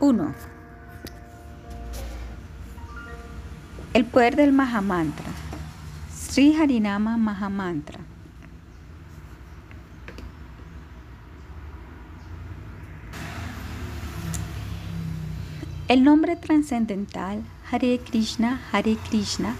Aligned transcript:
1. 0.00 0.34
El 3.92 4.04
poder 4.04 4.34
del 4.34 4.52
Mahamantra. 4.52 5.30
Sri 6.12 6.54
Harinama 6.54 7.16
Mahamantra. 7.16 8.00
El 15.86 16.02
nombre 16.02 16.34
trascendental 16.34 17.44
Hare 17.70 18.00
Krishna, 18.00 18.60
Hare 18.72 18.96
Krishna, 19.08 19.54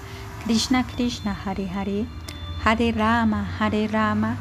Krishna 0.44 0.84
Krishna, 0.84 1.32
Hare 1.44 1.68
Hare, 1.68 2.06
Hare 2.64 2.92
Rama, 2.92 3.46
Hare 3.60 3.86
Rama, 3.86 4.36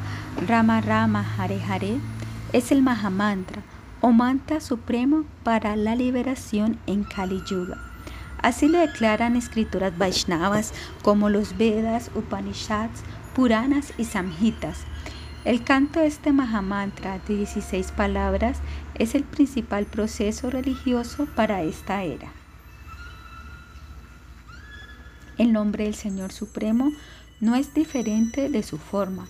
Rama 0.48 0.80
Rama, 0.80 1.24
Hare 1.36 1.60
Hare, 1.60 2.00
es 2.52 2.72
el 2.72 2.82
Mahamantra 2.82 3.62
o 4.04 4.12
mantra 4.12 4.60
supremo 4.60 5.24
para 5.44 5.76
la 5.76 5.96
liberación 5.96 6.78
en 6.86 7.04
Kali 7.04 7.42
Yuga. 7.48 7.78
Así 8.36 8.68
lo 8.68 8.78
declaran 8.78 9.34
escrituras 9.34 9.96
Vaishnavas 9.96 10.74
como 11.00 11.30
los 11.30 11.56
Vedas, 11.56 12.10
Upanishads, 12.14 13.00
Puranas 13.34 13.94
y 13.96 14.04
Samhitas. 14.04 14.80
El 15.46 15.64
canto 15.64 16.00
de 16.00 16.08
este 16.08 16.34
Mahamantra 16.34 17.18
de 17.26 17.34
16 17.34 17.92
palabras 17.92 18.58
es 18.94 19.14
el 19.14 19.24
principal 19.24 19.86
proceso 19.86 20.50
religioso 20.50 21.26
para 21.34 21.62
esta 21.62 22.02
era. 22.02 22.30
El 25.38 25.54
nombre 25.54 25.84
del 25.84 25.94
Señor 25.94 26.30
Supremo 26.30 26.90
no 27.40 27.54
es 27.54 27.72
diferente 27.72 28.50
de 28.50 28.62
su 28.64 28.76
forma. 28.76 29.28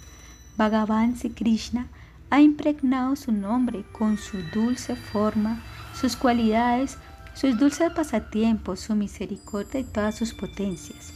Bhagavan 0.57 1.17
Sri 1.17 1.31
Krishna 1.31 1.87
ha 2.35 2.41
impregnado 2.41 3.15
su 3.15 3.31
nombre 3.31 3.85
con 3.93 4.19
su 4.19 4.39
dulce 4.53 4.97
forma, 4.97 5.63
sus 5.95 6.17
cualidades, 6.17 6.99
sus 7.33 7.57
dulces 7.57 7.93
pasatiempos, 7.93 8.81
su 8.81 8.97
misericordia 8.97 9.79
y 9.79 9.85
todas 9.85 10.17
sus 10.17 10.35
potencias. 10.35 11.13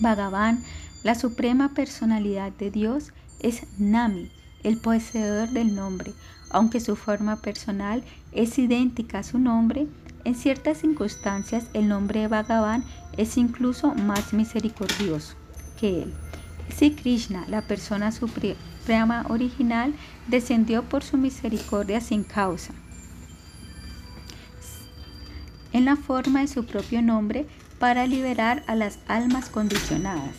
Bhagavan, 0.00 0.64
la 1.04 1.14
suprema 1.14 1.74
personalidad 1.74 2.50
de 2.50 2.72
Dios, 2.72 3.12
es 3.38 3.68
Nami, 3.78 4.28
el 4.64 4.78
poseedor 4.78 5.50
del 5.50 5.76
nombre. 5.76 6.12
Aunque 6.50 6.80
su 6.80 6.96
forma 6.96 7.36
personal 7.36 8.02
es 8.32 8.58
idéntica 8.58 9.20
a 9.20 9.22
su 9.22 9.38
nombre, 9.38 9.86
en 10.24 10.34
ciertas 10.34 10.78
circunstancias 10.78 11.66
el 11.72 11.86
nombre 11.86 12.22
de 12.22 12.26
Bhagavan 12.26 12.84
es 13.16 13.36
incluso 13.36 13.94
más 13.94 14.32
misericordioso 14.32 15.36
que 15.78 16.02
él. 16.02 16.12
Si 16.74 16.90
Krishna, 16.90 17.44
la 17.46 17.62
persona 17.62 18.10
suprema 18.10 18.56
original, 19.28 19.94
descendió 20.28 20.82
por 20.82 21.02
su 21.02 21.16
misericordia 21.16 22.00
sin 22.00 22.24
causa. 22.24 22.72
En 25.72 25.84
la 25.84 25.96
forma 25.96 26.40
de 26.40 26.48
su 26.48 26.64
propio 26.64 27.02
nombre 27.02 27.46
para 27.78 28.06
liberar 28.06 28.62
a 28.66 28.74
las 28.74 28.98
almas 29.08 29.48
condicionadas. 29.48 30.34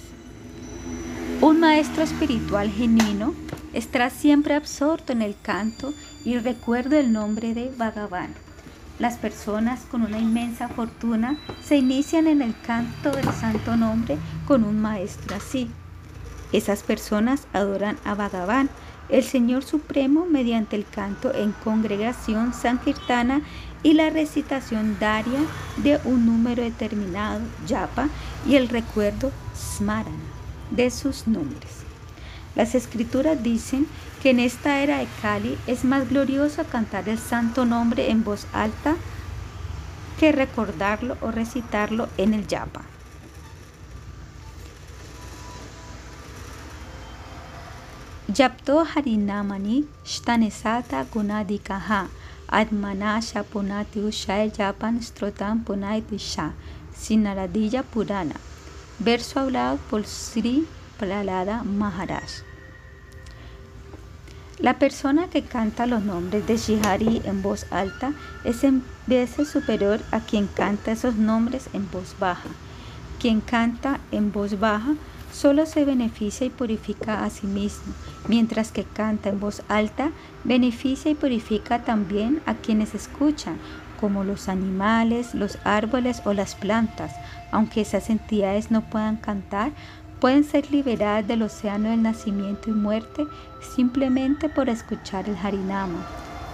Un 1.41 1.59
maestro 1.59 2.03
espiritual 2.03 2.71
genuino 2.71 3.35
estará 3.73 4.09
siempre 4.09 4.55
absorto 4.55 5.13
en 5.13 5.21
el 5.21 5.35
canto 5.39 5.93
y 6.25 6.37
recuerdo 6.37 6.97
el 6.97 7.11
nombre 7.11 7.53
de 7.53 7.71
Bhagavan. 7.77 8.33
Las 8.97 9.17
personas 9.17 9.81
con 9.91 10.01
una 10.01 10.17
inmensa 10.17 10.67
fortuna 10.69 11.37
se 11.63 11.77
inician 11.77 12.25
en 12.25 12.41
el 12.41 12.59
canto 12.61 13.11
del 13.11 13.31
santo 13.33 13.75
nombre 13.75 14.17
con 14.47 14.63
un 14.63 14.81
maestro 14.81 15.35
así. 15.35 15.69
Esas 16.51 16.83
personas 16.83 17.47
adoran 17.53 17.97
a 18.05 18.15
Bhagavan, 18.15 18.69
el 19.09 19.23
Señor 19.23 19.63
Supremo, 19.63 20.25
mediante 20.25 20.75
el 20.75 20.85
canto 20.85 21.33
en 21.33 21.51
congregación 21.51 22.53
sankirtana 22.53 23.41
y 23.83 23.93
la 23.93 24.09
recitación 24.09 24.97
daria 24.99 25.39
de 25.77 25.99
un 26.03 26.25
número 26.25 26.63
determinado, 26.63 27.41
yapa, 27.67 28.09
y 28.47 28.55
el 28.55 28.69
recuerdo 28.69 29.31
smarana 29.55 30.11
de 30.71 30.89
sus 30.91 31.27
nombres. 31.27 31.83
Las 32.55 32.75
escrituras 32.75 33.43
dicen 33.43 33.87
que 34.21 34.31
en 34.31 34.39
esta 34.39 34.79
era 34.79 34.97
de 34.97 35.07
Kali 35.21 35.57
es 35.67 35.85
más 35.85 36.09
glorioso 36.09 36.63
cantar 36.65 37.07
el 37.07 37.19
santo 37.19 37.65
nombre 37.65 38.09
en 38.09 38.23
voz 38.23 38.47
alta 38.51 38.95
que 40.19 40.31
recordarlo 40.31 41.17
o 41.21 41.31
recitarlo 41.31 42.09
en 42.17 42.33
el 42.33 42.47
yapa. 42.47 42.81
Yapto 48.27 48.83
harinamani 48.83 49.85
shtanesata 50.03 51.05
gunadikaha 51.05 52.09
admana 52.49 53.21
shapunati 53.21 54.01
ushaya 54.03 54.49
japan 54.51 54.99
strotam 54.99 55.63
punaitisha 55.63 56.51
sinaradilla 56.93 57.83
purana. 57.83 58.35
Verso 58.99 59.39
hablado 59.39 59.79
por 59.89 60.03
Sri 60.03 60.67
Pralada 60.99 61.63
Maharaj. 61.63 62.43
La 64.59 64.77
persona 64.77 65.29
que 65.29 65.43
canta 65.43 65.85
los 65.85 66.03
nombres 66.03 66.45
de 66.47 66.57
Shihari 66.57 67.21
en 67.23 67.41
voz 67.41 67.65
alta 67.71 68.11
es 68.43 68.65
en 68.65 68.83
veces 69.05 69.47
superior 69.47 70.01
a 70.11 70.19
quien 70.19 70.47
canta 70.47 70.91
esos 70.91 71.15
nombres 71.15 71.69
en 71.71 71.89
voz 71.89 72.13
baja. 72.19 72.49
Quien 73.21 73.39
canta 73.39 74.01
en 74.11 74.33
voz 74.33 74.59
baja 74.59 74.95
solo 75.37 75.67
se 75.67 75.85
beneficia 75.85 76.47
y 76.47 76.49
purifica 76.49 77.23
a 77.23 77.29
sí 77.29 77.45
mismo, 77.45 77.93
mientras 78.27 78.71
que 78.71 78.83
canta 78.83 79.29
en 79.29 79.39
voz 79.39 79.61
alta 79.67 80.09
beneficia 80.43 81.11
y 81.11 81.15
purifica 81.15 81.83
también 81.83 82.41
a 82.47 82.55
quienes 82.55 82.95
escuchan, 82.95 83.57
como 83.99 84.23
los 84.23 84.49
animales, 84.49 85.35
los 85.35 85.59
árboles 85.63 86.23
o 86.25 86.33
las 86.33 86.55
plantas. 86.55 87.13
Aunque 87.51 87.81
esas 87.81 88.09
entidades 88.09 88.71
no 88.71 88.81
puedan 88.81 89.17
cantar, 89.17 89.71
pueden 90.19 90.43
ser 90.43 90.71
liberadas 90.71 91.27
del 91.27 91.43
océano 91.43 91.89
del 91.91 92.01
nacimiento 92.01 92.71
y 92.71 92.73
muerte 92.73 93.27
simplemente 93.75 94.49
por 94.49 94.69
escuchar 94.69 95.29
el 95.29 95.37
Harinama. 95.37 96.03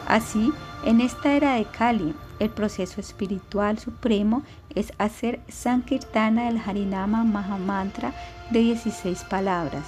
Así, 0.08 0.52
en 0.86 1.00
esta 1.00 1.34
era 1.34 1.54
de 1.54 1.64
Kali, 1.64 2.14
el 2.40 2.50
proceso 2.50 3.00
espiritual 3.00 3.80
supremo 3.80 4.44
es 4.76 4.92
hacer 4.98 5.40
Sankirtana 5.48 6.46
del 6.46 6.58
Harinama 6.58 7.24
Mahamantra 7.24 8.14
de 8.52 8.60
16 8.60 9.24
palabras. 9.26 9.84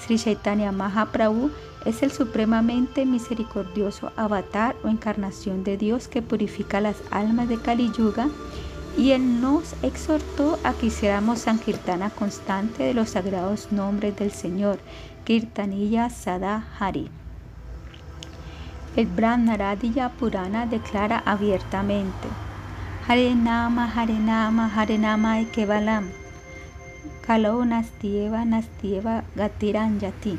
Sri 0.00 0.18
Chaitanya 0.18 0.72
Mahaprabhu 0.72 1.50
es 1.84 2.02
el 2.02 2.10
supremamente 2.10 3.06
misericordioso 3.06 4.12
avatar 4.16 4.76
o 4.84 4.88
encarnación 4.88 5.64
de 5.64 5.76
Dios 5.76 6.08
que 6.08 6.22
purifica 6.22 6.80
las 6.80 6.96
almas 7.10 7.48
de 7.48 7.58
Kali 7.58 7.90
Yuga 7.96 8.28
y 8.96 9.12
Él 9.12 9.40
nos 9.40 9.74
exhortó 9.82 10.58
a 10.64 10.72
que 10.72 10.86
hiciéramos 10.86 11.40
Sankirtana 11.40 12.10
constante 12.10 12.82
de 12.82 12.94
los 12.94 13.10
sagrados 13.10 13.72
nombres 13.72 14.16
del 14.16 14.30
Señor, 14.30 14.78
Kirtaniya 15.24 16.10
Sada 16.10 16.66
Hari. 16.78 17.19
El 18.96 19.06
Brahmaradilla 19.06 20.10
Purana 20.10 20.66
declara 20.66 21.22
abiertamente, 21.24 22.28
Hare 23.06 23.34
Nama, 23.34 23.90
Hare 23.94 24.18
Nama, 24.18 24.70
Hare 24.74 24.98
Nama 24.98 25.44
Kevalam, 25.52 26.08
Kalo 27.26 27.64
Nastieva, 27.64 28.44
Nastieva 28.44 29.24
Gatiran 29.36 30.00
Yati. 30.00 30.38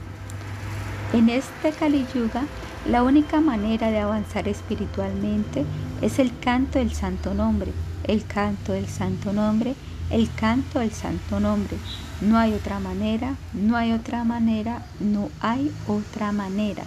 En 1.14 1.30
este 1.30 1.72
Kali 1.72 2.06
Yuga, 2.14 2.44
la 2.90 3.04
única 3.04 3.42
manera 3.42 3.90
de 3.90 4.00
avanzar 4.00 4.48
espiritualmente 4.48 5.66
es 6.02 6.20
el 6.20 6.38
canto 6.40 6.80
del 6.80 6.94
santo 6.94 7.34
nombre 7.34 7.72
el 8.06 8.26
canto 8.26 8.74
del 8.74 8.88
santo 8.88 9.32
nombre, 9.34 9.76
el 10.10 10.30
canto 10.34 10.80
del 10.80 10.92
santo 10.92 11.40
nombre. 11.40 11.78
No 12.22 12.38
hay 12.38 12.54
otra 12.54 12.80
manera, 12.80 13.36
no 13.54 13.78
hay 13.78 13.94
otra 13.94 14.24
manera, 14.24 14.86
no 15.00 15.30
hay 15.40 15.72
otra 15.88 16.32
manera. 16.32 16.84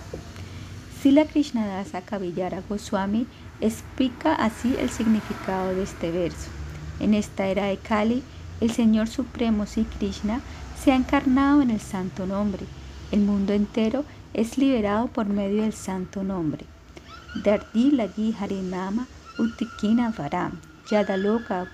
Sila 1.04 1.26
Krishnadasa 1.26 2.00
Kavillara 2.00 2.62
Goswami 2.66 3.26
explica 3.60 4.34
así 4.34 4.74
el 4.80 4.89
significado 4.89 5.74
de 5.74 5.83
este 5.83 6.10
verso. 6.10 6.48
En 6.98 7.12
esta 7.12 7.47
era 7.47 7.66
de 7.66 7.77
Kali, 7.77 8.22
el 8.62 8.71
Señor 8.71 9.09
Supremo 9.09 9.66
Sri 9.66 9.84
Krishna 9.84 10.41
se 10.83 10.92
ha 10.92 10.97
encarnado 10.97 11.60
en 11.60 11.68
el 11.68 11.80
santo 11.80 12.24
nombre. 12.24 12.65
El 13.12 13.21
mundo 13.21 13.53
entero 13.53 14.06
es 14.33 14.56
liberado 14.56 15.09
por 15.09 15.27
medio 15.27 15.60
del 15.60 15.74
santo 15.74 16.24
nombre. 16.24 16.65
Dardi 17.45 17.91
Lagi 17.91 18.34
Harinama 18.41 19.07
Utikina 19.39 20.10
Varam. 20.16 20.59
Yadaloka 20.91 21.68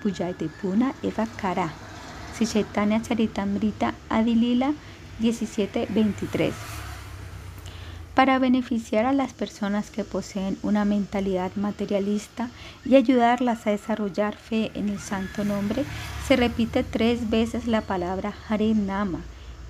Puna 0.61 0.93
Eva 1.05 1.29
Kara. 1.41 1.73
Chaitanya 2.37 3.00
Charitamrita 3.00 3.94
Adilila 4.09 4.75
1723. 5.21 6.80
Para 8.21 8.39
beneficiar 8.39 9.07
a 9.07 9.15
las 9.15 9.33
personas 9.33 9.91
que 9.91 10.05
poseen 10.05 10.59
una 10.63 10.85
mentalidad 10.85 11.53
materialista 11.57 12.51
y 12.85 12.97
ayudarlas 12.97 13.67
a 13.67 13.71
desarrollar 13.71 14.37
fe 14.37 14.71
en 14.75 14.91
el 14.91 14.99
santo 14.99 15.43
nombre, 15.43 15.87
se 16.29 16.37
repite 16.37 16.85
tres 16.85 17.31
veces 17.31 17.67
la 17.67 17.81
palabra 17.81 18.35
Hare 18.47 18.75
Nama 18.75 19.21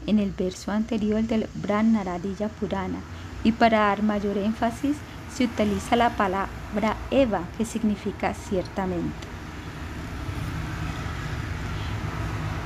en 0.09 0.19
el 0.19 0.33
verso 0.33 0.73
anterior 0.73 1.23
del 1.23 1.47
Brahmaradilla 1.55 2.49
Purana 2.49 2.99
y 3.45 3.53
para 3.53 3.79
dar 3.83 4.03
mayor 4.03 4.37
énfasis 4.37 4.97
se 5.33 5.45
utiliza 5.45 5.95
la 5.95 6.17
palabra 6.17 6.97
Eva, 7.13 7.43
que 7.57 7.65
significa 7.65 8.35
ciertamente. 8.35 9.31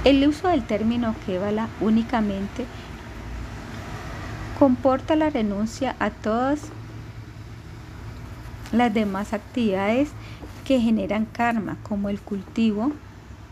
El 0.04 0.26
uso 0.26 0.48
del 0.48 0.62
término 0.64 1.14
Kevala 1.26 1.68
únicamente 1.80 2.64
comporta 4.64 5.14
la 5.14 5.28
renuncia 5.28 5.94
a 5.98 6.08
todas 6.08 6.58
las 8.72 8.94
demás 8.94 9.34
actividades 9.34 10.08
que 10.64 10.80
generan 10.80 11.26
karma, 11.26 11.76
como 11.82 12.08
el 12.08 12.18
cultivo 12.18 12.90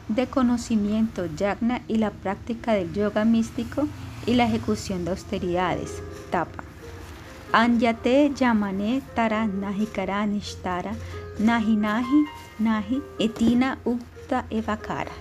de 0.08 0.26
conocimiento 0.26 1.26
yagna 1.26 1.82
y 1.86 1.96
la 1.98 2.12
práctica 2.12 2.72
del 2.72 2.94
yoga 2.94 3.26
místico 3.26 3.86
y 4.24 4.36
la 4.36 4.46
ejecución 4.46 5.04
de 5.04 5.10
austeridades, 5.10 6.02
tapa. 6.30 6.64
Anyate 7.52 8.32
yamane 8.34 9.02
tara 9.14 9.46
nahi 9.46 9.86
nishtara 10.28 10.94
nahi 11.38 11.76
nahi 11.76 12.24
nahi 12.58 13.02
etina 13.18 13.76
ukta 13.84 14.46
evakara. 14.48 15.12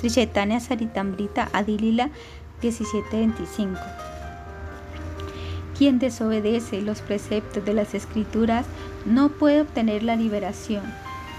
Trichetania 0.00 0.58
Saritambrita 0.58 1.48
Adilila 1.52 2.10
1725. 2.60 4.15
Quien 5.78 5.98
desobedece 5.98 6.80
los 6.80 7.00
preceptos 7.00 7.64
de 7.64 7.74
las 7.74 7.94
escrituras 7.94 8.66
no 9.04 9.28
puede 9.28 9.60
obtener 9.60 10.02
la 10.02 10.16
liberación. 10.16 10.82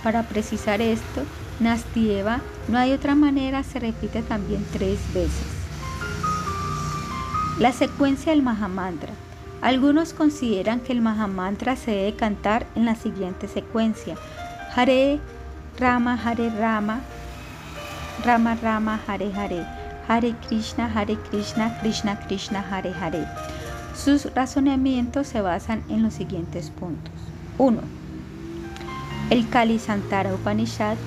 Para 0.03 0.23
precisar 0.23 0.79
esto, 0.81 1.23
Nastieva, 1.59 2.41
no 2.67 2.77
hay 2.77 2.93
otra 2.93 3.15
manera, 3.15 3.63
se 3.63 3.79
repite 3.79 4.21
también 4.21 4.63
tres 4.71 4.99
veces. 5.13 5.47
La 7.57 7.71
secuencia 7.71 8.31
del 8.31 8.43
Mahamantra. 8.43 9.09
Algunos 9.61 10.13
consideran 10.13 10.81
que 10.81 10.93
el 10.93 11.01
Mahamantra 11.01 11.75
se 11.75 11.89
debe 11.89 12.15
cantar 12.15 12.67
en 12.75 12.85
la 12.85 12.93
siguiente 12.93 13.47
secuencia. 13.47 14.15
Hare 14.75 15.19
Rama, 15.79 16.13
Hare 16.23 16.51
Rama, 16.51 17.01
Rama 18.23 18.55
Rama, 18.61 18.99
Hare 19.07 19.31
Hare, 19.33 19.65
Hare 20.07 20.35
Krishna, 20.47 20.85
Hare 20.93 21.15
Krishna, 21.31 21.75
Krishna 21.81 22.19
Krishna, 22.27 22.61
Hare 22.61 22.93
Hare. 22.93 23.56
Sus 23.97 24.31
razonamientos 24.35 25.27
se 25.27 25.41
basan 25.41 25.83
en 25.89 26.03
los 26.03 26.13
siguientes 26.13 26.69
puntos. 26.69 27.11
1. 27.57 27.81
El 29.31 29.49
Kali 29.49 29.79
Santara 29.79 30.33
Upanishad, 30.35 30.97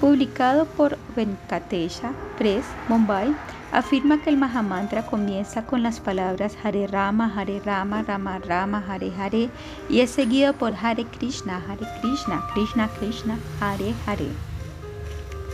publicado 0.00 0.66
por 0.66 0.98
Venkatesha 1.14 2.10
Press, 2.36 2.64
Mumbai, 2.88 3.34
afirma 3.72 4.20
que 4.20 4.30
el 4.30 4.36
Mahamantra 4.36 5.06
comienza 5.06 5.64
con 5.64 5.84
las 5.84 6.00
palabras 6.00 6.56
Hare 6.62 6.88
Rama, 6.88 7.32
Hare 7.36 7.60
Rama, 7.60 8.02
Rama 8.02 8.40
Rama, 8.40 8.84
Hare 8.88 9.12
Hare 9.16 9.48
y 9.88 10.00
es 10.00 10.10
seguido 10.10 10.52
por 10.52 10.74
Hare 10.74 11.04
Krishna, 11.04 11.62
Hare 11.68 11.86
Krishna, 12.00 12.42
Krishna 12.52 12.88
Krishna, 12.98 13.38
Hare 13.60 13.94
Hare. 14.06 14.28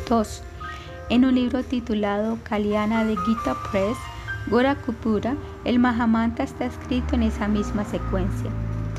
2. 0.09 0.43
En 1.11 1.25
un 1.27 1.35
libro 1.35 1.63
titulado 1.63 2.39
Kalyana 2.43 3.05
de 3.05 3.17
Gita 3.17 3.55
Press, 3.71 3.99
Gorakupura, 4.49 5.35
el 5.65 5.79
Mahamantra 5.79 6.45
está 6.45 6.67
escrito 6.67 7.15
en 7.15 7.25
esa 7.25 7.49
misma 7.49 7.85
secuencia. 7.85 8.51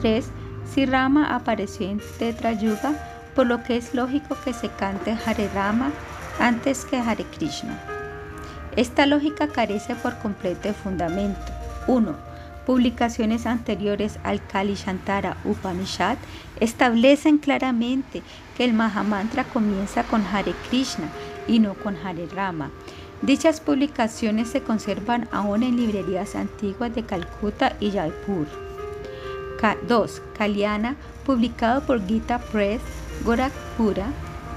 3. 0.02 0.30
Si 0.74 0.86
Rama 0.86 1.34
apareció 1.34 1.90
en 1.90 2.02
Tetra 2.20 2.52
Yuga, 2.54 2.94
por 3.34 3.48
lo 3.48 3.64
que 3.64 3.78
es 3.78 3.94
lógico 3.94 4.36
que 4.44 4.54
se 4.54 4.68
cante 4.70 5.16
Hare 5.26 5.50
Rama 5.54 5.92
antes 6.40 6.86
que 6.86 6.98
Hare 6.98 7.24
Krishna. 7.24 7.80
Esta 8.76 9.06
lógica 9.06 9.48
carece 9.48 9.96
por 9.96 10.18
completo 10.20 10.68
de 10.68 10.74
fundamento. 10.74 11.40
1. 11.88 12.14
Publicaciones 12.66 13.46
anteriores 13.46 14.20
al 14.24 14.46
Kali 14.46 14.76
Shantara 14.76 15.38
Upanishad 15.46 16.18
establecen 16.60 17.38
claramente 17.38 18.22
que 18.58 18.66
el 18.66 18.74
Mahamantra 18.74 19.46
comienza 19.46 20.04
con 20.04 20.26
Hare 20.26 20.54
Krishna 20.70 21.08
y 21.48 21.60
no 21.60 21.76
con 21.76 21.96
Hare 21.96 22.28
Rama. 22.36 22.70
Dichas 23.22 23.62
publicaciones 23.62 24.50
se 24.50 24.62
conservan 24.62 25.28
aún 25.32 25.64
en 25.64 25.76
librerías 25.76 26.36
antiguas 26.36 26.94
de 26.94 27.04
Calcuta 27.04 27.76
y 27.80 27.92
Jaipur. 27.92 28.48
2. 29.88 30.22
Kalyana, 30.38 30.96
publicado 31.26 31.82
por 31.82 32.06
Gita 32.06 32.38
Press, 32.38 32.82
Gorakhpura, 33.26 34.08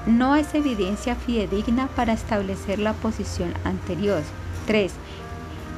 no 0.05 0.35
es 0.35 0.53
evidencia 0.53 1.15
fidedigna 1.15 1.87
para 1.87 2.13
establecer 2.13 2.77
la 2.77 2.93
posición 2.93 3.51
anterior. 3.63 4.21
3. 4.67 4.93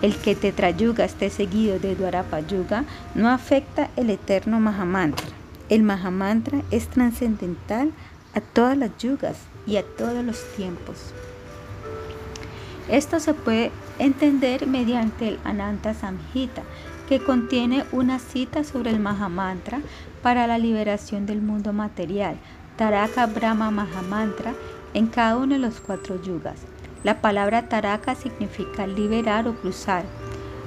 El 0.02 0.18
que 0.18 0.36
Tetrayuga 0.36 1.06
esté 1.06 1.30
seguido 1.30 1.80
de 1.80 1.96
Dwarapayuga 1.96 2.84
no 3.16 3.30
afecta 3.30 3.90
el 3.96 4.10
eterno 4.10 4.60
Mahamantra. 4.60 5.28
El 5.70 5.84
Mahamantra 5.84 6.62
es 6.70 6.90
trascendental 6.90 7.94
a 8.36 8.42
todas 8.42 8.78
las 8.78 8.98
yugas 8.98 9.38
y 9.66 9.78
a 9.78 9.84
todos 9.84 10.24
los 10.26 10.44
tiempos. 10.58 11.14
Esto 12.90 13.20
se 13.20 13.34
puede 13.34 13.72
entender 13.98 14.68
mediante 14.68 15.30
el 15.30 15.40
Ananta 15.46 15.94
Samhita, 15.94 16.64
que 17.08 17.20
contiene 17.20 17.86
una 17.92 18.20
cita 18.20 18.64
sobre 18.64 18.92
el 18.92 19.00
Mahamantra 19.00 19.82
para 20.22 20.48
la 20.48 20.58
liberación 20.58 21.26
del 21.26 21.42
mundo 21.42 21.74
material, 21.74 22.38
Taraka 22.78 23.26
Brahma 23.28 23.72
Mahamantra 23.72 24.54
en 24.94 25.08
cada 25.08 25.38
uno 25.38 25.54
de 25.54 25.60
los 25.60 25.80
cuatro 25.80 26.22
yugas. 26.22 26.60
La 27.04 27.22
palabra 27.22 27.70
Taraka 27.70 28.16
significa 28.16 28.88
liberar 28.88 29.48
o 29.48 29.56
cruzar. 29.56 30.04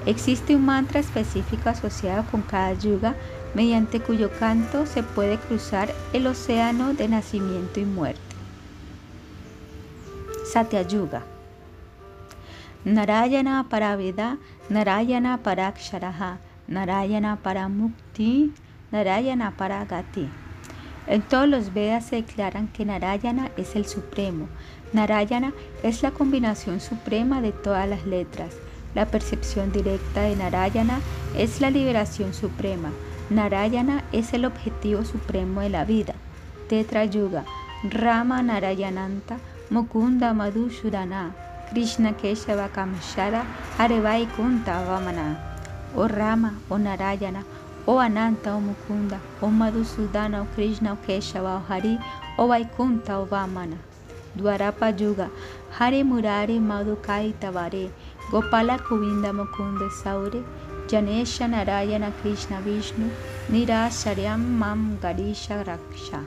Existe 0.04 0.54
un 0.54 0.64
mantra 0.66 1.00
específico 1.00 1.68
asociado 1.68 2.24
con 2.30 2.42
cada 2.42 2.72
yuga 2.74 3.14
mediante 3.54 4.00
cuyo 4.00 4.30
canto 4.38 4.86
se 4.86 5.02
puede 5.02 5.38
cruzar 5.38 5.92
el 6.12 6.26
océano 6.26 6.94
de 6.94 7.08
nacimiento 7.08 7.80
y 7.80 7.84
muerte. 7.84 8.20
Satya 10.52 10.86
Narayana 12.86 13.66
para 13.68 13.96
Veda, 13.96 14.38
Narayana 14.68 15.38
para 15.38 15.66
Aksharaha, 15.66 16.38
Narayana 16.68 17.34
para 17.42 17.66
Mukti, 17.68 18.52
Narayana 18.92 19.56
para 19.56 19.84
Gati. 19.86 20.28
En 21.08 21.22
todos 21.22 21.48
los 21.48 21.74
Vedas 21.74 22.04
se 22.04 22.22
declaran 22.22 22.68
que 22.68 22.84
Narayana 22.84 23.50
es 23.56 23.74
el 23.74 23.86
Supremo. 23.86 24.46
Narayana 24.92 25.52
es 25.82 26.04
la 26.04 26.12
combinación 26.12 26.78
suprema 26.78 27.40
de 27.40 27.50
todas 27.50 27.88
las 27.88 28.06
letras. 28.06 28.54
La 28.94 29.06
percepción 29.06 29.72
directa 29.72 30.22
de 30.22 30.36
Narayana 30.36 31.00
es 31.36 31.60
la 31.60 31.70
liberación 31.70 32.34
suprema. 32.34 32.92
Narayana 33.30 34.04
es 34.12 34.32
el 34.32 34.44
objetivo 34.44 35.04
supremo 35.04 35.60
de 35.60 35.70
la 35.70 35.84
vida. 35.84 36.14
Tetra 36.68 37.04
Yuga, 37.04 37.44
Rama 37.90 38.44
Narayananta, 38.44 39.38
Mukunda 39.70 40.32
Madhushudana, 41.76 41.76
Krishna 41.76 42.12
Keshava 42.14 42.68
Kamshara, 42.70 43.46
Arevai 43.76 44.26
Kunta 44.32 44.84
Vamana. 44.86 45.36
O 45.94 46.06
Rama, 46.06 46.54
o 46.70 46.76
Narayana, 46.76 47.44
o 47.86 47.98
Ananta, 47.98 48.54
o 48.54 48.60
Mukunda, 48.60 49.20
o 49.42 49.48
Madhusudana, 49.48 50.42
o 50.42 50.46
Krishna, 50.54 50.94
o 50.94 50.96
Keshava, 50.96 51.56
o 51.56 51.60
Hari, 51.60 51.98
o 52.38 52.48
Vaikunta, 52.48 53.18
o 53.18 53.26
Vamana. 53.26 53.76
Dwarapa 54.36 54.98
Yuga, 54.98 55.30
Hare 55.72 56.02
Murari 56.02 56.58
Madhukai 56.58 57.34
Tavare, 57.34 57.90
Gopala 58.30 58.78
Kuvinda 58.78 59.32
Mukunda 59.32 59.90
Saure, 60.02 60.42
Janesha 60.86 61.48
Narayana 61.48 62.10
Krishna 62.22 62.60
Vishnu, 62.60 63.10
Nirasharyam 63.50 64.38
Mam 64.38 64.98
Garisha 65.00 65.64
Raksha. 65.64 66.24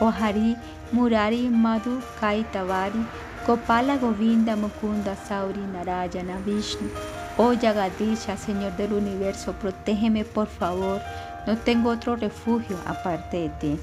O 0.00 0.10
Hari 0.10 0.56
Murari 0.92 1.48
Madhu 1.48 2.02
Kai 2.20 2.44
Tavari, 2.52 3.04
Gopala 3.46 3.98
Govinda 3.98 4.56
Mukunda 4.56 5.14
Sauri 5.14 5.60
Narayana 5.60 6.38
Vishnu. 6.46 6.88
Oh 7.36 7.52
Yagadisha, 7.52 8.38
Señor 8.38 8.74
del 8.78 8.94
universo, 8.94 9.52
protégeme 9.52 10.24
por 10.24 10.46
favor. 10.46 11.02
No 11.46 11.54
tengo 11.58 11.90
otro 11.90 12.16
refugio 12.16 12.78
aparte 12.86 13.36
de 13.36 13.48
ti. 13.60 13.78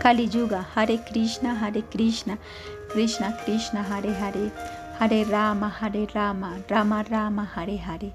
Kali 0.00 0.28
Yuga, 0.28 0.66
Hare 0.74 0.98
Krishna, 0.98 1.54
Hare 1.54 1.82
Krishna, 1.82 2.36
Krishna 2.88 3.36
Krishna, 3.44 3.84
Hare 3.84 4.12
Hare, 4.12 4.50
Hare 4.98 5.24
Rama, 5.26 5.68
Hare 5.68 6.08
Rama, 6.12 6.58
Rama 6.68 7.04
Rama, 7.08 7.44
Hare 7.54 7.78
Hare. 7.78 8.12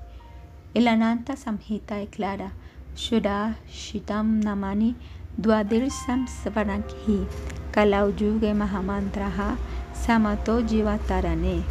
El 0.73 0.89
Ananta 0.89 1.37
Samhita 1.37 1.95
declara, 1.95 2.51
Shura 2.93 3.55
Shitam 3.71 4.43
Namani 4.43 4.95
Dwadirsam 5.39 6.27
Svarakhi, 6.27 7.25
Kalau 7.71 8.11
Yuge 8.11 8.53
Mahamantraha, 8.53 9.57
Samato 10.05 10.61
Jivatarane. 10.61 11.61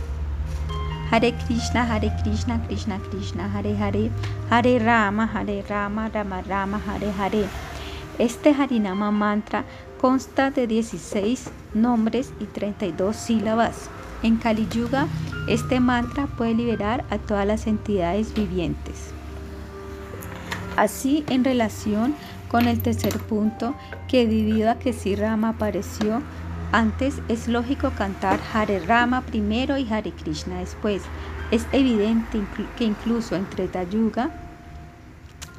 Hare 1.11 1.32
Krishna, 1.32 1.85
Hare 1.87 2.12
Krishna, 2.23 2.61
Krishna 2.66 3.00
Krishna, 3.08 3.49
Hare 3.49 3.75
Hare, 3.75 4.11
Hare 4.50 4.78
Rama, 4.78 5.26
Hare 5.26 5.64
Rama, 5.68 6.11
Rama 6.12 6.42
Rama, 6.42 6.78
Hare 6.87 7.11
Hare. 7.18 7.49
Este 8.18 8.52
Harinama 8.52 9.11
mantra 9.11 9.64
consta 9.99 10.50
de 10.50 10.66
16 10.66 11.50
nombres 11.73 12.32
y 12.38 12.44
32 12.44 13.16
sílabas. 13.16 13.88
En 14.23 14.37
Kali 14.37 14.68
Yuga, 14.68 15.06
este 15.49 15.80
mantra 15.80 16.26
puede 16.26 16.54
liberar 16.54 17.04
a 17.11 17.18
todas 17.18 17.47
las 17.47 17.66
entidades 17.66 18.35
vivientes. 18.35 19.11
Así, 20.76 21.25
en 21.28 21.44
relación 21.44 22.14
con 22.49 22.66
el 22.66 22.80
tercer 22.82 23.18
punto 23.18 23.75
que 24.06 24.26
debido 24.26 24.70
a 24.70 24.78
que 24.78 24.92
Sri 24.92 25.16
Rama 25.16 25.50
apareció 25.50 26.23
antes 26.72 27.20
es 27.28 27.48
lógico 27.48 27.90
cantar 27.90 28.40
Hare 28.52 28.80
Rama 28.80 29.22
primero 29.22 29.78
y 29.78 29.88
Hare 29.90 30.12
Krishna 30.12 30.58
después. 30.58 31.02
Es 31.50 31.66
evidente 31.72 32.40
que 32.76 32.84
incluso 32.84 33.37
en 33.37 33.48
Treta 33.48 33.84
Yuga, 33.84 34.30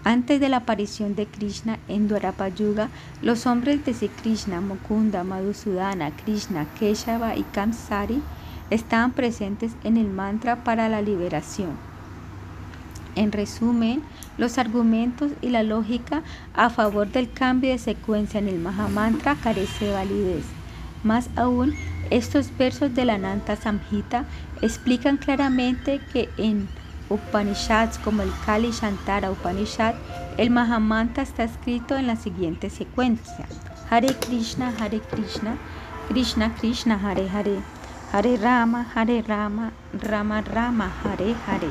antes 0.03 0.39
de 0.39 0.49
la 0.49 0.57
aparición 0.57 1.15
de 1.15 1.25
Krishna 1.25 1.79
en 1.87 2.07
Dwarapa 2.07 2.49
Yuga, 2.49 2.89
los 3.21 3.45
hombres 3.45 3.83
de 3.85 3.93
Sri 3.93 4.09
Krishna, 4.09 4.61
Mukunda, 4.61 5.23
Madhusudana, 5.23 6.11
Krishna, 6.11 6.65
Keshava 6.79 7.35
y 7.35 7.43
Kamsari 7.43 8.21
estaban 8.69 9.11
presentes 9.11 9.71
en 9.83 9.97
el 9.97 10.07
mantra 10.07 10.63
para 10.63 10.89
la 10.89 11.01
liberación. 11.01 11.71
En 13.15 13.31
resumen, 13.31 14.01
los 14.37 14.57
argumentos 14.57 15.31
y 15.41 15.49
la 15.49 15.63
lógica 15.63 16.23
a 16.53 16.69
favor 16.69 17.11
del 17.11 17.31
cambio 17.31 17.71
de 17.71 17.79
secuencia 17.79 18.39
en 18.39 18.47
el 18.47 18.59
Mahamantra 18.59 19.35
carece 19.35 19.85
de 19.85 19.93
validez. 19.93 20.58
Más 21.03 21.29
aún, 21.35 21.75
estos 22.09 22.55
versos 22.57 22.93
de 22.93 23.05
la 23.05 23.17
Nanta 23.17 23.55
Samhita 23.55 24.25
explican 24.61 25.17
claramente 25.17 26.01
que 26.11 26.29
en 26.37 26.67
Upanishads 27.09 27.97
como 27.99 28.21
el 28.21 28.31
Kali 28.45 28.71
Shantara 28.71 29.31
Upanishad, 29.31 29.95
el 30.37 30.49
Mahamantra 30.49 31.23
está 31.23 31.43
escrito 31.43 31.95
en 31.97 32.07
la 32.07 32.15
siguiente 32.15 32.69
secuencia. 32.69 33.47
Hare 33.89 34.15
Krishna, 34.19 34.73
Hare 34.79 34.99
Krishna, 34.99 35.57
Krishna 36.07 36.53
Krishna, 36.55 36.95
Hare 36.95 37.27
Hare, 37.29 37.59
Hare 38.11 38.37
Rama, 38.37 38.87
Hare 38.93 39.21
Rama, 39.21 39.71
Rama 39.93 40.41
Rama, 40.41 40.91
Hare 41.03 41.35
Hare. 41.47 41.69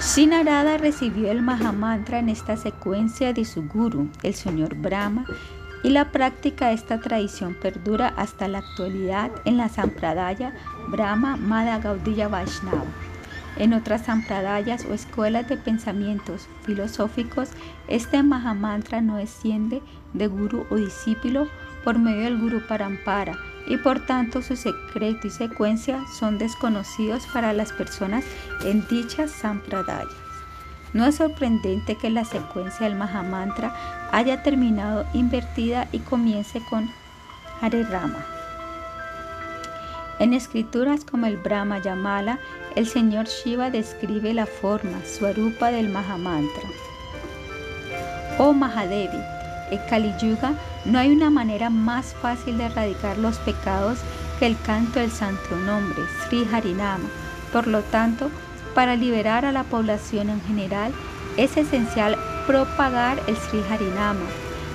Sinarada 0.00 0.78
recibió 0.78 1.30
el 1.30 1.42
Mahamantra 1.42 2.18
en 2.18 2.28
esta 2.28 2.56
secuencia 2.56 3.32
de 3.32 3.44
su 3.44 3.66
guru, 3.66 4.08
el 4.22 4.34
señor 4.34 4.76
Brahma, 4.76 5.24
y 5.88 5.90
la 5.90 6.12
práctica 6.12 6.68
de 6.68 6.74
esta 6.74 7.00
tradición 7.00 7.54
perdura 7.54 8.12
hasta 8.18 8.46
la 8.46 8.58
actualidad 8.58 9.30
en 9.46 9.56
la 9.56 9.70
Sampradaya 9.70 10.52
Brahma 10.88 11.38
Mada 11.38 11.78
Gaudiya 11.78 12.28
Vaishnava. 12.28 12.84
En 13.56 13.72
otras 13.72 14.04
sampradayas 14.04 14.84
o 14.84 14.92
escuelas 14.92 15.48
de 15.48 15.56
pensamientos 15.56 16.46
filosóficos, 16.66 17.48
este 17.88 18.22
Mahamantra 18.22 19.00
no 19.00 19.16
desciende 19.16 19.80
de 20.12 20.26
guru 20.26 20.66
o 20.68 20.76
discípulo 20.76 21.48
por 21.84 21.98
medio 21.98 22.24
del 22.24 22.38
guru 22.38 22.60
Parampara 22.68 23.38
y 23.66 23.78
por 23.78 24.04
tanto 24.04 24.42
su 24.42 24.56
secreto 24.56 25.26
y 25.26 25.30
secuencia 25.30 26.04
son 26.18 26.36
desconocidos 26.36 27.26
para 27.32 27.54
las 27.54 27.72
personas 27.72 28.26
en 28.62 28.86
dichas 28.88 29.30
sampradayas. 29.30 30.12
No 30.92 31.06
es 31.06 31.14
sorprendente 31.14 31.96
que 31.96 32.10
la 32.10 32.26
secuencia 32.26 32.86
del 32.86 32.98
Mahamantra 32.98 33.74
haya 34.12 34.42
terminado 34.42 35.06
invertida 35.12 35.88
y 35.92 35.98
comience 36.00 36.60
con 36.68 36.90
Hare 37.60 37.84
Rama. 37.84 38.24
En 40.18 40.34
escrituras 40.34 41.04
como 41.04 41.26
el 41.26 41.36
Brahma 41.36 41.80
Yamala, 41.80 42.38
el 42.74 42.86
señor 42.86 43.26
Shiva 43.26 43.70
describe 43.70 44.34
la 44.34 44.46
forma, 44.46 44.98
Swarupa 45.04 45.70
del 45.70 45.88
Mahamantra. 45.88 46.68
Oh 48.38 48.52
Mahadevi, 48.52 49.20
en 49.70 49.80
Kali 49.88 50.12
Yuga 50.20 50.54
no 50.84 50.98
hay 50.98 51.10
una 51.10 51.30
manera 51.30 51.70
más 51.70 52.14
fácil 52.14 52.58
de 52.58 52.66
erradicar 52.66 53.18
los 53.18 53.38
pecados 53.38 53.98
que 54.38 54.46
el 54.46 54.60
canto 54.62 55.00
del 55.00 55.10
santo 55.10 55.56
nombre, 55.56 56.02
Sri 56.24 56.46
Harinama. 56.52 57.08
Por 57.52 57.66
lo 57.66 57.82
tanto, 57.82 58.30
para 58.74 58.96
liberar 58.96 59.44
a 59.44 59.52
la 59.52 59.64
población 59.64 60.30
en 60.30 60.40
general, 60.42 60.92
es 61.36 61.56
esencial 61.56 62.16
propagar 62.48 63.20
el 63.26 63.36
Sri 63.36 63.62
Harinama. 63.70 64.24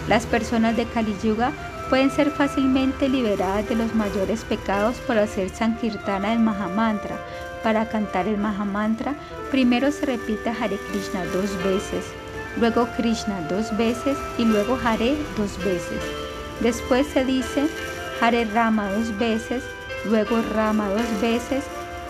Las 0.07 0.27
personas 0.27 0.77
de 0.77 0.85
Kali 0.85 1.15
Yuga 1.23 1.51
pueden 1.89 2.11
ser 2.11 2.29
fácilmente 2.29 3.09
liberadas 3.09 3.67
de 3.67 3.75
los 3.75 3.95
mayores 3.95 4.43
pecados 4.43 4.97
por 5.07 5.17
hacer 5.17 5.49
Sankirtana 5.49 6.29
del 6.29 6.39
Mahamantra. 6.39 7.17
Para 7.63 7.89
cantar 7.89 8.27
el 8.27 8.37
Mahamantra, 8.37 9.15
primero 9.49 9.91
se 9.91 10.05
repite 10.05 10.51
Hare 10.51 10.77
Krishna 10.91 11.25
dos 11.33 11.51
veces, 11.63 12.05
luego 12.59 12.87
Krishna 12.95 13.41
dos 13.49 13.75
veces 13.75 14.19
y 14.37 14.45
luego 14.45 14.77
Hare 14.85 15.15
dos 15.35 15.57
veces. 15.65 15.99
Después 16.59 17.07
se 17.07 17.25
dice 17.25 17.67
Hare 18.21 18.45
Rama 18.53 18.91
dos 18.91 19.17
veces, 19.17 19.63
luego 20.05 20.43
Rama 20.53 20.89
dos 20.89 21.21
veces 21.21 21.63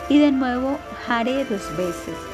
y 0.10 0.20
de 0.20 0.34
nuevo 0.34 0.77
Hare 1.08 1.46
dos 1.46 1.65
veces. 1.77 2.32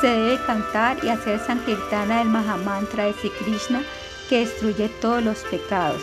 Se 0.00 0.06
debe 0.06 0.38
cantar 0.46 1.04
y 1.04 1.08
hacer 1.08 1.38
Sankirtana 1.40 2.20
del 2.20 2.28
Mahamantra 2.28 3.04
de 3.04 3.12
Sri 3.12 3.30
Krishna 3.30 3.82
que 4.30 4.38
destruye 4.38 4.88
todos 4.88 5.22
los 5.22 5.40
pecados. 5.40 6.00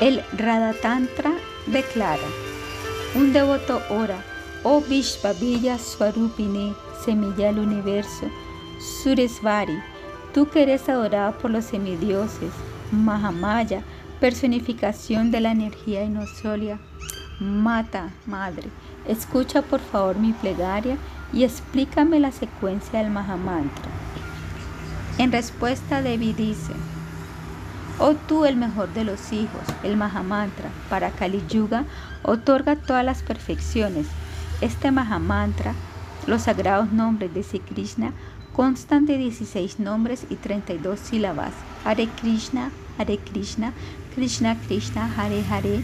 El 0.00 0.24
Radhatantra 0.36 1.32
declara, 1.66 2.26
un 3.14 3.32
devoto 3.32 3.80
ora, 3.90 4.24
oh 4.64 4.80
Vishvavilla 4.80 5.78
Swarupini, 5.78 6.74
semilla 7.04 7.46
del 7.48 7.60
universo, 7.60 8.26
Suresvari, 8.80 9.78
tú 10.34 10.48
que 10.48 10.62
eres 10.62 10.88
adorada 10.88 11.32
por 11.32 11.52
los 11.52 11.66
semidioses, 11.66 12.52
Mahamaya, 12.90 13.84
personificación 14.18 15.30
de 15.30 15.40
la 15.42 15.52
energía 15.52 16.02
inosolia, 16.02 16.80
Mata, 17.38 18.10
Madre, 18.26 18.68
escucha 19.06 19.62
por 19.62 19.80
favor 19.80 20.16
mi 20.16 20.32
plegaria 20.32 20.96
y 21.32 21.44
explícame 21.44 22.20
la 22.20 22.32
secuencia 22.32 23.00
del 23.00 23.10
Mahamantra. 23.10 23.90
En 25.18 25.32
respuesta, 25.32 26.02
Devi 26.02 26.32
dice, 26.32 26.72
Oh 27.98 28.14
tú 28.14 28.46
el 28.46 28.56
mejor 28.56 28.92
de 28.94 29.04
los 29.04 29.32
hijos, 29.32 29.60
el 29.82 29.96
Mahamantra, 29.96 30.70
para 30.88 31.10
Kali 31.10 31.42
Yuga, 31.48 31.84
otorga 32.22 32.76
todas 32.76 33.04
las 33.04 33.22
perfecciones. 33.22 34.06
Este 34.62 34.90
Mahamantra, 34.90 35.74
los 36.26 36.42
sagrados 36.42 36.92
nombres 36.92 37.34
de 37.34 37.42
Sri 37.42 37.60
Krishna, 37.60 38.12
constan 38.54 39.04
de 39.04 39.18
16 39.18 39.80
nombres 39.80 40.26
y 40.30 40.36
32 40.36 40.98
sílabas. 40.98 41.52
Hare 41.84 42.08
Krishna, 42.20 42.70
Hare 42.98 43.18
Krishna, 43.18 43.74
Krishna 44.14 44.56
Krishna, 44.66 45.06
Hare 45.16 45.42
Hare, 45.50 45.82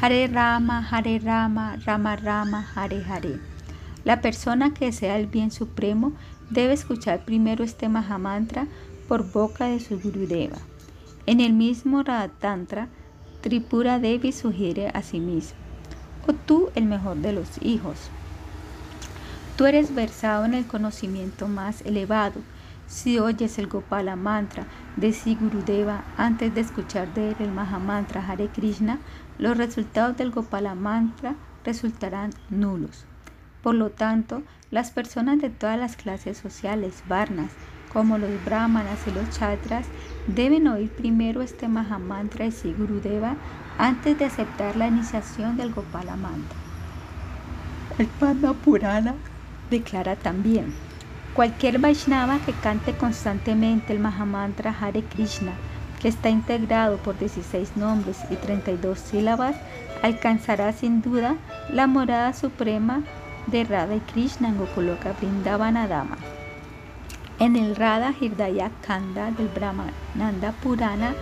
Hare 0.00 0.28
Rama, 0.28 0.86
Hare 0.90 1.18
Rama, 1.18 1.76
Rama 1.84 2.16
Rama, 2.16 2.66
Hare 2.76 3.02
Hare. 3.02 3.49
La 4.10 4.20
persona 4.20 4.74
que 4.74 4.86
desea 4.86 5.16
el 5.16 5.28
bien 5.28 5.52
supremo 5.52 6.12
debe 6.50 6.72
escuchar 6.72 7.24
primero 7.24 7.62
este 7.62 7.88
Mahamantra 7.88 8.66
por 9.06 9.30
boca 9.30 9.66
de 9.66 9.78
su 9.78 10.00
Gurudeva. 10.00 10.58
En 11.26 11.38
el 11.38 11.52
mismo 11.52 12.02
Radhatantra, 12.02 12.88
Tripura 13.40 14.00
Devi 14.00 14.32
sugiere 14.32 14.88
a 14.88 15.02
sí 15.02 15.20
mismo, 15.20 15.56
o 16.26 16.32
tú 16.32 16.70
el 16.74 16.86
mejor 16.86 17.18
de 17.18 17.32
los 17.32 17.62
hijos. 17.62 18.10
Tú 19.56 19.66
eres 19.66 19.94
versado 19.94 20.44
en 20.44 20.54
el 20.54 20.66
conocimiento 20.66 21.46
más 21.46 21.80
elevado. 21.82 22.40
Si 22.88 23.20
oyes 23.20 23.60
el 23.60 23.68
Gopala 23.68 24.16
Mantra 24.16 24.66
de 24.96 25.12
Sigurudeva 25.12 26.02
antes 26.16 26.52
de 26.52 26.62
escuchar 26.62 27.14
de 27.14 27.28
él 27.28 27.36
el 27.38 27.52
Mahamantra 27.52 28.26
Hare 28.26 28.48
Krishna, 28.48 28.98
los 29.38 29.56
resultados 29.56 30.16
del 30.16 30.32
Gopala 30.32 30.74
Mantra 30.74 31.36
resultarán 31.64 32.30
nulos. 32.48 33.06
Por 33.62 33.74
lo 33.74 33.90
tanto, 33.90 34.42
las 34.70 34.90
personas 34.90 35.40
de 35.40 35.50
todas 35.50 35.78
las 35.78 35.96
clases 35.96 36.38
sociales, 36.38 37.02
varnas, 37.08 37.50
como 37.92 38.18
los 38.18 38.30
brahmanas 38.44 39.00
y 39.06 39.10
los 39.10 39.28
chatras, 39.30 39.86
deben 40.26 40.68
oír 40.68 40.90
primero 40.90 41.42
este 41.42 41.68
Mahamantra 41.68 42.44
de 42.44 42.52
Sigurudeva 42.52 43.34
antes 43.78 44.18
de 44.18 44.26
aceptar 44.26 44.76
la 44.76 44.86
iniciación 44.86 45.56
del 45.56 45.72
Gopala 45.72 46.16
Mantra. 46.16 46.56
El 47.98 48.06
Padma 48.06 48.54
Purana 48.54 49.14
declara 49.70 50.16
también, 50.16 50.72
cualquier 51.34 51.78
Vaishnava 51.78 52.38
que 52.46 52.52
cante 52.52 52.94
constantemente 52.94 53.92
el 53.92 53.98
Mahamantra 53.98 54.74
Hare 54.80 55.02
Krishna, 55.02 55.52
que 56.00 56.08
está 56.08 56.30
integrado 56.30 56.96
por 56.98 57.18
16 57.18 57.76
nombres 57.76 58.18
y 58.30 58.36
32 58.36 58.98
sílabas, 58.98 59.56
alcanzará 60.02 60.72
sin 60.72 61.02
duda 61.02 61.36
la 61.70 61.86
morada 61.86 62.32
suprema 62.32 63.02
de 63.46 63.64
Radha 63.64 63.96
y 63.96 64.00
Krishna 64.00 64.48
en 64.48 64.58
Vrindavana 65.18 65.88
Dama. 65.88 66.16
En 67.38 67.56
el 67.56 67.74
Radha 67.74 68.14
Hirdaya 68.20 68.70
Kanda 68.86 69.30
del 69.30 69.48
Brahmananda 69.48 70.52
Purana, 70.62 71.14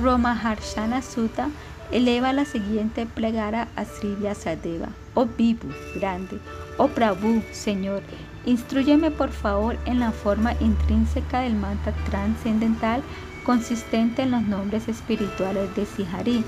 Romaharshana 0.00 1.00
Sutta 1.02 1.48
eleva 1.90 2.32
la 2.32 2.44
siguiente 2.44 3.06
plegara 3.06 3.68
a 3.76 3.84
Sri 3.84 4.14
Vyasadeva. 4.14 4.88
Oh 5.14 5.26
Vivu, 5.26 5.68
grande, 5.94 6.38
oh 6.76 6.88
Prabhu, 6.88 7.42
Señor, 7.52 8.02
instruyeme 8.44 9.10
por 9.10 9.30
favor 9.30 9.78
en 9.86 10.00
la 10.00 10.12
forma 10.12 10.52
intrínseca 10.60 11.40
del 11.40 11.54
mantra 11.54 11.92
trascendental 12.10 13.02
consistente 13.44 14.22
en 14.22 14.32
los 14.32 14.42
nombres 14.42 14.88
espirituales 14.88 15.74
de 15.74 15.86
Sihari, 15.86 16.44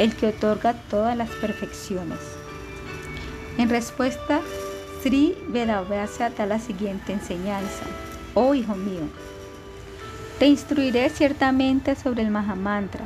el 0.00 0.14
que 0.16 0.26
otorga 0.26 0.74
todas 0.90 1.16
las 1.16 1.30
perfecciones. 1.30 2.18
En 3.60 3.68
respuesta, 3.68 4.40
Sri 5.02 5.36
Vedavyasa 5.48 6.30
da 6.30 6.46
la 6.46 6.58
siguiente 6.58 7.12
enseñanza. 7.12 7.84
Oh 8.32 8.54
hijo 8.54 8.74
mío, 8.74 9.02
Te 10.38 10.46
instruiré 10.46 11.10
ciertamente 11.10 11.94
sobre 11.94 12.22
el 12.22 12.30
Mahamantra. 12.30 13.04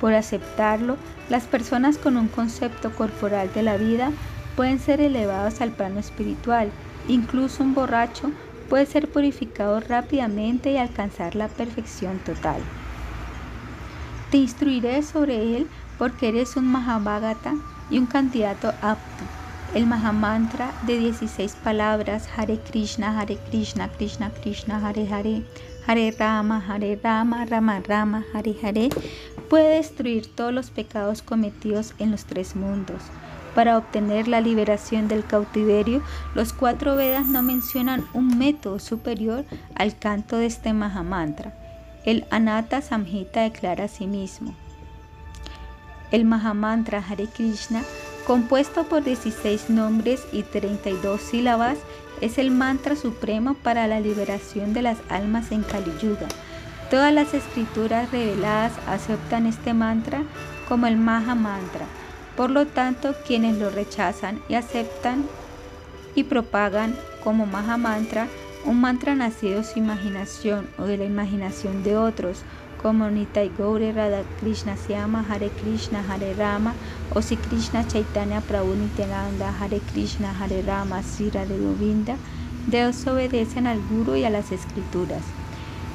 Por 0.00 0.14
aceptarlo, 0.14 0.96
las 1.28 1.46
personas 1.46 1.98
con 1.98 2.16
un 2.16 2.28
concepto 2.28 2.94
corporal 2.94 3.52
de 3.52 3.64
la 3.64 3.78
vida 3.78 4.12
pueden 4.54 4.78
ser 4.78 5.00
elevados 5.00 5.60
al 5.60 5.72
plano 5.72 5.98
espiritual. 5.98 6.70
Incluso 7.08 7.64
un 7.64 7.74
borracho 7.74 8.30
puede 8.70 8.86
ser 8.86 9.10
purificado 9.10 9.80
rápidamente 9.80 10.70
y 10.70 10.76
alcanzar 10.76 11.34
la 11.34 11.48
perfección 11.48 12.20
total. 12.20 12.60
Te 14.30 14.36
instruiré 14.36 15.02
sobre 15.02 15.56
él 15.56 15.66
porque 15.98 16.28
eres 16.28 16.54
un 16.54 16.70
Mahabhagata 16.70 17.54
y 17.90 17.98
un 17.98 18.06
candidato 18.06 18.72
apto. 18.80 19.45
El 19.74 19.86
Mahamantra 19.86 20.72
de 20.86 20.98
16 20.98 21.56
palabras, 21.62 22.28
Hare 22.34 22.58
Krishna, 22.58 23.18
Hare 23.18 23.36
Krishna, 23.50 23.88
Krishna 23.88 24.30
Krishna, 24.30 24.78
Hare 24.78 25.06
Hare, 25.06 25.42
Hare 25.86 26.14
Rama, 26.18 26.64
Hare 26.66 26.98
Rama, 27.02 27.44
Rama 27.44 27.82
Rama, 27.86 28.24
Hare 28.32 28.54
Hare, 28.62 28.88
puede 29.50 29.76
destruir 29.76 30.34
todos 30.34 30.52
los 30.52 30.70
pecados 30.70 31.20
cometidos 31.20 31.94
en 31.98 32.10
los 32.10 32.24
tres 32.24 32.56
mundos. 32.56 33.02
Para 33.54 33.76
obtener 33.78 34.28
la 34.28 34.40
liberación 34.40 35.08
del 35.08 35.24
cautiverio, 35.24 36.02
los 36.34 36.52
cuatro 36.52 36.94
Vedas 36.96 37.26
no 37.26 37.42
mencionan 37.42 38.06
un 38.14 38.38
método 38.38 38.78
superior 38.78 39.44
al 39.74 39.96
canto 39.98 40.36
de 40.36 40.46
este 40.46 40.72
Mahamantra. 40.72 41.54
El 42.04 42.24
Anata 42.30 42.82
Samhita 42.82 43.42
declara 43.42 43.84
a 43.84 43.88
sí 43.88 44.06
mismo. 44.06 44.54
El 46.10 46.24
Mahamantra 46.24 46.98
Hare 46.98 47.26
Krishna, 47.26 47.82
compuesto 48.26 48.84
por 48.84 49.04
16 49.04 49.70
nombres 49.70 50.26
y 50.32 50.42
32 50.42 51.20
sílabas, 51.20 51.78
es 52.20 52.38
el 52.38 52.50
mantra 52.50 52.96
supremo 52.96 53.54
para 53.54 53.86
la 53.86 54.00
liberación 54.00 54.72
de 54.72 54.82
las 54.82 54.98
almas 55.08 55.52
en 55.52 55.62
Kali 55.62 55.92
Yuga. 56.02 56.26
Todas 56.90 57.12
las 57.12 57.34
escrituras 57.34 58.10
reveladas 58.10 58.72
aceptan 58.88 59.46
este 59.46 59.74
mantra 59.74 60.22
como 60.68 60.86
el 60.86 60.96
Maha 60.96 61.34
Mantra. 61.34 61.86
Por 62.36 62.50
lo 62.50 62.66
tanto, 62.66 63.14
quienes 63.26 63.58
lo 63.58 63.70
rechazan 63.70 64.40
y 64.48 64.54
aceptan 64.54 65.24
y 66.14 66.24
propagan 66.24 66.96
como 67.22 67.46
Maha 67.46 67.76
Mantra 67.76 68.26
un 68.64 68.80
mantra 68.80 69.14
nacido 69.14 69.58
de 69.58 69.64
su 69.64 69.78
imaginación 69.78 70.68
o 70.76 70.84
de 70.84 70.96
la 70.96 71.04
imaginación 71.04 71.84
de 71.84 71.96
otros, 71.96 72.42
como 72.82 73.10
Nitai 73.10 73.50
Gauri 73.56 73.92
Radha 73.92 74.22
Krishna 74.40 74.76
Siama 74.76 75.24
Hare 75.28 75.50
Krishna 75.50 76.02
Hare 76.08 76.34
Rama 76.34 76.74
o 77.14 77.22
si 77.22 77.36
Krishna 77.36 77.86
Chaitanya 77.86 78.40
Prabhu 78.40 78.74
Nityananda 78.74 79.52
Hare 79.60 79.80
Krishna 79.92 80.32
Hare 80.32 80.62
Rama 80.62 81.02
Sira 81.02 81.46
de 81.46 81.58
Govinda, 81.58 82.16
desobedecen 82.66 83.66
al 83.66 83.80
Guru 83.88 84.16
y 84.16 84.24
a 84.24 84.30
las 84.30 84.52
escrituras. 84.52 85.22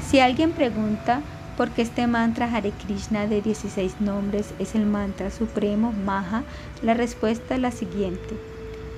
Si 0.07 0.19
alguien 0.19 0.51
pregunta 0.51 1.21
por 1.57 1.69
qué 1.69 1.81
este 1.81 2.07
mantra 2.07 2.53
Hare 2.53 2.71
Krishna 2.71 3.27
de 3.27 3.41
16 3.41 4.01
nombres 4.01 4.53
es 4.59 4.75
el 4.75 4.85
mantra 4.85 5.31
supremo 5.31 5.91
Maha, 5.91 6.43
la 6.81 6.93
respuesta 6.93 7.55
es 7.55 7.61
la 7.61 7.71
siguiente. 7.71 8.35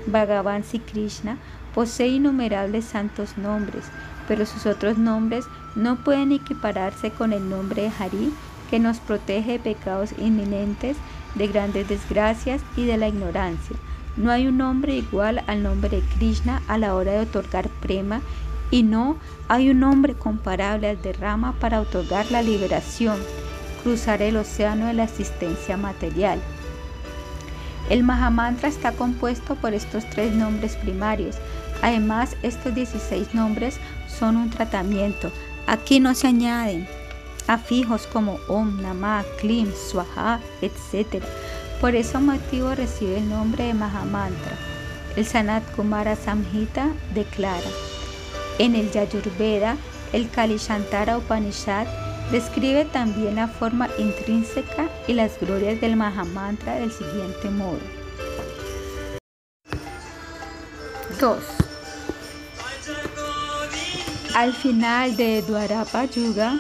Bhagavan 0.08 0.64
Sri 0.64 0.80
Krishna 0.80 1.38
Posee 1.74 2.08
innumerables 2.08 2.86
santos 2.86 3.36
nombres, 3.36 3.86
pero 4.28 4.46
sus 4.46 4.68
otros 4.68 5.00
nombres 5.00 5.46
no 5.76 5.96
pueden 5.98 6.32
equipararse 6.32 7.12
con 7.12 7.34
el 7.34 7.50
nombre 7.50 7.84
de 7.84 7.92
Hari, 8.00 8.34
que 8.70 8.80
nos 8.80 9.00
protege 9.00 9.54
de 9.54 9.60
pecados 9.60 10.12
inminentes, 10.18 10.98
de 11.36 11.48
grandes 11.48 11.88
desgracias 11.88 12.62
y 12.76 12.86
de 12.86 12.98
la 12.98 13.08
ignorancia. 13.08 13.76
No 14.16 14.32
hay 14.32 14.48
un 14.48 14.58
nombre 14.58 14.96
igual 14.96 15.44
al 15.48 15.64
nombre 15.64 15.90
de 15.90 16.02
Krishna 16.02 16.62
a 16.68 16.78
la 16.78 16.96
hora 16.96 17.14
de 17.14 17.20
otorgar 17.20 17.68
prema 17.70 18.22
y 18.70 18.84
no 18.84 19.18
hay 19.48 19.70
un 19.70 19.80
nombre 19.80 20.14
comparable 20.14 20.90
al 20.90 21.02
de 21.02 21.14
Rama 21.14 21.54
para 21.60 21.82
otorgar 21.82 22.32
la 22.32 22.42
liberación, 22.42 23.18
cruzar 23.82 24.22
el 24.22 24.38
océano 24.38 24.88
de 24.88 24.94
la 24.94 25.04
existencia 25.04 25.78
material. 25.78 26.40
El 27.90 28.04
Mahamantra 28.04 28.70
está 28.70 28.94
compuesto 28.94 29.56
por 29.56 29.74
estos 29.74 30.10
tres 30.10 30.34
nombres 30.34 30.76
primarios, 30.78 31.38
Además, 31.84 32.38
estos 32.44 32.74
16 32.74 33.36
nombres 33.36 33.78
son 34.08 34.38
un 34.38 34.50
tratamiento. 34.50 35.30
Aquí 35.68 36.00
no 36.00 36.14
se 36.14 36.28
añaden 36.28 36.88
afijos 37.48 38.08
como 38.08 38.40
Om, 38.48 38.82
Namah, 38.82 39.24
Klim, 39.40 39.72
Swaha, 39.74 40.40
etc. 40.62 41.24
Por 41.82 41.96
ese 41.96 42.18
motivo 42.20 42.74
recibe 42.76 43.18
el 43.18 43.30
nombre 43.30 43.66
de 43.66 43.74
Mahamantra. 43.74 44.58
El 45.16 45.26
Sanat 45.26 45.64
Kumara 45.76 46.16
Samhita 46.16 46.88
declara, 47.14 47.70
en 48.60 48.76
el 48.76 48.92
Yajurveda, 48.92 49.78
el 50.12 50.30
Kalishantara 50.30 51.18
Upanishad 51.18 51.88
describe 52.32 52.86
también 52.86 53.36
la 53.36 53.48
forma 53.48 53.90
intrínseca 53.98 54.90
y 55.08 55.14
las 55.14 55.40
glorias 55.40 55.80
del 55.82 55.96
Mahamantra 55.96 56.76
del 56.76 56.92
siguiente 56.92 57.50
modo. 57.50 57.80
2. 61.20 61.73
Al 64.34 64.52
final 64.52 65.16
de 65.16 65.44
Dwarapa 65.44 66.06
Yuga, 66.06 66.60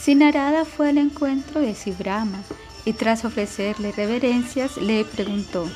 Sinarada 0.00 0.64
fue 0.64 0.88
al 0.88 0.96
encuentro 0.96 1.60
de 1.60 1.74
Sibrama 1.74 2.38
y 2.86 2.94
tras 2.94 3.26
ofrecerle 3.26 3.92
reverencias 3.92 4.78
le 4.78 5.04
preguntó, 5.04 5.68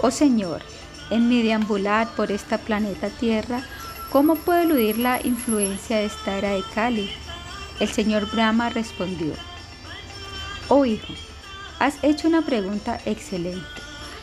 Oh 0.00 0.12
Señor, 0.12 0.62
en 1.10 1.28
mi 1.28 1.42
deambular 1.42 2.06
por 2.14 2.30
esta 2.30 2.58
planeta 2.58 3.10
Tierra, 3.10 3.64
¿cómo 4.12 4.36
puedo 4.36 4.60
eludir 4.60 4.98
la 4.98 5.20
influencia 5.26 5.96
de 5.96 6.04
esta 6.04 6.38
era 6.38 6.50
de 6.50 6.62
Kali? 6.72 7.10
El 7.80 7.88
señor 7.88 8.30
Brahma 8.30 8.68
respondió, 8.68 9.32
Oh 10.68 10.84
hijo, 10.84 11.14
has 11.80 11.96
hecho 12.02 12.28
una 12.28 12.42
pregunta 12.42 13.00
excelente. 13.06 13.66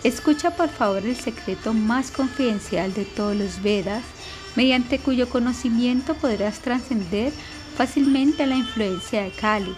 Escucha 0.05 0.51
por 0.51 0.69
favor 0.69 1.05
el 1.05 1.17
secreto 1.17 1.73
más 1.73 2.09
confidencial 2.09 2.93
de 2.93 3.03
todos 3.03 3.35
los 3.35 3.61
Vedas 3.61 4.03
mediante 4.55 4.99
cuyo 4.99 5.29
conocimiento 5.29 6.13
podrás 6.15 6.59
trascender 6.59 7.33
fácilmente 7.77 8.45
la 8.45 8.55
influencia 8.55 9.23
de 9.23 9.31
Kali. 9.31 9.75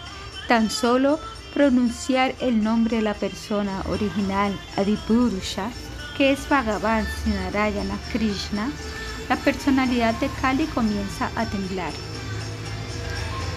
Tan 0.48 0.70
solo 0.70 1.20
pronunciar 1.54 2.36
el 2.40 2.63
nombre 2.63 2.98
de 2.98 3.04
la 3.04 3.13
persona 3.13 3.82
original, 3.90 4.58
Adipurusha, 4.78 5.70
que 6.18 6.32
es 6.32 6.48
Bhagavan 6.48 7.06
Sinarayana 7.24 7.98
Krishna, 8.12 8.70
la 9.30 9.36
personalidad 9.38 10.13
de 10.16 10.30
Kali 10.42 10.66
comienza 10.66 11.30
a 11.36 11.46
temblar. 11.46 11.92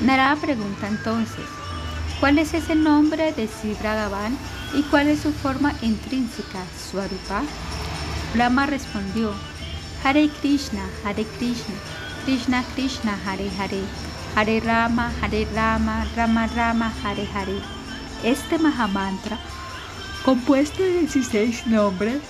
Narada 0.00 0.36
pregunta 0.36 0.88
entonces, 0.88 1.44
¿cuál 2.18 2.38
es 2.38 2.54
ese 2.54 2.74
nombre 2.74 3.32
de 3.32 3.46
Sri 3.46 3.76
y 4.74 4.82
cuál 4.84 5.08
es 5.08 5.20
su 5.20 5.32
forma 5.32 5.74
intrínseca, 5.82 6.64
Swarupa? 6.90 7.42
Brahma 8.34 8.66
respondió, 8.66 9.32
Hare 10.02 10.30
Krishna, 10.40 10.88
Hare 11.04 11.24
Krishna, 11.36 11.74
Krishna 12.24 12.64
Krishna, 12.74 13.18
Hare 13.26 13.50
Hare, 13.58 13.82
Hare 14.34 14.60
Rama, 14.60 15.12
Hare 15.20 15.46
Rama, 15.54 16.06
Rama 16.16 16.46
Rama, 16.56 16.90
Hare 17.02 17.26
Hare. 17.34 17.60
Este 18.24 18.58
Mahamantra, 18.58 19.38
compuesto 20.24 20.82
de 20.82 21.00
16 21.00 21.66
nombres, 21.66 22.22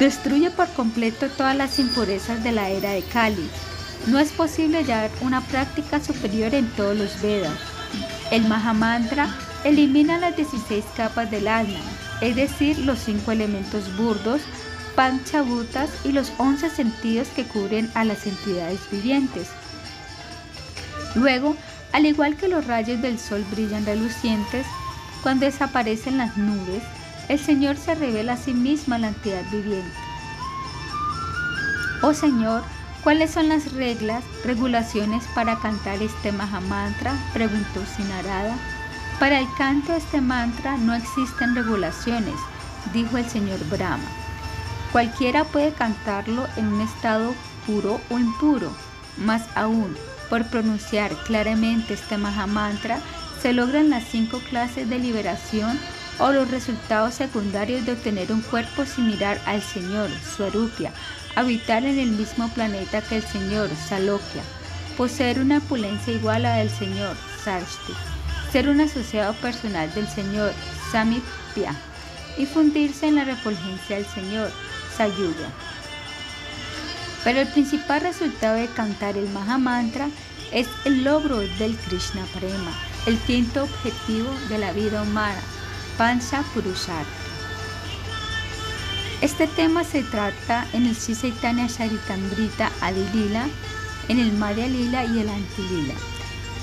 destruye 0.00 0.50
por 0.50 0.68
completo 0.72 1.28
todas 1.28 1.56
las 1.56 1.78
impurezas 1.78 2.42
de 2.42 2.50
la 2.50 2.70
era 2.70 2.90
de 2.90 3.02
Kali. 3.02 3.48
No 4.08 4.18
es 4.18 4.32
posible 4.32 4.78
hallar 4.78 5.10
una 5.20 5.40
práctica 5.42 6.00
superior 6.00 6.54
en 6.54 6.68
todos 6.70 6.96
los 6.96 7.22
Vedas. 7.22 7.56
El 8.32 8.48
Mahamantra 8.48 9.32
elimina 9.62 10.18
las 10.18 10.36
16 10.36 10.84
capas 10.96 11.30
del 11.30 11.46
alma, 11.46 11.78
es 12.20 12.34
decir, 12.34 12.78
los 12.80 12.98
cinco 12.98 13.30
elementos 13.30 13.96
burdos, 13.96 14.42
panchabhutas 14.96 15.90
y 16.04 16.12
los 16.12 16.32
once 16.38 16.70
sentidos 16.70 17.28
que 17.28 17.44
cubren 17.44 17.90
a 17.94 18.04
las 18.04 18.26
entidades 18.26 18.80
vivientes. 18.90 19.48
Luego, 21.14 21.54
al 21.92 22.06
igual 22.06 22.36
que 22.36 22.48
los 22.48 22.66
rayos 22.66 23.00
del 23.02 23.18
sol 23.18 23.44
brillan 23.52 23.86
relucientes, 23.86 24.66
cuando 25.22 25.46
desaparecen 25.46 26.18
las 26.18 26.36
nubes, 26.36 26.82
el 27.28 27.38
Señor 27.38 27.76
se 27.76 27.94
revela 27.94 28.34
a 28.34 28.36
sí 28.36 28.54
mismo 28.54 28.94
a 28.94 28.98
la 28.98 29.08
entidad 29.08 29.42
viviente. 29.50 29.96
Oh 32.02 32.14
Señor, 32.14 32.62
¿cuáles 33.02 33.30
son 33.30 33.48
las 33.48 33.72
reglas, 33.72 34.24
regulaciones 34.44 35.24
para 35.34 35.58
cantar 35.58 36.02
este 36.02 36.32
Mahamantra? 36.32 37.12
preguntó 37.32 37.82
Sinarada. 37.96 38.56
Para 39.18 39.40
el 39.40 39.46
canto 39.56 39.92
de 39.92 39.98
este 39.98 40.20
mantra 40.20 40.76
no 40.76 40.94
existen 40.94 41.54
regulaciones, 41.54 42.34
dijo 42.92 43.16
el 43.16 43.28
Señor 43.28 43.58
Brahma. 43.70 44.25
Cualquiera 44.96 45.44
puede 45.44 45.72
cantarlo 45.72 46.46
en 46.56 46.68
un 46.68 46.80
estado 46.80 47.34
puro 47.66 48.00
o 48.08 48.18
impuro. 48.18 48.74
Más 49.18 49.42
aún, 49.54 49.94
por 50.30 50.46
pronunciar 50.48 51.14
claramente 51.26 51.92
este 51.92 52.16
Mahamantra, 52.16 53.00
se 53.42 53.52
logran 53.52 53.90
las 53.90 54.04
cinco 54.04 54.40
clases 54.48 54.88
de 54.88 54.98
liberación 54.98 55.78
o 56.18 56.32
los 56.32 56.50
resultados 56.50 57.12
secundarios 57.12 57.84
de 57.84 57.92
obtener 57.92 58.32
un 58.32 58.40
cuerpo 58.40 58.86
similar 58.86 59.38
al 59.44 59.60
Señor, 59.60 60.08
Swarupya, 60.34 60.92
habitar 61.34 61.84
en 61.84 61.98
el 61.98 62.12
mismo 62.12 62.48
planeta 62.54 63.02
que 63.02 63.16
el 63.16 63.22
Señor, 63.22 63.68
Salokya. 63.90 64.42
poseer 64.96 65.40
una 65.40 65.58
opulencia 65.58 66.14
igual 66.14 66.46
a 66.46 66.48
la 66.48 66.56
del 66.56 66.70
señor 66.70 67.14
Sarsti, 67.44 67.92
ser 68.50 68.70
un 68.70 68.80
asociado 68.80 69.34
personal 69.34 69.92
del 69.92 70.08
señor 70.08 70.54
Samipya 70.90 71.74
y 72.38 72.46
fundirse 72.46 73.08
en 73.08 73.16
la 73.16 73.24
refulgencia 73.24 73.96
del 73.96 74.06
señor 74.06 74.50
Sayuga. 74.96 75.48
Pero 77.24 77.40
el 77.40 77.48
principal 77.48 78.00
resultado 78.00 78.56
de 78.56 78.68
cantar 78.68 79.16
el 79.16 79.28
Mahamantra 79.30 80.08
es 80.52 80.68
el 80.84 81.02
logro 81.04 81.38
del 81.38 81.76
Krishna 81.76 82.24
Prema, 82.34 82.72
el 83.06 83.18
quinto 83.18 83.64
objetivo 83.64 84.30
de 84.48 84.58
la 84.58 84.72
vida 84.72 85.02
humana, 85.02 85.40
Pancha 85.98 86.42
Purushartha. 86.54 87.04
Este 89.22 89.46
tema 89.46 89.82
se 89.82 90.02
trata 90.02 90.66
en 90.72 90.86
el 90.86 90.94
Sisaitanya 90.94 91.68
Charitamrita 91.68 92.70
Adilila, 92.80 93.48
en 94.08 94.20
el 94.20 94.32
Madhya 94.32 94.68
Lila 94.68 95.04
y 95.04 95.18
el 95.20 95.28
Antilila. 95.28 95.94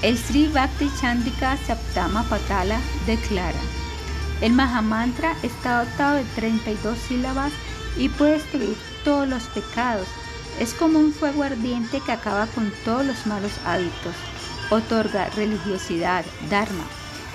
El 0.02 0.18
Sri 0.18 0.48
Bhakti 0.48 0.90
Chandika 1.02 1.58
Saptama 1.66 2.24
Patala 2.24 2.80
declara: 3.08 3.60
El 4.40 4.54
Mahamantra 4.54 5.36
está 5.44 5.84
dotado 5.84 6.18
de 6.18 6.24
32 6.36 6.98
sílabas 7.00 7.52
y 7.98 8.10
puede 8.10 8.34
destruir 8.34 8.76
todos 9.04 9.28
los 9.28 9.44
pecados. 9.44 10.08
Es 10.60 10.74
como 10.74 11.00
un 11.00 11.14
fuego 11.14 11.44
ardiente 11.44 12.02
que 12.06 12.12
acaba 12.12 12.48
con 12.48 12.72
todos 12.86 13.06
los 13.06 13.26
malos 13.26 13.52
hábitos. 13.66 14.16
Otorga 14.70 15.30
religiosidad, 15.32 16.26
dharma, 16.50 16.86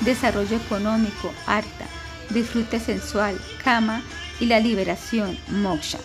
desarrollo 0.00 0.56
económico, 0.56 1.32
arta, 1.46 1.86
disfrute 2.30 2.80
sensual, 2.80 3.38
kama 3.62 4.02
y 4.40 4.46
la 4.46 4.60
liberación, 4.60 5.38
moksha. 5.48 5.98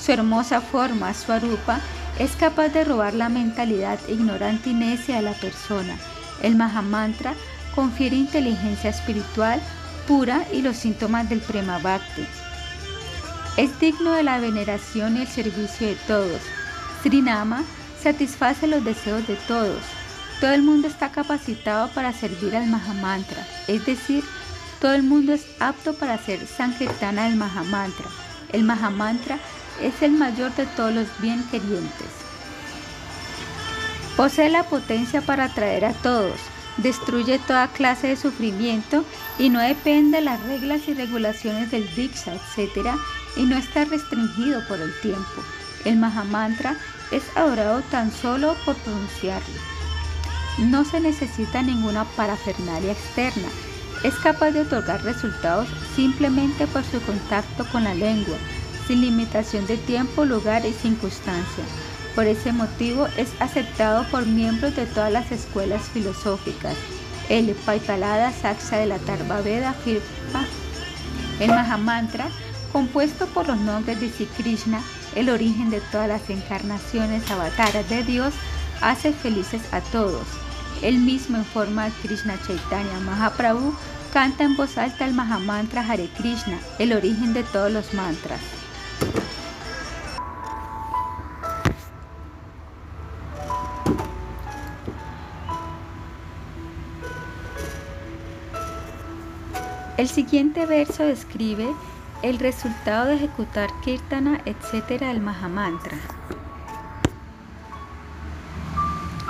Su 0.00 0.12
hermosa 0.12 0.60
forma, 0.60 1.14
swarupa, 1.14 1.80
es 2.18 2.32
capaz 2.36 2.68
de 2.68 2.84
robar 2.84 3.14
la 3.14 3.28
mentalidad 3.28 3.98
ignorante 4.08 4.70
y 4.70 4.74
necia 4.74 5.16
de 5.16 5.22
la 5.22 5.34
persona. 5.34 5.96
El 6.42 6.56
Mahamantra 6.56 7.34
confiere 7.74 8.16
inteligencia 8.16 8.90
espiritual 8.90 9.60
pura 10.06 10.46
y 10.52 10.62
los 10.62 10.76
síntomas 10.76 11.28
del 11.28 11.40
Prema 11.40 11.78
Bhakti. 11.78 12.22
Es 13.56 13.80
digno 13.80 14.12
de 14.12 14.22
la 14.22 14.38
veneración 14.38 15.16
y 15.16 15.22
el 15.22 15.28
servicio 15.28 15.86
de 15.86 15.94
todos. 16.06 16.42
Srinama 17.02 17.64
satisface 18.02 18.66
los 18.66 18.84
deseos 18.84 19.26
de 19.26 19.36
todos. 19.48 19.80
Todo 20.40 20.52
el 20.52 20.62
mundo 20.62 20.88
está 20.88 21.10
capacitado 21.10 21.88
para 21.88 22.12
servir 22.12 22.54
al 22.54 22.66
Mahamantra, 22.66 23.46
es 23.66 23.86
decir, 23.86 24.22
todo 24.80 24.92
el 24.92 25.02
mundo 25.02 25.32
es 25.32 25.46
apto 25.58 25.94
para 25.94 26.14
hacer 26.14 26.46
Sankirtana 26.46 27.24
del 27.24 27.36
Mahamantra. 27.36 28.06
El 28.52 28.64
Mahamantra 28.64 29.38
es 29.80 30.02
el 30.02 30.12
mayor 30.12 30.54
de 30.54 30.66
todos 30.66 30.92
los 30.92 31.06
bien 31.22 31.42
querientes. 31.50 32.08
Posee 34.18 34.50
la 34.50 34.64
potencia 34.64 35.22
para 35.22 35.44
atraer 35.44 35.86
a 35.86 35.92
todos, 35.94 36.38
destruye 36.78 37.38
toda 37.38 37.68
clase 37.68 38.08
de 38.08 38.16
sufrimiento 38.16 39.04
y 39.38 39.48
no 39.48 39.60
depende 39.60 40.18
de 40.18 40.24
las 40.24 40.42
reglas 40.42 40.88
y 40.88 40.94
regulaciones 40.94 41.70
del 41.70 41.92
Diksha, 41.94 42.34
etc. 42.34 42.96
y 43.36 43.44
no 43.44 43.56
está 43.56 43.84
restringido 43.84 44.66
por 44.66 44.80
el 44.80 44.92
tiempo. 45.00 45.42
El 45.84 45.96
Mahamantra 45.96 46.76
es 47.10 47.22
adorado 47.36 47.82
tan 47.90 48.10
solo 48.12 48.56
por 48.64 48.76
pronunciarlo. 48.76 49.54
No 50.58 50.84
se 50.84 51.00
necesita 51.00 51.62
ninguna 51.62 52.04
parafernalia 52.16 52.92
externa, 52.92 53.48
es 54.02 54.14
capaz 54.16 54.50
de 54.50 54.60
otorgar 54.60 55.02
resultados 55.02 55.68
simplemente 55.94 56.66
por 56.66 56.84
su 56.84 57.00
contacto 57.00 57.66
con 57.72 57.84
la 57.84 57.94
lengua, 57.94 58.36
sin 58.86 59.00
limitación 59.00 59.66
de 59.66 59.76
tiempo, 59.78 60.24
lugar 60.24 60.64
y 60.66 60.72
circunstancia. 60.72 61.64
Por 62.16 62.26
ese 62.26 62.50
motivo 62.50 63.06
es 63.18 63.28
aceptado 63.40 64.04
por 64.10 64.24
miembros 64.24 64.74
de 64.74 64.86
todas 64.86 65.12
las 65.12 65.30
escuelas 65.30 65.82
filosóficas. 65.90 66.74
El 67.28 67.50
Paipalada 67.54 68.32
Saksa 68.32 68.78
de 68.78 68.86
la 68.86 68.98
Tarva 68.98 69.42
Veda 69.42 69.70
afirma 69.70 70.46
el 71.40 71.48
Mahamantra, 71.48 72.28
compuesto 72.72 73.26
por 73.26 73.46
los 73.46 73.58
nombres 73.58 74.00
de 74.00 74.08
Sri 74.08 74.24
Krishna, 74.24 74.80
el 75.14 75.28
origen 75.28 75.68
de 75.68 75.82
todas 75.92 76.08
las 76.08 76.30
encarnaciones 76.30 77.30
avataras 77.30 77.86
de 77.90 78.02
Dios, 78.02 78.32
hace 78.80 79.12
felices 79.12 79.60
a 79.70 79.82
todos. 79.82 80.26
Él 80.80 80.96
mismo 80.96 81.36
en 81.36 81.44
forma 81.44 81.84
de 81.84 81.92
Krishna 82.02 82.38
Chaitanya 82.46 82.98
Mahaprabhu 83.00 83.74
canta 84.14 84.44
en 84.44 84.56
voz 84.56 84.78
alta 84.78 85.04
el 85.04 85.12
Mahamantra 85.12 85.82
Hare 85.86 86.08
Krishna, 86.16 86.58
el 86.78 86.94
origen 86.94 87.34
de 87.34 87.42
todos 87.42 87.70
los 87.70 87.92
mantras. 87.92 88.40
El 99.96 100.08
siguiente 100.08 100.66
verso 100.66 101.04
describe 101.04 101.66
el 102.22 102.38
resultado 102.38 103.06
de 103.06 103.14
ejecutar 103.14 103.70
kirtana, 103.82 104.42
etc. 104.44 105.00
del 105.00 105.20
Mahamantra. 105.20 105.96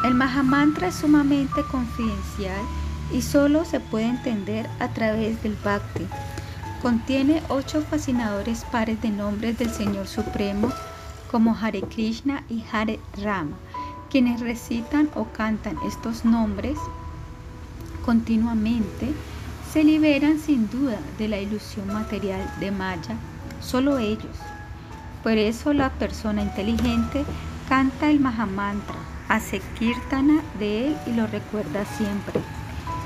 El 0.05 0.15
Mahamantra 0.15 0.89
es 0.89 0.97
sumamente 0.97 1.63
confidencial 1.71 2.61
y 3.13 3.23
solo 3.23 3.65
se 3.65 3.79
puede 3.79 4.07
entender 4.07 4.69
a 4.81 4.89
través 4.89 5.41
del 5.45 5.57
Bhakti. 5.65 6.05
Contiene 6.83 7.45
ocho 7.49 7.81
fascinadores 7.83 8.65
pares 8.65 9.01
de 9.03 9.11
nombres 9.11 9.59
del 9.59 9.71
Señor 9.71 10.09
Supremo 10.09 10.73
como 11.31 11.57
Hare 11.57 11.83
Krishna 11.83 12.43
y 12.49 12.65
Hare 12.73 12.99
Rama. 13.23 13.57
Quienes 14.11 14.41
recitan 14.41 15.11
o 15.15 15.27
cantan 15.27 15.77
estos 15.87 16.25
nombres 16.25 16.77
continuamente 18.05 19.15
se 19.77 19.85
liberan 19.85 20.39
sin 20.39 20.71
duda 20.71 20.99
de 21.19 21.29
la 21.29 21.39
ilusión 21.39 21.93
material 21.93 22.41
de 22.61 22.71
Maya, 22.71 23.15
solo 23.61 23.99
ellos. 23.99 24.39
Por 25.23 25.33
eso 25.33 25.75
la 25.75 25.91
persona 25.91 26.43
inteligente 26.43 27.27
canta 27.69 28.09
el 28.09 28.19
Mahamantra 28.19 28.97
hace 29.29 29.61
kirtana 29.79 30.43
de 30.59 30.87
él 30.87 30.97
y 31.07 31.13
lo 31.13 31.27
recuerda 31.27 31.85
siempre. 31.85 32.41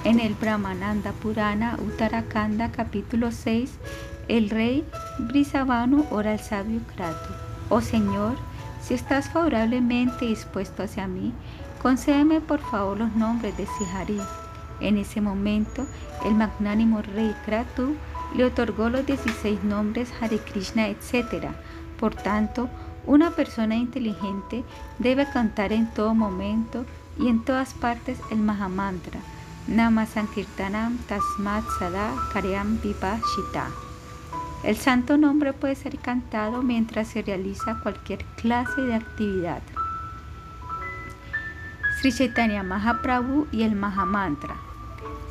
En 0.04 0.20
el 0.20 0.34
Brahmananda 0.34 1.10
Purana 1.10 1.76
Uttarakanda 1.84 2.70
capítulo 2.70 3.32
6, 3.32 3.72
el 4.28 4.48
rey 4.48 4.84
Brisavanu 5.18 6.06
ora 6.12 6.30
al 6.30 6.38
sabio 6.38 6.82
Kratu. 6.94 7.32
Oh 7.68 7.80
Señor, 7.80 8.36
si 8.80 8.94
estás 8.94 9.28
favorablemente 9.28 10.24
dispuesto 10.24 10.84
hacia 10.84 11.08
mí, 11.08 11.32
concédeme 11.82 12.40
por 12.40 12.60
favor 12.60 12.96
los 12.96 13.12
nombres 13.16 13.56
de 13.56 13.66
Sihari. 13.66 14.20
En 14.80 14.96
ese 14.98 15.20
momento, 15.20 15.86
el 16.24 16.34
magnánimo 16.34 17.02
rey 17.02 17.34
Kratu 17.44 17.96
le 18.34 18.44
otorgó 18.44 18.88
los 18.88 19.04
16 19.06 19.64
nombres 19.64 20.12
Hare 20.20 20.38
Krishna, 20.38 20.88
etc. 20.88 21.48
Por 21.98 22.14
tanto, 22.14 22.68
una 23.06 23.30
persona 23.30 23.76
inteligente 23.76 24.64
debe 24.98 25.26
cantar 25.30 25.72
en 25.72 25.92
todo 25.92 26.14
momento 26.14 26.84
y 27.18 27.28
en 27.28 27.44
todas 27.44 27.74
partes 27.74 28.18
el 28.30 28.38
Mahamantra. 28.38 29.20
Nama 29.66 30.06
Sankirtanam 30.06 30.98
Tasmat 31.08 31.64
Sada 31.78 32.14
Karyam 32.32 32.78
Shita. 32.82 33.68
El 34.64 34.76
santo 34.76 35.16
nombre 35.16 35.52
puede 35.52 35.74
ser 35.74 35.98
cantado 35.98 36.62
mientras 36.62 37.08
se 37.08 37.22
realiza 37.22 37.80
cualquier 37.82 38.24
clase 38.36 38.80
de 38.82 38.94
actividad. 38.94 39.62
Sri 41.98 42.12
Chaitanya 42.12 42.62
Mahaprabhu 42.62 43.46
y 43.52 43.62
el 43.62 43.74
Mahamantra. 43.74 44.69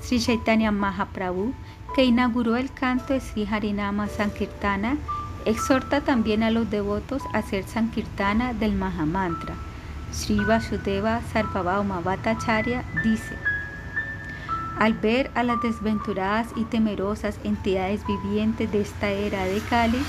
Sri 0.09 0.19
Chaitanya 0.19 0.71
Mahaprabhu, 0.71 1.53
que 1.93 2.03
inauguró 2.03 2.57
el 2.57 2.73
canto 2.73 3.13
de 3.13 3.19
Sri 3.19 3.45
Harinama 3.45 4.07
Sankirtana, 4.07 4.97
Exhorta 5.45 6.01
también 6.01 6.41
a 6.41 6.49
los 6.49 6.67
devotos 6.71 7.21
a 7.31 7.37
hacer 7.37 7.63
Sankirtana 7.63 8.55
del 8.55 8.73
Mahamantra. 8.73 9.53
Sri 10.11 10.43
Vasudeva 10.43 11.21
Sarvabhauma 11.31 11.99
Bhattacharya 11.99 12.85
dice: 13.03 13.37
Al 14.79 14.95
ver 14.95 15.29
a 15.35 15.43
las 15.43 15.61
desventuradas 15.61 16.47
y 16.55 16.63
temerosas 16.63 17.39
entidades 17.43 18.01
vivientes 18.07 18.71
de 18.71 18.81
esta 18.81 19.11
era 19.11 19.45
de 19.45 19.59
Kali, 19.69 20.01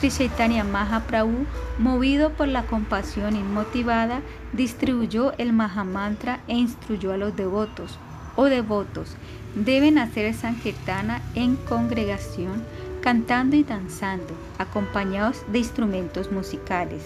Sri 0.00 0.10
Chaitanya 0.10 0.64
Mahaprabhu, 0.64 1.46
movido 1.78 2.30
por 2.30 2.48
la 2.48 2.64
compasión 2.64 3.36
inmotivada, 3.36 4.20
distribuyó 4.52 5.32
el 5.38 5.52
Mahamantra 5.52 6.40
e 6.48 6.56
instruyó 6.56 7.12
a 7.12 7.18
los 7.18 7.36
devotos. 7.36 8.00
O 8.36 8.46
devotos, 8.46 9.14
deben 9.54 9.98
hacer 9.98 10.34
Sankirtana 10.34 11.22
en 11.34 11.56
congregación 11.56 12.64
cantando 13.02 13.54
y 13.54 13.64
danzando, 13.64 14.32
acompañados 14.58 15.42
de 15.52 15.58
instrumentos 15.58 16.32
musicales. 16.32 17.02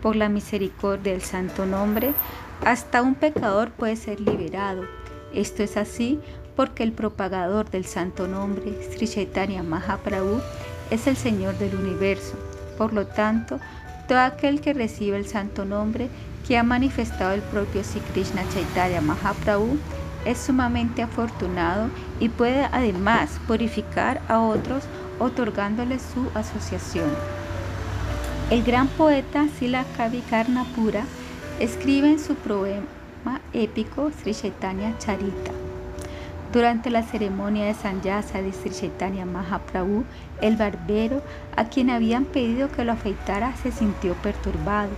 Por 0.00 0.16
la 0.16 0.30
misericordia 0.30 1.12
del 1.12 1.22
santo 1.22 1.66
nombre, 1.66 2.14
hasta 2.64 3.02
un 3.02 3.14
pecador 3.14 3.70
puede 3.70 3.96
ser 3.96 4.20
liberado. 4.20 4.84
Esto 5.34 5.62
es 5.62 5.76
así 5.76 6.18
porque 6.56 6.82
el 6.82 6.92
propagador 6.92 7.68
del 7.68 7.84
santo 7.84 8.26
nombre, 8.26 8.72
Sri 8.90 9.06
Chaitanya 9.06 9.62
Mahaprabhu, 9.62 10.40
es 10.90 11.06
el 11.06 11.16
Señor 11.16 11.58
del 11.58 11.74
universo. 11.74 12.36
Por 12.78 12.94
lo 12.94 13.06
tanto, 13.06 13.60
todo 14.08 14.20
aquel 14.20 14.62
que 14.62 14.72
recibe 14.72 15.18
el 15.18 15.26
santo 15.26 15.66
nombre 15.66 16.08
que 16.46 16.56
ha 16.56 16.62
manifestado 16.62 17.34
el 17.34 17.42
propio 17.42 17.84
Sri 17.84 18.00
Krishna 18.00 18.42
Chaitanya 18.54 19.02
Mahaprabhu 19.02 19.78
es 20.24 20.38
sumamente 20.38 21.02
afortunado 21.02 21.88
y 22.20 22.28
puede 22.28 22.64
además 22.72 23.38
purificar 23.46 24.20
a 24.28 24.40
otros 24.40 24.84
otorgándoles 25.18 26.02
su 26.02 26.28
asociación. 26.38 27.10
El 28.50 28.62
gran 28.62 28.88
poeta 28.88 29.46
Sila 29.58 29.84
Kavi 29.96 30.22
escribe 31.60 32.08
en 32.08 32.18
su 32.18 32.34
poema 32.34 32.86
épico 33.52 34.10
Sri 34.10 34.34
Chaitanya 34.34 34.96
Charita. 34.98 35.52
Durante 36.52 36.88
la 36.88 37.02
ceremonia 37.02 37.66
de 37.66 37.74
Sanyasa 37.74 38.40
de 38.40 38.52
Sri 38.52 38.70
Chaitanya 38.70 39.26
Mahaprabhu, 39.26 40.04
el 40.40 40.56
barbero, 40.56 41.22
a 41.56 41.64
quien 41.64 41.90
habían 41.90 42.24
pedido 42.24 42.72
que 42.72 42.84
lo 42.84 42.92
afeitara, 42.92 43.54
se 43.56 43.70
sintió 43.70 44.14
perturbado. 44.14 44.90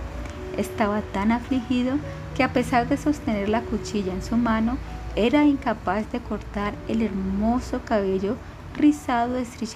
Estaba 0.57 1.01
tan 1.01 1.33
afligido 1.33 1.95
que 2.37 2.43
a 2.43 2.53
pesar 2.53 2.87
de 2.87 2.95
sostener 2.95 3.49
la 3.49 3.61
cuchilla 3.61 4.13
en 4.13 4.23
su 4.23 4.37
mano, 4.37 4.77
era 5.15 5.45
incapaz 5.45 6.09
de 6.11 6.19
cortar 6.19 6.73
el 6.87 7.01
hermoso 7.01 7.81
cabello 7.83 8.37
rizado 8.77 9.33
de 9.33 9.45
Sri 9.45 9.67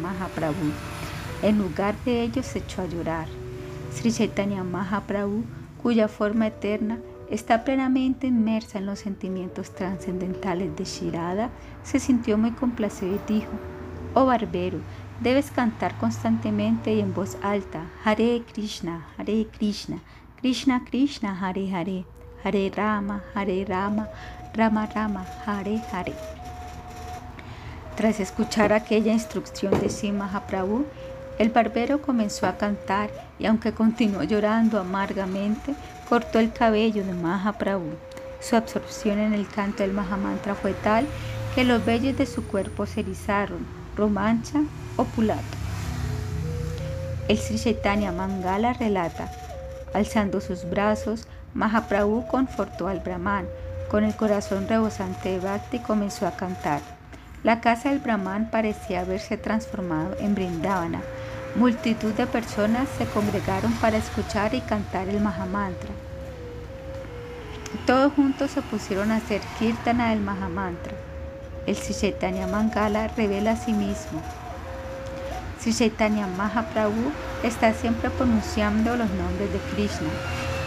Mahaprabhu. 0.00 0.72
En 1.42 1.58
lugar 1.58 1.94
de 2.04 2.22
ello 2.22 2.42
se 2.42 2.60
echó 2.60 2.82
a 2.82 2.86
llorar. 2.86 3.26
Sri 3.92 4.10
Chaitanya 4.10 4.64
Mahaprabhu, 4.64 5.44
cuya 5.82 6.08
forma 6.08 6.46
eterna 6.46 6.98
está 7.28 7.64
plenamente 7.64 8.26
inmersa 8.26 8.78
en 8.78 8.86
los 8.86 9.00
sentimientos 9.00 9.74
trascendentales 9.74 10.74
de 10.76 10.84
Shirada, 10.84 11.50
se 11.82 11.98
sintió 11.98 12.38
muy 12.38 12.52
complacido 12.52 13.14
y 13.14 13.32
dijo, 13.32 13.50
Oh 14.14 14.26
barbero, 14.26 14.78
debes 15.20 15.50
cantar 15.50 15.96
constantemente 15.98 16.94
y 16.94 17.00
en 17.00 17.12
voz 17.12 17.36
alta, 17.42 17.86
Hare 18.04 18.42
Krishna, 18.52 19.06
Hare 19.18 19.46
Krishna, 19.46 19.98
Krishna 20.40 20.84
Krishna, 20.84 21.38
Hare 21.38 21.74
Hare, 21.74 22.04
Hare 22.44 22.70
Rama, 22.74 23.22
Hare 23.34 23.64
Rama, 23.64 24.08
Rama 24.54 24.86
Rama, 24.86 25.24
Hare 25.46 25.80
Hare. 25.90 26.12
Tras 27.96 28.20
escuchar 28.20 28.72
aquella 28.72 29.12
instrucción 29.12 29.78
de 29.80 29.88
Sri 29.88 30.12
Mahaprabhu, 30.12 30.84
el 31.38 31.48
barbero 31.48 32.02
comenzó 32.02 32.46
a 32.46 32.58
cantar 32.58 33.10
y 33.38 33.46
aunque 33.46 33.72
continuó 33.72 34.22
llorando 34.24 34.78
amargamente, 34.78 35.74
cortó 36.08 36.38
el 36.38 36.52
cabello 36.52 37.02
de 37.04 37.14
Mahaprabhu. 37.14 37.94
Su 38.40 38.56
absorción 38.56 39.18
en 39.18 39.32
el 39.32 39.48
canto 39.48 39.82
del 39.82 39.92
Mahamantra 39.92 40.54
fue 40.54 40.74
tal 40.74 41.06
que 41.54 41.64
los 41.64 41.84
vellos 41.84 42.18
de 42.18 42.26
su 42.26 42.46
cuerpo 42.46 42.84
se 42.84 43.00
erizaron, 43.00 43.66
romancha 43.96 44.60
o 44.96 45.04
pulato. 45.04 45.42
El 47.28 47.38
Sri 47.38 47.58
Chaitanya 47.58 48.12
Mangala 48.12 48.74
relata, 48.74 49.30
alzando 49.94 50.40
sus 50.40 50.68
brazos, 50.68 51.26
Mahaprabhu 51.54 52.26
confortó 52.26 52.88
al 52.88 53.00
Brahman, 53.00 53.46
con 53.92 54.02
el 54.02 54.16
corazón 54.16 54.66
rebosante 54.66 55.28
de 55.28 55.38
Bhakti 55.38 55.78
comenzó 55.78 56.26
a 56.26 56.32
cantar. 56.32 56.80
La 57.44 57.60
casa 57.60 57.90
del 57.90 58.00
Brahman 58.00 58.50
parecía 58.50 59.02
haberse 59.02 59.36
transformado 59.36 60.16
en 60.18 60.34
Brindavana, 60.34 61.02
Multitud 61.54 62.14
de 62.14 62.26
personas 62.26 62.88
se 62.96 63.04
congregaron 63.04 63.72
para 63.74 63.98
escuchar 63.98 64.54
y 64.54 64.62
cantar 64.62 65.10
el 65.10 65.20
Mahamantra. 65.20 65.90
Todos 67.86 68.14
juntos 68.14 68.52
se 68.52 68.62
pusieron 68.62 69.10
a 69.10 69.16
hacer 69.16 69.42
kirtana 69.58 70.10
del 70.10 70.20
Mahamantra. 70.20 70.94
El 71.66 71.76
Sri 71.76 72.14
Mangala 72.50 73.08
revela 73.08 73.50
a 73.50 73.56
sí 73.56 73.74
mismo. 73.74 74.22
Sri 75.60 75.92
Mahaprabhu 76.38 77.12
está 77.42 77.74
siempre 77.74 78.08
pronunciando 78.08 78.96
los 78.96 79.10
nombres 79.10 79.52
de 79.52 79.58
Krishna. 79.74 80.08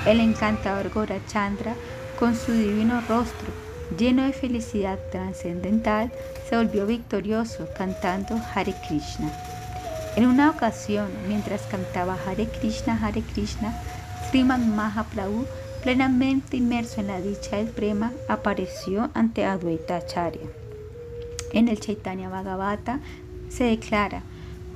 El 0.05 0.19
encantador 0.19 0.91
Gorachandra, 0.91 1.73
con 2.19 2.35
su 2.35 2.51
divino 2.51 3.01
rostro 3.07 3.65
lleno 3.97 4.23
de 4.23 4.33
felicidad 4.33 4.99
trascendental, 5.11 6.11
se 6.49 6.57
volvió 6.57 6.85
victorioso 6.85 7.67
cantando 7.77 8.39
Hare 8.53 8.73
Krishna. 8.87 9.31
En 10.15 10.27
una 10.27 10.49
ocasión, 10.49 11.09
mientras 11.27 11.61
cantaba 11.63 12.17
Hare 12.25 12.47
Krishna, 12.47 12.97
Hare 13.01 13.21
Krishna, 13.21 13.73
Sriman 14.27 14.75
Mahaprabhu, 14.75 15.45
plenamente 15.83 16.57
inmerso 16.57 17.01
en 17.01 17.07
la 17.07 17.21
dicha 17.21 17.57
del 17.57 17.67
prema, 17.67 18.11
apareció 18.27 19.09
ante 19.13 19.45
Advaita 19.45 19.97
Acharya. 19.97 20.47
En 21.51 21.67
el 21.67 21.79
Chaitanya 21.79 22.29
Bhagavata 22.29 22.99
se 23.49 23.65
declara 23.65 24.23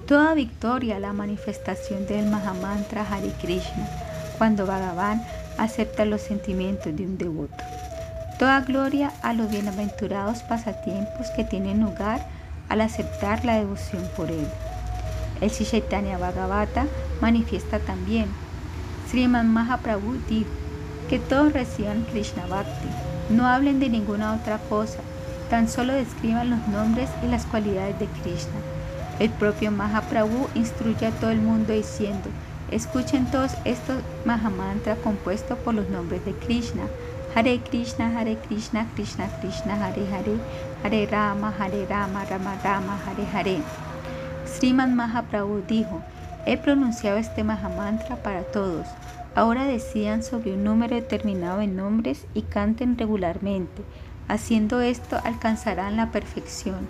toda 0.07 0.33
victoria 0.33 0.99
la 0.99 1.13
manifestación 1.13 2.05
del 2.05 2.27
Mahamantra 2.27 3.07
Hare 3.09 3.31
Krishna, 3.41 3.87
cuando 4.37 4.65
Bhagavan 4.65 5.21
acepta 5.59 6.05
los 6.05 6.21
sentimientos 6.21 6.95
de 6.95 7.05
un 7.05 7.17
devoto. 7.17 7.63
Toda 8.39 8.61
gloria 8.61 9.11
a 9.21 9.33
los 9.33 9.51
bienaventurados 9.51 10.43
pasatiempos 10.43 11.29
que 11.35 11.43
tienen 11.43 11.81
lugar 11.81 12.25
al 12.69 12.81
aceptar 12.81 13.43
la 13.43 13.57
devoción 13.57 14.03
por 14.15 14.31
él. 14.31 14.47
El 15.41 15.51
Chaitanya 15.51 16.17
Bhagavata 16.17 16.85
manifiesta 17.21 17.79
también. 17.79 18.27
Sriman 19.09 19.51
Mahaprabhu 19.51 20.17
dijo 20.29 20.49
que 21.09 21.19
todos 21.19 21.51
reciban 21.51 22.05
Krishna 22.11 22.45
Bhakti, 22.45 22.87
no 23.29 23.47
hablen 23.47 23.79
de 23.79 23.89
ninguna 23.89 24.35
otra 24.35 24.59
cosa, 24.69 24.99
tan 25.49 25.67
solo 25.67 25.93
describan 25.93 26.49
los 26.49 26.67
nombres 26.67 27.09
y 27.23 27.27
las 27.27 27.45
cualidades 27.45 27.99
de 27.99 28.05
Krishna. 28.05 28.59
El 29.19 29.31
propio 29.31 29.71
Mahaprabhu 29.71 30.47
instruye 30.55 31.07
a 31.07 31.11
todo 31.11 31.31
el 31.31 31.41
mundo 31.41 31.73
diciendo, 31.73 32.29
escuchen 32.71 33.29
todos 33.31 33.51
estos 33.65 33.97
Mahamantra 34.25 34.95
compuestos 34.95 35.57
por 35.59 35.73
los 35.73 35.89
nombres 35.89 36.23
de 36.25 36.33
Krishna. 36.33 36.83
Hare 37.35 37.59
Krishna, 37.59 38.17
Hare 38.17 38.37
Krishna, 38.37 38.87
Krishna 38.95 39.27
Krishna, 39.39 39.75
Hare 39.75 40.05
Hare, 40.11 40.37
Hare 40.83 41.05
Rama, 41.05 41.53
Hare 41.59 41.85
Rama, 41.85 42.25
Rama 42.25 42.55
Rama, 42.63 42.99
Hare 43.05 43.25
Hare. 43.33 43.61
Sriman 44.45 44.95
Mahaprabhu 44.95 45.63
dijo, 45.67 46.01
he 46.45 46.57
pronunciado 46.57 47.17
este 47.17 47.43
Mahamantra 47.43 48.15
para 48.23 48.43
todos. 48.43 48.87
Ahora 49.35 49.65
decidan 49.65 50.23
sobre 50.23 50.53
un 50.53 50.63
número 50.63 50.95
determinado 50.95 51.59
de 51.59 51.67
nombres 51.67 52.25
y 52.33 52.41
canten 52.41 52.97
regularmente. 52.97 53.83
Haciendo 54.27 54.81
esto 54.81 55.19
alcanzarán 55.23 55.95
la 55.97 56.11
perfección. 56.11 56.87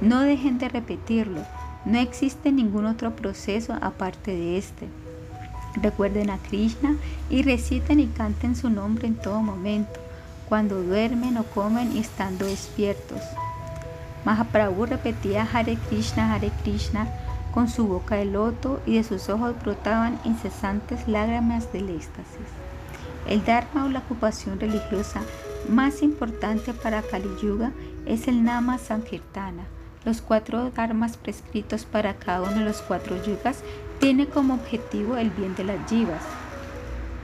No 0.00 0.20
dejen 0.20 0.58
de 0.58 0.68
repetirlo. 0.68 1.40
No 1.84 1.98
existe 1.98 2.52
ningún 2.52 2.84
otro 2.84 3.16
proceso 3.16 3.76
aparte 3.80 4.32
de 4.32 4.58
este. 4.58 4.88
Recuerden 5.76 6.30
a 6.30 6.38
Krishna 6.38 6.96
y 7.28 7.42
reciten 7.42 8.00
y 8.00 8.06
canten 8.08 8.56
su 8.56 8.70
nombre 8.70 9.06
en 9.06 9.14
todo 9.14 9.40
momento, 9.40 10.00
cuando 10.48 10.82
duermen 10.82 11.36
o 11.36 11.44
comen 11.44 11.96
y 11.96 12.00
estando 12.00 12.44
despiertos. 12.46 13.20
Mahaprabhu 14.24 14.86
repetía 14.86 15.48
Hare 15.50 15.78
Krishna, 15.88 16.34
Hare 16.34 16.50
Krishna 16.62 17.08
con 17.54 17.68
su 17.68 17.86
boca 17.86 18.16
de 18.16 18.26
loto 18.26 18.80
y 18.86 18.96
de 18.96 19.04
sus 19.04 19.28
ojos 19.28 19.54
brotaban 19.62 20.20
incesantes 20.24 21.08
lágrimas 21.08 21.72
del 21.72 21.88
éxtasis. 21.88 22.48
El 23.26 23.44
Dharma 23.44 23.84
o 23.84 23.88
la 23.88 24.00
ocupación 24.00 24.58
religiosa 24.60 25.22
más 25.68 26.02
importante 26.02 26.72
para 26.72 27.02
Kali 27.02 27.28
Yuga 27.42 27.72
es 28.06 28.28
el 28.28 28.44
Nama 28.44 28.78
Sankirtana. 28.78 29.64
Los 30.04 30.22
cuatro 30.22 30.70
dharmas 30.70 31.16
prescritos 31.16 31.84
para 31.84 32.14
cada 32.14 32.42
uno 32.42 32.60
de 32.60 32.64
los 32.64 32.80
cuatro 32.80 33.22
yugas 33.22 33.62
tiene 34.00 34.26
como 34.26 34.54
objetivo 34.54 35.16
el 35.16 35.30
bien 35.30 35.54
de 35.54 35.64
las 35.64 35.88
jivas. 35.88 36.22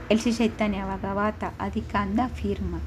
El 0.09 0.21
Chaitanya 0.23 0.85
Bhagavata 0.85 1.53
Adikanda 1.57 2.25
afirma 2.25 2.79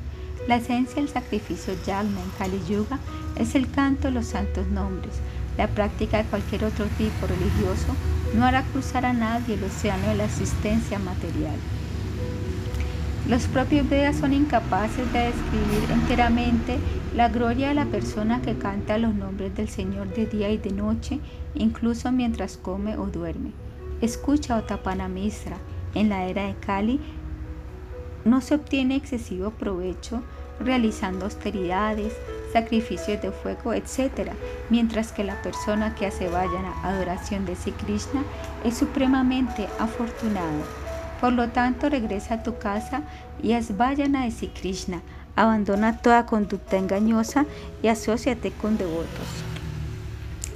la 0.49 0.57
esencia 0.57 0.97
del 0.97 1.09
sacrificio 1.09 1.75
yagna 1.85 2.23
en 2.23 2.31
Kali 2.39 2.61
Yuga 2.69 2.99
es 3.37 3.55
el 3.55 3.71
canto 3.71 4.09
de 4.09 4.15
los 4.15 4.27
santos 4.27 4.67
nombres. 4.69 5.15
La 5.59 5.69
práctica 5.69 6.19
de 6.19 6.25
cualquier 6.25 6.65
otro 6.65 6.87
tipo 6.97 7.27
religioso 7.27 7.95
no 8.35 8.45
hará 8.45 8.63
cruzar 8.63 9.05
a 9.05 9.13
nadie 9.13 9.55
el 9.55 9.65
océano 9.65 10.09
de 10.09 10.15
la 10.15 10.25
existencia 10.25 10.99
material. 10.99 11.57
Los 13.29 13.47
propios 13.49 13.89
Vedas 13.89 14.17
son 14.17 14.33
incapaces 14.33 15.13
de 15.13 15.25
describir 15.25 15.91
enteramente 15.93 16.79
la 17.15 17.29
gloria 17.29 17.69
de 17.69 17.75
la 17.75 17.87
persona 17.87 18.41
que 18.41 18.57
canta 18.57 18.99
los 18.99 19.15
nombres 19.15 19.55
del 19.55 19.69
Señor 19.69 20.09
de 20.15 20.27
día 20.27 20.49
y 20.51 20.59
de 20.59 20.73
noche, 20.73 21.21
incluso 21.55 22.11
mientras 22.13 22.57
come 22.57 22.97
o 22.97 23.07
duerme. 23.07 23.53
Escucha 24.01 24.57
Otapana 24.57 25.09
Misra. 25.09 25.59
En 25.95 26.09
la 26.09 26.25
era 26.25 26.47
de 26.47 26.55
Kali 26.55 27.01
no 28.25 28.41
se 28.41 28.55
obtiene 28.55 28.97
excesivo 28.97 29.51
provecho 29.51 30.23
realizando 30.61 31.25
austeridades, 31.25 32.15
sacrificios 32.53 33.21
de 33.23 33.31
fuego, 33.31 33.73
etc., 33.73 34.33
mientras 34.69 35.13
que 35.13 35.25
la 35.25 35.41
persona 35.43 35.95
que 35.95 36.07
hace 36.07 36.29
vayana 36.29 36.75
adoración 36.83 37.47
de 37.47 37.57
Sri 37.57 37.73
Krishna 37.73 38.23
es 38.65 38.77
supremamente 38.77 39.69
afortunado. 39.79 40.63
Por 41.21 41.33
lo 41.33 41.49
tanto, 41.49 41.89
regresa 41.89 42.35
a 42.35 42.43
tu 42.43 42.59
casa 42.59 43.03
y 43.43 43.53
haz 43.53 43.77
vayana 43.77 44.25
de 44.25 44.31
Sri 44.31 44.49
Krishna, 44.49 45.03
abandona 45.37 45.99
toda 45.99 46.27
conducta 46.27 46.77
engañosa 46.77 47.47
y 47.83 47.89
asóciate 47.89 48.51
con 48.51 48.77
devotos. 48.77 49.45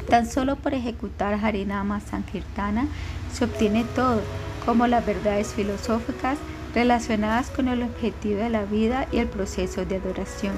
Tan 0.08 0.26
solo 0.26 0.56
por 0.56 0.74
ejecutar 0.74 1.42
Harinama 1.42 2.00
Sankirtana 2.00 2.88
se 3.34 3.44
obtiene 3.44 3.84
todo, 3.94 4.20
como 4.64 4.86
las 4.86 5.04
verdades 5.04 5.52
filosóficas 5.52 6.38
relacionadas 6.74 7.50
con 7.50 7.68
el 7.68 7.82
objetivo 7.82 8.40
de 8.40 8.50
la 8.50 8.64
vida 8.64 9.06
y 9.12 9.18
el 9.18 9.28
proceso 9.28 9.84
de 9.84 9.96
adoración. 9.96 10.54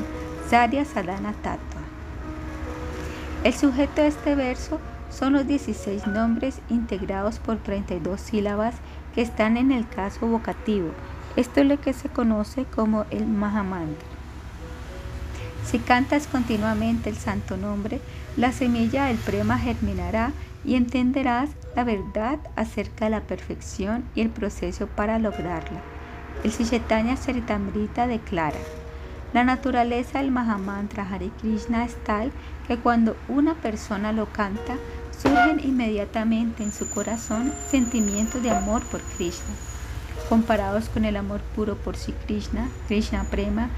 Sadhya 0.49 0.85
Sadhana 0.85 1.33
Tattva. 1.43 1.81
El 3.43 3.55
sujeto 3.55 4.03
de 4.03 4.09
este 4.09 4.35
verso 4.35 4.79
son 5.11 5.33
los 5.33 5.47
16 5.47 6.07
nombres 6.07 6.61
integrados 6.69 7.39
por 7.39 7.57
32 7.59 8.21
sílabas 8.21 8.75
que 9.15 9.23
están 9.23 9.57
en 9.57 9.73
el 9.73 9.89
caso 9.89 10.27
vocativo. 10.27 10.91
Esto 11.37 11.61
es 11.61 11.67
lo 11.67 11.81
que 11.81 11.93
se 11.93 12.09
conoce 12.09 12.65
como 12.65 13.07
el 13.11 13.27
Mahamantra. 13.27 14.07
Si 15.65 15.79
cantas 15.79 16.27
continuamente 16.27 17.11
el 17.11 17.17
santo 17.17 17.57
nombre, 17.57 18.01
la 18.37 18.53
semilla 18.53 19.07
del 19.07 19.17
prema 19.17 19.59
germinará 19.59 20.33
y 20.65 20.77
entenderás 20.77 21.51
la 21.77 21.85
verdad 21.85 22.39
acerca 22.57 23.05
de 23.05 23.13
la 23.13 23.21
perfección 23.21 24.05
y 24.15 24.23
el 24.23 24.31
proceso 24.31 24.87
para 24.87 25.19
lograrla. 25.19 25.83
El 26.43 26.51
Sichetanya 26.51 27.17
Seritamrita 27.17 28.07
declara, 28.07 28.59
la 29.35 29.45
naturaleza 29.45 30.21
del 30.21 30.31
Mahamantra 30.31 31.07
Hare 31.07 31.31
Krishna 31.41 31.85
es 31.85 31.95
tal 32.05 32.33
que 32.67 32.79
cuando 32.79 33.17
una 33.29 33.55
persona 33.55 34.13
lo 34.13 34.33
canta, 34.33 34.77
surgen 35.17 35.61
inmediatamente 35.61 36.63
en 36.63 36.73
su 36.73 36.89
corazón 36.89 37.53
sentimientos 37.71 38.43
de 38.43 38.51
amor 38.51 38.83
por 38.85 39.03
Krishna. 39.03 39.55
Comparados 40.31 40.89
con 40.89 41.05
el 41.05 41.17
amor 41.17 41.41
puro 41.55 41.77
por 41.77 41.97
sí 41.97 42.15
Krishna, 42.27 42.69
Krishna 42.89 43.25
Prema, 43.25 43.69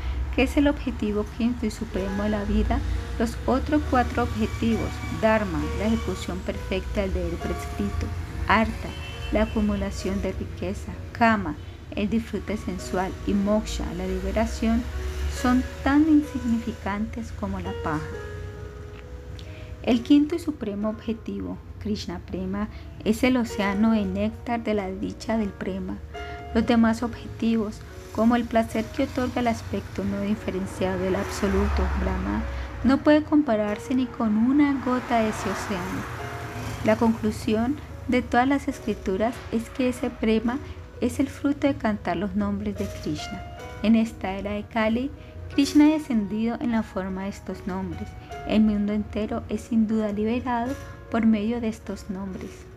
es 0.43 0.57
el 0.57 0.69
objetivo 0.69 1.25
quinto 1.37 1.67
y 1.67 1.71
supremo 1.71 2.23
de 2.23 2.29
la 2.31 2.45
vida, 2.45 2.79
los 3.19 3.37
otros 3.47 3.83
cuatro 3.91 4.23
objetivos, 4.23 4.91
Dharma, 5.21 5.61
la 5.79 5.87
ejecución 5.87 6.39
perfecta 6.39 7.03
del 7.03 7.15
deber 7.15 7.35
prescrito, 7.35 8.07
Artha, 8.47 8.89
la 9.33 9.43
acumulación 9.43 10.23
de 10.23 10.33
riqueza, 10.33 10.93
Kama, 11.13 11.57
el 11.97 12.09
disfrute 12.09 12.57
sensual 12.57 13.13
y 13.27 13.35
Moksha, 13.35 13.85
la 13.95 14.07
liberación, 14.07 14.83
son 15.43 15.63
tan 15.83 16.09
insignificantes 16.09 17.33
como 17.33 17.61
la 17.61 17.73
paja. 17.83 18.07
El 19.83 20.03
quinto 20.03 20.35
y 20.35 20.39
supremo 20.39 20.91
objetivo, 20.91 21.59
Krishna 21.81 22.21
Prema, 22.27 22.69
es 23.05 23.23
el 23.25 23.37
océano 23.37 23.93
de 23.93 24.05
néctar 24.05 24.63
de 24.63 24.75
la 24.75 24.91
dicha 24.91 25.39
del 25.39 25.49
Prema. 25.49 25.99
Los 26.55 26.67
demás 26.67 27.03
objetivos 27.03 27.81
como 28.19 28.35
el 28.35 28.47
placer 28.47 28.85
que 28.85 29.05
otorga 29.05 29.43
el 29.43 29.47
aspecto 29.47 30.03
no 30.03 30.23
diferenciado 30.23 30.99
del 30.99 31.15
absoluto 31.15 31.87
Brahma, 32.01 32.43
no 32.83 32.99
puede 32.99 33.23
compararse 33.23 33.95
ni 33.95 34.07
con 34.07 34.37
una 34.37 34.75
gota 34.85 35.21
de 35.21 35.29
ese 35.29 35.49
océano. 35.49 36.03
La 36.85 36.97
conclusión 36.97 37.77
de 38.09 38.21
todas 38.23 38.49
las 38.49 38.67
escrituras 38.67 39.37
es 39.53 39.71
que 39.71 39.89
ese 39.89 40.11
prema 40.11 40.59
es 41.01 41.21
el 41.21 41.29
fruto 41.29 41.69
de 41.69 41.77
cantar 41.77 42.17
los 42.17 42.35
nombres 42.35 42.77
de 42.77 42.89
Krishna. 43.05 43.41
En 43.85 43.95
esta 43.95 44.33
era 44.33 44.55
de 44.55 44.65
Kali, 44.65 45.13
Krishna 45.55 45.85
ha 45.85 45.91
descendido 45.91 46.57
en 46.61 46.73
la 46.73 46.83
forma 46.83 47.23
de 47.23 47.29
estos 47.29 47.69
nombres. 47.69 48.09
El 48.49 48.63
mundo 48.63 48.95
entero 48.95 49.45
es 49.49 49.61
sin 49.61 49.87
duda 49.87 50.11
liberado 50.11 50.75
por 51.13 51.25
medio 51.25 51.61
de 51.61 51.69
estos 51.69 52.11
nombres. 52.11 52.68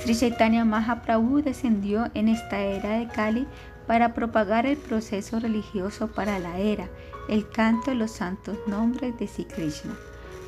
Sri 0.00 0.16
Chaitanya 0.16 0.64
Mahaprabhu 0.64 1.42
descendió 1.42 2.10
en 2.14 2.28
esta 2.28 2.60
era 2.60 2.98
de 2.98 3.08
Kali 3.08 3.46
para 3.86 4.14
propagar 4.14 4.66
el 4.66 4.76
proceso 4.76 5.38
religioso 5.38 6.08
para 6.08 6.38
la 6.38 6.58
era, 6.58 6.88
el 7.28 7.48
canto 7.48 7.90
de 7.90 7.96
los 7.96 8.10
santos 8.10 8.56
nombres 8.66 9.18
de 9.18 9.28
Sri 9.28 9.44
Krishna. 9.44 9.94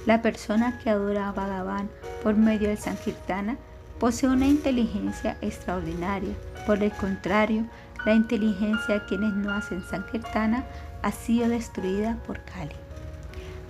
La 0.07 0.23
persona 0.23 0.79
que 0.79 0.91
adora 0.91 1.29
a 1.29 1.33
Bhagavan 1.33 1.89
por 2.23 2.37
medio 2.37 2.69
del 2.69 2.79
Sankirtana 2.79 3.57
posee 3.99 4.29
una 4.29 4.47
inteligencia 4.47 5.39
extraordinaria. 5.41 6.35
Por 6.67 6.83
el 6.83 6.93
contrario, 6.93 7.65
la 8.05 8.15
inteligencia 8.15 8.95
de 8.97 9.05
quienes 9.07 9.33
no 9.33 9.53
hacen 9.53 9.83
Sankirtana 9.83 10.65
ha 11.03 11.13
sido 11.13 11.49
destruida 11.49 12.19
por 12.27 12.41
Kali. 12.41 12.75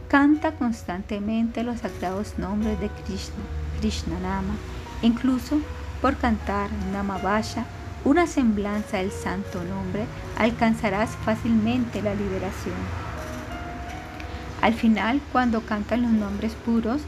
Canta 0.08 0.52
constantemente 0.52 1.62
los 1.62 1.80
sagrados 1.80 2.38
nombres 2.38 2.78
de 2.80 2.88
Krishna, 2.88 3.42
Krishna 3.80 4.18
Nama, 4.20 4.54
Incluso 5.04 5.60
por 6.00 6.16
cantar 6.16 6.70
Namavaya, 6.90 7.66
una 8.06 8.26
semblanza 8.26 8.96
del 8.96 9.12
santo 9.12 9.62
nombre, 9.62 10.06
alcanzarás 10.38 11.10
fácilmente 11.26 12.00
la 12.00 12.14
liberación. 12.14 12.74
Al 14.62 14.72
final, 14.72 15.20
cuando 15.30 15.60
cantan 15.60 16.02
los 16.02 16.10
nombres 16.10 16.54
puros, 16.54 17.02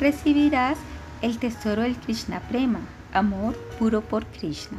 recibirás 0.00 0.78
el 1.20 1.36
tesoro 1.38 1.82
del 1.82 1.96
Krishna 1.96 2.40
Prema, 2.40 2.80
amor 3.12 3.54
puro 3.78 4.00
por 4.00 4.24
Krishna. 4.24 4.78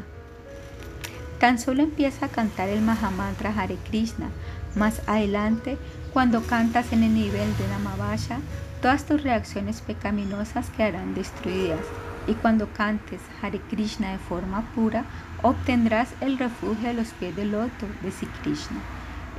Tan 1.39 1.59
solo 1.59 1.83
empieza 1.83 2.25
a 2.25 2.29
cantar 2.29 2.69
el 2.69 2.81
Mahamantra 2.81 3.53
Hare 3.55 3.77
Krishna. 3.87 4.31
Más 4.75 5.07
adelante, 5.07 5.77
cuando 6.11 6.41
cantas 6.41 6.91
en 6.91 7.03
el 7.03 7.13
nivel 7.13 7.55
de 7.55 7.67
Namavaya, 7.67 8.39
todas 8.81 9.05
tus 9.05 9.21
reacciones 9.21 9.81
pecaminosas 9.81 10.71
quedarán 10.71 11.13
destruidas 11.13 11.85
y 12.27 12.33
cuando 12.33 12.71
cantes 12.71 13.21
Hare 13.41 13.59
Krishna 13.59 14.11
de 14.11 14.17
forma 14.17 14.61
pura, 14.73 15.05
obtendrás 15.41 16.13
el 16.21 16.37
refugio 16.37 16.87
de 16.87 16.93
los 16.93 17.09
pies 17.09 17.35
del 17.35 17.51
loto 17.51 17.87
de 18.01 18.11
Sri 18.11 18.27
Krishna. 18.41 18.77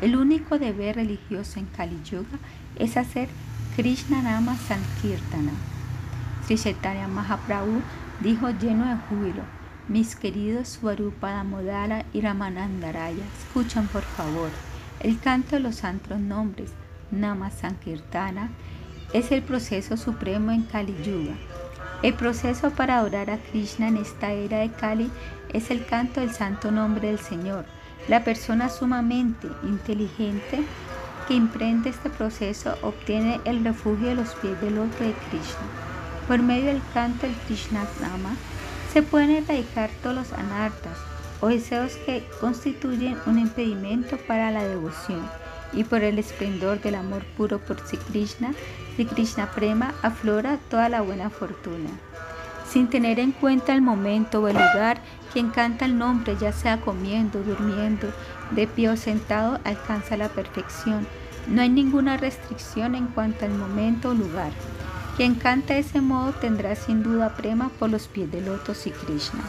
El 0.00 0.16
único 0.16 0.58
deber 0.58 0.96
religioso 0.96 1.58
en 1.58 1.66
Kali 1.66 1.98
Yuga 2.04 2.38
es 2.76 2.96
hacer 2.96 3.28
Krishna 3.76 4.22
Nama 4.22 4.56
Sankirtana. 4.56 5.52
Sri 6.44 6.58
Chaitanya 6.58 7.08
Mahaprabhu 7.08 7.80
dijo 8.20 8.50
lleno 8.50 8.86
de 8.86 8.96
júbilo, 9.08 9.42
mis 9.88 10.16
queridos 10.16 10.68
Swarupa 10.68 11.30
Damodara 11.30 12.04
y 12.12 12.20
Ramanandaraya, 12.20 13.24
escuchan 13.38 13.86
por 13.88 14.02
favor. 14.02 14.50
El 15.00 15.18
canto 15.18 15.56
de 15.56 15.60
los 15.60 15.76
santos 15.76 16.18
nombres, 16.18 16.70
Nama 17.10 17.50
Sankirtana, 17.50 18.50
es 19.12 19.30
el 19.30 19.42
proceso 19.42 19.96
supremo 19.96 20.50
en 20.50 20.62
Kali 20.62 20.94
Yuga 21.04 21.34
el 22.02 22.14
proceso 22.14 22.70
para 22.70 22.98
adorar 22.98 23.30
a 23.30 23.38
Krishna 23.38 23.88
en 23.88 23.96
esta 23.96 24.32
era 24.32 24.58
de 24.58 24.70
Kali 24.70 25.10
es 25.52 25.70
el 25.70 25.86
canto 25.86 26.20
del 26.20 26.32
santo 26.32 26.70
nombre 26.70 27.08
del 27.08 27.18
Señor. 27.18 27.64
La 28.08 28.24
persona 28.24 28.68
sumamente 28.68 29.48
inteligente 29.62 30.62
que 31.26 31.36
emprende 31.36 31.90
este 31.90 32.10
proceso 32.10 32.76
obtiene 32.82 33.40
el 33.44 33.64
refugio 33.64 34.08
de 34.08 34.14
los 34.16 34.34
pies 34.34 34.60
del 34.60 34.78
otro 34.78 35.06
de 35.06 35.14
Krishna. 35.30 35.66
Por 36.28 36.42
medio 36.42 36.66
del 36.66 36.82
canto 36.92 37.26
del 37.26 37.36
Krishna 37.46 37.86
Nama 38.00 38.34
se 38.92 39.02
pueden 39.02 39.30
erradicar 39.30 39.90
todos 40.02 40.16
los 40.16 40.32
anartas 40.32 40.98
o 41.40 41.48
deseos 41.48 41.96
que 42.06 42.26
constituyen 42.40 43.16
un 43.26 43.38
impedimento 43.38 44.16
para 44.26 44.50
la 44.50 44.64
devoción 44.64 45.28
y 45.72 45.84
por 45.84 46.02
el 46.02 46.18
esplendor 46.18 46.80
del 46.80 46.94
amor 46.94 47.24
puro 47.36 47.58
por 47.58 47.80
Sri 47.80 47.98
Krishna, 47.98 48.54
Sri 48.94 49.06
Krishna 49.06 49.50
Prema 49.50 49.92
aflora 50.02 50.58
toda 50.70 50.88
la 50.88 51.00
buena 51.00 51.28
fortuna. 51.28 51.90
Sin 52.68 52.88
tener 52.88 53.18
en 53.18 53.32
cuenta 53.32 53.74
el 53.74 53.82
momento 53.82 54.40
o 54.40 54.48
el 54.48 54.54
lugar, 54.54 55.00
quien 55.32 55.50
canta 55.50 55.84
el 55.84 55.98
nombre, 55.98 56.36
ya 56.40 56.52
sea 56.52 56.80
comiendo, 56.80 57.42
durmiendo, 57.42 58.12
de 58.52 58.68
pie 58.68 58.90
o 58.90 58.96
sentado, 58.96 59.58
alcanza 59.64 60.16
la 60.16 60.28
perfección. 60.28 61.06
No 61.48 61.62
hay 61.62 61.70
ninguna 61.70 62.16
restricción 62.16 62.94
en 62.94 63.08
cuanto 63.08 63.44
al 63.44 63.52
momento 63.52 64.10
o 64.10 64.14
lugar. 64.14 64.52
Quien 65.16 65.34
canta 65.34 65.74
de 65.74 65.80
ese 65.80 66.00
modo 66.00 66.32
tendrá 66.32 66.76
sin 66.76 67.02
duda 67.02 67.34
prema 67.34 67.70
por 67.80 67.90
los 67.90 68.06
pies 68.06 68.30
del 68.30 68.46
loto 68.46 68.74
Sri 68.74 68.92
Krishna. 68.92 69.42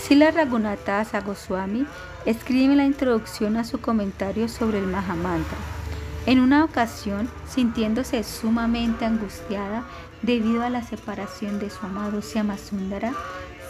Sila 0.00 0.30
Raghunatha 0.30 1.04
Goswami 1.20 1.84
escribe 2.26 2.76
la 2.76 2.84
introducción 2.84 3.56
a 3.56 3.64
su 3.64 3.80
comentario 3.80 4.48
sobre 4.48 4.78
el 4.78 4.86
Mahamantra. 4.86 5.81
En 6.24 6.38
una 6.38 6.64
ocasión, 6.64 7.28
sintiéndose 7.48 8.22
sumamente 8.22 9.04
angustiada 9.04 9.82
debido 10.22 10.62
a 10.62 10.70
la 10.70 10.82
separación 10.82 11.58
de 11.58 11.68
su 11.68 11.84
amado 11.84 12.22
Syamasundara, 12.22 13.12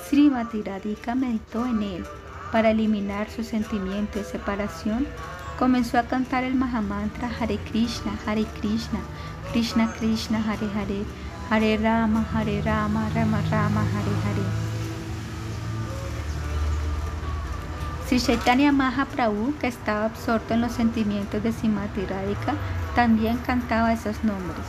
Srimati 0.07 0.63
Radhika 0.63 1.15
meditó 1.15 1.65
en 1.65 1.83
él. 1.83 2.05
Para 2.53 2.73
eliminar 2.73 3.31
su 3.31 3.43
sentimiento 3.43 4.19
de 4.19 4.27
separación, 4.27 5.07
comenzó 5.59 5.99
a 5.99 6.03
cantar 6.03 6.45
el 6.45 6.55
Mahamantra 6.55 7.31
Hare 7.41 7.57
Krishna, 7.71 8.19
Hare 8.27 8.45
Krishna, 8.61 9.01
Krishna 9.53 9.91
Krishna, 9.99 10.39
Hare 10.47 10.69
Hare, 10.75 11.05
Hare 11.49 11.79
Rama, 11.79 12.27
Hare 12.35 12.61
Rama, 12.61 13.09
Rama 13.15 13.41
Rama, 13.51 13.81
Hare 13.81 14.13
Hare. 14.27 14.72
Sri 18.13 18.21
Chaitanya 18.21 18.73
Mahaprabhu, 18.73 19.55
que 19.59 19.69
estaba 19.69 20.05
absorto 20.05 20.53
en 20.53 20.61
los 20.61 20.73
sentimientos 20.73 21.43
de 21.43 21.51
Simati 21.51 22.05
Radhika, 22.05 22.57
también 22.95 23.39
cantaba 23.39 23.91
esos 23.91 24.23
nombres. 24.23 24.67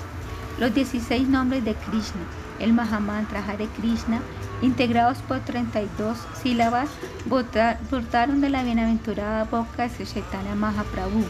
Los 0.59 0.73
16 0.73 1.27
nombres 1.27 1.65
de 1.65 1.75
Krishna, 1.75 2.21
el 2.61 2.71
Mahamantra 2.71 3.43
Hare 3.45 3.67
Krishna, 3.77 4.21
integrados 4.61 5.17
por 5.17 5.41
32 5.41 6.17
sílabas, 6.41 6.87
brotaron 7.25 8.39
de 8.39 8.49
la 8.49 8.63
bienaventurada 8.63 9.43
boca 9.43 9.83
de 9.83 9.89
Sri 9.89 10.05
Chaitanya 10.05 10.55
Mahaprabhu, 10.55 11.25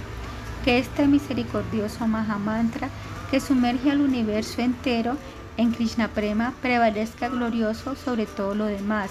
que 0.64 0.78
este 0.78 1.08
misericordioso 1.08 2.08
Mahamantra 2.08 2.90
que 3.32 3.40
sumerge 3.40 3.90
al 3.90 4.02
universo 4.02 4.62
entero 4.62 5.18
en 5.58 5.72
Krishna 5.72 6.10
Prema 6.10 6.54
prevalezca 6.62 7.30
glorioso 7.30 7.96
sobre 7.96 8.28
todo 8.28 8.54
lo 8.54 8.66
demás 8.66 9.10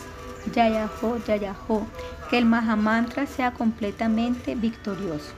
Yayaho, 0.53 1.18
Yayaho, 1.24 1.86
que 2.28 2.38
el 2.38 2.45
Mahamantra 2.45 3.26
sea 3.26 3.53
completamente 3.53 4.55
victorioso. 4.55 5.32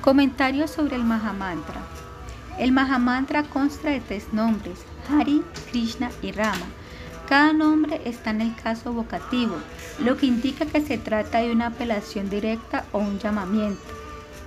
Comentarios 0.00 0.70
sobre 0.70 0.96
el 0.96 1.04
Mahamantra. 1.04 1.80
El 2.58 2.72
Mahamantra 2.72 3.44
consta 3.44 3.90
de 3.90 4.00
tres 4.00 4.32
nombres, 4.32 4.80
Hari, 5.08 5.42
Krishna 5.70 6.10
y 6.22 6.32
Rama. 6.32 6.66
Cada 7.28 7.52
nombre 7.52 8.00
está 8.04 8.30
en 8.30 8.40
el 8.40 8.54
caso 8.56 8.92
vocativo, 8.92 9.56
lo 10.00 10.16
que 10.16 10.26
indica 10.26 10.66
que 10.66 10.80
se 10.80 10.98
trata 10.98 11.38
de 11.38 11.52
una 11.52 11.68
apelación 11.68 12.28
directa 12.28 12.84
o 12.92 12.98
un 12.98 13.18
llamamiento. 13.18 13.82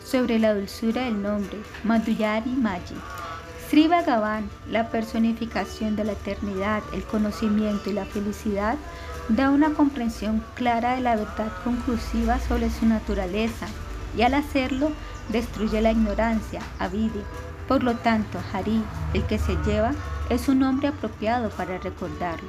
Sobre 0.04 0.38
la 0.40 0.54
dulzura 0.54 1.04
del 1.04 1.22
nombre, 1.22 1.58
Madhuyari 1.84 2.52
Maji. 2.52 2.96
Sri 3.76 3.90
Bhagavan, 3.90 4.50
la 4.72 4.90
personificación 4.90 5.98
de 5.98 6.06
la 6.06 6.14
eternidad, 6.14 6.82
el 6.94 7.04
conocimiento 7.04 7.90
y 7.90 7.94
la 7.94 8.06
felicidad, 8.06 8.78
da 9.28 9.50
una 9.50 9.74
comprensión 9.74 10.42
clara 10.54 10.96
de 10.96 11.02
la 11.02 11.18
verdad 11.18 11.52
conclusiva 11.66 12.40
sobre 12.40 12.70
su 12.70 12.86
naturaleza 12.86 13.68
y 14.16 14.22
al 14.22 14.34
hacerlo 14.34 14.94
destruye 15.28 15.82
la 15.82 15.92
ignorancia, 15.92 16.62
Avidi. 16.80 17.22
Por 17.68 17.84
lo 17.84 17.96
tanto, 17.96 18.40
Hari, 18.54 18.82
el 19.14 19.24
que 19.24 19.38
se 19.38 19.58
lleva, 19.66 19.92
es 20.30 20.48
un 20.48 20.60
nombre 20.60 20.88
apropiado 20.88 21.50
para 21.50 21.78
recordarlo. 21.78 22.48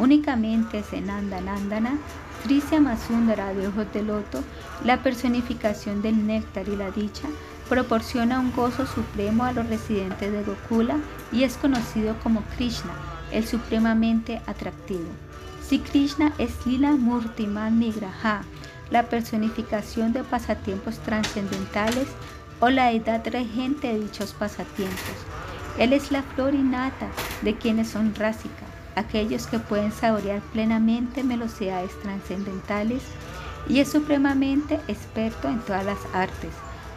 Únicamente 0.00 0.82
Senanda 0.82 1.40
Nandana, 1.40 1.98
Trisya 2.42 2.80
Masundara 2.80 3.54
de 3.54 3.68
ojos 3.68 3.86
de 3.92 4.02
loto, 4.02 4.42
la 4.84 5.04
personificación 5.04 6.02
del 6.02 6.26
néctar 6.26 6.68
y 6.68 6.74
la 6.74 6.90
dicha, 6.90 7.28
proporciona 7.68 8.40
un 8.40 8.52
gozo 8.52 8.86
supremo 8.86 9.44
a 9.44 9.52
los 9.52 9.68
residentes 9.68 10.32
de 10.32 10.42
Gokula 10.42 10.96
y 11.32 11.44
es 11.44 11.56
conocido 11.56 12.16
como 12.22 12.42
Krishna, 12.56 12.92
el 13.32 13.46
supremamente 13.46 14.40
atractivo. 14.46 15.08
Si 15.66 15.78
Krishna 15.78 16.32
es 16.38 16.66
Lila 16.66 16.92
Murtiman 16.92 17.78
Nigraha, 17.78 18.42
la 18.90 19.04
personificación 19.04 20.12
de 20.12 20.22
pasatiempos 20.22 20.98
trascendentales 20.98 22.06
o 22.60 22.68
la 22.68 22.92
edad 22.92 23.26
regente 23.26 23.88
de 23.88 24.00
dichos 24.00 24.32
pasatiempos. 24.32 25.16
Él 25.78 25.92
es 25.92 26.12
la 26.12 26.22
flor 26.22 26.54
innata 26.54 27.08
de 27.42 27.56
quienes 27.56 27.88
son 27.88 28.14
rásicas, 28.14 28.68
aquellos 28.94 29.46
que 29.46 29.58
pueden 29.58 29.90
saborear 29.90 30.40
plenamente 30.52 31.22
velocidades 31.22 31.90
trascendentales 32.02 33.02
y 33.68 33.80
es 33.80 33.90
supremamente 33.90 34.80
experto 34.86 35.48
en 35.48 35.58
todas 35.60 35.84
las 35.84 35.98
artes, 36.12 36.52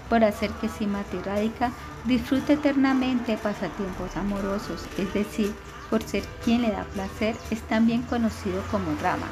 por 0.09 0.23
hacer 0.23 0.51
que 0.61 0.69
Simati 0.69 1.17
Radhika 1.19 1.71
disfrute 2.05 2.53
eternamente 2.53 3.37
pasatiempos 3.37 4.15
amorosos, 4.15 4.85
es 4.97 5.13
decir, 5.13 5.53
por 5.89 6.03
ser 6.03 6.23
quien 6.43 6.61
le 6.61 6.71
da 6.71 6.83
placer, 6.93 7.35
es 7.51 7.61
también 7.63 8.01
conocido 8.03 8.61
como 8.71 8.95
Rama. 9.01 9.27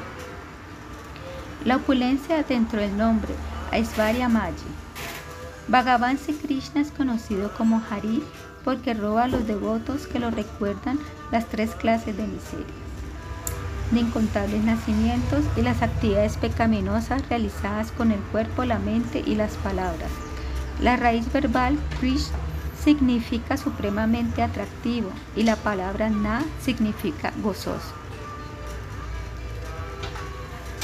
La 1.64 1.76
opulencia 1.76 2.42
dentro 2.42 2.80
del 2.80 2.96
nombre, 2.96 3.34
Aishvarya 3.72 4.28
Maji. 4.28 4.54
Bhagavan 5.68 6.16
Krishna 6.16 6.80
es 6.80 6.92
conocido 6.92 7.52
como 7.54 7.82
Hari 7.90 8.22
porque 8.64 8.94
roba 8.94 9.24
a 9.24 9.28
los 9.28 9.46
devotos 9.46 10.06
que 10.06 10.20
lo 10.20 10.30
recuerdan 10.30 10.98
las 11.32 11.46
tres 11.46 11.74
clases 11.74 12.16
de 12.16 12.26
miserias, 12.26 12.66
de 13.90 14.00
incontables 14.00 14.62
nacimientos 14.64 15.44
y 15.56 15.62
las 15.62 15.82
actividades 15.82 16.36
pecaminosas 16.36 17.28
realizadas 17.28 17.90
con 17.92 18.12
el 18.12 18.20
cuerpo, 18.30 18.64
la 18.64 18.78
mente 18.78 19.22
y 19.26 19.34
las 19.34 19.54
palabras. 19.56 20.25
La 20.80 20.96
raíz 20.96 21.32
verbal 21.32 21.78
Krish 21.98 22.28
significa 22.82 23.56
supremamente 23.56 24.42
atractivo 24.42 25.10
y 25.34 25.42
la 25.42 25.56
palabra 25.56 26.10
Na 26.10 26.44
significa 26.60 27.32
gozoso. 27.42 27.94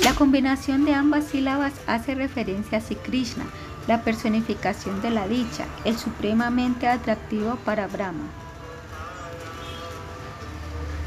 La 0.02 0.14
combinación 0.14 0.84
de 0.84 0.94
ambas 0.94 1.26
sílabas 1.26 1.74
hace 1.86 2.14
referencia 2.14 2.78
a 2.78 2.80
Sri 2.80 2.96
Krishna, 2.96 3.44
la 3.86 4.02
personificación 4.02 5.00
de 5.02 5.10
la 5.10 5.28
dicha, 5.28 5.64
el 5.84 5.96
supremamente 5.96 6.88
atractivo 6.88 7.56
para 7.64 7.86
Brahma. 7.86 8.24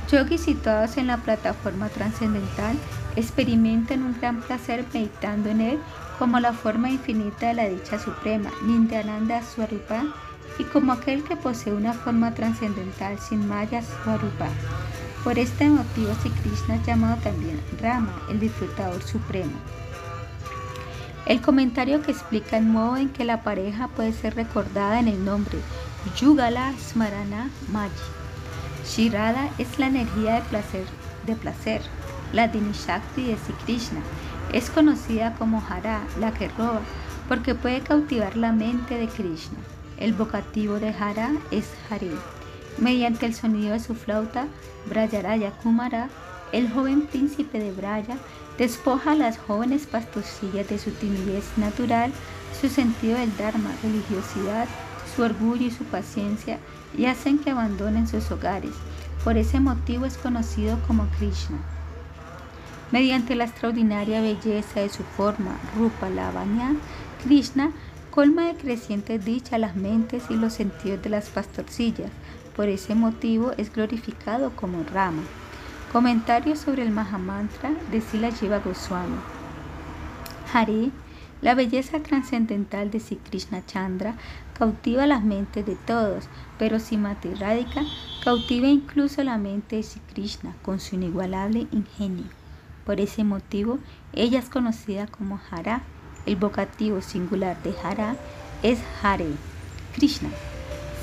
Yogis 0.09 0.41
situados 0.41 0.97
en 0.97 1.07
la 1.07 1.17
plataforma 1.17 1.89
trascendental 1.89 2.77
experimentan 3.15 4.03
un 4.03 4.17
gran 4.19 4.41
placer 4.41 4.85
meditando 4.93 5.49
en 5.49 5.61
él 5.61 5.79
como 6.17 6.39
la 6.39 6.53
forma 6.53 6.89
infinita 6.89 7.47
de 7.47 7.53
la 7.53 7.67
dicha 7.67 7.99
suprema, 7.99 8.49
Nindyananda 8.63 9.41
Swarupa, 9.43 10.03
y 10.57 10.63
como 10.63 10.93
aquel 10.93 11.23
que 11.23 11.35
posee 11.35 11.73
una 11.73 11.93
forma 11.93 12.33
trascendental 12.33 13.19
sin 13.19 13.47
Maya 13.47 13.81
Swarupa. 13.81 14.47
Por 15.23 15.39
este 15.39 15.69
motivo, 15.69 16.13
Sri 16.21 16.29
Krishna 16.31 16.75
es 16.75 16.85
llamado 16.85 17.17
también 17.21 17.59
Rama, 17.81 18.13
el 18.29 18.39
disfrutador 18.39 19.01
supremo. 19.01 19.53
El 21.25 21.41
comentario 21.41 22.01
que 22.03 22.11
explica 22.11 22.57
el 22.57 22.65
modo 22.65 22.97
en 22.97 23.09
que 23.09 23.25
la 23.25 23.41
pareja 23.41 23.87
puede 23.87 24.13
ser 24.13 24.35
recordada 24.35 24.99
en 24.99 25.07
el 25.07 25.25
nombre 25.25 25.57
Yugala 26.19 26.73
Smarana 26.77 27.49
Maji. 27.71 27.91
Shirada 28.87 29.49
es 29.57 29.79
la 29.79 29.87
energía 29.87 30.35
de 30.35 30.41
placer, 30.41 30.85
de 31.25 31.35
placer 31.35 31.81
la 32.31 32.47
Dinishakti 32.47 33.23
de 33.23 33.37
Sri 33.37 33.55
Krishna. 33.65 34.01
Es 34.53 34.69
conocida 34.69 35.35
como 35.35 35.63
Hara, 35.67 36.01
la 36.19 36.33
que 36.33 36.47
roba, 36.49 36.81
porque 37.27 37.55
puede 37.55 37.81
cautivar 37.81 38.37
la 38.37 38.51
mente 38.51 38.97
de 38.97 39.07
Krishna. 39.07 39.57
El 39.97 40.13
vocativo 40.13 40.79
de 40.79 40.89
Hara 40.89 41.31
es 41.51 41.69
Hari. 41.89 42.11
Mediante 42.77 43.25
el 43.25 43.33
sonido 43.33 43.73
de 43.73 43.79
su 43.79 43.95
flauta, 43.95 44.47
Brayaraya 44.87 45.51
Kumara, 45.51 46.09
el 46.51 46.71
joven 46.71 47.07
príncipe 47.07 47.59
de 47.59 47.71
Braya, 47.71 48.17
despoja 48.57 49.11
a 49.11 49.15
las 49.15 49.37
jóvenes 49.37 49.87
pastorcillas 49.87 50.69
de 50.69 50.77
su 50.77 50.91
timidez 50.91 51.45
natural, 51.57 52.11
su 52.59 52.69
sentido 52.69 53.17
del 53.17 53.35
Dharma, 53.37 53.71
religiosidad, 53.83 54.67
su 55.15 55.23
orgullo 55.23 55.67
y 55.67 55.71
su 55.71 55.83
paciencia 55.85 56.59
y 56.97 57.05
hacen 57.05 57.39
que 57.39 57.51
abandonen 57.51 58.07
sus 58.07 58.31
hogares. 58.31 58.71
Por 59.23 59.37
ese 59.37 59.59
motivo 59.59 60.05
es 60.05 60.17
conocido 60.17 60.77
como 60.87 61.07
Krishna. 61.17 61.57
Mediante 62.95 63.35
la 63.35 63.43
extraordinaria 63.43 64.21
belleza 64.21 64.79
de 64.79 64.87
su 64.87 65.03
forma, 65.03 65.59
Rupa 65.75 66.09
Lavanya, 66.09 66.77
Krishna 67.21 67.73
colma 68.09 68.43
de 68.43 68.55
creciente 68.55 69.19
dicha 69.19 69.57
las 69.57 69.75
mentes 69.75 70.23
y 70.29 70.35
los 70.35 70.53
sentidos 70.53 71.01
de 71.01 71.09
las 71.09 71.27
pastorcillas. 71.27 72.09
Por 72.55 72.69
ese 72.69 72.95
motivo 72.95 73.51
es 73.57 73.73
glorificado 73.73 74.55
como 74.55 74.85
Rama. 74.85 75.23
Comentario 75.91 76.55
sobre 76.55 76.83
el 76.83 76.91
Mahamantra 76.91 77.71
de 77.91 77.99
Sila 77.99 78.31
Jiva 78.31 78.59
Goswami. 78.59 79.17
Hari, 80.53 80.93
la 81.41 81.53
belleza 81.53 81.99
trascendental 81.99 82.91
de 82.91 83.01
Sri 83.01 83.17
Krishna 83.17 83.65
Chandra, 83.65 84.15
cautiva 84.57 85.05
las 85.05 85.21
mentes 85.21 85.65
de 85.65 85.75
todos, 85.75 86.29
pero 86.57 86.79
Simati 86.79 87.33
Radhika 87.33 87.81
cautiva 88.23 88.69
incluso 88.69 89.21
la 89.21 89.37
mente 89.37 89.75
de 89.75 89.83
Sri 89.83 89.99
Krishna 90.13 90.55
con 90.61 90.79
su 90.79 90.95
inigualable 90.95 91.67
ingenio. 91.73 92.44
Por 92.85 92.99
ese 92.99 93.23
motivo, 93.23 93.79
ella 94.13 94.39
es 94.39 94.49
conocida 94.49 95.07
como 95.07 95.39
Hara. 95.49 95.81
El 96.25 96.35
vocativo 96.35 97.01
singular 97.01 97.61
de 97.63 97.73
Hara 97.83 98.15
es 98.63 98.79
Hare, 99.01 99.31
Krishna. 99.93 100.29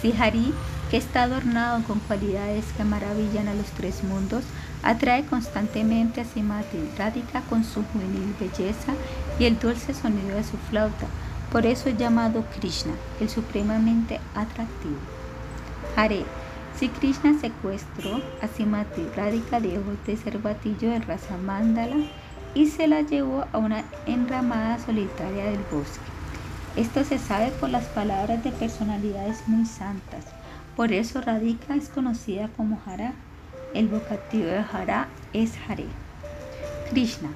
Si 0.01 0.13
Hari, 0.13 0.53
que 0.91 0.97
está 0.97 1.25
adornado 1.25 1.83
con 1.85 2.01
cualidades 2.01 2.65
que 2.77 2.85
maravillan 2.85 3.49
a 3.49 3.55
los 3.55 3.67
tres 3.67 4.03
mundos, 4.05 4.45
Atrae 4.83 5.25
constantemente 5.25 6.21
a 6.21 6.25
Simati 6.25 6.91
Radhika 6.99 7.43
con 7.43 7.63
su 7.65 7.85
juvenil 7.85 8.35
belleza 8.41 8.95
y 9.39 9.45
el 9.45 9.59
dulce 9.59 9.95
sonido 9.95 10.37
de 10.37 10.43
su 10.43 10.57
flauta. 10.57 11.07
Por 11.53 11.67
eso 11.67 11.89
es 11.89 11.97
llamado 11.97 12.45
Krishna, 12.59 12.95
el 13.21 13.29
supremamente 13.29 14.21
atractivo. 14.35 14.99
Hare. 15.97 16.25
Si 16.83 16.89
Krishna 16.89 17.39
secuestró 17.39 18.21
a 18.43 18.49
Simati 18.49 19.07
Radhika 19.15 19.61
de 19.61 19.79
ojos 19.79 20.05
de 20.05 20.17
cervatillo 20.17 20.91
de 20.91 20.99
raza 20.99 21.37
Mandala 21.37 21.95
y 22.57 22.67
se 22.67 22.89
la 22.89 23.03
llevó 23.03 23.45
a 23.53 23.59
una 23.59 23.85
enramada 24.05 24.81
solitaria 24.81 25.45
del 25.45 25.61
bosque. 25.71 26.03
Esto 26.75 27.05
se 27.05 27.21
sabe 27.21 27.53
por 27.61 27.71
las 27.71 27.85
palabras 27.85 28.43
de 28.43 28.51
personalidades 28.51 29.47
muy 29.47 29.65
santas. 29.65 30.25
Por 30.75 30.93
eso 30.93 31.21
Radhika 31.21 31.77
es 31.77 31.89
conocida 31.89 32.49
como 32.57 32.83
Hara. 32.85 33.13
El 33.75 33.87
vocativo 33.87 34.47
de 34.47 34.65
Hara 34.73 35.07
es 35.33 35.53
Hare. 35.69 35.87
Krishna, 36.91 37.29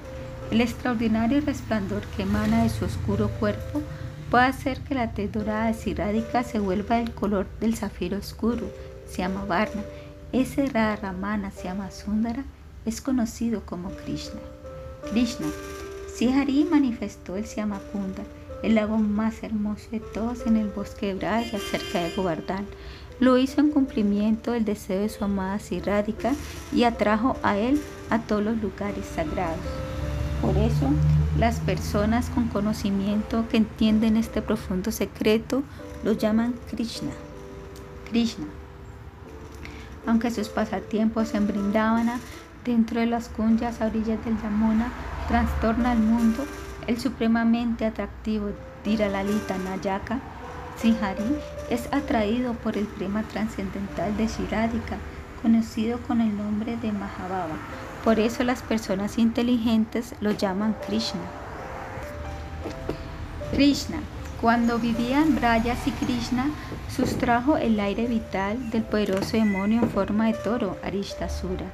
el 0.51 0.59
extraordinario 0.59 1.39
resplandor 1.39 2.01
que 2.17 2.23
emana 2.23 2.63
de 2.63 2.69
su 2.69 2.83
oscuro 2.83 3.29
cuerpo, 3.39 3.81
puede 4.29 4.43
hacer 4.43 4.81
que 4.81 4.93
la 4.93 5.13
tez 5.13 5.31
dorada 5.31 5.67
de 5.67 5.73
Sirádica 5.73 6.43
se 6.43 6.59
vuelva 6.59 6.97
del 6.97 7.13
color 7.13 7.47
del 7.61 7.77
zafiro 7.77 8.17
oscuro, 8.17 8.69
se 9.09 9.19
llama 9.19 9.45
Varna. 9.45 9.83
Ese 10.31 10.67
Ramana 10.67 11.51
se 11.51 11.65
llama 11.65 11.91
Sundara, 11.91 12.43
es 12.85 13.01
conocido 13.01 13.61
como 13.65 13.89
Krishna. 13.89 14.39
Krishna, 15.11 15.47
si 16.13 16.29
Hari 16.29 16.65
manifestó 16.65 17.37
el 17.37 17.45
Kunda, 17.45 18.23
el 18.63 18.75
lago 18.75 18.97
más 18.97 19.43
hermoso 19.43 19.87
de 19.91 19.99
todos 19.99 20.45
en 20.45 20.57
el 20.57 20.69
bosque 20.69 21.07
de 21.07 21.13
Braya, 21.15 21.59
cerca 21.59 21.99
de 21.99 22.11
Govardhan. 22.15 22.65
Lo 23.19 23.37
hizo 23.37 23.61
en 23.61 23.71
cumplimiento 23.71 24.51
del 24.51 24.65
deseo 24.65 25.01
de 25.01 25.09
su 25.09 25.23
amada 25.23 25.59
Sirrádica 25.59 26.33
y 26.73 26.83
atrajo 26.83 27.37
a 27.43 27.57
él 27.57 27.81
a 28.09 28.19
todos 28.19 28.43
los 28.43 28.57
lugares 28.61 29.05
sagrados. 29.05 29.57
Por 30.41 30.55
eso, 30.57 30.89
las 31.37 31.59
personas 31.59 32.29
con 32.29 32.47
conocimiento 32.47 33.47
que 33.49 33.57
entienden 33.57 34.17
este 34.17 34.41
profundo 34.41 34.91
secreto 34.91 35.63
lo 36.03 36.13
llaman 36.13 36.55
Krishna. 36.69 37.11
Krishna. 38.09 38.45
Aunque 40.07 40.31
sus 40.31 40.47
pasatiempos 40.47 41.35
en 41.35 41.47
Brindavana, 41.47 42.19
dentro 42.65 42.99
de 42.99 43.05
las 43.05 43.29
kunyas 43.29 43.81
a 43.81 43.85
orillas 43.87 44.23
del 44.25 44.41
Yamuna, 44.41 44.91
trastorna 45.27 45.91
al 45.91 45.99
mundo, 45.99 46.45
el 46.87 46.99
supremamente 46.99 47.85
atractivo 47.85 48.51
Diralalita 48.83 49.57
Nayaka, 49.57 50.19
Sihari, 50.77 51.37
es 51.69 51.91
atraído 51.91 52.53
por 52.53 52.77
el 52.77 52.85
prema 52.85 53.23
trascendental 53.23 54.15
de 54.15 54.27
Shiradika, 54.27 54.97
conocido 55.41 55.99
con 55.99 56.21
el 56.21 56.35
nombre 56.35 56.77
de 56.77 56.91
Mahababa. 56.93 57.57
Por 58.03 58.19
eso 58.19 58.43
las 58.43 58.61
personas 58.61 59.17
inteligentes 59.17 60.15
lo 60.21 60.31
llaman 60.31 60.75
Krishna. 60.87 61.21
Krishna. 63.51 63.97
Cuando 64.41 64.77
vivían 64.77 65.35
Brayas 65.35 65.87
y 65.87 65.91
Krishna, 65.91 66.45
sustrajo 66.95 67.57
el 67.57 67.79
aire 67.79 68.05
vital 68.05 68.69
del 68.69 68.83
poderoso 68.83 69.35
demonio 69.35 69.81
en 69.81 69.89
forma 69.89 70.27
de 70.27 70.33
toro, 70.33 70.77
Arishtasura. 70.83 71.65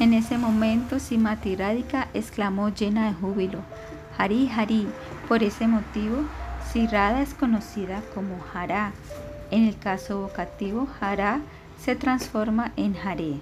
En 0.00 0.12
ese 0.12 0.38
momento 0.38 0.98
Simati 0.98 1.54
Radhika 1.54 2.08
exclamó 2.12 2.70
llena 2.70 3.06
de 3.06 3.14
júbilo, 3.14 3.60
Hari 4.18 4.48
Hari. 4.48 4.88
Por 5.28 5.42
ese 5.42 5.68
motivo, 5.68 6.24
Sirada 6.72 7.22
es 7.22 7.32
conocida 7.32 8.02
como 8.12 8.38
Hara. 8.52 8.92
En 9.50 9.66
el 9.66 9.78
caso 9.78 10.20
vocativo, 10.20 10.88
Hara 11.00 11.40
se 11.78 11.94
transforma 11.94 12.72
en 12.76 12.96
Hare. 12.96 13.40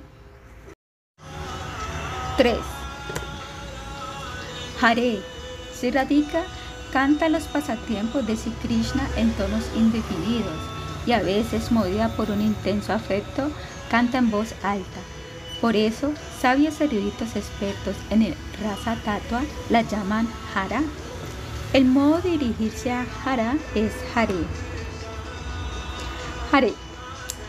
3. 2.36 2.56
Hare. 4.80 5.20
Siradika 5.72 6.42
canta 6.92 7.28
los 7.28 7.44
pasatiempos 7.44 8.26
de 8.26 8.36
Sri 8.36 8.52
Krishna 8.62 9.08
en 9.16 9.30
tonos 9.32 9.64
indefinidos 9.76 10.58
y 11.06 11.12
a 11.12 11.22
veces, 11.22 11.70
movida 11.70 12.08
por 12.16 12.30
un 12.30 12.40
intenso 12.40 12.92
afecto, 12.92 13.50
canta 13.90 14.18
en 14.18 14.30
voz 14.30 14.54
alta. 14.62 15.00
Por 15.60 15.76
eso, 15.76 16.12
sabios 16.40 16.80
eruditos 16.80 17.36
expertos 17.36 17.94
en 18.10 18.22
el 18.22 18.34
Rasa 18.62 18.96
Tatua 19.04 19.42
la 19.70 19.82
llaman 19.82 20.28
Hara. 20.54 20.82
El 21.72 21.84
modo 21.84 22.20
de 22.20 22.30
dirigirse 22.30 22.90
a 22.92 23.06
Hara 23.24 23.56
es 23.74 23.92
Hare. 24.14 24.34
Hare. 26.50 26.74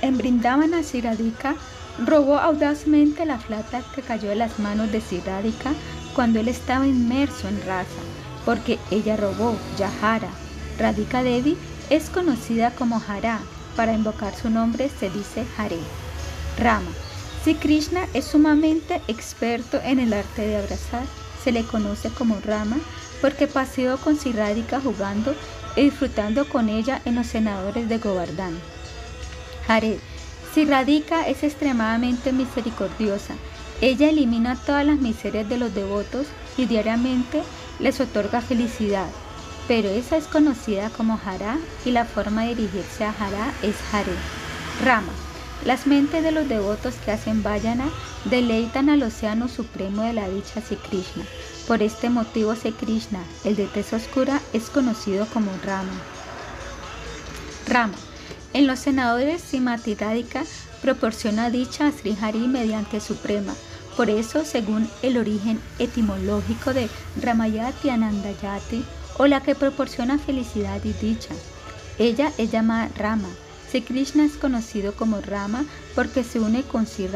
En 0.02 0.18
Brindavana 0.18 0.84
Siradika 0.84 1.56
robó 2.04 2.38
audazmente 2.38 3.26
la 3.26 3.38
plata 3.38 3.82
que 3.94 4.02
cayó 4.02 4.30
de 4.30 4.36
las 4.36 4.60
manos 4.60 4.92
de 4.92 5.02
Siradika 5.02 5.74
cuando 6.14 6.40
él 6.40 6.48
estaba 6.48 6.88
inmerso 6.88 7.48
en 7.48 7.62
Rasa, 7.66 8.02
porque 8.46 8.80
ella 8.92 9.18
robó 9.18 9.56
Yahara. 9.78 10.30
Radhika 10.78 11.24
Devi 11.24 11.58
es 11.90 12.10
conocida 12.10 12.72
como 12.72 13.02
Hara. 13.08 13.40
Para 13.76 13.94
invocar 13.94 14.34
su 14.36 14.50
nombre 14.50 14.90
se 15.00 15.10
dice 15.10 15.46
Hare. 15.58 15.80
Rama. 16.58 16.92
Si 17.44 17.56
Krishna 17.56 18.08
es 18.14 18.26
sumamente 18.26 19.02
experto 19.08 19.80
en 19.84 20.00
el 20.00 20.14
arte 20.14 20.48
de 20.48 20.58
abrazar, 20.58 21.04
se 21.44 21.52
le 21.52 21.64
conoce 21.64 22.10
como 22.10 22.40
Rama 22.40 22.78
porque 23.22 23.48
paseó 23.48 23.98
con 23.98 24.18
Siradika 24.18 24.80
jugando 24.80 25.36
y 25.76 25.84
disfrutando 25.84 26.48
con 26.48 26.70
ella 26.70 27.02
en 27.06 27.16
los 27.16 27.28
senadores 27.28 27.88
de 27.90 27.98
Govardhan. 27.98 28.58
Hare, 29.68 30.00
Siradika 30.56 31.28
es 31.28 31.44
extremadamente 31.44 32.32
misericordiosa. 32.32 33.36
Ella 33.82 34.08
elimina 34.08 34.56
todas 34.56 34.86
las 34.86 35.00
miserias 35.00 35.50
de 35.50 35.58
los 35.58 35.76
devotos 35.76 36.28
y 36.56 36.66
diariamente 36.66 37.44
les 37.80 38.00
otorga 38.00 38.40
felicidad. 38.40 39.08
Pero 39.68 39.90
esa 39.90 40.16
es 40.16 40.28
conocida 40.28 40.92
como 40.92 41.20
Hara 41.26 41.58
y 41.84 41.92
la 41.92 42.06
forma 42.06 42.46
de 42.46 42.56
dirigirse 42.56 43.04
a 43.04 43.10
Hara 43.10 43.52
es 43.64 43.76
Hare. 43.92 44.14
Rama. 44.82 45.12
Las 45.66 45.88
mentes 45.88 46.24
de 46.24 46.32
los 46.32 46.48
devotos 46.48 46.96
que 47.04 47.12
hacen 47.12 47.44
Vayana 47.44 47.90
deleitan 48.24 48.90
al 48.90 49.04
océano 49.04 49.50
supremo 49.50 50.04
de 50.04 50.14
la 50.14 50.30
dicha 50.30 50.62
Sri 50.62 50.78
Krishna. 50.78 51.26
Por 51.68 51.84
este 51.84 52.10
motivo 52.10 52.56
Sri 52.56 52.72
Krishna, 52.72 53.20
el 53.44 53.58
de 53.58 53.66
tez 53.66 53.92
oscura, 53.92 54.40
es 54.54 54.70
conocido 54.70 55.26
como 55.34 55.52
Rama. 55.66 55.92
Rama. 57.68 58.05
En 58.56 58.68
los 58.68 58.80
senadores 58.80 59.42
Simati 59.42 59.96
Radhika 59.96 60.46
proporciona 60.82 61.50
dicha 61.50 61.88
a 61.88 61.92
Sri 61.92 62.16
Hari 62.22 62.48
mediante 62.48 63.02
Suprema. 63.02 63.54
Por 63.98 64.10
eso, 64.10 64.46
según 64.46 64.90
el 65.02 65.18
origen 65.18 65.60
etimológico 65.78 66.74
de 66.74 66.88
Ramayati 67.22 67.90
Anandayati, 67.90 68.86
o 69.18 69.28
la 69.28 69.42
que 69.42 69.56
proporciona 69.56 70.18
felicidad 70.20 70.82
y 70.86 70.94
dicha, 70.94 71.36
ella 72.00 72.32
es 72.38 72.50
llamada 72.50 72.90
Rama 72.98 73.28
Sri 73.70 73.82
Krishna 73.82 74.24
es 74.24 74.38
conocido 74.38 74.94
como 74.94 75.20
Rama 75.20 75.66
porque 75.94 76.24
se 76.24 76.40
une 76.40 76.64
con 76.64 76.88
Sri 76.88 77.10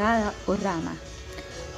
o 0.46 0.56
Rama. 0.56 0.94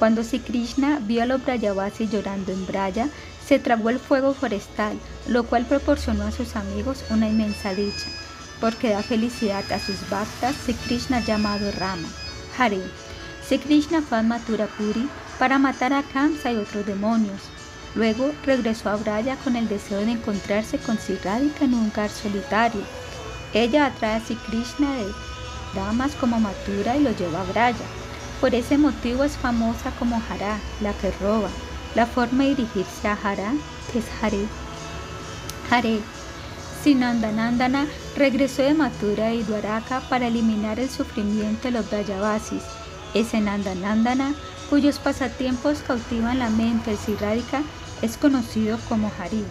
Cuando 0.00 0.24
Sri 0.24 0.40
Krishna 0.40 0.98
vio 1.00 1.22
a 1.22 1.26
los 1.26 1.44
Brayavasis 1.44 2.10
llorando 2.10 2.50
en 2.50 2.66
Braya, 2.66 3.08
se 3.46 3.60
tragó 3.60 3.90
el 3.90 4.00
fuego 4.00 4.34
forestal, 4.34 4.98
lo 5.28 5.44
cual 5.44 5.66
proporcionó 5.66 6.24
a 6.24 6.32
sus 6.32 6.56
amigos 6.56 7.04
una 7.10 7.28
inmensa 7.28 7.74
dicha, 7.74 8.08
porque 8.62 8.90
da 8.90 9.02
felicidad 9.02 9.70
a 9.70 9.78
sus 9.78 10.08
bhaktas 10.08 10.56
Sri 10.56 10.72
Krishna 10.74 11.20
llamado 11.20 11.70
Rama. 11.72 12.08
Hare. 12.56 12.80
Sri 13.46 13.58
Krishna 13.58 14.00
fue 14.00 14.18
a 14.18 14.22
Mathurapuri 14.22 15.06
para 15.38 15.58
matar 15.58 15.92
a 15.92 16.02
Kamsa 16.02 16.52
y 16.52 16.56
otros 16.56 16.86
demonios. 16.86 17.42
Luego 17.94 18.32
regresó 18.46 18.88
a 18.88 18.96
Braya 18.96 19.36
con 19.36 19.56
el 19.56 19.68
deseo 19.68 19.98
de 19.98 20.12
encontrarse 20.12 20.78
con 20.78 20.96
Sri 20.96 21.18
Radhika 21.22 21.66
en 21.66 21.74
un 21.74 21.84
lugar 21.84 22.08
solitario 22.08 22.80
ella 23.54 23.86
atrae 23.86 24.16
a 24.16 24.20
Sri 24.20 24.36
Krishna 24.36 24.90
de 24.94 25.12
damas 25.74 26.14
como 26.14 26.40
Matura 26.40 26.96
y 26.96 27.02
lo 27.02 27.10
lleva 27.10 27.42
a 27.42 27.44
Braya. 27.44 27.84
Por 28.40 28.54
ese 28.54 28.78
motivo 28.78 29.24
es 29.24 29.36
famosa 29.36 29.90
como 29.98 30.22
Hara, 30.28 30.58
la 30.80 30.92
que 30.94 31.10
roba. 31.20 31.50
La 31.94 32.06
forma 32.06 32.44
de 32.44 32.54
dirigirse 32.54 33.08
a 33.08 33.18
Hara 33.22 33.52
es 33.94 34.04
Hare. 34.22 34.46
Hare. 35.70 36.00
Sinandanandana 36.82 37.86
regresó 38.22 38.62
de 38.62 38.72
Mathura 38.72 39.32
y 39.32 39.42
Dwaraka 39.42 40.00
para 40.02 40.28
eliminar 40.28 40.78
el 40.78 40.88
sufrimiento 40.88 41.62
de 41.62 41.72
los 41.72 41.90
Brayavasis. 41.90 42.62
Ese 43.14 43.40
Nandanandana, 43.40 44.32
cuyos 44.70 45.00
pasatiempos 45.00 45.80
cautivan 45.80 46.38
la 46.38 46.48
mente 46.48 46.96
Radhika, 47.20 47.62
es 48.00 48.16
conocido 48.16 48.78
como 48.88 49.10
Hari. 49.18 49.44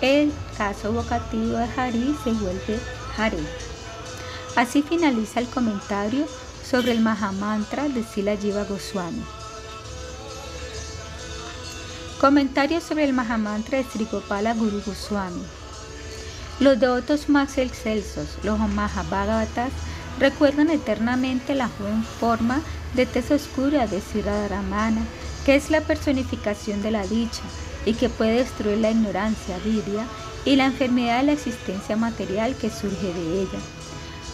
El 0.00 0.32
caso 0.56 0.90
vocativo 0.90 1.58
de 1.58 1.68
Hari 1.76 2.16
se 2.24 2.32
vuelve 2.32 2.80
Así 4.56 4.80
finaliza 4.80 5.40
el 5.40 5.46
comentario 5.48 6.24
sobre 6.64 6.92
el 6.92 7.00
Mahamantra 7.00 7.90
de 7.90 8.02
Sila 8.04 8.38
Jiva 8.38 8.64
Goswami. 8.64 9.22
Comentario 12.18 12.80
sobre 12.80 13.04
el 13.04 13.12
Mahamantra 13.12 13.76
de 13.76 13.84
Sri 13.84 14.06
Gopala 14.10 14.54
Guru 14.54 14.80
Goswami. 14.86 15.57
Los 16.60 16.80
devotos 16.80 17.28
más 17.28 17.56
excelsos, 17.56 18.36
los 18.42 18.58
Mahabhagavatas, 18.58 19.70
recuerdan 20.18 20.70
eternamente 20.70 21.54
la 21.54 21.68
joven 21.68 22.02
forma 22.02 22.60
de 22.94 23.06
tez 23.06 23.30
oscura 23.30 23.86
de 23.86 24.00
Sri 24.00 24.22
Radharamana, 24.22 25.02
que 25.46 25.54
es 25.54 25.70
la 25.70 25.80
personificación 25.80 26.82
de 26.82 26.90
la 26.90 27.06
dicha 27.06 27.42
y 27.86 27.94
que 27.94 28.08
puede 28.08 28.38
destruir 28.38 28.78
la 28.78 28.90
ignorancia, 28.90 29.56
vidya, 29.64 30.04
y 30.44 30.56
la 30.56 30.66
enfermedad 30.66 31.20
de 31.20 31.26
la 31.26 31.32
existencia 31.32 31.96
material 31.96 32.56
que 32.56 32.70
surge 32.70 33.12
de 33.12 33.42
ella. 33.42 33.58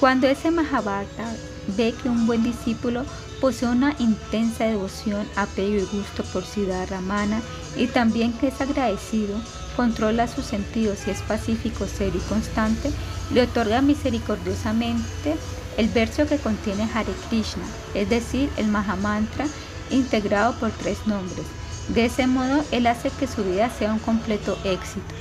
Cuando 0.01 0.27
ese 0.27 0.51
Mahabharata 0.51 1.35
ve 1.77 1.95
que 2.01 2.09
un 2.09 2.27
buen 2.27 2.43
discípulo 2.43 3.05
posee 3.41 3.69
una 3.69 3.95
intensa 3.99 4.65
devoción, 4.65 5.27
apego 5.37 5.77
y 5.77 5.97
gusto 5.97 6.23
por 6.33 6.45
Ciudad 6.45 6.89
Ramana 6.89 7.43
y 7.77 7.87
también 7.87 8.33
que 8.33 8.49
es 8.49 8.61
agradecido, 8.61 9.37
controla 9.77 10.29
sus 10.29 10.45
sentidos 10.45 11.07
y 11.07 11.11
es 11.11 11.23
pacífico, 11.23 11.87
serio 11.87 12.21
y 12.25 12.29
constante, 12.29 12.91
le 13.33 13.43
otorga 13.43 13.81
misericordiosamente 13.83 15.37
el 15.77 15.89
verso 15.89 16.27
que 16.27 16.39
contiene 16.39 16.89
Hare 16.95 17.13
Krishna, 17.29 17.65
es 17.95 18.09
decir, 18.09 18.49
el 18.57 18.69
Mahamantra 18.69 19.47
integrado 19.91 20.55
por 20.55 20.71
tres 20.71 21.07
nombres. 21.07 21.47
De 21.89 22.07
ese 22.07 22.27
modo, 22.27 22.65
él 22.71 22.87
hace 22.87 23.11
que 23.11 23.27
su 23.27 23.45
vida 23.45 23.71
sea 23.71 23.93
un 23.93 23.99
completo 23.99 24.57
éxito. 24.65 25.15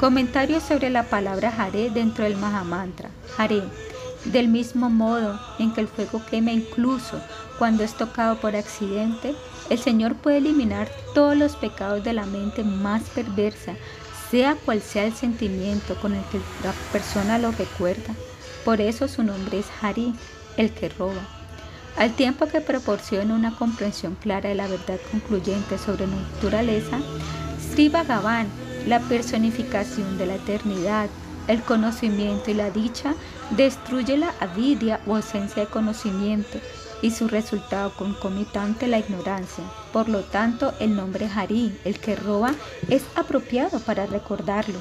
Comentarios 0.00 0.62
sobre 0.62 0.90
la 0.90 1.04
palabra 1.04 1.52
Hare 1.56 1.90
dentro 1.90 2.24
del 2.24 2.36
Mahamantra. 2.36 3.10
Hare. 3.36 3.62
Del 4.24 4.48
mismo 4.48 4.88
modo 4.88 5.38
en 5.58 5.72
que 5.72 5.80
el 5.80 5.88
fuego 5.88 6.22
quema 6.24 6.52
incluso 6.52 7.20
cuando 7.58 7.82
es 7.82 7.94
tocado 7.94 8.36
por 8.36 8.54
accidente, 8.54 9.34
el 9.70 9.78
Señor 9.78 10.16
puede 10.16 10.38
eliminar 10.38 10.88
todos 11.14 11.36
los 11.36 11.56
pecados 11.56 12.04
de 12.04 12.12
la 12.12 12.26
mente 12.26 12.64
más 12.64 13.02
perversa, 13.10 13.74
sea 14.30 14.54
cual 14.54 14.80
sea 14.80 15.04
el 15.04 15.14
sentimiento 15.14 15.94
con 15.96 16.14
el 16.14 16.24
que 16.26 16.38
la 16.64 16.72
persona 16.90 17.38
lo 17.38 17.52
recuerda. 17.52 18.14
Por 18.64 18.80
eso 18.80 19.08
su 19.08 19.22
nombre 19.22 19.58
es 19.58 19.66
Hari, 19.80 20.14
el 20.56 20.70
que 20.70 20.88
roba. 20.88 21.28
Al 21.96 22.14
tiempo 22.14 22.46
que 22.46 22.60
proporciona 22.60 23.34
una 23.34 23.56
comprensión 23.56 24.16
clara 24.20 24.48
de 24.48 24.54
la 24.54 24.66
verdad 24.66 24.98
concluyente 25.10 25.76
sobre 25.78 26.06
naturaleza, 26.06 26.98
Sri 27.70 27.88
Bhagavan, 27.88 28.46
la 28.86 29.00
personificación 29.00 30.16
de 30.16 30.26
la 30.26 30.34
eternidad, 30.36 31.08
el 31.48 31.62
conocimiento 31.62 32.50
y 32.50 32.54
la 32.54 32.70
dicha, 32.70 33.14
destruye 33.50 34.16
la 34.16 34.32
avidia 34.40 35.00
o 35.06 35.16
ausencia 35.16 35.64
de 35.64 35.68
conocimiento 35.70 36.58
y 37.02 37.10
su 37.10 37.28
resultado 37.28 37.92
concomitante 37.92 38.86
la 38.86 38.98
ignorancia. 38.98 39.64
Por 39.92 40.08
lo 40.08 40.22
tanto, 40.22 40.72
el 40.80 40.96
nombre 40.96 41.28
Hari, 41.28 41.78
el 41.84 41.98
que 41.98 42.16
roba, 42.16 42.54
es 42.88 43.02
apropiado 43.16 43.80
para 43.80 44.06
recordarlo. 44.06 44.78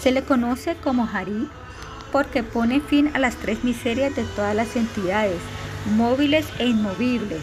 Se 0.00 0.12
le 0.12 0.22
conoce 0.22 0.76
como 0.76 1.08
Hari 1.12 1.48
porque 2.10 2.42
pone 2.42 2.80
fin 2.80 3.10
a 3.14 3.18
las 3.18 3.36
tres 3.36 3.64
miserias 3.64 4.14
de 4.14 4.24
todas 4.24 4.54
las 4.54 4.76
entidades, 4.76 5.40
móviles 5.96 6.46
e 6.58 6.66
inmovibles. 6.66 7.42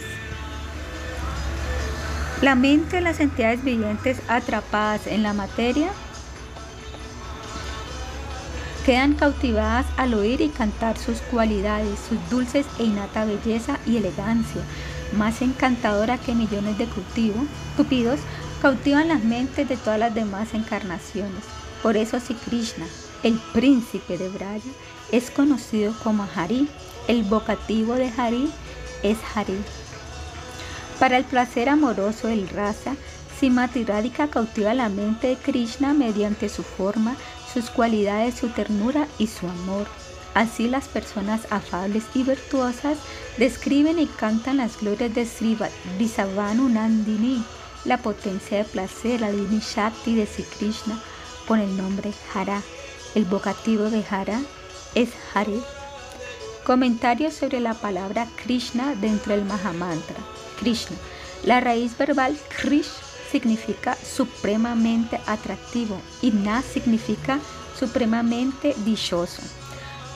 La 2.40 2.54
mente 2.54 2.96
de 2.96 3.02
las 3.02 3.20
entidades 3.20 3.62
vivientes 3.62 4.22
atrapadas 4.28 5.06
en 5.06 5.22
la 5.22 5.34
materia 5.34 5.90
quedan 8.84 9.14
cautivadas 9.14 9.86
al 9.96 10.14
oír 10.14 10.40
y 10.40 10.48
cantar 10.48 10.98
sus 10.98 11.18
cualidades, 11.22 11.98
sus 12.08 12.18
dulces 12.30 12.66
e 12.78 12.84
innata 12.84 13.24
belleza 13.24 13.78
y 13.86 13.96
elegancia, 13.96 14.62
más 15.16 15.42
encantadora 15.42 16.18
que 16.18 16.34
millones 16.34 16.78
de 16.78 16.86
cupidos, 17.76 18.20
cautivan 18.62 19.08
las 19.08 19.24
mentes 19.24 19.68
de 19.68 19.76
todas 19.76 19.98
las 19.98 20.14
demás 20.14 20.54
encarnaciones. 20.54 21.44
Por 21.82 21.96
eso 21.96 22.20
si 22.20 22.34
Krishna, 22.34 22.86
el 23.22 23.38
príncipe 23.52 24.18
de 24.18 24.28
Braya, 24.28 24.70
es 25.12 25.30
conocido 25.30 25.94
como 26.02 26.26
Hari, 26.34 26.68
el 27.08 27.24
vocativo 27.24 27.94
de 27.94 28.10
Hari 28.16 28.50
es 29.02 29.18
Hari. 29.34 29.58
Para 30.98 31.16
el 31.16 31.24
placer 31.24 31.68
amoroso 31.68 32.28
del 32.28 32.48
rasa, 32.48 32.94
Simati 33.38 33.84
Radhika 33.84 34.28
cautiva 34.28 34.74
la 34.74 34.90
mente 34.90 35.28
de 35.28 35.36
Krishna 35.36 35.94
mediante 35.94 36.50
su 36.50 36.62
forma, 36.62 37.16
sus 37.52 37.70
cualidades, 37.70 38.34
su 38.34 38.48
ternura 38.48 39.06
y 39.18 39.26
su 39.26 39.48
amor. 39.48 39.86
Así 40.34 40.68
las 40.68 40.86
personas 40.86 41.46
afables 41.50 42.04
y 42.14 42.22
virtuosas 42.22 42.98
describen 43.36 43.98
y 43.98 44.06
cantan 44.06 44.58
las 44.58 44.80
glorias 44.80 45.12
de 45.14 45.26
Sri 45.26 45.58
Vrisavanu 45.96 46.68
Nandini, 46.68 47.44
la 47.84 47.98
potencia 47.98 48.58
de 48.58 48.64
placer, 48.64 49.20
la 49.20 49.32
divina 49.32 49.60
Shakti 49.60 50.14
de 50.14 50.26
Sri 50.26 50.44
Krishna, 50.44 51.00
con 51.48 51.58
el 51.58 51.76
nombre 51.76 52.12
Hara. 52.32 52.62
El 53.14 53.24
vocativo 53.24 53.90
de 53.90 54.04
Hara 54.08 54.40
es 54.94 55.10
Hare. 55.34 55.60
Comentarios 56.64 57.34
sobre 57.34 57.58
la 57.58 57.74
palabra 57.74 58.28
Krishna 58.36 58.94
dentro 58.94 59.34
del 59.34 59.44
Mahamantra. 59.44 60.16
Krishna. 60.60 60.96
La 61.42 61.58
raíz 61.58 61.96
verbal 61.96 62.38
Krish 62.60 62.90
significa 63.30 63.96
supremamente 63.96 65.20
atractivo 65.26 66.00
y 66.22 66.30
Na 66.30 66.62
significa 66.62 67.38
supremamente 67.78 68.74
dichoso. 68.84 69.42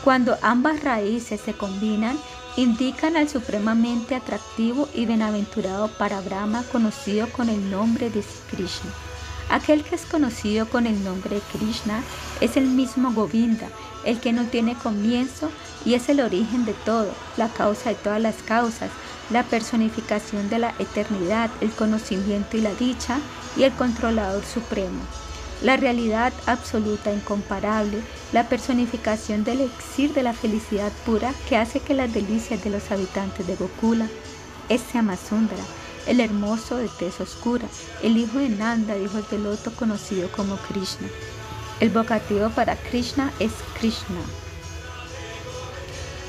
Cuando 0.03 0.37
ambas 0.43 0.83
raíces 0.83 1.41
se 1.41 1.55
combinan, 1.55 2.19
indican 2.57 3.17
al 3.17 3.29
supremamente 3.29 4.15
atractivo 4.15 4.89
y 4.95 5.07
bienaventurado 5.07 5.89
para 5.99 6.21
Brahma 6.21 6.63
conocido 6.71 7.29
con 7.31 7.49
el 7.49 7.71
nombre 7.71 8.11
de 8.11 8.23
Krishna. 8.51 8.91
Aquel 9.51 9.83
que 9.83 9.95
es 9.95 10.07
conocido 10.07 10.69
con 10.69 10.87
el 10.87 11.03
nombre 11.05 11.37
de 11.37 11.43
Krishna 11.59 12.03
es 12.41 12.57
el 12.57 12.67
mismo 12.67 13.13
Govinda, 13.13 13.69
el 14.05 14.21
que 14.21 14.33
no 14.33 14.45
tiene 14.45 14.75
comienzo 14.75 15.51
y 15.85 15.95
es 15.95 16.09
el 16.09 16.21
origen 16.21 16.65
de 16.65 16.73
todo, 16.73 17.13
la 17.37 17.49
causa 17.49 17.91
de 17.91 17.97
todas 17.97 18.21
las 18.21 18.37
causas, 18.43 18.91
la 19.31 19.43
personificación 19.43 20.49
de 20.51 20.59
la 20.59 20.75
eternidad, 20.79 21.51
el 21.61 21.71
conocimiento 21.71 22.57
y 22.57 22.61
la 22.61 22.75
dicha 22.75 23.19
y 23.57 23.63
el 23.63 23.73
controlador 23.73 24.45
supremo. 24.45 25.01
La 25.63 25.77
realidad 25.77 26.33
absoluta, 26.47 27.13
incomparable, 27.13 28.03
la 28.33 28.49
personificación 28.49 29.45
del 29.45 29.61
elixir 29.61 30.13
de 30.13 30.23
la 30.23 30.35
felicidad 30.35 30.93
pura 31.07 31.33
que 31.49 31.57
hace 31.57 31.81
que 31.81 31.95
las 31.95 32.13
delicias 32.13 32.63
de 32.63 32.71
los 32.71 32.91
habitantes 32.91 33.47
de 33.47 33.57
Gokula, 33.57 34.09
ese 34.69 34.99
Amasundra, 34.99 35.57
el 36.07 36.21
hermoso 36.21 36.77
de 36.77 36.89
tez 36.89 37.21
oscura, 37.21 37.67
el 38.03 38.19
hijo 38.19 38.39
de 38.39 38.51
Nanda, 38.51 38.99
hijos 38.99 39.31
del 39.31 39.45
loto 39.45 39.75
conocido 39.75 40.31
como 40.33 40.57
Krishna. 40.57 41.09
El 41.81 41.91
vocativo 41.91 42.51
para 42.51 42.77
Krishna 42.77 43.33
es 43.39 43.53
Krishna. 43.79 44.21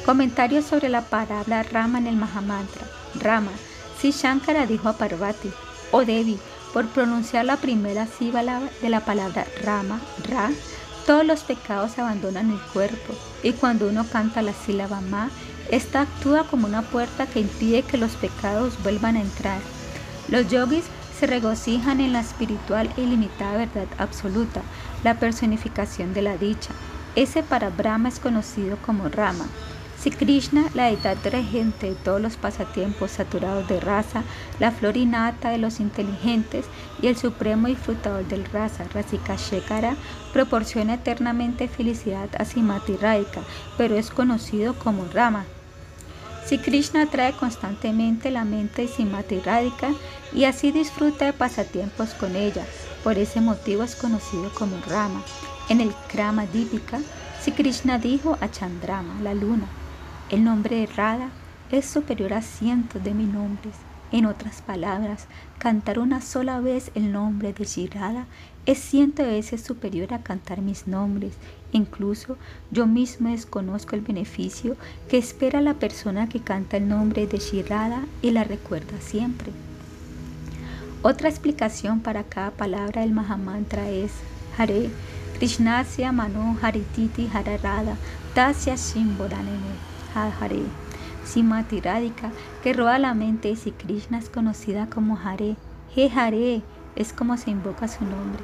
Comentarios 0.06 0.66
sobre 0.66 0.88
la 0.88 1.01
palabra 1.01 1.64
Rama 1.64 1.97
en 1.97 2.06
el 2.06 2.16
Mahamantra. 2.16 2.86
Rama. 3.16 3.49
Si 3.99 4.12
Shankara 4.12 4.68
dijo 4.68 4.88
a 4.88 4.93
Parvati, 4.93 5.47
o 5.91 5.97
oh 5.97 6.06
Devi, 6.06 6.38
por 6.74 6.86
pronunciar 6.89 7.45
la 7.45 7.58
primera 7.58 8.06
sílaba 8.06 8.70
de 8.84 8.89
la 8.89 8.99
palabra 8.99 9.47
Rama, 9.64 9.99
Ra, 10.30 10.51
todos 11.08 11.26
los 11.26 11.41
pecados 11.41 11.97
abandonan 11.97 12.51
el 12.51 12.60
cuerpo. 12.72 13.16
Y 13.41 13.53
cuando 13.53 13.88
uno 13.88 14.06
canta 14.06 14.43
la 14.43 14.53
sílaba 14.53 15.01
Ma, 15.01 15.32
esta 15.72 16.01
actúa 16.01 16.43
como 16.43 16.68
una 16.68 16.84
puerta 16.84 17.26
que 17.26 17.39
impide 17.39 17.82
que 17.82 17.97
los 17.97 18.12
pecados 18.12 18.76
vuelvan 18.84 19.16
a 19.16 19.22
entrar. 19.22 19.60
Los 20.28 20.47
yogis 20.49 20.86
se 21.20 21.26
regocijan 21.26 21.99
en 21.99 22.14
la 22.14 22.20
espiritual 22.20 22.91
e 22.95 23.01
ilimitada 23.01 23.58
verdad 23.58 23.88
absoluta, 23.97 24.62
la 25.03 25.16
personificación 25.16 26.14
de 26.14 26.22
la 26.22 26.38
dicha. 26.38 26.74
Ese 27.16 27.41
para 27.41 27.72
Brahma 27.72 28.10
es 28.10 28.20
conocido 28.20 28.78
como 28.86 29.10
Rama. 29.10 29.47
Si 30.06 30.12
Krishna, 30.12 30.70
la 30.76 30.84
deidad 30.84 31.18
regente 31.24 31.89
de 31.89 31.95
todos 31.95 32.22
los 32.22 32.38
pasatiempos 32.38 33.10
saturados 33.10 33.68
de 33.68 33.80
raza, 33.80 34.22
la 34.60 34.70
flor 34.70 34.97
innata 34.97 35.49
de 35.49 35.58
los 35.58 35.80
inteligentes 35.80 36.68
y 37.01 37.08
el 37.08 37.18
supremo 37.18 37.66
disfrutador 37.66 38.24
del 38.28 38.45
raza, 38.45 38.84
Rasika 38.93 39.36
Shekara, 39.36 39.95
proporciona 40.32 40.93
eternamente 40.93 41.68
felicidad 41.68 42.30
a 42.38 42.45
Simati 42.45 42.97
Radhika, 42.97 43.41
pero 43.80 43.95
es 43.95 44.12
conocido 44.12 44.76
como 44.76 45.06
Rama. 45.12 45.45
Si 46.45 46.60
Krishna 46.60 47.08
trae 47.08 47.34
constantemente 47.34 48.30
la 48.30 48.45
mente 48.45 48.84
de 48.84 48.88
Simati 48.88 49.39
Radhika 49.39 49.89
y 50.32 50.43
así 50.43 50.72
disfruta 50.72 51.26
de 51.26 51.34
pasatiempos 51.34 52.14
con 52.14 52.36
ella, 52.36 52.68
por 53.03 53.18
ese 53.18 53.41
motivo 53.41 53.82
es 53.82 53.95
conocido 53.95 54.53
como 54.53 54.80
Rama. 54.88 55.24
En 55.68 55.82
el 55.82 55.91
Krama 56.10 56.45
Dipika, 56.45 56.99
si 57.41 57.51
Krishna 57.53 57.97
dijo 57.97 58.38
a 58.39 58.51
Chandrama, 58.51 59.20
la 59.24 59.34
luna, 59.34 59.68
el 60.32 60.44
nombre 60.44 60.78
de 60.78 60.88
Radha 60.88 61.30
es 61.72 61.86
superior 61.86 62.34
a 62.34 62.42
cientos 62.42 63.04
de 63.04 63.14
mil 63.14 63.32
nombres. 63.32 63.76
En 64.12 64.26
otras 64.26 64.62
palabras, 64.62 65.28
cantar 65.58 66.00
una 66.00 66.22
sola 66.22 66.60
vez 66.60 66.92
el 66.96 67.12
nombre 67.12 67.54
de 67.54 67.66
Shirada 67.66 68.26
es 68.66 68.80
ciento 68.80 69.24
veces 69.24 69.62
superior 69.62 70.14
a 70.14 70.24
cantar 70.24 70.62
mis 70.62 70.88
nombres. 70.88 71.34
Incluso 71.72 72.38
yo 72.72 72.88
mismo 72.88 73.30
desconozco 73.30 73.96
el 73.96 74.02
beneficio 74.02 74.78
que 75.10 75.18
espera 75.18 75.62
la 75.62 75.76
persona 75.76 76.30
que 76.30 76.40
canta 76.40 76.78
el 76.78 76.88
nombre 76.88 77.28
de 77.28 77.38
Shirada 77.38 78.06
y 78.22 78.32
la 78.32 78.44
recuerda 78.44 79.00
siempre. 79.00 79.52
Otra 81.02 81.30
explicación 81.30 82.00
para 82.00 82.24
cada 82.24 82.52
palabra 82.52 83.02
del 83.02 83.12
Mahamantra 83.12 83.90
es 83.90 84.12
Hare 84.58 84.90
Krishnasya 85.38 86.12
Mano 86.12 86.58
Harititi 86.62 87.30
Hararada 87.32 87.98
Tasya 88.34 88.76
Shimboranene 88.76 89.95
Hare, 90.16 90.63
Simati 91.26 91.82
Radhika, 91.82 92.32
que 92.63 92.74
roba 92.74 92.97
la 92.99 93.13
mente 93.13 93.49
y 93.49 93.55
si 93.55 93.72
Krishna 93.72 94.20
es 94.20 94.30
conocida 94.30 94.88
como 94.88 95.18
Hare. 95.18 95.55
He 95.95 96.09
Hare 96.09 96.61
es 96.95 97.13
como 97.13 97.38
se 97.38 97.51
invoca 97.51 97.88
su 97.88 98.03
nombre. 98.05 98.43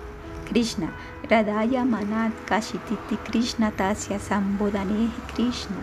Krishna, 0.49 0.91
Radhaya 1.30 1.86
Manat 1.86 2.34
Kashititi 2.45 3.17
Krishna 3.24 3.72
Tasya 3.72 4.19
Sambodane 4.19 5.09
Krishna. 5.34 5.78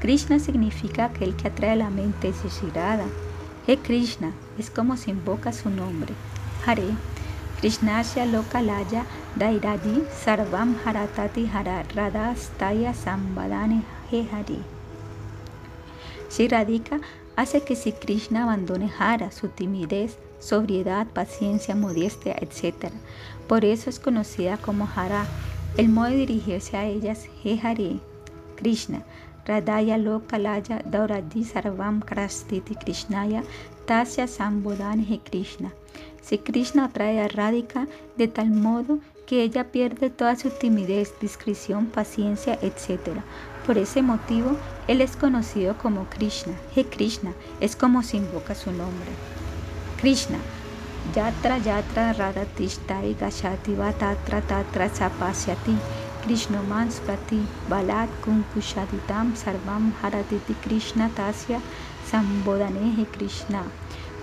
Krishna 0.00 0.38
significa 0.38 1.04
aquel 1.04 1.36
que 1.36 1.48
atrae 1.48 1.76
la 1.76 1.90
mente 1.90 2.32
Shirada. 2.32 3.06
He 3.66 3.76
Krishna 3.76 4.32
es 4.58 4.70
como 4.70 4.96
se 4.96 5.10
invoca 5.10 5.52
su 5.52 5.70
nombre. 5.70 6.14
Hare. 6.66 6.90
Krishnasya 7.60 8.24
Lokalaya 8.24 9.04
Dairadi 9.36 10.02
Sarvam 10.24 10.76
Haratati 10.82 11.46
Hara 11.46 11.84
Radhastaya 11.94 12.94
Sambadane 12.94 13.82
He 14.10 14.26
Hare. 14.32 14.79
Si 16.30 16.46
Radhika 16.46 17.00
hace 17.34 17.62
que 17.62 17.74
si 17.74 17.90
Krishna 17.90 18.44
abandone 18.44 18.88
Hara, 18.96 19.32
su 19.32 19.48
timidez, 19.48 20.16
sobriedad, 20.38 21.08
paciencia, 21.08 21.74
modestia, 21.74 22.36
etc. 22.40 22.92
Por 23.48 23.64
eso 23.64 23.90
es 23.90 23.98
conocida 23.98 24.56
como 24.56 24.88
Hara. 24.94 25.26
El 25.76 25.88
modo 25.88 26.10
de 26.10 26.18
dirigirse 26.18 26.76
a 26.76 26.86
ellas 26.86 27.26
es 27.44 27.64
Hare. 27.64 27.98
Krishna, 28.54 29.02
Radaya 29.44 29.98
Lokalaya 29.98 30.82
Dauradi 30.84 31.42
Sarvam 31.42 32.00
Krastiti 32.00 32.76
Krishnaya 32.76 33.42
Tasya 33.86 34.28
Sambodhani 34.28 35.20
Krishna. 35.24 35.72
Si 36.22 36.38
Krishna 36.38 36.84
atrae 36.84 37.20
a 37.20 37.26
Radhika 37.26 37.88
de 38.16 38.28
tal 38.28 38.50
modo 38.50 39.00
que 39.26 39.42
ella 39.42 39.64
pierde 39.72 40.10
toda 40.10 40.36
su 40.36 40.50
timidez, 40.50 41.12
discreción, 41.20 41.86
paciencia, 41.86 42.58
etc. 42.62 43.18
Por 43.70 43.78
ese 43.78 44.02
motivo, 44.02 44.56
él 44.88 45.00
es 45.00 45.14
conocido 45.14 45.78
como 45.78 46.06
Krishna. 46.06 46.54
He 46.74 46.84
Krishna 46.84 47.34
es 47.60 47.76
como 47.76 48.02
se 48.02 48.16
invoca 48.16 48.56
su 48.56 48.72
nombre. 48.72 49.12
Krishna. 50.00 50.38
Yatra 51.14 51.56
Yatra 51.58 52.12
Radha 52.14 52.46
Tishtai 52.46 53.14
Gashati 53.14 53.76
Vatatra 53.76 54.40
Tatra 54.40 54.88
Sapasyati 54.88 55.76
Krishna 56.24 56.60
Mansprati 56.62 57.44
Balat 57.68 58.08
Kunkushaditam 58.24 59.36
Sarvam 59.36 59.92
Haratiti 60.02 60.54
Krishna 60.64 61.08
Tasya 61.10 61.60
Sambodanehe 62.10 63.06
Krishna. 63.12 63.62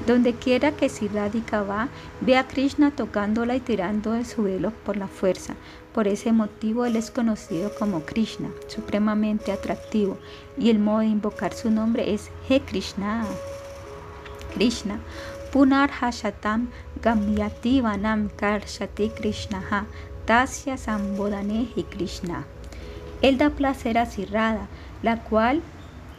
Donde 0.05 0.33
quiera 0.33 0.73
que 0.73 0.89
si 0.89 1.07
Radhika 1.07 1.63
va, 1.63 1.87
ve 2.19 2.35
a 2.35 2.45
Krishna 2.45 2.91
tocándola 2.91 3.55
y 3.55 3.61
tirando 3.61 4.11
de 4.11 4.25
su 4.25 4.43
velo 4.43 4.71
por 4.83 4.97
la 4.97 5.07
fuerza. 5.07 5.55
Por 5.97 6.07
ese 6.07 6.31
motivo 6.31 6.85
él 6.85 6.95
es 6.95 7.09
conocido 7.09 7.71
como 7.73 8.01
Krishna, 8.01 8.49
supremamente 8.67 9.51
atractivo, 9.51 10.19
y 10.55 10.69
el 10.69 10.77
modo 10.77 10.99
de 10.99 11.07
invocar 11.07 11.55
su 11.55 11.71
nombre 11.71 12.13
es 12.13 12.29
He 12.47 12.59
Krishna. 12.59 13.25
Krishna. 14.53 14.99
Punar 15.51 15.89
Hashatam 15.89 16.69
Gamyati 17.01 17.81
Vanam 17.81 18.29
Karshati 18.29 19.09
Krishna 19.09 19.87
Tasya 20.27 20.77
Sambodane 20.77 21.67
Krishna. 21.89 22.45
Él 23.23 23.39
da 23.39 23.49
placer 23.49 23.97
a 23.97 24.05
Sirrada, 24.05 24.67
la 25.01 25.23
cual 25.23 25.63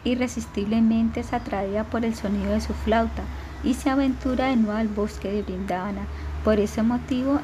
irresistiblemente 0.02 1.20
es 1.20 1.32
atraída 1.32 1.84
por 1.84 2.04
el 2.04 2.16
sonido 2.16 2.50
de 2.50 2.60
su 2.60 2.74
flauta 2.74 3.22
y 3.62 3.74
se 3.74 3.90
aventura 3.90 4.46
de 4.46 4.56
nuevo 4.56 4.76
al 4.76 4.88
bosque 4.88 5.30
de 5.30 5.42
Brindavana. 5.42 6.08
Por 6.42 6.58
ese 6.58 6.82
motivo, 6.82 7.38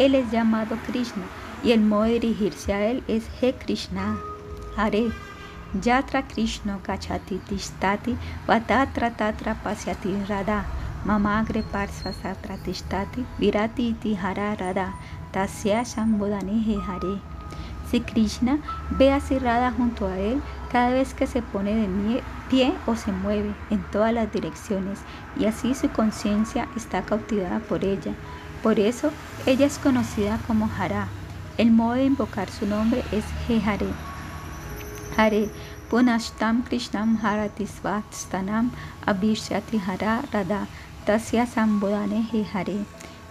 él 0.00 0.16
es 0.16 0.32
llamado 0.32 0.76
Krishna 0.88 1.22
y 1.62 1.72
el 1.72 1.80
modo 1.80 2.04
de 2.04 2.20
dirigirse 2.20 2.72
a 2.72 2.86
él 2.86 3.02
es 3.08 3.24
He 3.40 3.54
Krishna. 3.54 4.16
Hare. 4.76 5.10
Yatra 5.82 6.22
Krishna 6.22 6.78
Gachati 6.82 7.38
Tishtati 7.38 8.16
Vatatra 8.46 9.10
Tatra 9.16 9.54
Pasyati 9.62 10.26
Radha 10.28 10.64
Mamagre 11.04 11.62
Parsa 11.62 12.12
Satra 12.12 12.56
Tishtati 12.58 13.24
Virati 13.38 13.90
Iti 13.90 14.14
Hara 14.14 14.54
Radha 14.54 14.94
Tasya 15.32 15.82
Shambodani 15.82 16.80
Hare. 16.80 17.20
Si 17.90 18.00
Krishna 18.00 18.58
ve 18.90 19.12
a 19.12 19.18
Radha 19.18 19.70
junto 19.70 20.06
a 20.06 20.18
él, 20.18 20.42
cada 20.72 20.90
vez 20.90 21.14
que 21.14 21.26
se 21.26 21.42
pone 21.42 21.74
de 21.74 22.22
pie 22.50 22.72
o 22.86 22.96
se 22.96 23.12
mueve 23.12 23.54
en 23.70 23.82
todas 23.90 24.12
las 24.12 24.32
direcciones 24.32 25.00
y 25.38 25.46
así 25.46 25.74
su 25.74 25.88
conciencia 25.90 26.68
está 26.76 27.02
cautivada 27.02 27.60
por 27.60 27.84
ella. 27.84 28.12
Por 28.62 28.80
eso 28.80 29.10
ella 29.46 29.66
es 29.66 29.78
conocida 29.78 30.38
como 30.46 30.68
Hara. 30.78 31.08
El 31.58 31.70
modo 31.70 31.94
de 31.94 32.04
invocar 32.04 32.50
su 32.50 32.66
nombre 32.66 33.02
es 33.12 33.24
Hare. 33.48 33.88
Hare 35.16 35.48
Punashtam 35.88 36.62
Krishnam 36.62 37.18
Harati 37.22 37.66
Svatstanam 37.66 38.70
Abhishyati 39.06 39.80
Hara 39.80 40.22
Radha 40.30 40.66
Tasya 41.06 41.46
Sambodane 41.46 42.28
Hare. 42.52 42.84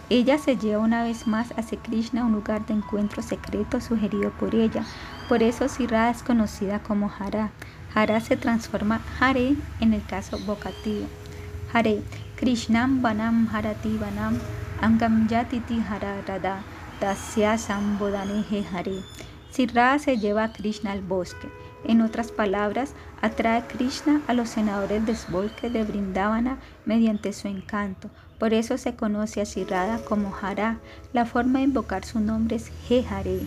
Ella 0.09 0.39
se 0.39 0.57
lleva 0.57 0.81
una 0.81 1.03
vez 1.03 1.27
más 1.27 1.53
hacia 1.55 1.77
Krishna 1.77 2.25
un 2.25 2.31
lugar 2.31 2.65
de 2.65 2.73
encuentro 2.73 3.21
secreto 3.21 3.79
sugerido 3.79 4.31
por 4.31 4.55
ella. 4.55 4.83
Por 5.29 5.43
eso 5.43 5.69
Sirada 5.69 6.09
es 6.09 6.23
conocida 6.23 6.79
como 6.79 7.11
Hara. 7.19 7.51
Hara 7.93 8.21
se 8.21 8.37
transforma 8.37 9.01
Hare 9.19 9.55
en 9.81 9.93
el 9.93 10.03
caso 10.03 10.39
vocativo. 10.39 11.05
Hare, 11.71 12.01
Krishnam 12.37 13.03
Vanam 13.03 13.47
Harati 13.53 13.99
Vanam 13.99 14.39
Angam 14.81 15.27
Yatiti 15.27 15.79
Hara 15.79 16.21
Radha 16.27 16.63
Tasya 16.99 17.57
Sambodane 17.57 18.43
Hare. 18.71 19.01
Sirada 19.51 19.99
se 19.99 20.17
lleva 20.17 20.45
a 20.45 20.53
Krishna 20.53 20.91
al 20.91 21.01
bosque. 21.01 21.49
En 21.83 22.01
otras 22.01 22.31
palabras, 22.31 22.93
atrae 23.21 23.59
a 23.59 23.67
Krishna 23.67 24.21
a 24.27 24.33
los 24.33 24.49
senadores 24.49 25.05
del 25.05 25.17
bosque 25.29 25.69
de 25.69 25.83
Brindavana 25.83 26.57
mediante 26.85 27.31
su 27.33 27.47
encanto. 27.47 28.09
Por 28.39 28.53
eso 28.53 28.77
se 28.77 28.95
conoce 28.95 29.41
a 29.41 29.45
Sirada 29.45 29.99
como 29.99 30.35
Hara. 30.41 30.79
La 31.13 31.25
forma 31.25 31.59
de 31.59 31.65
invocar 31.65 32.05
su 32.05 32.19
nombre 32.19 32.57
es 32.57 32.71
Hare. 33.09 33.41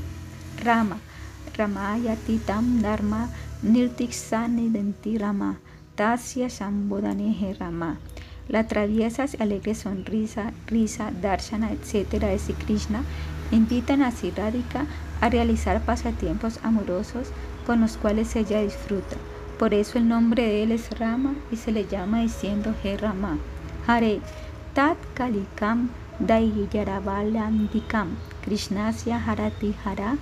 Rama. 0.63 0.99
Ramaya 1.57 2.15
Titam 2.15 2.83
Dharma 2.83 3.29
Nirtiksani 3.63 4.71
Rama, 5.19 5.59
Tasya 5.97 6.47
Shambhodane 6.47 7.57
Rama. 7.59 7.99
La 8.49 8.69
traviesa 8.69 9.27
y 9.27 9.43
alegre 9.43 9.75
sonrisa, 9.75 10.53
risa, 10.69 11.11
darshana, 11.21 11.73
etc. 11.73 12.09
de 12.21 12.39
Sri 12.39 12.55
Krishna 12.55 13.03
invitan 13.51 14.03
a 14.03 14.11
Sri 14.11 14.33
a 15.21 15.29
realizar 15.29 15.81
pasatiempos 15.83 16.61
amorosos 16.63 17.29
con 17.67 17.81
los 17.81 17.97
cuales 17.97 18.35
ella 18.37 18.61
disfruta. 18.63 19.17
Por 19.59 19.75
eso 19.75 19.99
el 19.99 20.09
nombre 20.09 20.45
de 20.45 20.63
él 20.63 20.73
es 20.73 20.97
Rama 20.99 21.35
y 21.51 21.57
se 21.57 21.73
le 21.73 21.87
llama 21.87 22.21
diciendo 22.21 22.75
He 22.83 22.97
Rama. 22.97 23.39
Hare 23.87 24.21
Tat 24.73 24.97
Kalikam 25.15 25.91
Daiyaravalandikam 26.21 28.09
Krishnasya 28.45 29.19
Harati 29.25 29.75
Hara 29.85 30.17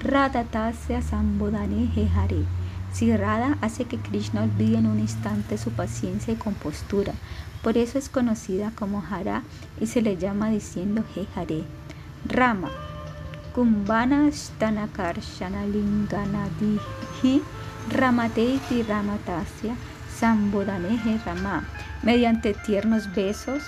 Radhatasya 0.00 1.00
Sambodane 1.00 1.90
He 1.94 2.08
Hare. 2.14 2.44
Si 2.92 3.16
Radha 3.16 3.56
hace 3.62 3.86
que 3.86 3.96
Krishna 3.96 4.42
olvide 4.42 4.76
en 4.76 4.86
un 4.86 4.98
instante 4.98 5.56
su 5.56 5.70
paciencia 5.70 6.34
y 6.34 6.36
compostura, 6.36 7.14
por 7.62 7.78
eso 7.78 7.98
es 7.98 8.10
conocida 8.10 8.72
como 8.74 9.02
Hara 9.08 9.42
y 9.80 9.86
se 9.86 10.02
le 10.02 10.18
llama 10.18 10.50
diciendo 10.50 11.02
He 11.16 11.26
Hare. 11.34 11.64
Rama, 12.24 12.70
Linganadihi 15.72 17.42
Ramateiti 17.90 18.82
Ramatasya 18.84 19.74
Sambodanehe 20.08 21.18
Rama, 21.26 21.64
mediante 22.02 22.54
tiernos 22.54 23.12
besos, 23.12 23.64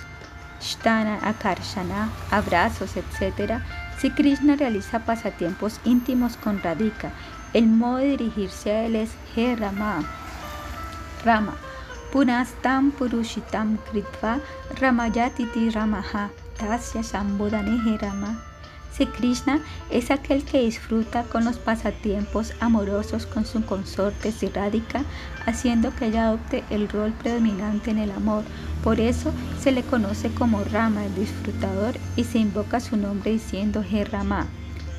Shtana 0.61 1.19
Akarshana, 1.23 2.11
abrazos, 2.31 2.97
etc., 2.97 3.61
si 3.99 4.11
Krishna 4.11 4.55
realiza 4.55 5.01
pasatiempos 5.01 5.81
íntimos 5.85 6.37
con 6.37 6.63
Radhika 6.63 7.11
el 7.55 7.67
modo 7.67 7.99
de 7.99 8.17
dirigirse 8.17 8.71
a 8.71 8.85
él 8.87 8.97
es 8.97 9.11
He 9.35 9.57
Rama. 9.57 10.05
Rama. 11.25 11.55
Punastam 12.13 12.93
Purushitam 12.93 13.79
Kritva 13.91 14.39
Ramayatiti 14.81 15.71
Ramaha 15.71 16.31
Tasya 16.59 17.03
He 17.03 17.99
Rama. 17.99 18.43
Si 18.97 19.07
Krishna 19.07 19.59
es 19.91 20.13
aquel 20.13 20.45
que 20.45 20.61
disfruta 20.61 21.25
con 21.25 21.45
los 21.45 21.59
pasatiempos 21.59 22.53
amorosos 22.61 23.27
con 23.27 23.45
su 23.45 23.65
consorte 23.65 24.31
Siradika, 24.31 25.03
haciendo 25.47 25.93
que 25.97 26.07
ella 26.07 26.29
adopte 26.29 26.63
el 26.71 26.89
rol 26.89 27.13
predominante 27.13 27.91
en 27.91 27.99
el 27.99 28.13
amor. 28.13 28.45
Por 28.85 29.01
eso 29.01 29.33
se 29.61 29.73
le 29.73 29.83
conoce 29.83 30.31
como 30.31 30.63
Rama, 30.63 31.05
el 31.05 31.15
disfrutador, 31.17 31.97
y 32.15 32.23
se 32.23 32.39
invoca 32.39 32.79
su 32.79 32.97
nombre 32.97 33.33
diciendo 33.33 33.85
He 33.91 34.05
Rama. 34.05 34.47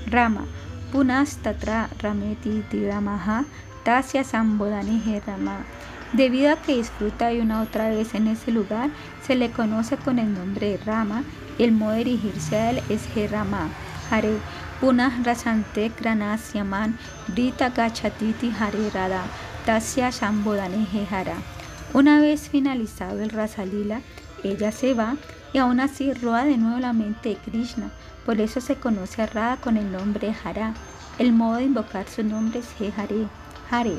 Rama. 0.07 0.45
Punastatra 0.91 1.89
Rameti 1.99 2.63
Tiramaha 2.69 3.45
Tasya 3.83 4.23
Sambodani 4.23 5.21
Rama. 5.25 5.65
Debido 6.11 6.51
a 6.51 6.57
que 6.57 6.77
disfruta 6.77 7.27
de 7.27 7.41
una 7.41 7.61
otra 7.61 7.89
vez 7.89 8.13
en 8.13 8.27
ese 8.27 8.51
lugar, 8.51 8.89
se 9.25 9.35
le 9.35 9.51
conoce 9.51 9.97
con 9.97 10.19
el 10.19 10.33
nombre 10.33 10.71
de 10.71 10.77
Rama 10.77 11.23
el 11.57 11.71
modo 11.71 11.91
de 11.91 12.03
dirigirse 12.03 12.55
a 12.55 12.71
él 12.71 12.81
es 12.89 13.31
Rama. 13.31 13.69
Hare 14.09 14.37
Punah 14.79 15.21
Rasante 15.23 15.89
Kranasyaman 15.89 16.97
Brita 17.27 17.69
Gachatiti 17.69 18.51
Hare 18.59 18.89
Radha 18.93 19.23
Tasya 19.65 20.11
Sambodani 20.11 20.87
Hara. 21.09 21.37
Una 21.93 22.19
vez 22.19 22.49
finalizado 22.49 23.21
el 23.21 23.29
Rasalila, 23.29 24.01
ella 24.43 24.71
se 24.71 24.93
va 24.93 25.15
y 25.53 25.57
aún 25.57 25.79
así 25.79 26.13
roba 26.13 26.45
de 26.45 26.57
nuevo 26.57 26.79
la 26.79 26.93
mente 26.93 27.29
de 27.29 27.37
Krishna 27.37 27.89
por 28.25 28.41
eso 28.41 28.59
se 28.59 28.75
conoce 28.75 29.21
a 29.21 29.27
Radha 29.27 29.57
con 29.57 29.77
el 29.77 29.91
nombre 29.91 30.33
Hara. 30.43 30.73
El 31.19 31.31
modo 31.31 31.57
de 31.57 31.65
invocar 31.65 32.09
su 32.09 32.23
nombre 32.23 32.59
es 32.59 32.67
He 32.79 32.91
Hare. 33.69 33.97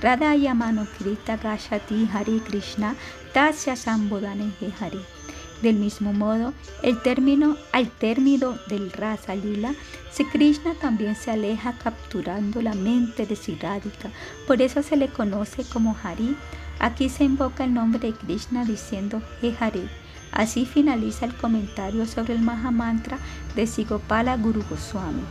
Radha 0.00 0.36
Yamano 0.36 0.86
Krita 0.98 1.36
Gashati 1.36 2.08
Hare 2.12 2.38
Krishna 2.38 2.94
Tasya 3.34 3.74
Sambodane 3.74 4.52
He 4.60 4.72
Hare. 4.80 5.15
Del 5.62 5.76
mismo 5.76 6.12
modo, 6.12 6.52
el 6.82 7.00
término, 7.00 7.56
al 7.72 7.90
término 7.90 8.58
del 8.68 8.92
Rasa 8.92 9.34
Lila, 9.34 9.74
si 10.12 10.24
Krishna 10.24 10.74
también 10.74 11.16
se 11.16 11.30
aleja 11.30 11.72
capturando 11.72 12.60
la 12.62 12.74
mente 12.74 13.26
de 13.26 13.36
Siradika, 13.36 14.10
por 14.46 14.60
eso 14.62 14.82
se 14.82 14.96
le 14.96 15.08
conoce 15.08 15.64
como 15.64 15.96
Hari. 16.02 16.36
Aquí 16.78 17.08
se 17.08 17.24
invoca 17.24 17.64
el 17.64 17.72
nombre 17.72 18.00
de 18.00 18.12
Krishna 18.12 18.64
diciendo 18.64 19.22
He 19.40 19.54
Hare. 19.58 19.88
Así 20.32 20.66
finaliza 20.66 21.24
el 21.24 21.34
comentario 21.34 22.04
sobre 22.06 22.34
el 22.34 22.42
Mahamantra 22.42 23.18
de 23.54 23.66
Sigopala 23.66 24.36
Guru 24.36 24.62
Goswami. 24.68 25.22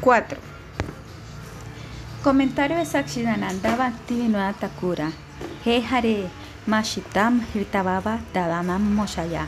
4. 0.00 0.38
Comentario 2.22 2.76
de 2.76 2.86
Sakshidananda 2.86 3.76
Bhaktivinoda 3.76 4.52
Thakura. 4.52 5.10
He 5.66 5.80
Hare 5.80 6.30
Mashitam 6.68 7.40
Hirtababa 7.52 8.20
Dadamam 8.32 8.84
Moshaya. 8.94 9.46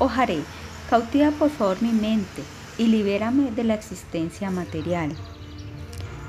Oh 0.00 0.06
Hare, 0.06 0.44
cautiva 0.88 1.32
por 1.32 1.50
favor 1.50 1.82
mi 1.82 1.90
mente 1.90 2.44
y 2.78 2.86
libérame 2.86 3.50
de 3.50 3.64
la 3.64 3.74
existencia 3.74 4.48
material. 4.48 5.10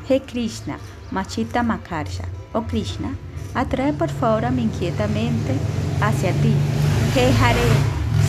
He 0.10 0.20
Krishna 0.22 0.80
Machita 1.12 1.62
Makarsha. 1.62 2.26
Oh 2.56 2.64
Krishna, 2.64 3.16
atrae 3.54 3.94
por 3.94 4.10
favor 4.10 4.46
a 4.46 4.50
mi 4.50 4.64
inquieta 4.64 5.08
mente 5.08 5.54
hacia 6.02 6.32
ti. 6.42 6.56
He 7.14 7.32
Hare 7.40 7.70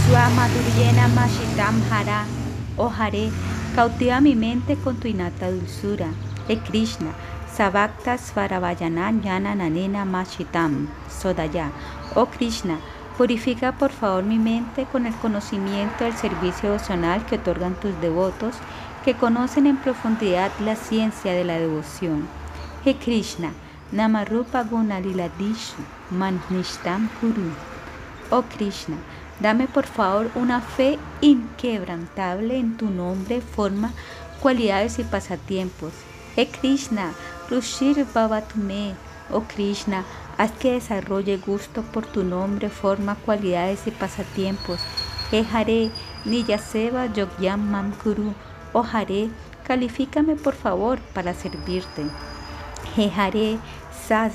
Swamadurjena 0.05 1.09
Mashitam 1.15 1.81
Hara. 1.91 2.27
Oh 2.77 2.91
Hare, 2.91 3.31
cautiva 3.75 4.21
mi 4.21 4.35
mente 4.35 4.77
con 4.77 4.99
tu 4.99 5.09
innata 5.09 5.51
dulzura. 5.51 6.13
He 6.49 6.57
Krishna, 6.57 7.15
Savakta 7.59 8.17
Svaravayanan 8.17 9.21
Yana 9.21 9.53
Nanena 9.53 10.05
Mashitam 10.05 10.87
Sodaya. 11.09 11.73
Oh 12.15 12.27
Krishna, 12.27 12.79
purifica 13.17 13.73
por 13.73 13.91
favor 13.91 14.23
mi 14.23 14.39
mente 14.39 14.87
con 14.93 15.07
el 15.07 15.15
conocimiento 15.17 16.05
del 16.05 16.15
servicio 16.15 16.71
devocional 16.71 17.27
que 17.27 17.35
otorgan 17.35 17.75
tus 17.75 18.01
devotos, 18.01 18.55
que 19.05 19.15
conocen 19.15 19.67
en 19.67 19.77
profundidad 19.77 20.53
la 20.61 20.77
ciencia 20.77 21.33
de 21.33 21.43
la 21.43 21.59
devoción. 21.59 22.29
He 22.85 22.95
Krishna, 22.95 23.51
Namarupa 23.91 24.63
Gunaliladishu 24.63 25.83
Manishtam 26.13 27.09
Kuru. 27.19 27.51
Oh 28.31 28.45
Krishna, 28.57 28.99
dame 29.41 29.67
por 29.67 29.87
favor 29.87 30.31
una 30.37 30.61
fe 30.61 30.97
inquebrantable 31.23 32.57
en 32.57 32.77
tu 32.77 32.89
nombre, 32.89 33.41
forma, 33.41 33.91
cualidades 34.41 35.01
y 35.01 35.03
pasatiempos. 35.03 35.93
He 36.37 36.47
Krishna, 36.47 37.11
Rushir 37.51 38.05
Babatume, 38.13 38.95
oh 39.33 39.41
Krishna, 39.41 40.05
haz 40.37 40.53
que 40.53 40.73
desarrolle 40.73 41.39
gusto 41.39 41.83
por 41.83 42.05
tu 42.05 42.23
nombre, 42.23 42.69
forma, 42.69 43.15
cualidades 43.15 43.87
y 43.87 43.91
pasatiempos. 43.91 44.79
He 45.33 45.43
Hare, 45.51 45.91
Niyaseva 46.27 47.07
Yogyam 47.07 47.71
Mamkuru, 47.71 48.35
oh 48.75 48.85
Hare, 48.93 49.31
califícame 49.65 50.37
por 50.37 50.55
favor 50.55 50.99
para 51.15 51.33
servirte. 51.33 52.05
He 52.95 53.11
Hare, 53.11 53.59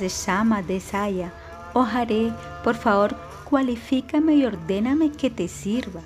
Shama 0.09 0.63
Desaya, 0.63 1.31
oh 1.75 1.85
Hare, 1.85 2.33
por 2.63 2.73
favor, 2.73 3.15
cualifícame 3.47 4.37
y 4.37 4.45
ordéname 4.45 5.11
que 5.11 5.29
te 5.29 5.47
sirva. 5.47 6.01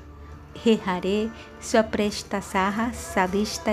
He 0.65 0.77
Hare, 0.85 1.29
Saha 1.61 2.91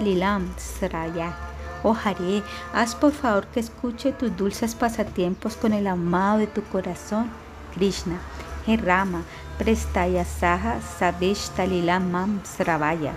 Lilam 0.00 0.54
Sraya. 0.56 1.53
Oh 1.86 1.94
Hare, 1.94 2.42
haz 2.72 2.94
por 2.94 3.12
favor 3.12 3.46
que 3.48 3.60
escuche 3.60 4.12
tus 4.12 4.34
dulces 4.34 4.74
pasatiempos 4.74 5.54
con 5.54 5.74
el 5.74 5.86
amado 5.86 6.38
de 6.38 6.46
tu 6.46 6.62
corazón. 6.62 7.28
Krishna, 7.74 8.20
He 8.66 8.78
Rama, 8.78 9.22
Prestaya 9.58 10.24
Saha 10.24 10.80
Savishta 10.80 11.66
Mam 12.00 12.40
Sravaya. 12.42 13.12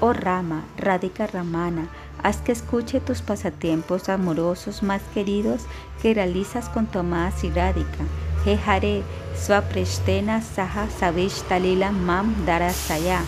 Oh 0.00 0.12
Rama, 0.12 0.62
Radhika 0.78 1.26
Ramana, 1.26 1.88
haz 2.22 2.36
que 2.36 2.52
escuche 2.52 3.00
tus 3.00 3.20
pasatiempos 3.20 4.08
amorosos 4.08 4.84
más 4.84 5.02
queridos 5.12 5.62
que 6.00 6.14
realizas 6.14 6.68
con 6.68 6.86
tu 6.86 7.00
amada 7.00 7.32
Siradika. 7.32 8.04
He 8.46 8.56
Hare, 8.64 9.02
Swapreshtena 9.36 10.40
Saha 10.40 10.86
Savishta 10.88 11.58
Mam 11.90 12.46
Darasaya. 12.46 13.22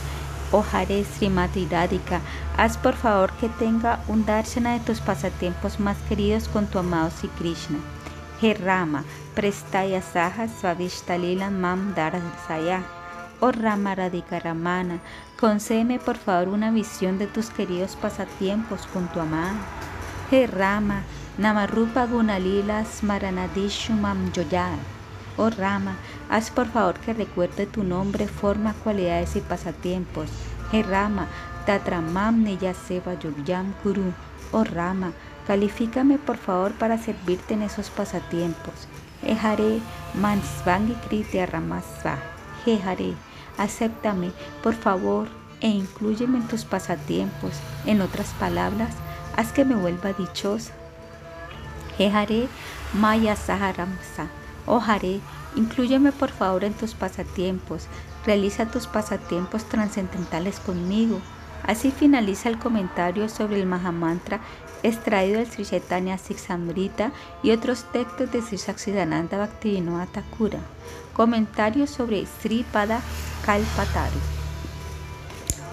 Hare 0.52 1.04
Srimati 1.04 1.66
Radhika, 1.68 2.20
haz 2.56 2.76
por 2.78 2.94
favor 2.94 3.32
que 3.32 3.48
tenga 3.48 4.00
un 4.08 4.24
darsana 4.24 4.74
de 4.74 4.80
tus 4.80 5.00
pasatiempos 5.00 5.80
más 5.80 5.96
queridos 6.08 6.48
con 6.48 6.66
tu 6.66 6.78
amado 6.78 7.10
Sri 7.10 7.28
Krishna. 7.30 7.78
He 8.40 8.54
Rama, 8.54 9.04
Prestaya 9.34 10.00
Saha 10.00 10.48
Svavishtalila 10.48 11.50
Mam 11.50 11.94
Darsaya. 11.94 12.82
Oh 13.40 13.52
Rama 13.52 13.94
Radhika 13.94 14.38
Ramana, 14.38 15.00
concédeme 15.38 15.98
por 15.98 16.16
favor 16.16 16.48
una 16.48 16.70
visión 16.70 17.18
de 17.18 17.26
tus 17.26 17.50
queridos 17.50 17.96
pasatiempos 17.96 18.86
con 18.86 19.08
tu 19.08 19.20
amado. 19.20 19.56
He 20.30 20.46
Rama, 20.46 21.02
Namarupa 21.38 22.06
Gunalila 22.06 22.84
Smaranadishu 22.84 23.92
Mam 23.92 24.32
Yoyad. 24.32 24.95
Oh 25.38 25.50
Rama, 25.50 25.96
haz 26.30 26.50
por 26.50 26.66
favor 26.66 26.94
que 26.94 27.12
recuerde 27.12 27.66
tu 27.66 27.84
nombre, 27.84 28.26
forma, 28.26 28.72
cualidades 28.72 29.36
y 29.36 29.40
pasatiempos. 29.40 30.30
He 30.72 30.82
Rama, 30.82 31.26
Tatramam 31.66 32.42
Niyaseva 32.42 33.14
Yogyam 33.14 33.74
Guru. 33.84 34.12
Oh 34.52 34.64
Rama, 34.64 35.12
califícame 35.46 36.18
por 36.18 36.38
favor 36.38 36.72
para 36.72 36.96
servirte 36.96 37.54
en 37.54 37.62
esos 37.62 37.90
pasatiempos. 37.90 38.88
He 39.22 39.34
Hare 39.34 39.80
Mansvangi 40.14 40.94
Kritya 41.06 41.46
Ramasva. 41.46 42.18
Acéptame 43.58 44.32
por 44.62 44.74
favor 44.74 45.28
e 45.60 45.68
incluyeme 45.68 46.38
en 46.38 46.48
tus 46.48 46.64
pasatiempos. 46.64 47.52
En 47.86 48.00
otras 48.00 48.28
palabras, 48.40 48.94
haz 49.36 49.52
que 49.52 49.64
me 49.64 49.74
vuelva 49.74 50.12
dichosa. 50.12 50.72
He 51.98 52.10
Hare 52.10 52.48
Maya 52.94 53.36
Saharamsa. 53.36 54.28
Oh 54.66 54.80
Hare, 54.84 55.20
inclúyeme 55.54 56.12
por 56.12 56.30
favor 56.30 56.64
en 56.64 56.74
tus 56.74 56.94
pasatiempos, 56.94 57.86
realiza 58.24 58.66
tus 58.66 58.86
pasatiempos 58.86 59.64
trascendentales 59.64 60.58
conmigo. 60.60 61.20
Así 61.62 61.90
finaliza 61.90 62.48
el 62.48 62.58
comentario 62.58 63.28
sobre 63.28 63.60
el 63.60 63.66
Mahamantra 63.66 64.40
extraído 64.82 65.38
del 65.38 65.50
Sri 65.50 65.64
Chaitanya 65.64 66.18
Siksamrita 66.18 67.12
y 67.42 67.50
otros 67.50 67.84
textos 67.92 68.30
de 68.30 68.42
Sri 68.42 68.58
Saksidananda 68.58 69.38
Bhaktivinoda 69.38 70.06
Thakura. 70.06 70.60
Comentario 71.14 71.86
sobre 71.86 72.26
Sri 72.26 72.64
Pada 72.72 73.00
Kalpataru. 73.44 74.18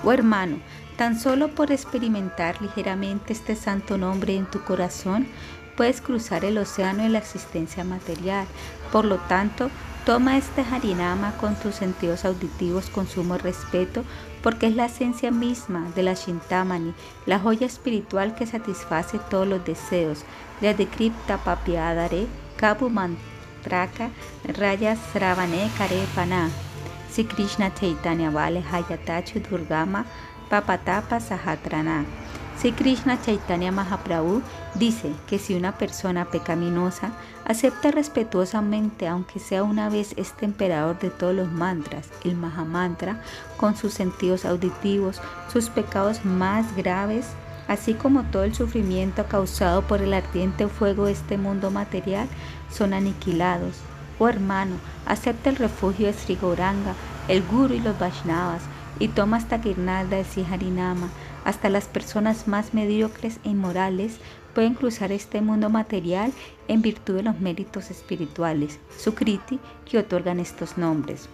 Oh 0.04 0.12
hermano, 0.12 0.58
tan 0.98 1.20
solo 1.20 1.50
por 1.50 1.72
experimentar 1.72 2.62
ligeramente 2.62 3.34
este 3.34 3.56
santo 3.56 3.98
nombre 3.98 4.36
en 4.36 4.46
tu 4.46 4.64
corazón, 4.64 5.28
puedes 5.76 6.02
cruzar 6.02 6.46
el 6.46 6.58
océano 6.58 7.04
de 7.04 7.10
la 7.10 7.20
existencia 7.20 7.84
material. 7.84 8.48
Por 8.94 9.06
lo 9.06 9.18
tanto, 9.18 9.72
toma 10.06 10.38
este 10.38 10.62
harinama 10.62 11.32
con 11.38 11.56
tus 11.56 11.74
sentidos 11.74 12.26
auditivos 12.26 12.92
con 12.92 13.08
sumo 13.08 13.40
respeto, 13.40 14.04
porque 14.44 14.68
es 14.68 14.76
la 14.76 14.86
esencia 14.86 15.32
misma 15.32 15.90
de 15.96 16.04
la 16.04 16.14
Shintamani, 16.14 16.94
la 17.26 17.40
joya 17.40 17.66
espiritual 17.66 18.36
que 18.36 18.46
satisface 18.46 19.18
todos 19.32 19.48
los 19.48 19.66
deseos, 19.66 20.20
desde 20.62 20.86
Kripta 20.86 21.40
Papiadare, 21.40 22.28
Kabu 22.56 22.92
Mantraka, 22.92 24.12
Raya 24.44 24.96
Sravane 24.96 25.72
Karepana. 25.76 26.52
Si 27.10 27.26
Krishna 27.26 27.74
Chaitanya 27.74 28.30
Vale 28.30 28.62
Hayatachu 28.62 29.40
Durgama, 29.40 30.06
Papatapa 30.52 31.20
Sahatrana. 31.20 32.06
Si 32.58 32.72
Krishna 32.72 33.20
Chaitanya 33.20 33.72
Mahaprabhu 33.72 34.44
dice 34.76 35.12
que 35.28 35.40
si 35.40 35.56
una 35.56 35.72
persona 35.80 36.26
pecaminosa 36.26 37.12
acepta 37.46 37.92
respetuosamente, 37.92 39.08
aunque 39.08 39.40
sea 39.40 39.64
una 39.64 39.90
vez 39.90 40.14
este 40.18 40.46
emperador 40.46 41.00
de 41.00 41.10
todos 41.10 41.36
los 41.36 41.52
mantras, 41.52 42.10
el 42.24 42.36
Mahamantra, 42.36 43.22
con 43.58 43.76
sus 43.76 43.94
sentidos 43.94 44.46
auditivos, 44.46 45.22
sus 45.52 45.70
pecados 45.70 46.26
más 46.26 46.76
graves, 46.76 47.28
así 47.68 47.94
como 47.94 48.24
todo 48.24 48.44
el 48.44 48.56
sufrimiento 48.56 49.26
causado 49.26 49.82
por 49.82 50.02
el 50.02 50.14
ardiente 50.14 50.68
fuego 50.68 51.06
de 51.06 51.14
este 51.14 51.38
mundo 51.38 51.72
material, 51.72 52.28
son 52.72 52.94
aniquilados. 52.94 53.76
Oh 54.20 54.28
hermano, 54.28 54.76
acepta 55.06 55.50
el 55.50 55.56
refugio 55.56 56.08
de 56.08 56.14
Sri 56.14 56.36
Gauranga, 56.36 56.94
el 57.28 57.44
Guru 57.44 57.74
y 57.74 57.80
los 57.80 57.98
Vaishnavas, 58.00 58.62
y 59.00 59.08
toma 59.08 59.38
esta 59.38 59.58
guirnalda 59.58 60.18
de 60.18 60.24
Siharinama 60.24 61.10
hasta 61.46 61.70
las 61.70 61.86
personas 61.86 62.48
más 62.48 62.74
mediocres 62.74 63.40
e 63.44 63.50
inmorales 63.50 64.20
pueden 64.54 64.74
cruzar 64.76 65.12
este 65.12 65.42
mundo 65.42 65.70
material 65.70 66.32
en 66.68 66.82
virtud 66.82 67.16
de 67.16 67.24
los 67.24 67.40
méritos 67.40 67.92
espirituales, 67.92 68.80
Sukriti, 68.98 69.60
que 69.86 69.98
otorgan 69.98 70.40
estos 70.40 70.78
nombres. 70.78 71.28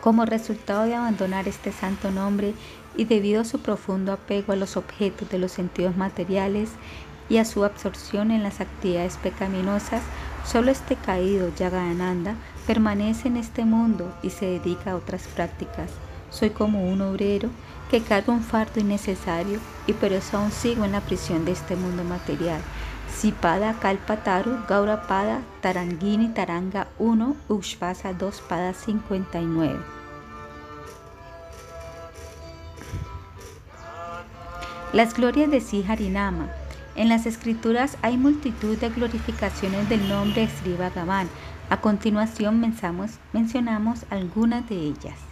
Como 0.00 0.24
resultado 0.24 0.84
de 0.84 0.94
abandonar 0.94 1.48
este 1.48 1.72
santo 1.72 2.10
nombre 2.10 2.54
y 2.96 3.04
debido 3.04 3.42
a 3.42 3.44
su 3.44 3.60
profundo 3.60 4.12
apego 4.12 4.52
a 4.52 4.56
los 4.56 4.76
objetos 4.76 5.28
de 5.30 5.38
los 5.38 5.52
sentidos 5.52 5.96
materiales 5.96 6.70
y 7.28 7.38
a 7.38 7.44
su 7.44 7.64
absorción 7.64 8.30
en 8.30 8.42
las 8.42 8.60
actividades 8.60 9.16
pecaminosas, 9.16 10.02
solo 10.44 10.70
este 10.70 10.96
caído 10.96 11.54
Yagananda 11.56 12.34
permanece 12.66 13.28
en 13.28 13.36
este 13.36 13.64
mundo 13.64 14.12
y 14.22 14.30
se 14.30 14.46
dedica 14.46 14.92
a 14.92 14.96
otras 14.96 15.26
prácticas. 15.28 15.90
Soy 16.32 16.50
como 16.50 16.90
un 16.90 17.02
obrero 17.02 17.50
que 17.90 18.00
carga 18.00 18.32
un 18.32 18.42
fardo 18.42 18.80
innecesario 18.80 19.60
y 19.86 19.92
por 19.92 20.12
eso 20.12 20.38
aún 20.38 20.50
sigo 20.50 20.84
en 20.84 20.92
la 20.92 21.02
prisión 21.02 21.44
de 21.44 21.52
este 21.52 21.76
mundo 21.76 22.04
material. 22.04 22.62
Sipada 23.14 23.74
Kalpataru 23.74 24.64
Gaurapada 24.66 25.42
Tarangini 25.60 26.28
Taranga 26.28 26.88
1 26.98 27.36
Ushvasa 27.48 28.14
2 28.14 28.40
Pada 28.48 28.72
59 28.72 29.78
Las 34.94 35.12
glorias 35.12 35.50
de 35.50 35.60
Siharinama 35.60 36.48
En 36.96 37.10
las 37.10 37.26
escrituras 37.26 37.98
hay 38.00 38.16
multitud 38.16 38.78
de 38.78 38.88
glorificaciones 38.88 39.88
del 39.90 40.08
nombre 40.08 40.48
Sri 40.48 40.74
Bhagavan. 40.74 41.28
A 41.68 41.80
continuación 41.80 42.60
mencionamos 43.32 44.04
algunas 44.10 44.68
de 44.68 44.76
ellas. 44.76 45.31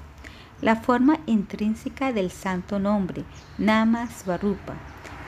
La 0.62 0.76
forma 0.76 1.18
intrínseca 1.24 2.12
del 2.12 2.30
santo 2.30 2.78
nombre, 2.78 3.24
Nama 3.56 4.06
Svarupa. 4.08 4.74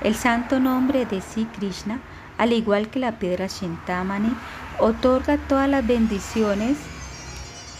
El 0.03 0.15
santo 0.15 0.61
nombre 0.61 1.07
de 1.07 1.23
Sri 1.23 1.47
Krishna, 1.47 2.01
al 2.37 2.53
igual 2.53 2.91
que 2.91 2.99
la 2.99 3.19
piedra 3.19 3.47
Shintamani, 3.47 4.35
otorga 4.79 5.39
todas 5.39 5.71
las 5.71 5.87
bendiciones. 5.87 6.77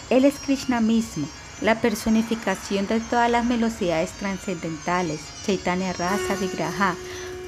Él 0.09 0.25
es 0.25 0.39
Krishna 0.39 0.81
mismo, 0.81 1.27
la 1.61 1.79
personificación 1.79 2.87
de 2.87 3.01
todas 3.01 3.31
las 3.31 3.47
velocidades 3.47 4.13
trascendentales, 4.13 5.21
Chaitanya 5.45 5.93
Rasa 5.93 6.35
Vigraha, 6.41 6.95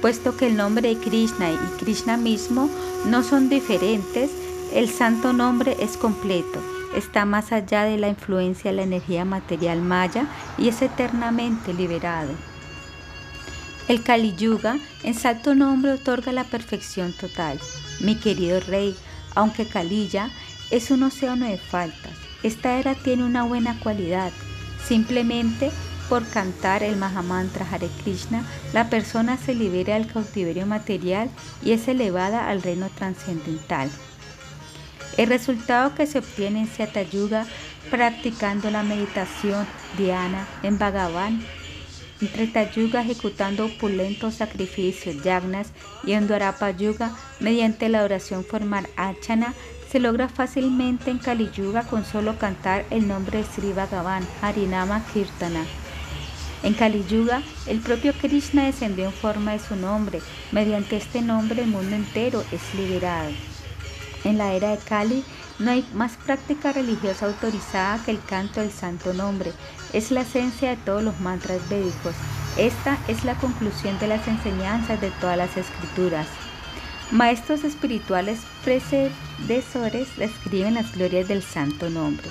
puesto 0.01 0.37
que 0.37 0.47
el 0.47 0.55
nombre 0.55 0.89
de 0.89 1.01
Krishna 1.01 1.51
y 1.51 1.57
Krishna 1.79 2.15
mismo 2.15 2.69
no 3.07 3.23
son 3.23 3.49
diferentes, 3.49 4.29
el 4.71 4.87
santo 4.87 5.33
nombre 5.33 5.77
es 5.79 5.97
completo, 5.97 6.61
está 6.95 7.25
más 7.25 7.51
allá 7.51 7.83
de 7.83 7.97
la 7.97 8.07
influencia 8.07 8.71
de 8.71 8.77
la 8.77 8.83
energía 8.83 9.25
material 9.25 9.81
maya 9.81 10.27
y 10.57 10.69
es 10.69 10.81
eternamente 10.81 11.73
liberado. 11.73 12.31
El 13.87 14.01
Kali 14.01 14.35
Yuga 14.35 14.77
en 15.03 15.13
santo 15.13 15.53
nombre 15.53 15.91
otorga 15.91 16.31
la 16.31 16.43
perfección 16.43 17.13
total. 17.13 17.59
Mi 17.99 18.15
querido 18.15 18.59
rey, 18.61 18.95
aunque 19.35 19.67
Kaliya 19.67 20.29
es 20.71 20.89
un 20.89 21.03
océano 21.03 21.45
de 21.45 21.57
faltas, 21.57 22.13
esta 22.41 22.79
era 22.79 22.95
tiene 22.95 23.23
una 23.23 23.43
buena 23.43 23.79
cualidad. 23.79 24.31
Simplemente 24.87 25.71
por 26.09 26.27
cantar 26.29 26.83
el 26.83 26.97
Mahamantra 26.97 27.67
Hare 27.71 27.89
Krishna, 28.03 28.43
la 28.73 28.89
persona 28.89 29.37
se 29.37 29.53
libera 29.53 29.95
del 29.95 30.11
cautiverio 30.11 30.65
material 30.65 31.29
y 31.63 31.71
es 31.71 31.87
elevada 31.87 32.49
al 32.49 32.61
reino 32.61 32.89
trascendental. 32.89 33.89
El 35.17 35.27
resultado 35.27 35.95
que 35.95 36.07
se 36.07 36.19
obtiene 36.19 36.61
en 36.61 36.67
Satayuga 36.67 37.45
practicando 37.89 38.69
la 38.69 38.83
meditación 38.83 39.65
dhyana 39.97 40.45
en 40.61 40.77
Bhagavan, 40.77 41.41
en 42.21 42.27
Tretayuga 42.31 43.01
ejecutando 43.01 43.65
opulentos 43.65 44.35
sacrificios 44.35 45.23
yagnas 45.23 45.71
y 46.03 46.13
en 46.13 46.27
Dwarapa 46.27 46.71
Yuga 46.71 47.15
mediante 47.39 47.89
la 47.89 48.03
oración 48.03 48.43
formal 48.43 48.87
achana 48.97 49.53
se 49.89 49.99
logra 49.99 50.27
fácilmente 50.27 51.11
en 51.11 51.19
Kali 51.19 51.49
Yuga 51.51 51.83
con 51.83 52.03
solo 52.03 52.37
cantar 52.37 52.85
el 52.89 53.07
nombre 53.07 53.37
de 53.37 53.43
Sri 53.45 53.71
Bhagavan, 53.71 54.27
Harinama 54.41 55.05
Kirtana. 55.13 55.63
En 56.63 56.73
Kali 56.73 57.05
Yuga, 57.07 57.43
el 57.67 57.79
propio 57.79 58.11
Krishna 58.13 58.65
descendió 58.65 59.05
en 59.05 59.13
forma 59.13 59.53
de 59.53 59.59
su 59.59 59.75
nombre. 59.75 60.19
Mediante 60.51 60.97
este 60.97 61.21
nombre 61.21 61.61
el 61.61 61.69
mundo 61.69 61.95
entero 61.95 62.43
es 62.51 62.61
liberado. 62.75 63.29
En 64.25 64.39
la 64.39 64.53
era 64.53 64.71
de 64.71 64.77
Kali 64.79 65.23
no 65.59 65.69
hay 65.69 65.87
más 65.93 66.13
práctica 66.17 66.73
religiosa 66.73 67.27
autorizada 67.27 68.03
que 68.03 68.09
el 68.09 68.19
canto 68.23 68.59
del 68.59 68.71
santo 68.71 69.13
nombre. 69.13 69.53
Es 69.93 70.09
la 70.09 70.21
esencia 70.21 70.71
de 70.71 70.77
todos 70.77 71.03
los 71.03 71.19
mantras 71.19 71.69
védicos. 71.69 72.15
Esta 72.57 72.97
es 73.07 73.23
la 73.23 73.35
conclusión 73.35 73.99
de 73.99 74.07
las 74.07 74.27
enseñanzas 74.27 74.99
de 74.99 75.11
todas 75.21 75.37
las 75.37 75.55
escrituras. 75.55 76.25
Maestros 77.11 77.63
espirituales 77.63 78.39
predecesores 78.63 80.17
describen 80.17 80.73
las 80.73 80.91
glorias 80.95 81.27
del 81.27 81.43
santo 81.43 81.91
nombre. 81.91 82.27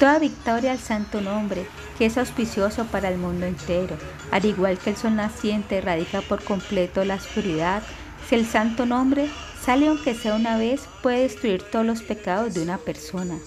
Toda 0.00 0.18
victoria 0.18 0.72
al 0.72 0.80
santo 0.80 1.20
nombre, 1.20 1.68
que 1.98 2.06
es 2.06 2.18
auspicioso 2.18 2.84
para 2.86 3.08
el 3.08 3.18
mundo 3.18 3.46
entero, 3.46 3.96
al 4.32 4.44
igual 4.44 4.76
que 4.76 4.90
el 4.90 4.96
sol 4.96 5.14
naciente 5.14 5.78
erradica 5.78 6.20
por 6.22 6.42
completo 6.42 7.04
la 7.04 7.14
oscuridad, 7.14 7.84
si 8.28 8.34
el 8.34 8.44
santo 8.44 8.86
nombre 8.86 9.30
sale 9.64 9.88
aunque 9.88 10.14
sea 10.14 10.34
una 10.34 10.58
vez, 10.58 10.82
puede 11.02 11.22
destruir 11.22 11.62
todos 11.62 11.86
los 11.86 12.02
pecados 12.02 12.54
de 12.54 12.62
una 12.62 12.78
persona. 12.78 13.38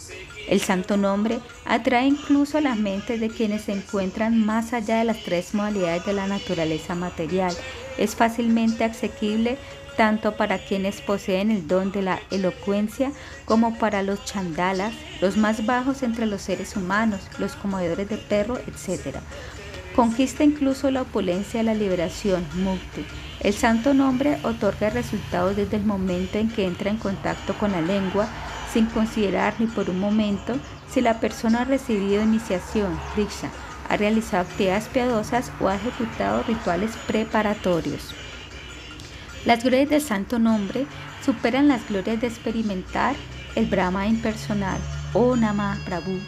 El 0.48 0.62
santo 0.62 0.96
nombre 0.96 1.40
atrae 1.66 2.06
incluso 2.06 2.58
a 2.58 2.62
las 2.62 2.78
mentes 2.78 3.20
de 3.20 3.30
quienes 3.30 3.64
se 3.64 3.74
encuentran 3.74 4.46
más 4.46 4.74
allá 4.74 4.98
de 4.98 5.06
las 5.06 5.24
tres 5.24 5.54
modalidades 5.54 6.06
de 6.06 6.14
la 6.14 6.28
naturaleza 6.28 6.94
material. 6.94 7.54
Es 7.98 8.16
fácilmente 8.16 8.84
asequible 8.84 9.58
tanto 9.98 10.36
para 10.36 10.60
quienes 10.60 11.02
poseen 11.02 11.52
el 11.52 11.68
don 11.68 11.92
de 11.92 12.02
la 12.02 12.20
elocuencia 12.30 13.12
como 13.46 13.78
para 13.78 14.04
los 14.04 14.24
chandalas, 14.26 14.94
los 15.22 15.38
más 15.38 15.66
bajos 15.66 16.04
entre 16.04 16.26
los 16.26 16.42
seres 16.42 16.76
humanos, 16.76 17.22
los 17.40 17.56
comedores 17.56 18.08
de 18.10 18.18
perro, 18.18 18.58
etc. 18.58 19.18
Conquista 19.96 20.44
incluso 20.44 20.92
la 20.92 21.04
opulencia 21.04 21.62
de 21.62 21.64
la 21.64 21.74
liberación, 21.74 22.46
mukti. 22.56 23.06
El 23.40 23.54
santo 23.54 23.94
nombre 23.94 24.40
otorga 24.44 24.90
resultados 24.90 25.56
desde 25.56 25.78
el 25.78 25.86
momento 25.86 26.38
en 26.38 26.50
que 26.50 26.66
entra 26.66 26.90
en 26.90 26.98
contacto 26.98 27.54
con 27.54 27.72
la 27.72 27.80
lengua, 27.80 28.28
sin 28.74 28.88
considerar 28.88 29.54
ni 29.58 29.68
por 29.68 29.90
un 29.90 30.02
momento 30.02 30.58
si 30.90 31.00
la 31.00 31.22
persona 31.22 31.62
ha 31.62 31.66
recibido 31.66 32.22
iniciación, 32.22 33.00
diksha, 33.16 33.50
ha 33.88 33.96
realizado 33.96 34.44
actividades 34.44 34.90
piadosas 34.90 35.50
o 35.62 35.70
ha 35.70 35.76
ejecutado 35.76 36.44
rituales 36.44 36.92
preparatorios. 37.08 38.14
Las 39.46 39.64
glorias 39.64 39.90
del 39.90 40.02
santo 40.02 40.40
nombre 40.40 40.88
superan 41.24 41.70
las 41.70 41.88
glorias 41.88 42.20
de 42.20 42.28
experimentar 42.28 43.16
el 43.56 43.68
Brahma 43.68 44.08
impersonal 44.08 44.80
o 45.14 45.38
Nama 45.38 45.78
Prabhu. 45.86 46.20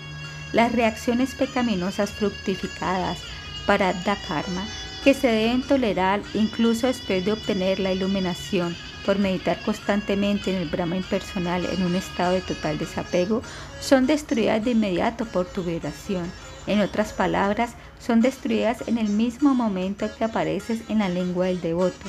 Las 0.54 0.72
reacciones 0.72 1.36
pecaminosas 1.36 2.12
fructificadas 2.12 3.20
para 3.68 3.94
Dharma 3.94 4.66
que 5.04 5.14
se 5.14 5.28
deben 5.28 5.62
tolerar 5.62 6.22
incluso 6.34 6.88
después 6.88 7.24
de 7.24 7.34
obtener 7.34 7.80
la 7.80 7.94
iluminación 7.94 8.76
por 9.06 9.20
meditar 9.20 9.62
constantemente 9.64 10.50
en 10.50 10.62
el 10.62 10.68
Brahma 10.68 10.98
impersonal 10.98 11.66
en 11.66 11.84
un 11.84 11.96
estado 11.96 12.34
de 12.34 12.42
total 12.42 12.78
desapego, 12.78 13.42
son 13.80 14.06
destruidas 14.06 14.66
de 14.66 14.72
inmediato 14.72 15.24
por 15.26 15.46
tu 15.46 15.64
vibración. 15.64 16.30
En 16.68 16.82
otras 16.82 17.14
palabras, 17.14 17.76
son 18.06 18.20
destruidas 18.20 18.86
en 18.86 18.98
el 18.98 19.08
mismo 19.08 19.56
momento 19.56 20.10
que 20.18 20.26
apareces 20.26 20.82
en 20.90 21.00
la 21.00 21.08
lengua 21.08 21.46
del 21.46 21.62
devoto. 21.62 22.06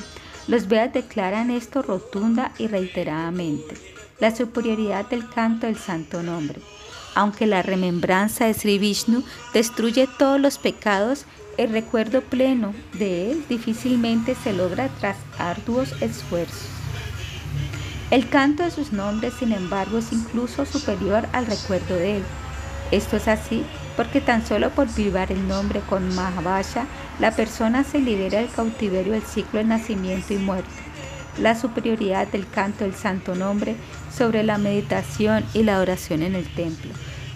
Los 0.49 0.67
Vedas 0.67 0.91
declaran 0.91 1.51
esto 1.51 1.81
rotunda 1.81 2.51
y 2.57 2.67
reiteradamente, 2.67 3.75
la 4.19 4.35
superioridad 4.35 5.05
del 5.05 5.29
canto 5.29 5.67
del 5.67 5.77
santo 5.77 6.21
nombre. 6.21 6.59
Aunque 7.15 7.47
la 7.47 7.61
remembranza 7.61 8.45
de 8.45 8.53
Sri 8.53 8.77
Vishnu 8.77 9.23
destruye 9.53 10.07
todos 10.17 10.39
los 10.39 10.57
pecados, 10.57 11.25
el 11.59 11.73
recuerdo 11.73 12.21
pleno 12.21 12.73
de 12.93 13.31
él 13.31 13.43
difícilmente 13.49 14.33
se 14.33 14.53
logra 14.53 14.87
tras 15.01 15.17
arduos 15.37 15.93
esfuerzos. 16.01 16.69
El 18.11 18.29
canto 18.29 18.63
de 18.63 18.71
sus 18.71 18.93
nombres, 18.93 19.33
sin 19.37 19.51
embargo, 19.51 19.97
es 19.97 20.13
incluso 20.13 20.65
superior 20.65 21.27
al 21.33 21.45
recuerdo 21.47 21.95
de 21.95 22.17
él. 22.17 22.23
Esto 22.91 23.17
es 23.17 23.27
así 23.27 23.65
porque 23.97 24.21
tan 24.21 24.47
solo 24.47 24.69
por 24.69 24.87
vibrar 24.95 25.33
el 25.33 25.49
nombre 25.49 25.81
con 25.81 26.15
Mahabhasha, 26.15 26.85
la 27.19 27.31
persona 27.31 27.83
se 27.83 27.99
libera 27.99 28.39
del 28.39 28.49
cautiverio 28.49 29.11
del 29.11 29.23
ciclo 29.23 29.59
de 29.59 29.65
nacimiento 29.65 30.33
y 30.33 30.37
muerte. 30.37 30.69
La 31.39 31.55
superioridad 31.55 32.29
del 32.29 32.49
canto 32.49 32.85
del 32.85 32.95
santo 32.95 33.35
nombre 33.35 33.75
sobre 34.15 34.43
la 34.43 34.57
meditación 34.57 35.43
y 35.53 35.63
la 35.63 35.79
oración 35.81 36.23
en 36.23 36.35
el 36.35 36.47
templo. 36.55 36.91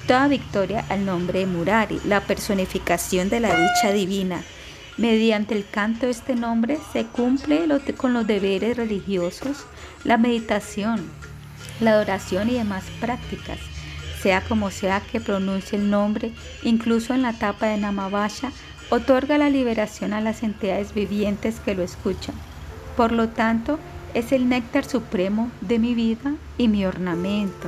Toda 0.07 0.27
victoria 0.27 0.85
al 0.89 1.05
nombre 1.05 1.39
de 1.39 1.45
Murari, 1.45 1.99
la 2.05 2.21
personificación 2.21 3.29
de 3.29 3.39
la 3.39 3.55
dicha 3.55 3.91
divina. 3.91 4.43
Mediante 4.97 5.55
el 5.55 5.67
canto 5.67 6.05
de 6.05 6.11
este 6.11 6.35
nombre 6.35 6.77
se 6.91 7.05
cumple 7.05 7.67
con 7.97 8.13
los 8.13 8.27
deberes 8.27 8.77
religiosos, 8.77 9.65
la 10.03 10.17
meditación, 10.17 11.09
la 11.79 11.91
adoración 11.91 12.49
y 12.49 12.53
demás 12.53 12.83
prácticas 12.99 13.59
sea 14.23 14.39
como 14.39 14.71
sea 14.71 15.01
que 15.01 15.19
pronuncie 15.19 15.77
el 15.77 15.89
nombre, 15.89 16.31
incluso 16.63 17.13
en 17.13 17.23
la 17.23 17.31
etapa 17.31 17.65
de 17.65 17.77
Namavasha, 17.77 18.53
otorga 18.89 19.37
la 19.37 19.49
liberación 19.49 20.13
a 20.13 20.21
las 20.21 20.43
entidades 20.43 20.93
vivientes 20.93 21.59
que 21.59 21.75
lo 21.75 21.83
escuchan. 21.83 22.33
Por 22.95 23.11
lo 23.11 23.27
tanto, 23.27 23.79
es 24.13 24.31
el 24.31 24.47
néctar 24.47 24.85
supremo 24.85 25.51
de 25.59 25.77
mi 25.77 25.93
vida 25.93 26.35
y 26.57 26.69
mi 26.69 26.85
ornamento. 26.85 27.67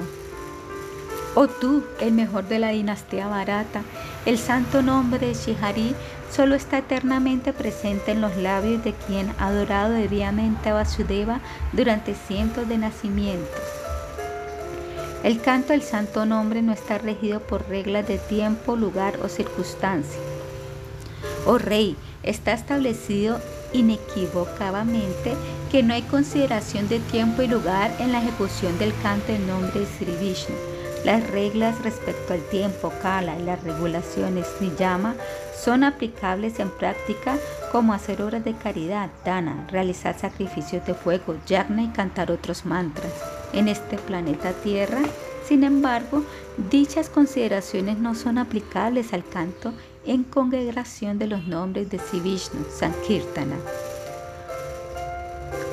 Oh 1.37 1.49
tú, 1.49 1.83
el 1.99 2.13
mejor 2.13 2.47
de 2.47 2.59
la 2.59 2.69
dinastía 2.69 3.27
barata, 3.27 3.81
el 4.25 4.37
santo 4.37 4.81
nombre 4.81 5.27
de 5.27 5.33
Shihari 5.33 5.93
solo 6.31 6.55
está 6.55 6.77
eternamente 6.77 7.51
presente 7.51 8.11
en 8.11 8.21
los 8.21 8.37
labios 8.37 8.81
de 8.85 8.93
quien 8.93 9.29
ha 9.37 9.47
adorado 9.47 9.91
debidamente 9.91 10.69
a 10.69 10.75
Vasudeva 10.75 11.41
durante 11.73 12.15
cientos 12.15 12.69
de 12.69 12.77
nacimientos. 12.77 13.61
El 15.25 15.41
canto 15.41 15.73
del 15.73 15.81
santo 15.81 16.25
nombre 16.25 16.61
no 16.61 16.71
está 16.71 16.99
regido 16.99 17.41
por 17.41 17.67
reglas 17.67 18.07
de 18.07 18.17
tiempo, 18.17 18.77
lugar 18.77 19.19
o 19.21 19.27
circunstancia. 19.27 20.21
Oh 21.45 21.57
Rey, 21.57 21.97
está 22.23 22.53
establecido 22.53 23.41
inequívocamente 23.73 25.33
que 25.69 25.83
no 25.83 25.93
hay 25.93 26.03
consideración 26.03 26.87
de 26.87 26.99
tiempo 26.99 27.41
y 27.41 27.47
lugar 27.47 27.91
en 27.99 28.13
la 28.13 28.21
ejecución 28.21 28.77
del 28.79 28.93
canto 29.03 29.33
del 29.33 29.45
nombre 29.45 29.81
de 29.81 29.85
Sri 29.85 30.15
Vishnu. 30.21 30.55
Las 31.05 31.29
reglas 31.29 31.83
respecto 31.83 32.33
al 32.33 32.41
tiempo, 32.49 32.91
kala 33.03 33.37
y 33.37 33.43
las 33.43 33.63
regulaciones 33.63 34.47
niyama 34.59 35.13
son 35.55 35.83
aplicables 35.83 36.59
en 36.59 36.71
práctica 36.71 37.37
como 37.71 37.93
hacer 37.93 38.23
obras 38.23 38.43
de 38.43 38.55
caridad, 38.55 39.11
dana, 39.23 39.67
realizar 39.69 40.17
sacrificios 40.17 40.83
de 40.87 40.95
fuego, 40.95 41.35
yagna 41.45 41.83
y 41.83 41.89
cantar 41.89 42.31
otros 42.31 42.65
mantras. 42.65 43.13
En 43.53 43.67
este 43.67 43.99
planeta 43.99 44.53
Tierra, 44.53 44.97
sin 45.47 45.63
embargo, 45.63 46.23
dichas 46.71 47.07
consideraciones 47.09 47.99
no 47.99 48.15
son 48.15 48.39
aplicables 48.39 49.13
al 49.13 49.23
canto 49.23 49.73
en 50.07 50.23
congregación 50.23 51.19
de 51.19 51.27
los 51.27 51.45
nombres 51.45 51.87
de 51.91 51.99
Sivishnu, 51.99 52.65
Sankirtana. 52.75 53.57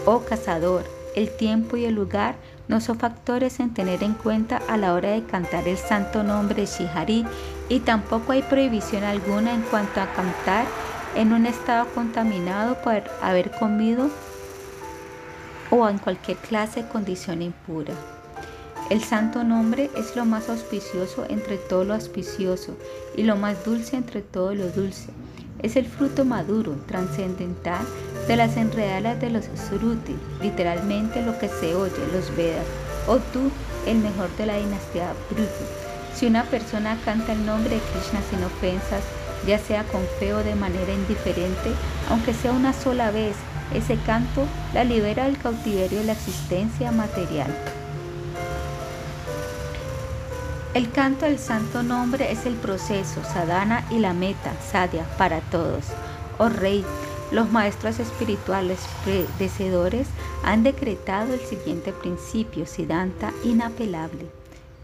Oh 0.05 0.21
cazador, 0.29 0.85
el 1.17 1.31
tiempo 1.31 1.79
y 1.79 1.87
el 1.87 1.95
lugar 1.95 2.35
no 2.69 2.81
son 2.81 2.99
factores 2.99 3.61
en 3.61 3.75
tener 3.75 4.03
en 4.03 4.15
cuenta 4.15 4.61
a 4.69 4.77
la 4.77 4.95
hora 4.95 5.11
de 5.11 5.25
cantar 5.25 5.67
el 5.69 5.77
santo 5.77 6.23
nombre 6.23 6.67
Shihari 6.67 7.25
y 7.69 7.81
tampoco 7.81 8.33
hay 8.33 8.43
prohibición 8.43 9.05
alguna 9.05 9.53
en 9.55 9.63
cuanto 9.63 10.01
a 10.01 10.13
cantar 10.13 10.67
en 11.15 11.33
un 11.33 11.47
estado 11.47 11.87
contaminado 11.95 12.81
por 12.83 13.03
haber 13.23 13.51
comido 13.51 14.11
o 15.71 15.89
en 15.89 15.99
cualquier 15.99 16.37
clase 16.39 16.83
de 16.83 16.89
condición 16.89 17.43
impura. 17.43 17.95
El 18.91 19.03
santo 19.03 19.43
nombre 19.43 19.91
es 19.97 20.17
lo 20.17 20.25
más 20.25 20.51
auspicioso 20.51 21.25
entre 21.29 21.57
todo 21.57 21.85
lo 21.85 21.95
auspicioso 21.95 22.77
y 23.17 23.23
lo 23.23 23.37
más 23.37 23.65
dulce 23.65 23.97
entre 23.97 24.21
todo 24.21 24.55
lo 24.55 24.69
dulce. 24.69 25.11
Es 25.63 25.77
el 25.77 25.87
fruto 25.87 26.25
maduro, 26.25 26.77
trascendental 26.87 27.87
de 28.29 28.37
las 28.37 28.57
enredalas 28.57 29.21
de 29.21 29.31
los 29.31 29.45
Suruti, 29.69 30.17
literalmente 30.41 31.23
lo 31.23 31.39
que 31.39 31.49
se 31.49 31.75
oye, 31.75 31.93
los 32.13 32.35
Vedas, 32.37 32.67
o 33.07 33.17
tú, 33.17 33.51
el 33.87 33.99
mejor 33.99 34.31
de 34.37 34.47
la 34.47 34.57
dinastía 34.57 35.13
Prutu. 35.29 35.65
Si 36.15 36.27
una 36.27 36.45
persona 36.45 36.99
canta 37.05 37.33
el 37.33 37.45
nombre 37.45 37.75
de 37.75 37.81
Krishna 37.81 38.21
sin 38.31 38.45
ofensas, 38.45 39.03
ya 39.47 39.59
sea 39.59 39.85
con 39.85 40.03
fe 40.19 40.35
o 40.35 40.45
de 40.45 40.55
manera 40.55 40.93
indiferente, 40.93 41.73
aunque 42.09 42.33
sea 42.33 42.53
una 42.53 42.73
sola 42.73 43.11
vez, 43.11 43.35
ese 43.75 43.97
canto 43.97 44.47
la 44.75 44.85
libera 44.85 45.25
del 45.25 45.39
cautiverio 45.39 46.01
de 46.01 46.05
la 46.05 46.13
existencia 46.13 46.93
material. 46.93 47.53
El 50.75 50.91
canto 50.91 51.27
del 51.27 51.39
santo 51.39 51.83
nombre 51.83 52.33
es 52.33 52.47
el 52.47 52.55
proceso, 52.55 53.23
sadhana 53.25 53.85
y 53.91 53.99
la 53.99 54.15
meta, 54.15 54.53
sadhya, 54.71 55.05
para 55.19 55.41
todos. 55.41 55.85
Oh 56.39 56.49
Rey, 56.49 56.83
los 57.33 57.51
maestros 57.51 57.99
espirituales 57.99 58.81
predecedores 59.05 60.07
han 60.45 60.63
decretado 60.63 61.35
el 61.35 61.41
siguiente 61.41 61.93
principio, 61.93 62.67
siddhanta 62.67 63.33
inapelable. 63.43 64.27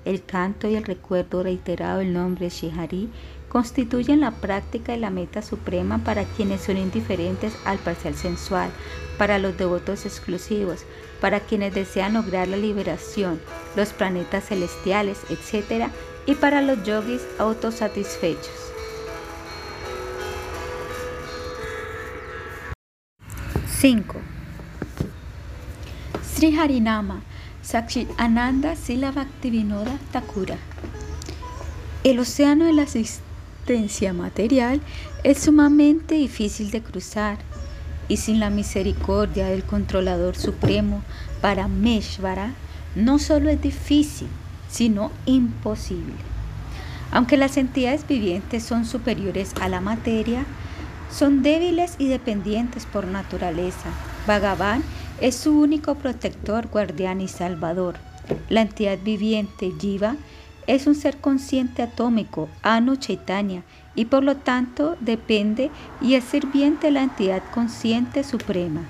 El 0.05 0.24
canto 0.24 0.66
y 0.66 0.74
el 0.74 0.84
recuerdo 0.84 1.42
reiterado 1.42 1.99
del 1.99 2.14
nombre 2.14 2.49
Shihari 2.49 3.11
constituyen 3.51 4.20
la 4.20 4.30
práctica 4.30 4.94
y 4.94 4.99
la 4.99 5.11
meta 5.11 5.42
suprema 5.42 5.99
para 5.99 6.24
quienes 6.24 6.62
son 6.62 6.78
indiferentes 6.78 7.53
al 7.64 7.78
parcial 7.78 8.14
sensual, 8.14 8.70
para 9.18 9.38
los 9.38 9.57
devotos 9.59 10.07
exclusivos, 10.07 10.84
para 11.20 11.40
quienes 11.40 11.74
desean 11.74 12.14
lograr 12.14 12.49
la 12.49 12.57
liberación, 12.57 13.40
los 13.76 13.92
planetas 13.92 14.46
celestiales, 14.46 15.18
etc., 15.28 15.88
y 16.26 16.34
para 16.34 16.61
los 16.61 16.82
yogis 16.84 17.22
autosatisfechos. 17.38 18.68
5. 23.81 24.16
Sri 26.20 26.51
Harinama, 26.51 27.20
Sakshit 27.62 28.09
Ananda 28.18 28.74
Sila 28.74 29.12
Bhaktivinoda 29.12 29.97
Thakura. 30.11 30.57
El 32.03 32.18
océano 32.18 32.64
de 32.64 32.72
la 32.72 32.83
existencia 32.83 34.12
material 34.12 34.81
es 35.22 35.39
sumamente 35.39 36.16
difícil 36.16 36.72
de 36.72 36.83
cruzar 36.83 37.39
y 38.09 38.16
sin 38.16 38.41
la 38.41 38.51
misericordia 38.51 39.47
del 39.47 39.62
controlador 39.62 40.35
supremo 40.35 41.05
para 41.41 41.68
Meshvara, 41.68 42.55
no 42.97 43.20
solo 43.20 43.49
es 43.49 43.62
difícil, 43.62 44.26
sino 44.68 45.12
imposible. 45.24 46.14
Aunque 47.12 47.37
las 47.37 47.57
entidades 47.57 48.05
vivientes 48.09 48.64
son 48.64 48.85
superiores 48.85 49.53
a 49.61 49.68
la 49.68 49.81
materia, 49.81 50.47
son 51.11 51.42
débiles 51.42 51.96
y 51.98 52.09
dependientes 52.09 52.86
por 52.86 53.06
naturaleza. 53.06 53.90
Bhagavan 54.26 54.82
es 55.20 55.34
su 55.36 55.59
único 55.59 55.94
protector, 55.94 56.68
guardián 56.68 57.20
y 57.20 57.28
salvador. 57.28 57.96
La 58.48 58.61
entidad 58.61 58.98
viviente, 59.02 59.72
Jiva, 59.78 60.16
es 60.66 60.86
un 60.86 60.94
ser 60.94 61.16
consciente 61.16 61.82
atómico, 61.82 62.48
Anu 62.62 62.96
Chaitanya, 62.96 63.62
y 63.94 64.04
por 64.04 64.22
lo 64.22 64.36
tanto 64.36 64.96
depende 65.00 65.70
y 66.00 66.14
es 66.14 66.24
sirviente 66.24 66.88
de 66.88 66.92
la 66.92 67.02
entidad 67.02 67.42
consciente 67.54 68.22
suprema. 68.22 68.82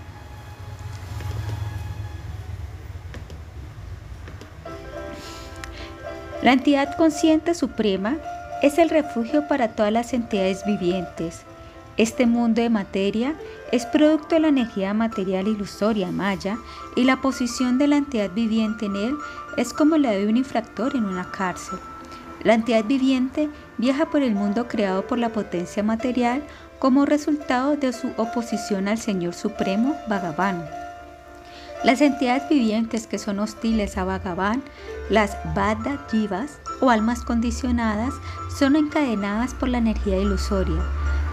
La 6.42 6.52
entidad 6.52 6.96
consciente 6.96 7.54
suprema 7.54 8.16
es 8.62 8.78
el 8.78 8.90
refugio 8.90 9.46
para 9.48 9.68
todas 9.68 9.92
las 9.92 10.12
entidades 10.12 10.64
vivientes. 10.64 11.44
Este 11.99 12.26
mundo 12.26 12.62
de 12.62 12.70
materia 12.70 13.34
es 13.72 13.84
producto 13.84 14.36
de 14.36 14.42
la 14.42 14.49
energía 14.49 14.94
material 14.94 15.49
ilusoria 15.49 16.12
maya 16.12 16.57
y 16.94 17.03
la 17.03 17.20
posición 17.20 17.76
de 17.76 17.88
la 17.88 17.96
entidad 17.96 18.30
viviente 18.30 18.86
en 18.86 18.94
él 18.94 19.16
es 19.57 19.72
como 19.72 19.96
la 19.96 20.12
de 20.12 20.28
un 20.28 20.36
infractor 20.36 20.94
en 20.94 21.05
una 21.05 21.28
cárcel. 21.32 21.80
La 22.44 22.55
entidad 22.55 22.84
viviente 22.84 23.51
viaja 23.78 24.11
por 24.11 24.22
el 24.22 24.36
mundo 24.36 24.68
creado 24.68 25.09
por 25.09 25.18
la 25.18 25.30
potencia 25.30 25.82
material 25.82 26.44
como 26.78 27.05
resultado 27.05 27.74
de 27.74 27.92
su 27.92 28.12
oposición 28.16 28.86
al 28.86 28.99
Señor 28.99 29.34
Supremo, 29.34 29.96
Bhagavan. 30.09 30.64
Las 31.82 32.01
entidades 32.01 32.49
vivientes 32.49 33.09
que 33.09 33.18
son 33.18 33.40
hostiles 33.40 33.99
a 33.99 34.05
Bhagavan, 34.05 34.62
las 35.11 35.36
Bada 35.53 36.07
Jivas 36.09 36.61
o 36.80 36.90
almas 36.90 37.22
condicionadas, 37.22 38.14
son 38.57 38.76
encadenadas 38.76 39.53
por 39.53 39.68
la 39.68 39.78
energía 39.78 40.16
ilusoria. 40.16 40.80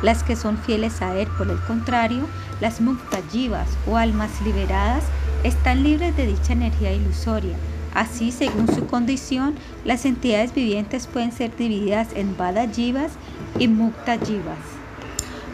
Las 0.06 0.22
que 0.22 0.36
son 0.36 0.60
fieles 0.60 1.02
a 1.02 1.16
él, 1.16 1.28
por 1.36 1.50
el 1.50 1.60
contrario, 1.62 2.28
las 2.62 2.80
Mukta 2.80 3.18
Jivas 3.32 3.68
o 3.88 3.98
almas 3.98 4.40
liberadas, 4.42 5.04
están 5.44 5.82
libres 5.82 6.16
de 6.16 6.28
dicha 6.28 6.54
energía 6.54 6.94
ilusoria 6.94 7.56
Así, 7.96 8.32
según 8.32 8.68
su 8.68 8.86
condición, 8.86 9.56
las 9.84 10.06
entidades 10.06 10.54
vivientes 10.54 11.08
pueden 11.08 11.32
ser 11.32 11.58
divididas 11.58 12.10
en 12.14 12.36
Jivas 12.72 13.14
y 13.58 13.68
Mukta 13.68 14.20
Jivas. 14.20 14.75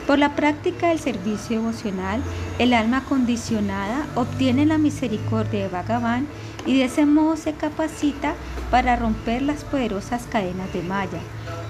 Por 0.07 0.19
la 0.19 0.35
práctica 0.35 0.89
del 0.89 0.99
servicio 0.99 1.59
devocional, 1.59 2.21
el 2.59 2.73
alma 2.73 3.03
condicionada 3.05 4.07
obtiene 4.15 4.65
la 4.65 4.77
misericordia 4.77 5.63
de 5.63 5.69
Bhagavan 5.69 6.27
y 6.65 6.77
de 6.77 6.85
ese 6.85 7.05
modo 7.05 7.37
se 7.37 7.53
capacita 7.53 8.35
para 8.69 8.95
romper 8.95 9.41
las 9.41 9.63
poderosas 9.63 10.23
cadenas 10.23 10.71
de 10.73 10.81
Maya. 10.83 11.19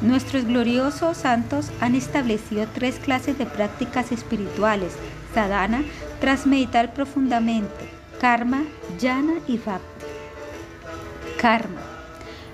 Nuestros 0.01 0.45
gloriosos 0.45 1.17
santos 1.17 1.71
han 1.79 1.95
establecido 1.95 2.67
tres 2.73 2.95
clases 2.95 3.37
de 3.37 3.45
prácticas 3.45 4.11
espirituales, 4.11 4.93
sadhana, 5.33 5.83
tras 6.19 6.47
meditar 6.47 6.93
profundamente, 6.93 7.89
karma, 8.19 8.63
jnana 8.99 9.33
y 9.47 9.57
bhakti 9.57 9.91
karma. 11.41 11.81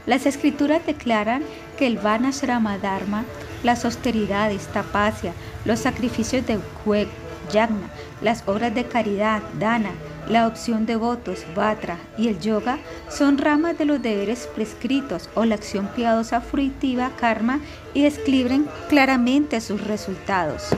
Las 0.06 0.26
escrituras 0.26 0.86
declaran 0.86 1.44
que 1.78 1.86
el 1.86 1.98
Vanashrama 1.98 2.78
Dharma, 2.78 3.26
las 3.64 3.86
austeridades, 3.86 4.68
tapasya, 4.68 5.34
los 5.66 5.80
sacrificios 5.80 6.46
de 6.46 6.60
yagna, 7.52 7.90
las 8.22 8.44
obras 8.48 8.74
de 8.74 8.86
caridad, 8.86 9.42
dana, 9.60 9.92
la 10.30 10.48
opción 10.48 10.86
de 10.86 10.96
votos, 10.98 11.46
vatra 11.56 11.98
y 12.18 12.28
el 12.28 12.40
yoga 12.40 12.80
son 13.10 13.38
ramas 13.38 13.78
de 13.78 13.86
los 13.86 14.02
deberes 14.02 14.48
prescritos 14.54 15.30
o 15.36 15.46
la 15.46 15.56
acción 15.56 15.88
piadosa 15.96 16.42
fruitiva, 16.42 17.12
karma, 17.18 17.62
y 17.94 18.04
describen 18.04 18.68
claramente 18.90 19.62
sus 19.62 19.84
resultados. 19.86 20.70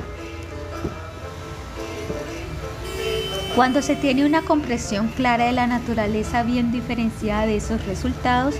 Cuando 3.55 3.81
se 3.81 3.95
tiene 3.95 4.25
una 4.25 4.43
comprensión 4.43 5.07
clara 5.09 5.47
de 5.47 5.51
la 5.51 5.67
naturaleza 5.67 6.43
bien 6.43 6.71
diferenciada 6.71 7.45
de 7.45 7.57
esos 7.57 7.85
resultados, 7.85 8.55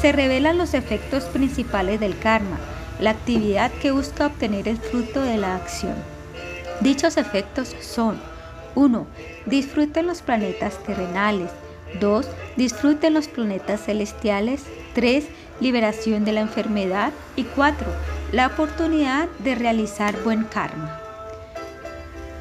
se 0.00 0.12
revelan 0.12 0.56
los 0.56 0.72
efectos 0.72 1.24
principales 1.24 2.00
del 2.00 2.16
karma, 2.18 2.58
la 3.00 3.10
actividad 3.10 3.70
que 3.80 3.90
busca 3.90 4.26
obtener 4.26 4.68
el 4.68 4.76
fruto 4.76 5.22
de 5.22 5.36
la 5.36 5.56
acción. 5.56 5.94
Dichos 6.80 7.16
efectos 7.16 7.74
son 7.80 8.20
1. 8.74 9.06
Disfruten 9.46 10.06
los 10.06 10.22
planetas 10.22 10.78
terrenales. 10.84 11.50
2. 11.98 12.26
Disfruten 12.56 13.14
los 13.14 13.28
planetas 13.28 13.84
celestiales. 13.84 14.62
3. 14.94 15.24
Liberación 15.60 16.24
de 16.24 16.32
la 16.32 16.40
enfermedad. 16.40 17.12
Y 17.36 17.44
4. 17.44 17.86
La 18.32 18.46
oportunidad 18.46 19.28
de 19.40 19.54
realizar 19.54 20.22
buen 20.22 20.44
karma. 20.44 21.00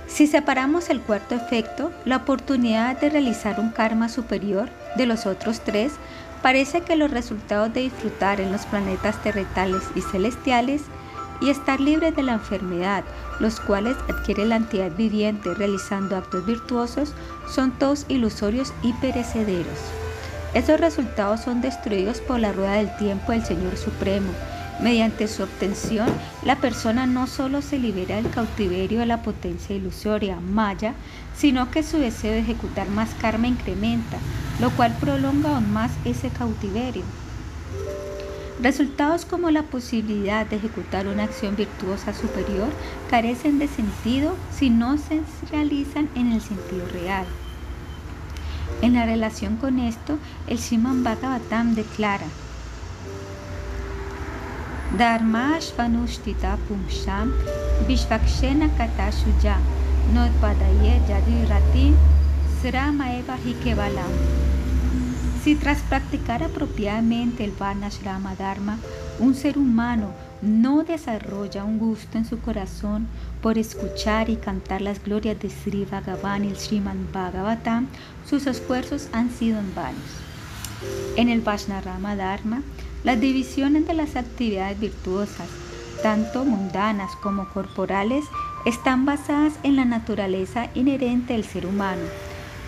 Si 0.08 0.28
separamos 0.28 0.90
el 0.90 1.02
cuarto 1.02 1.36
efecto, 1.36 1.92
la 2.04 2.18
oportunidad 2.18 3.00
de 3.00 3.10
realizar 3.10 3.60
un 3.60 3.70
karma 3.70 4.10
superior 4.10 4.70
de 4.98 5.06
los 5.06 5.26
otros 5.26 5.62
tres, 5.62 5.94
Parece 6.42 6.82
que 6.82 6.96
los 6.96 7.12
resultados 7.12 7.74
de 7.74 7.82
disfrutar 7.82 8.40
en 8.40 8.52
los 8.52 8.66
planetas 8.66 9.22
terretales 9.22 9.84
y 9.96 10.02
celestiales 10.02 10.84
y 11.42 11.50
estar 11.50 11.80
libres 11.80 12.16
de 12.16 12.24
la 12.24 12.34
enfermedad, 12.34 13.04
los 13.40 13.60
cuales 13.60 13.96
adquiere 14.10 14.46
la 14.46 14.58
entidad 14.58 14.92
viviente 14.96 15.54
realizando 15.54 16.16
actos 16.16 16.46
virtuosos, 16.46 17.14
son 17.54 17.72
todos 17.72 18.06
ilusorios 18.10 18.74
y 18.82 18.94
perecederos. 18.94 19.80
Esos 20.54 20.80
resultados 20.80 21.42
son 21.42 21.62
destruidos 21.62 22.22
por 22.22 22.40
la 22.40 22.52
rueda 22.52 22.74
del 22.74 22.96
tiempo 22.98 23.32
del 23.32 23.46
Señor 23.46 23.78
Supremo. 23.78 24.32
Mediante 24.82 25.28
su 25.28 25.44
obtención, 25.44 26.08
la 26.44 26.56
persona 26.56 27.06
no 27.06 27.28
solo 27.28 27.62
se 27.62 27.78
libera 27.78 28.16
del 28.16 28.30
cautiverio 28.30 29.00
de 29.00 29.06
la 29.06 29.22
potencia 29.22 29.76
ilusoria, 29.76 30.40
maya, 30.40 30.94
sino 31.40 31.72
que 31.72 31.84
su 31.84 31.98
deseo 31.98 32.34
de 32.34 32.40
ejecutar 32.40 32.90
más 32.90 33.12
karma 33.22 33.48
incrementa, 33.48 34.18
lo 34.60 34.72
cual 34.72 34.94
prolonga 35.00 35.56
aún 35.56 35.72
más 35.72 35.92
ese 36.04 36.30
cautiverio. 36.30 37.04
Resultados 38.62 39.24
como 39.24 39.50
la 39.50 39.64
posibilidad 39.64 40.46
de 40.46 40.58
ejecutar 40.58 41.08
una 41.08 41.24
acción 41.24 41.56
virtuosa 41.56 42.14
superior 42.14 42.68
carecen 43.10 43.58
de 43.58 43.70
sentido 43.70 44.36
si 44.52 44.70
no 44.70 44.98
se 44.98 45.22
realizan 45.50 46.10
en 46.16 46.34
el 46.34 46.42
sentido 46.42 46.86
real. 46.92 47.26
En 48.82 48.96
la 48.96 49.06
relación 49.06 49.56
con 49.56 49.80
esto, 49.80 50.18
el 50.48 50.60
Sriman 50.60 51.06
Bhagavatam 51.06 51.74
declara 51.74 52.28
Dharmashvanushtita 54.98 56.58
pumsham 56.68 57.34
vishvakshena 57.88 58.70
katashuya 58.76 59.58
yadirati 61.10 61.94
sramaeva 62.62 63.36
hikevalam 63.46 64.14
si 65.44 65.56
tras 65.56 65.82
practicar 65.84 66.44
apropiadamente 66.44 67.46
el 67.46 67.52
Varnashrama 67.52 68.36
Dharma, 68.36 68.78
un 69.20 69.36
ser 69.36 69.58
humano 69.58 70.12
no 70.42 70.84
desarrolla 70.84 71.64
un 71.64 71.80
gusto 71.80 72.18
en 72.18 72.26
su 72.26 72.40
corazón 72.42 73.08
por 73.42 73.58
escuchar 73.58 74.30
y 74.30 74.36
cantar 74.36 74.82
las 74.82 75.02
glorias 75.02 75.40
de 75.40 75.50
Sri 75.50 75.86
Bhagavan 75.86 76.44
y 76.44 76.50
el 76.50 76.58
Sriman 76.58 77.08
Bhagavatam, 77.14 77.88
sus 78.30 78.48
esfuerzos 78.48 79.08
han 79.14 79.32
sido 79.32 79.60
en 79.60 79.74
vano. 79.74 79.98
En 81.16 81.30
el 81.30 81.40
Vaishnava 81.40 82.16
Dharma, 82.16 82.62
las 83.06 83.20
divisiones 83.20 83.88
de 83.88 83.94
las 83.94 84.18
actividades 84.18 84.78
virtuosas, 84.78 85.48
tanto 86.04 86.44
mundanas 86.44 87.16
como 87.24 87.48
corporales, 87.50 88.26
están 88.66 89.06
basadas 89.06 89.54
en 89.64 89.76
la 89.76 89.86
naturaleza 89.86 90.70
inherente 90.74 91.34
del 91.34 91.46
ser 91.46 91.66
humano 91.66 92.04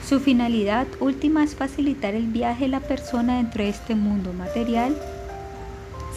su 0.08 0.20
finalidad 0.20 0.88
última 1.00 1.44
es 1.44 1.56
facilitar 1.56 2.16
el 2.16 2.26
viaje 2.26 2.64
de 2.66 2.70
la 2.70 2.80
persona 2.80 3.38
dentro 3.38 3.64
de 3.64 3.70
este 3.70 3.96
mundo 3.96 4.34
material, 4.34 4.96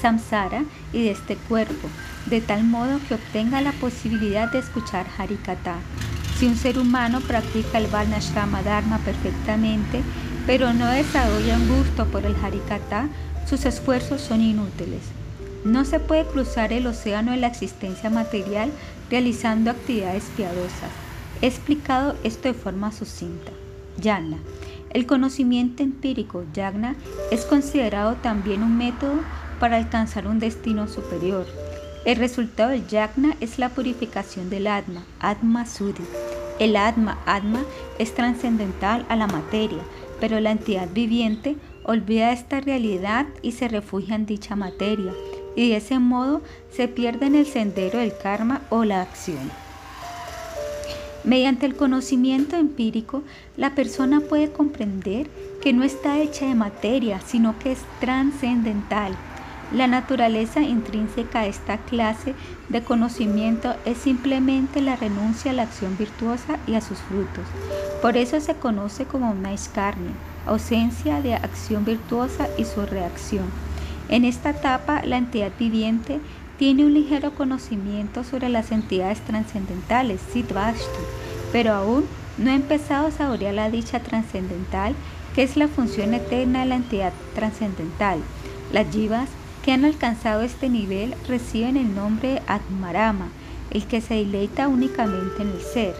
samsara, 0.00 0.64
y 0.92 1.04
de 1.04 1.10
este 1.10 1.36
cuerpo, 1.36 1.88
de 2.26 2.40
tal 2.40 2.64
modo 2.64 2.98
que 3.06 3.14
obtenga 3.14 3.60
la 3.60 3.72
posibilidad 3.72 4.50
de 4.50 4.58
escuchar 4.58 5.06
Harikata. 5.18 5.76
Si 6.38 6.46
un 6.46 6.56
ser 6.56 6.78
humano 6.78 7.20
practica 7.20 7.78
el 7.78 7.86
Varnashrama 7.86 8.62
Dharma 8.62 8.98
perfectamente, 8.98 10.02
pero 10.46 10.72
no 10.72 10.86
desarrolla 10.86 11.56
un 11.56 11.68
gusto 11.68 12.06
por 12.06 12.24
el 12.24 12.34
Harikata, 12.42 13.08
sus 13.46 13.64
esfuerzos 13.66 14.20
son 14.20 14.40
inútiles. 14.40 15.02
No 15.64 15.84
se 15.84 16.00
puede 16.00 16.26
cruzar 16.26 16.72
el 16.72 16.86
océano 16.86 17.32
de 17.32 17.38
la 17.38 17.46
existencia 17.46 18.10
material 18.10 18.70
realizando 19.10 19.70
actividades 19.70 20.24
piadosas. 20.36 20.90
He 21.40 21.46
explicado 21.46 22.16
esto 22.24 22.48
de 22.48 22.54
forma 22.54 22.92
sucinta. 22.92 23.52
Yagna. 23.98 24.38
El 24.90 25.06
conocimiento 25.06 25.82
empírico 25.82 26.44
Yagna 26.54 26.94
es 27.30 27.44
considerado 27.44 28.14
también 28.14 28.62
un 28.62 28.76
método 28.78 29.20
para 29.58 29.76
alcanzar 29.76 30.26
un 30.26 30.38
destino 30.38 30.88
superior. 30.88 31.46
El 32.04 32.16
resultado 32.16 32.70
del 32.70 32.86
Yagna 32.86 33.34
es 33.40 33.58
la 33.58 33.70
purificación 33.70 34.50
del 34.50 34.66
Atma, 34.66 35.02
Atma 35.20 35.66
Sudhi. 35.66 36.04
El 36.58 36.76
Atma, 36.76 37.18
Atma, 37.26 37.64
es 37.98 38.14
trascendental 38.14 39.04
a 39.08 39.16
la 39.16 39.26
materia, 39.26 39.82
pero 40.20 40.38
la 40.38 40.52
entidad 40.52 40.88
viviente 40.92 41.56
olvida 41.82 42.32
esta 42.32 42.60
realidad 42.60 43.26
y 43.42 43.52
se 43.52 43.68
refugia 43.68 44.14
en 44.14 44.26
dicha 44.26 44.54
materia, 44.54 45.12
y 45.56 45.70
de 45.70 45.76
ese 45.76 45.98
modo 45.98 46.42
se 46.72 46.88
pierde 46.88 47.26
en 47.26 47.34
el 47.34 47.46
sendero 47.46 47.98
del 47.98 48.16
karma 48.16 48.62
o 48.70 48.84
la 48.84 49.02
acción. 49.02 49.50
Mediante 51.24 51.64
el 51.64 51.74
conocimiento 51.74 52.56
empírico, 52.56 53.22
la 53.56 53.74
persona 53.74 54.20
puede 54.20 54.52
comprender 54.52 55.26
que 55.62 55.72
no 55.72 55.82
está 55.82 56.18
hecha 56.18 56.46
de 56.46 56.54
materia, 56.54 57.20
sino 57.24 57.58
que 57.58 57.72
es 57.72 57.78
trascendental. 57.98 59.16
La 59.72 59.86
naturaleza 59.86 60.60
intrínseca 60.60 61.40
de 61.40 61.48
esta 61.48 61.78
clase 61.78 62.34
de 62.68 62.82
conocimiento 62.82 63.74
es 63.86 63.96
simplemente 63.96 64.82
la 64.82 64.96
renuncia 64.96 65.52
a 65.52 65.54
la 65.54 65.62
acción 65.62 65.96
virtuosa 65.96 66.58
y 66.66 66.74
a 66.74 66.82
sus 66.82 66.98
frutos. 66.98 67.46
Por 68.02 68.18
eso 68.18 68.38
se 68.40 68.54
conoce 68.56 69.06
como 69.06 69.32
naiskarnia, 69.34 70.12
ausencia 70.46 71.22
de 71.22 71.34
acción 71.34 71.86
virtuosa 71.86 72.48
y 72.58 72.66
su 72.66 72.84
reacción. 72.84 73.46
En 74.08 74.24
esta 74.24 74.50
etapa, 74.50 75.02
la 75.04 75.16
entidad 75.16 75.52
viviente 75.58 76.20
tiene 76.58 76.84
un 76.84 76.94
ligero 76.94 77.34
conocimiento 77.34 78.22
sobre 78.22 78.48
las 78.48 78.70
entidades 78.70 79.20
trascendentales, 79.20 80.20
Siddhvashtu, 80.32 81.00
pero 81.52 81.72
aún 81.72 82.04
no 82.38 82.50
ha 82.50 82.54
empezado 82.54 83.08
a 83.08 83.10
saborear 83.10 83.54
la 83.54 83.70
dicha 83.70 84.00
trascendental, 84.00 84.94
que 85.34 85.42
es 85.42 85.56
la 85.56 85.68
función 85.68 86.14
eterna 86.14 86.60
de 86.60 86.66
la 86.66 86.76
entidad 86.76 87.12
trascendental. 87.34 88.20
Las 88.72 88.88
jivas 88.92 89.28
que 89.64 89.72
han 89.72 89.84
alcanzado 89.84 90.42
este 90.42 90.68
nivel 90.68 91.14
reciben 91.26 91.76
el 91.76 91.94
nombre 91.94 92.28
de 92.34 92.42
Atmarama, 92.46 93.28
el 93.70 93.86
que 93.86 94.00
se 94.00 94.14
deleita 94.14 94.68
únicamente 94.68 95.42
en 95.42 95.48
el 95.48 95.60
ser. 95.60 95.94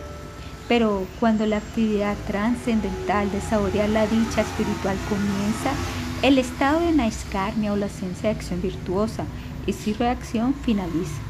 Pero 0.69 1.05
cuando 1.19 1.47
la 1.47 1.59
actividad 1.59 2.17
trascendental 2.27 3.31
de 3.33 3.41
saborear 3.41 3.89
la 3.89 4.07
dicha 4.07 4.43
espiritual 4.43 4.97
comienza, 5.09 5.73
el 6.25 6.39
estado 6.39 6.81
de 6.81 6.93
naiskarnia 6.93 7.75
o 7.75 7.77
la 7.77 7.85
esencia 7.85 8.31
de 8.31 8.37
acción 8.37 8.63
virtuosa 8.63 9.27
y 9.67 9.75
su 9.75 9.93
reacción 9.93 10.55
finaliza. 10.55 11.21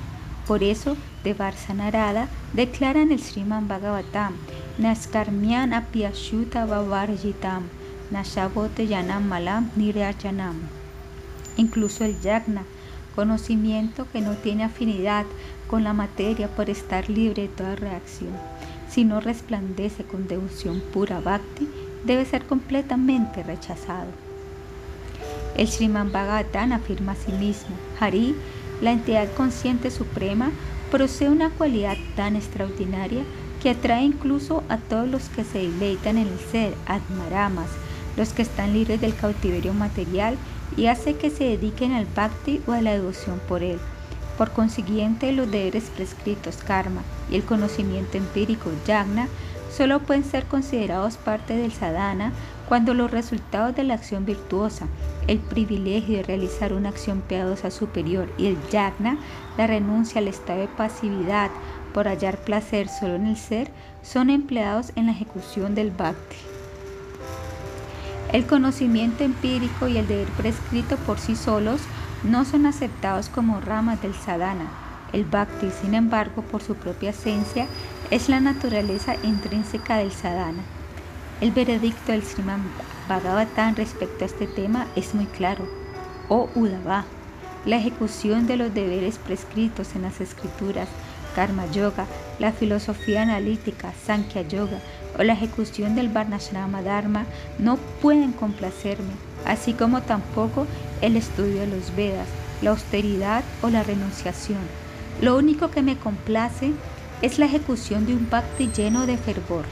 Por 0.47 0.63
eso, 0.63 0.97
de 1.25 1.35
Narada 1.75 2.29
declara 2.53 3.03
en 3.03 3.11
el 3.11 3.19
Sriman 3.19 3.67
Bhagavatam, 3.67 4.35
Naskarmyan 4.79 5.73
apyashuta 5.75 6.65
vavarjitam, 6.65 7.65
Nashabote 8.13 8.87
yanam 8.87 9.27
malam 9.27 9.69
niryajanam. 9.75 10.55
Incluso 11.57 12.05
el 12.05 12.21
yagna, 12.21 12.63
conocimiento 13.17 14.07
que 14.13 14.21
no 14.21 14.35
tiene 14.35 14.63
afinidad 14.63 15.27
con 15.67 15.83
la 15.83 15.93
materia 15.93 16.47
por 16.47 16.71
estar 16.71 17.11
libre 17.11 17.43
de 17.43 17.49
toda 17.49 17.75
reacción, 17.75 18.31
sino 18.89 19.21
resplandece 19.21 20.05
con 20.05 20.29
devoción 20.29 20.81
pura 20.93 21.19
bhakti, 21.19 21.69
debe 22.05 22.25
ser 22.25 22.47
completamente 22.47 23.43
rechazado. 23.43 24.24
El 25.57 25.69
Sriman 25.69 26.11
Bhagavatam 26.11 26.73
afirma 26.73 27.13
a 27.13 27.17
sí 27.17 27.33
mismo, 27.33 27.77
Hari, 28.01 28.35
la 28.81 28.93
entidad 28.93 29.33
consciente 29.33 29.91
suprema, 29.91 30.51
posee 30.91 31.29
una 31.29 31.51
cualidad 31.51 31.97
tan 32.17 32.37
extraordinaria 32.37 33.23
que 33.63 33.71
atrae 33.71 34.05
incluso 34.05 34.63
a 34.69 34.79
todos 34.79 35.09
los 35.09 35.29
que 35.29 35.45
se 35.45 35.59
deleitan 35.59 36.19
en 36.19 36.29
el 36.29 36.39
ser, 36.39 36.75
admaramas, 36.87 37.69
los 38.17 38.33
que 38.33 38.43
están 38.43 38.73
libres 38.73 39.01
del 39.01 39.15
cautiverio 39.15 39.73
material 39.75 40.37
y 40.77 40.87
hace 40.87 41.15
que 41.17 41.31
se 41.31 41.45
dediquen 41.45 41.93
al 41.93 42.07
bhakti 42.07 42.61
o 42.67 42.73
a 42.73 42.83
la 42.83 42.93
devoción 42.93 43.41
por 43.49 43.63
él. 43.63 43.79
Por 44.37 44.51
consiguiente, 44.51 45.33
los 45.33 45.51
deberes 45.51 45.85
prescritos 45.85 46.57
karma 46.57 47.03
y 47.31 47.37
el 47.37 47.45
conocimiento 47.45 48.19
empírico 48.19 48.71
yagna 48.87 49.29
solo 49.75 50.01
pueden 50.01 50.25
ser 50.25 50.45
considerados 50.45 51.17
parte 51.17 51.57
del 51.57 51.73
sadhana 51.73 52.33
cuando 52.69 52.95
los 52.95 53.11
resultados 53.11 53.75
de 53.77 53.85
la 53.85 53.95
acción 53.95 54.25
virtuosa, 54.25 54.87
el 55.27 55.39
privilegio 55.39 56.19
de 56.19 56.23
realizar 56.23 56.73
una 56.73 56.89
acción 56.89 57.21
piadosa 57.21 57.71
superior 57.71 58.31
y 58.39 58.47
el 58.47 58.59
yagna, 58.71 59.19
la 59.57 59.67
renuncia 59.67 60.21
al 60.21 60.29
estado 60.29 60.61
de 60.61 60.69
pasividad 60.69 61.51
por 61.93 62.09
hallar 62.09 62.39
placer 62.39 62.89
solo 62.89 63.15
en 63.15 63.27
el 63.27 63.37
ser, 63.37 63.71
son 64.03 64.31
empleados 64.31 64.93
en 64.97 65.07
la 65.07 65.13
ejecución 65.13 65.75
del 65.75 65.91
bhakti. 65.91 66.37
El 68.33 68.47
conocimiento 68.47 69.23
empírico 69.23 69.87
y 69.87 69.97
el 69.97 70.09
deber 70.09 70.29
prescrito 70.31 70.97
por 70.97 71.21
sí 71.21 71.37
solos 71.37 71.81
no 72.25 72.45
son 72.45 72.67
aceptados 72.67 73.29
como 73.29 73.61
ramas 73.61 74.03
del 74.03 74.15
sadhana. 74.15 74.67
El 75.13 75.25
bhakti, 75.25 75.69
sin 75.71 75.95
embargo, 75.95 76.43
por 76.43 76.61
su 76.61 76.75
propia 76.75 77.11
esencia, 77.11 77.69
es 78.11 78.29
la 78.29 78.41
naturaleza 78.41 79.15
intrínseca 79.23 79.99
del 79.99 80.11
sadhana. 80.11 80.63
El 81.41 81.51
veredicto 81.51 82.13
del 82.13 82.23
Sriman 82.23 82.63
Bhagavatam 83.09 83.75
respecto 83.75 84.25
a 84.25 84.27
este 84.27 84.47
tema 84.47 84.87
es 84.95 85.15
muy 85.15 85.27
claro. 85.27 85.67
Oh 86.29 86.49
Udava, 86.55 87.05
la 87.67 87.77
ejecución 87.77 88.47
de 88.47 88.57
los 88.57 88.73
deberes 88.73 89.19
prescritos 89.19 89.97
en 89.97 90.03
las 90.03 90.21
escrituras, 90.21 90.89
Karma 91.35 91.67
Yoga, 91.73 92.07
la 92.39 92.53
filosofía 92.53 93.23
analítica, 93.23 93.93
Sankhya 94.07 94.43
Yoga, 94.43 94.79
o 95.19 95.23
la 95.25 95.33
ejecución 95.33 95.97
del 95.97 96.09
Varnashrama 96.09 96.83
Dharma 96.83 97.27
no 97.59 97.79
pueden 98.01 98.33
complacerme, 98.33 99.13
así 99.45 99.73
como 99.73 100.03
tampoco 100.03 100.67
el 101.01 101.17
estudio 101.17 101.61
de 101.61 101.67
los 101.67 101.95
Vedas, 101.97 102.29
la 102.63 102.71
austeridad 102.71 103.43
o 103.61 103.71
la 103.71 103.83
renunciación. 103.83 104.61
Lo 105.21 105.37
único 105.37 105.71
que 105.71 105.83
me 105.83 105.97
complace 105.97 106.73
es 107.23 107.39
la 107.39 107.47
ejecución 107.47 108.07
de 108.07 108.15
un 108.15 108.29
bhakti 108.31 108.71
lleno 108.75 109.07
de 109.07 109.17
fervor. 109.19 109.65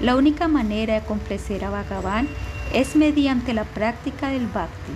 La 0.00 0.14
única 0.14 0.46
manera 0.46 0.94
de 0.94 1.00
complacer 1.04 1.64
a 1.64 1.70
Bhagavan 1.70 2.28
es 2.72 2.94
mediante 2.94 3.52
la 3.52 3.64
práctica 3.64 4.28
del 4.28 4.46
bhakti. 4.46 4.92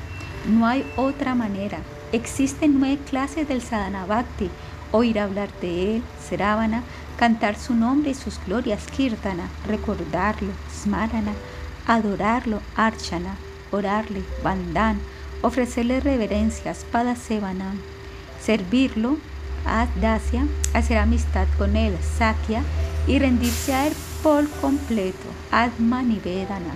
No 0.47 0.65
hay 0.65 0.87
otra 0.95 1.35
manera. 1.35 1.79
Existen 2.13 2.79
nueve 2.79 3.01
clases 3.11 3.49
del 3.49 3.63
sadhana 3.63 4.07
bhakti. 4.07 4.49
Oír 4.93 5.19
hablar 5.19 5.49
de 5.61 5.97
él, 5.97 6.03
Sravana, 6.29 6.85
cantar 7.17 7.57
su 7.57 7.75
nombre 7.75 8.13
y 8.13 8.15
sus 8.15 8.39
glorias, 8.47 8.87
Kirtana, 8.87 9.49
recordarlo, 9.67 10.53
Smarana, 10.73 11.33
adorarlo, 11.87 12.61
Archana, 12.77 13.35
orarle, 13.73 14.23
Vandan, 14.45 15.01
ofrecerle 15.41 15.99
reverencias, 15.99 16.85
Padasevanam, 16.93 17.81
servirlo, 18.41 19.17
Adasya, 19.67 20.47
hacer 20.75 20.99
amistad 20.99 21.49
con 21.59 21.77
él, 21.77 21.97
Sakya, 22.19 22.63
y 23.09 23.19
rendirse 23.19 23.75
a 23.75 23.87
él 23.89 23.95
por 24.23 24.49
completo, 24.61 25.19
Vedana. 26.25 26.75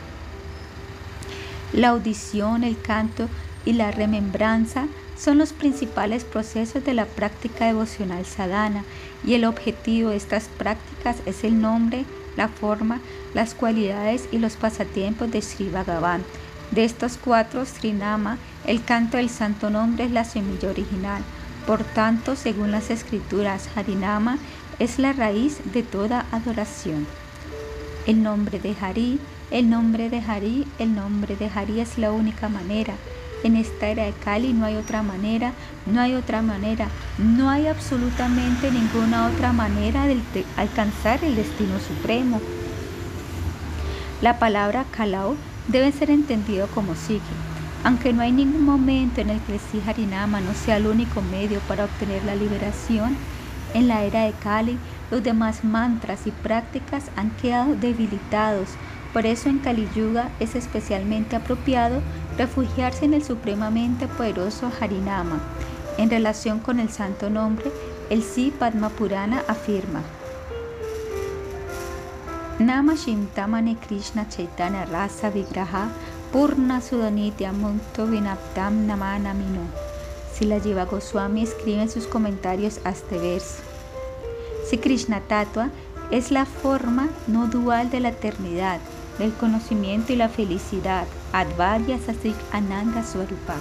La 1.72 1.88
audición, 1.90 2.64
el 2.64 2.80
canto 2.80 3.28
y 3.64 3.74
la 3.74 3.92
remembranza 3.92 4.86
son 5.16 5.38
los 5.38 5.52
principales 5.52 6.24
procesos 6.24 6.84
de 6.84 6.92
la 6.92 7.06
práctica 7.06 7.66
devocional 7.66 8.26
sadhana 8.26 8.84
y 9.24 9.34
el 9.34 9.44
objetivo 9.44 10.10
de 10.10 10.16
estas 10.16 10.48
prácticas 10.58 11.16
es 11.24 11.44
el 11.44 11.60
nombre, 11.60 12.04
la 12.36 12.48
forma, 12.48 13.00
las 13.32 13.54
cualidades 13.54 14.28
y 14.32 14.38
los 14.38 14.56
pasatiempos 14.56 15.30
de 15.30 15.40
Sri 15.40 15.68
Bhagavan. 15.68 16.24
De 16.72 16.84
estos 16.84 17.16
cuatro, 17.16 17.64
Srinama, 17.64 18.38
el 18.66 18.82
canto 18.84 19.18
del 19.18 19.30
santo 19.30 19.70
nombre 19.70 20.04
es 20.04 20.10
la 20.10 20.24
semilla 20.24 20.68
original. 20.68 21.22
Por 21.64 21.84
tanto, 21.84 22.34
según 22.34 22.72
las 22.72 22.90
escrituras, 22.90 23.68
Harinama 23.76 24.38
es 24.80 24.98
la 24.98 25.12
raíz 25.12 25.58
de 25.72 25.82
toda 25.82 26.26
adoración. 26.32 27.06
El 28.06 28.22
nombre 28.22 28.58
de 28.58 28.76
Hari, 28.80 29.18
el 29.50 29.68
nombre 29.68 30.10
de 30.10 30.20
Hari, 30.20 30.66
el 30.78 30.94
nombre 30.94 31.36
de 31.36 31.50
Hari 31.54 31.80
es 31.80 31.98
la 31.98 32.12
única 32.12 32.48
manera 32.48 32.94
en 33.46 33.56
esta 33.56 33.88
era 33.88 34.04
de 34.04 34.12
Cali 34.12 34.52
no 34.52 34.64
hay 34.64 34.76
otra 34.76 35.02
manera, 35.02 35.52
no 35.86 36.00
hay 36.00 36.14
otra 36.14 36.42
manera, 36.42 36.88
no 37.18 37.48
hay 37.48 37.66
absolutamente 37.66 38.70
ninguna 38.70 39.28
otra 39.28 39.52
manera 39.52 40.06
de 40.06 40.18
alcanzar 40.56 41.22
el 41.22 41.36
destino 41.36 41.78
supremo. 41.78 42.40
La 44.22 44.38
palabra 44.38 44.84
Kalao 44.90 45.36
debe 45.68 45.92
ser 45.92 46.10
entendido 46.10 46.66
como 46.68 46.94
sigue. 46.94 47.20
Aunque 47.84 48.12
no 48.12 48.22
hay 48.22 48.32
ningún 48.32 48.64
momento 48.64 49.20
en 49.20 49.30
el 49.30 49.40
que 49.42 49.52
el 49.54 49.88
Harinama 49.88 50.40
no 50.40 50.52
sea 50.54 50.78
el 50.78 50.86
único 50.86 51.22
medio 51.22 51.60
para 51.68 51.84
obtener 51.84 52.24
la 52.24 52.34
liberación, 52.34 53.16
en 53.74 53.88
la 53.88 54.02
era 54.02 54.24
de 54.24 54.32
Kali 54.32 54.78
los 55.10 55.22
demás 55.22 55.64
mantras 55.64 56.26
y 56.26 56.30
prácticas 56.30 57.04
han 57.16 57.30
quedado 57.30 57.74
debilitados. 57.74 58.68
Por 59.12 59.26
eso 59.26 59.48
en 59.48 59.58
Kali 59.58 59.88
Yuga 59.94 60.30
es 60.40 60.54
especialmente 60.54 61.36
apropiado 61.36 62.02
refugiarse 62.36 63.04
en 63.04 63.14
el 63.14 63.24
supremamente 63.24 64.08
poderoso 64.08 64.70
Harinama. 64.80 65.40
En 65.96 66.10
relación 66.10 66.58
con 66.58 66.80
el 66.80 66.90
santo 66.90 67.30
nombre, 67.30 67.72
el 68.10 68.22
Si 68.22 68.50
Padma 68.50 68.90
Purana 68.90 69.42
afirma: 69.48 70.02
Nama 72.58 72.94
Shimtamane 72.94 73.76
Krishna 73.76 74.28
Chaitanya 74.28 74.84
Rasa 74.86 75.30
Vigraha 75.30 75.88
Purna 76.32 76.80
Sudanitya 76.80 77.52
Munto 77.52 78.06
Vinaptam. 78.06 78.86
Si 80.34 80.44
la 80.44 80.60
Jiva 80.60 80.84
Goswami 80.84 81.42
escribe 81.42 81.82
en 81.82 81.88
sus 81.88 82.06
comentarios 82.06 82.80
a 82.84 82.90
este 82.90 83.18
verso. 83.18 83.65
Si 84.68 84.78
Krishna 84.78 85.20
Tatua 85.20 85.70
es 86.10 86.32
la 86.32 86.44
forma 86.44 87.08
no 87.28 87.46
dual 87.46 87.88
de 87.90 88.00
la 88.00 88.08
eternidad, 88.08 88.80
del 89.18 89.32
conocimiento 89.32 90.12
y 90.12 90.16
la 90.16 90.28
felicidad, 90.28 91.06
Advaita 91.32 91.98
Sasik 92.04 92.36
Ananda 92.52 93.04
Swarupa. 93.04 93.54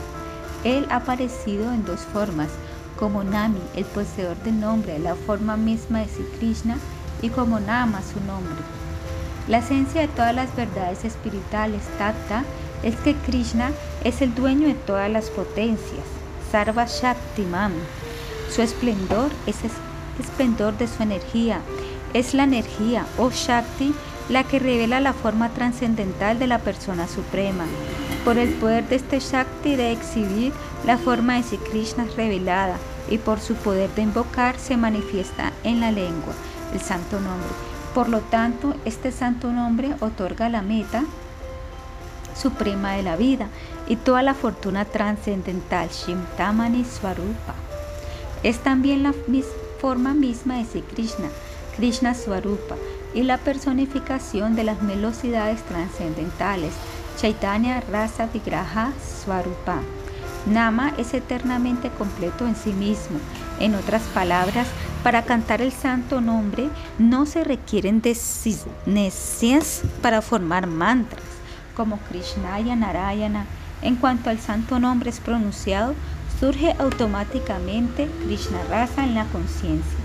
Él 0.64 0.88
ha 0.90 0.98
aparecido 0.98 1.72
en 1.72 1.86
dos 1.86 2.02
formas, 2.02 2.50
como 2.98 3.24
Nami, 3.24 3.62
el 3.76 3.86
poseedor 3.86 4.36
del 4.38 4.60
nombre, 4.60 4.98
la 4.98 5.16
forma 5.16 5.58
misma 5.58 6.00
de 6.00 6.08
Sri 6.08 6.26
Krishna, 6.40 6.78
y 7.22 7.30
como 7.30 7.60
Nama, 7.60 8.02
su 8.02 8.20
nombre. 8.22 8.64
La 9.48 9.60
esencia 9.60 10.02
de 10.02 10.08
todas 10.08 10.34
las 10.34 10.56
verdades 10.56 11.06
espirituales, 11.06 11.84
Tatta, 12.00 12.44
es 12.82 12.96
que 12.98 13.14
Krishna 13.14 13.72
es 14.04 14.22
el 14.22 14.34
dueño 14.34 14.68
de 14.68 14.74
todas 14.74 15.10
las 15.10 15.30
potencias, 15.30 16.06
Sarva 16.52 16.86
Shaktiman. 16.86 17.74
Su 18.50 18.62
esplendor 18.64 19.32
es 19.46 19.64
esplendor 20.20 20.78
de 20.78 20.88
su 20.88 21.04
energía, 21.04 21.60
es 22.14 22.34
la 22.34 22.44
energía 22.44 23.06
o 23.18 23.30
Shakti 23.30 23.94
la 24.30 24.44
que 24.44 24.60
revela 24.60 25.00
la 25.00 25.14
forma 25.14 25.50
trascendental 25.50 26.40
de 26.40 26.48
la 26.48 26.60
persona 26.60 27.08
suprema. 27.08 27.66
Por 28.24 28.38
el 28.38 28.50
poder 28.54 28.88
de 28.88 28.96
este 28.96 29.20
Shakti 29.20 29.76
de 29.76 29.92
exhibir 29.92 30.52
la 30.86 30.98
forma 30.98 31.36
de 31.36 31.44
Sri 31.44 31.58
Krishna 31.58 32.08
revelada 32.16 32.78
y 33.10 33.18
por 33.18 33.40
su 33.40 33.54
poder 33.56 33.90
de 33.92 34.02
invocar 34.02 34.58
se 34.58 34.78
manifiesta 34.78 35.52
en 35.64 35.80
la 35.80 35.92
lengua, 35.92 36.34
el 36.74 36.80
santo 36.80 37.20
nombre. 37.20 37.50
Por 37.94 38.10
lo 38.10 38.20
tanto, 38.20 38.76
este 38.84 39.12
santo 39.12 39.52
nombre 39.52 39.96
otorga 40.00 40.50
la 40.50 40.62
meta 40.62 41.04
suprema 42.36 42.94
de 42.94 43.04
la 43.04 43.16
vida 43.16 43.48
y 43.88 43.96
toda 43.96 44.24
la 44.24 44.34
fortuna 44.34 44.86
trascendental, 44.86 45.90
Shimtamani 45.90 46.84
Swarupa. 46.84 47.56
Es 48.44 48.60
también 48.60 49.04
la 49.04 49.14
forma 49.86 50.16
misma 50.16 50.56
Sri 50.66 50.82
Krishna, 50.82 51.30
Krishna 51.76 52.16
Swarupa, 52.16 52.76
y 53.14 53.22
la 53.22 53.38
personificación 53.38 54.56
de 54.56 54.64
las 54.64 54.84
velocidades 54.84 55.62
trascendentales, 55.62 56.74
Chaitanya 57.20 57.82
Rasa 57.92 58.26
Vigraha 58.26 58.94
Swarupa. 59.00 59.82
Nama 60.48 60.92
es 60.98 61.14
eternamente 61.14 61.92
completo 61.92 62.48
en 62.48 62.56
sí 62.56 62.74
mismo. 62.74 63.20
En 63.60 63.76
otras 63.76 64.02
palabras, 64.12 64.66
para 65.04 65.22
cantar 65.22 65.62
el 65.62 65.72
santo 65.72 66.20
nombre 66.20 66.68
no 66.98 67.28
se 67.28 67.44
requieren 67.44 68.02
necias 68.88 69.84
para 70.02 70.24
formar 70.24 70.66
mantras, 70.66 71.26
como 71.76 72.00
Krishnaya 72.10 72.76
Narayana. 72.76 73.46
En 73.84 73.98
cuanto 73.98 74.32
al 74.32 74.40
santo 74.40 74.80
nombre 74.80 75.12
es 75.12 75.20
pronunciado, 75.20 75.94
surge 76.40 76.76
automáticamente 76.80 78.08
Krishna 78.26 78.64
Rasa 78.70 79.04
en 79.04 79.16
la 79.16 79.26
conciencia. 79.26 80.00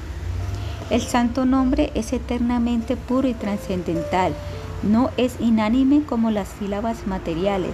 El 0.90 1.02
santo 1.02 1.44
nombre 1.44 1.90
es 1.94 2.12
eternamente 2.12 2.96
puro 2.96 3.28
y 3.28 3.34
trascendental, 3.34 4.34
no 4.82 5.10
es 5.16 5.36
inánime 5.40 6.02
como 6.02 6.30
las 6.30 6.48
sílabas 6.58 7.06
materiales. 7.06 7.72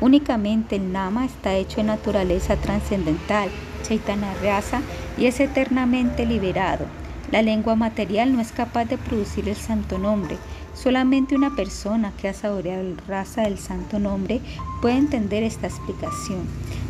Únicamente 0.00 0.76
el 0.76 0.92
nama 0.92 1.24
está 1.24 1.54
hecho 1.54 1.80
en 1.80 1.86
naturaleza 1.86 2.56
trascendental, 2.56 3.48
chaitanya 3.82 4.34
rasa, 4.42 4.80
y 5.16 5.26
es 5.26 5.40
eternamente 5.40 6.26
liberado. 6.26 6.86
La 7.30 7.42
lengua 7.42 7.76
material 7.76 8.34
no 8.34 8.40
es 8.40 8.52
capaz 8.52 8.84
de 8.84 8.98
producir 8.98 9.48
el 9.48 9.56
santo 9.56 9.98
nombre. 9.98 10.36
Solamente 10.74 11.36
una 11.36 11.54
persona 11.54 12.12
que 12.16 12.28
ha 12.28 12.34
saboreado 12.34 12.82
la 12.82 13.02
raza 13.06 13.42
del 13.42 13.58
santo 13.58 13.98
nombre 13.98 14.40
puede 14.80 14.96
entender 14.96 15.42
esta 15.42 15.66
explicación. 15.66 16.40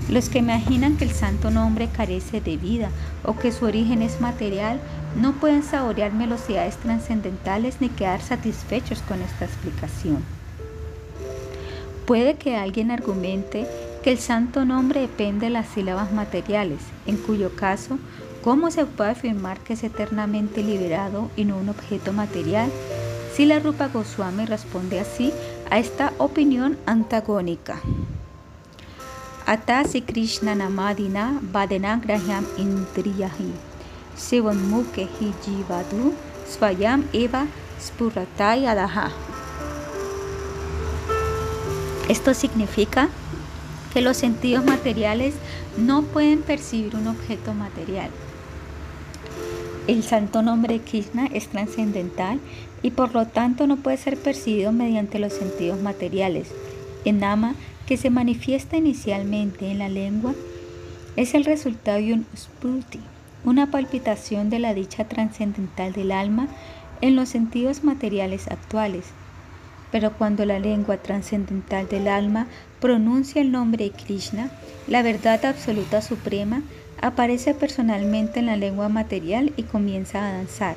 Los 0.09 0.29
que 0.29 0.39
imaginan 0.39 0.97
que 0.97 1.05
el 1.05 1.11
santo 1.11 1.51
nombre 1.51 1.89
carece 1.89 2.41
de 2.41 2.57
vida 2.57 2.91
o 3.25 3.37
que 3.37 3.53
su 3.53 3.65
origen 3.65 4.03
es 4.03 4.21
material 4.21 4.81
no 5.21 5.33
pueden 5.33 5.63
saborear 5.63 6.13
velocidades 6.13 6.77
trascendentales 6.77 7.81
ni 7.81 7.89
quedar 7.89 8.21
satisfechos 8.21 9.03
con 9.03 9.21
esta 9.21 9.45
explicación. 9.45 10.23
Puede 12.07 12.35
que 12.35 12.57
alguien 12.57 12.91
argumente 12.91 13.67
que 14.03 14.11
el 14.11 14.19
santo 14.19 14.65
nombre 14.65 15.01
depende 15.01 15.47
de 15.47 15.53
las 15.53 15.69
sílabas 15.69 16.13
materiales, 16.13 16.81
en 17.07 17.17
cuyo 17.17 17.55
caso, 17.55 17.99
¿cómo 18.43 18.71
se 18.73 18.85
puede 18.87 19.11
afirmar 19.11 19.61
que 19.61 19.75
es 19.75 19.85
eternamente 19.85 20.63
liberado 20.63 21.31
y 21.37 21.45
no 21.45 21.57
un 21.57 21.69
objeto 21.69 22.13
material? 22.13 22.71
Si 23.35 23.47
la 23.47 23.59
Rupa 23.61 23.89
Goswami 23.89 24.45
responde 24.45 25.01
así 25.01 25.33
a 25.71 25.79
esta 25.79 26.13
opinión 26.19 26.77
antagónica. 26.85 27.81
Atasi 29.47 30.03
Krishna 30.03 30.55
Namadina 30.55 31.41
Indriyahi 32.59 33.53
Jivadu 35.45 36.15
Swayam 36.47 37.05
Eva. 37.15 37.47
Esto 42.09 42.35
significa 42.35 43.09
que 43.95 44.03
los 44.03 44.19
sentidos 44.19 44.65
materiales 44.65 45.35
no 45.79 46.03
pueden 46.03 46.43
percibir 46.43 46.95
un 46.97 47.09
objeto 47.09 47.55
material. 47.55 48.11
El 49.89 50.03
santo 50.05 50.43
nombre 50.43 50.75
de 50.75 50.85
Krishna 50.85 51.27
es 51.33 51.49
trascendental 51.49 52.39
y 52.83 52.91
por 52.91 53.15
lo 53.15 53.27
tanto 53.27 53.67
no 53.67 53.77
puede 53.77 53.97
ser 53.97 54.17
percibido 54.17 54.73
mediante 54.73 55.19
los 55.19 55.33
sentidos 55.33 55.81
materiales. 55.81 56.49
El 57.05 57.21
nama, 57.21 57.55
que 57.87 57.97
se 57.97 58.11
manifiesta 58.11 58.77
inicialmente 58.77 59.71
en 59.71 59.79
la 59.79 59.89
lengua, 59.89 60.35
es 61.17 61.35
el 61.35 61.45
resultado 61.45 61.99
de 61.99 62.15
un 62.15 62.27
spruti, 62.37 63.01
una 63.45 63.71
palpitación 63.71 64.51
de 64.51 64.59
la 64.59 64.75
dicha 64.75 65.09
trascendental 65.09 65.93
del 65.93 66.13
alma 66.13 66.49
en 67.01 67.17
los 67.17 67.29
sentidos 67.29 67.85
materiales 67.85 68.49
actuales. 68.49 69.07
Pero 69.91 70.13
cuando 70.13 70.47
la 70.47 70.59
lengua 70.59 70.97
trascendental 70.97 71.87
del 71.89 72.09
alma 72.09 72.47
pronuncia 72.81 73.43
el 73.43 73.53
nombre 73.53 73.85
de 73.85 73.91
Krishna, 73.91 74.51
la 74.87 75.03
verdad 75.03 75.45
absoluta 75.45 76.01
suprema 76.01 76.63
aparece 77.01 77.53
personalmente 77.53 78.41
en 78.41 78.47
la 78.47 78.57
lengua 78.57 78.89
material 78.89 79.53
y 79.57 79.65
comienza 79.65 80.27
a 80.27 80.33
danzar. 80.33 80.77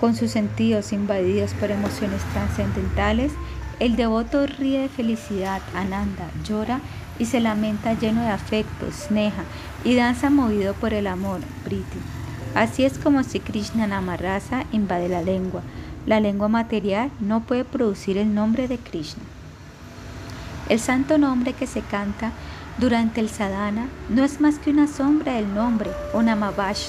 Con 0.00 0.16
sus 0.16 0.30
sentidos 0.30 0.94
invadidos 0.94 1.52
por 1.52 1.70
emociones 1.70 2.22
trascendentales, 2.32 3.32
el 3.80 3.96
devoto 3.96 4.46
ríe 4.46 4.80
de 4.80 4.88
felicidad, 4.88 5.60
ananda, 5.74 6.30
llora 6.42 6.80
y 7.18 7.26
se 7.26 7.38
lamenta 7.38 7.92
lleno 7.92 8.22
de 8.22 8.30
afecto, 8.30 8.90
sneha, 8.90 9.44
y 9.84 9.94
danza 9.94 10.30
movido 10.30 10.72
por 10.72 10.94
el 10.94 11.06
amor, 11.06 11.40
priti. 11.64 11.98
Así 12.54 12.86
es 12.86 12.96
como 12.96 13.24
si 13.24 13.40
Krishna 13.40 13.86
Namarasa 13.86 14.64
invade 14.72 15.10
la 15.10 15.20
lengua. 15.20 15.60
La 16.06 16.18
lengua 16.18 16.48
material 16.48 17.10
no 17.20 17.40
puede 17.40 17.66
producir 17.66 18.16
el 18.16 18.34
nombre 18.34 18.68
de 18.68 18.78
Krishna. 18.78 19.22
El 20.70 20.80
santo 20.80 21.18
nombre 21.18 21.52
que 21.52 21.66
se 21.66 21.82
canta 21.82 22.32
durante 22.78 23.20
el 23.20 23.28
sadhana 23.28 23.86
no 24.08 24.24
es 24.24 24.40
más 24.40 24.58
que 24.58 24.70
una 24.70 24.86
sombra 24.86 25.34
del 25.34 25.52
nombre, 25.52 25.90
o 26.14 26.22
namavash. 26.22 26.88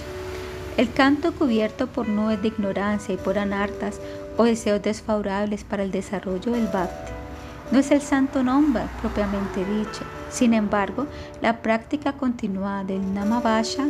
El 0.77 0.91
canto 0.93 1.33
cubierto 1.33 1.87
por 1.87 2.07
nubes 2.07 2.41
de 2.41 2.47
ignorancia 2.47 3.13
y 3.13 3.17
por 3.17 3.37
anartas 3.37 3.99
o 4.37 4.45
deseos 4.45 4.81
desfavorables 4.81 5.63
para 5.63 5.83
el 5.83 5.91
desarrollo 5.91 6.53
del 6.53 6.67
bhakti. 6.67 7.11
No 7.71 7.79
es 7.79 7.91
el 7.91 8.01
santo 8.01 8.41
nombre 8.41 8.83
propiamente 9.01 9.65
dicho. 9.65 10.03
Sin 10.29 10.53
embargo, 10.53 11.07
la 11.41 11.61
práctica 11.61 12.13
continuada 12.13 12.85
del 12.85 13.13
Namavasha 13.13 13.87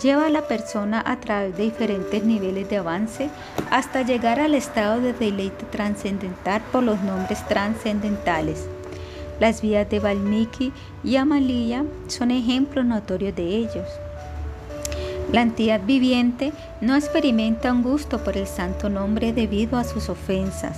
lleva 0.00 0.26
a 0.26 0.30
la 0.30 0.42
persona 0.42 1.02
a 1.04 1.20
través 1.20 1.56
de 1.56 1.64
diferentes 1.64 2.24
niveles 2.24 2.68
de 2.68 2.78
avance 2.78 3.30
hasta 3.70 4.02
llegar 4.02 4.40
al 4.40 4.54
estado 4.54 5.00
de 5.00 5.12
deleite 5.12 5.64
trascendental 5.66 6.62
por 6.70 6.82
los 6.82 7.00
nombres 7.02 7.46
trascendentales. 7.46 8.66
Las 9.40 9.60
vidas 9.60 9.88
de 9.90 10.00
Valmiki 10.00 10.72
y 11.02 11.16
Amaliya 11.16 11.84
son 12.06 12.30
ejemplos 12.30 12.84
notorios 12.84 13.34
de 13.34 13.44
ellos. 13.44 13.88
La 15.32 15.40
entidad 15.40 15.80
viviente 15.80 16.52
no 16.82 16.94
experimenta 16.94 17.72
un 17.72 17.82
gusto 17.82 18.22
por 18.22 18.36
el 18.36 18.46
santo 18.46 18.90
nombre 18.90 19.32
debido 19.32 19.78
a 19.78 19.84
sus 19.84 20.10
ofensas. 20.10 20.76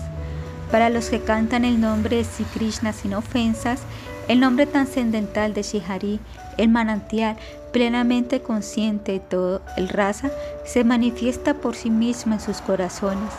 Para 0.70 0.90
los 0.90 1.10
que 1.10 1.20
cantan 1.20 1.64
el 1.64 1.81
nombre 1.81 2.18
de 2.18 2.24
Sri 2.24 2.44
Krishna 2.44 2.93
sin 2.93 3.14
ofensas, 3.14 3.82
el 4.28 4.39
nombre 4.39 4.66
trascendental 4.66 5.55
de 5.55 5.62
Shihari, 5.62 6.20
el 6.56 6.68
manantial 6.68 7.36
plenamente 7.72 8.43
consciente 8.43 9.12
de 9.12 9.20
todo 9.20 9.60
el 9.76 9.89
raza, 9.89 10.31
se 10.64 10.85
manifiesta 10.85 11.55
por 11.55 11.74
sí 11.74 11.90
mismo 11.90 12.35
en 12.35 12.40
sus 12.40 12.60
corazones. 12.60 13.32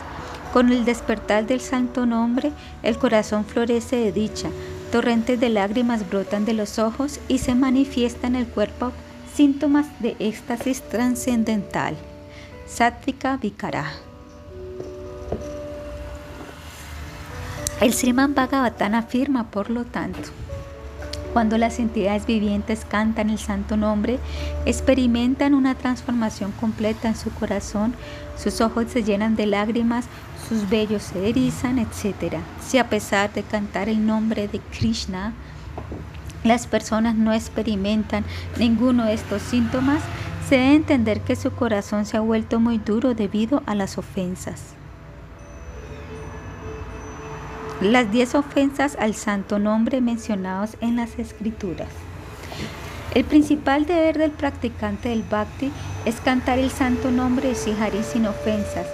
Con 0.51 0.69
el 0.71 0.83
despertar 0.83 1.47
del 1.47 1.61
santo 1.61 2.05
nombre, 2.05 2.51
el 2.83 2.97
corazón 2.97 3.45
florece 3.45 3.95
de 3.95 4.11
dicha, 4.11 4.49
torrentes 4.91 5.39
de 5.39 5.49
lágrimas 5.49 6.07
brotan 6.09 6.43
de 6.43 6.53
los 6.53 6.77
ojos 6.77 7.21
y 7.29 7.37
se 7.37 7.55
manifiesta 7.55 8.27
en 8.27 8.35
el 8.35 8.47
cuerpo 8.47 8.91
síntomas 9.35 9.87
de 9.99 10.15
éxtasis 10.19 10.81
trascendental. 10.81 11.97
Sattvika 12.67 13.35
Vikara. 13.35 13.91
El 17.81 17.93
Sriman 17.93 18.33
Bhagavatam 18.33 18.95
afirma, 18.95 19.51
por 19.51 19.69
lo 19.69 19.83
tanto, 19.83 20.29
cuando 21.33 21.57
las 21.57 21.79
entidades 21.79 22.25
vivientes 22.25 22.85
cantan 22.85 23.29
el 23.29 23.37
santo 23.37 23.75
nombre, 23.75 24.19
experimentan 24.65 25.53
una 25.53 25.75
transformación 25.75 26.53
completa 26.53 27.09
en 27.09 27.17
su 27.17 27.29
corazón, 27.31 27.93
sus 28.37 28.61
ojos 28.61 28.85
se 28.89 29.03
llenan 29.03 29.35
de 29.35 29.47
lágrimas, 29.47 30.05
sus 30.47 30.69
vellos 30.69 31.03
se 31.03 31.27
erizan, 31.27 31.77
etc. 31.77 32.37
Si 32.65 32.77
a 32.77 32.89
pesar 32.89 33.33
de 33.33 33.43
cantar 33.43 33.89
el 33.89 34.05
nombre 34.05 34.47
de 34.47 34.59
Krishna, 34.59 35.33
las 36.45 36.67
personas 36.67 37.15
no 37.15 37.33
experimentan 37.33 38.23
ninguno 38.57 39.05
de 39.05 39.15
estos 39.15 39.41
síntomas, 39.41 40.01
se 40.47 40.57
debe 40.57 40.75
entender 40.75 41.21
que 41.21 41.35
su 41.35 41.51
corazón 41.51 42.05
se 42.05 42.17
ha 42.17 42.21
vuelto 42.21 42.59
muy 42.59 42.77
duro 42.77 43.15
debido 43.15 43.63
a 43.65 43.73
las 43.73 43.97
ofensas. 43.97 44.61
Las 47.81 48.11
diez 48.11 48.35
ofensas 48.35 48.95
al 48.99 49.15
santo 49.15 49.59
nombre 49.59 49.99
mencionados 49.99 50.77
en 50.81 50.95
las 50.95 51.19
escrituras. 51.19 51.89
El 53.15 53.25
principal 53.25 53.85
deber 53.85 54.17
del 54.17 54.31
practicante 54.31 55.09
del 55.09 55.23
bhakti 55.23 55.71
es 56.05 56.19
cantar 56.21 56.59
el 56.59 56.69
santo 56.69 57.11
nombre 57.11 57.49
de 57.49 57.55
Sihari 57.55 58.03
sin 58.03 58.27
ofensas. 58.27 58.85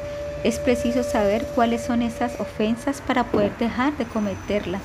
Es 0.43 0.57
preciso 0.57 1.03
saber 1.03 1.45
cuáles 1.53 1.83
son 1.83 2.01
esas 2.01 2.39
ofensas 2.39 3.01
para 3.01 3.25
poder 3.25 3.55
dejar 3.57 3.95
de 3.97 4.05
cometerlas. 4.05 4.81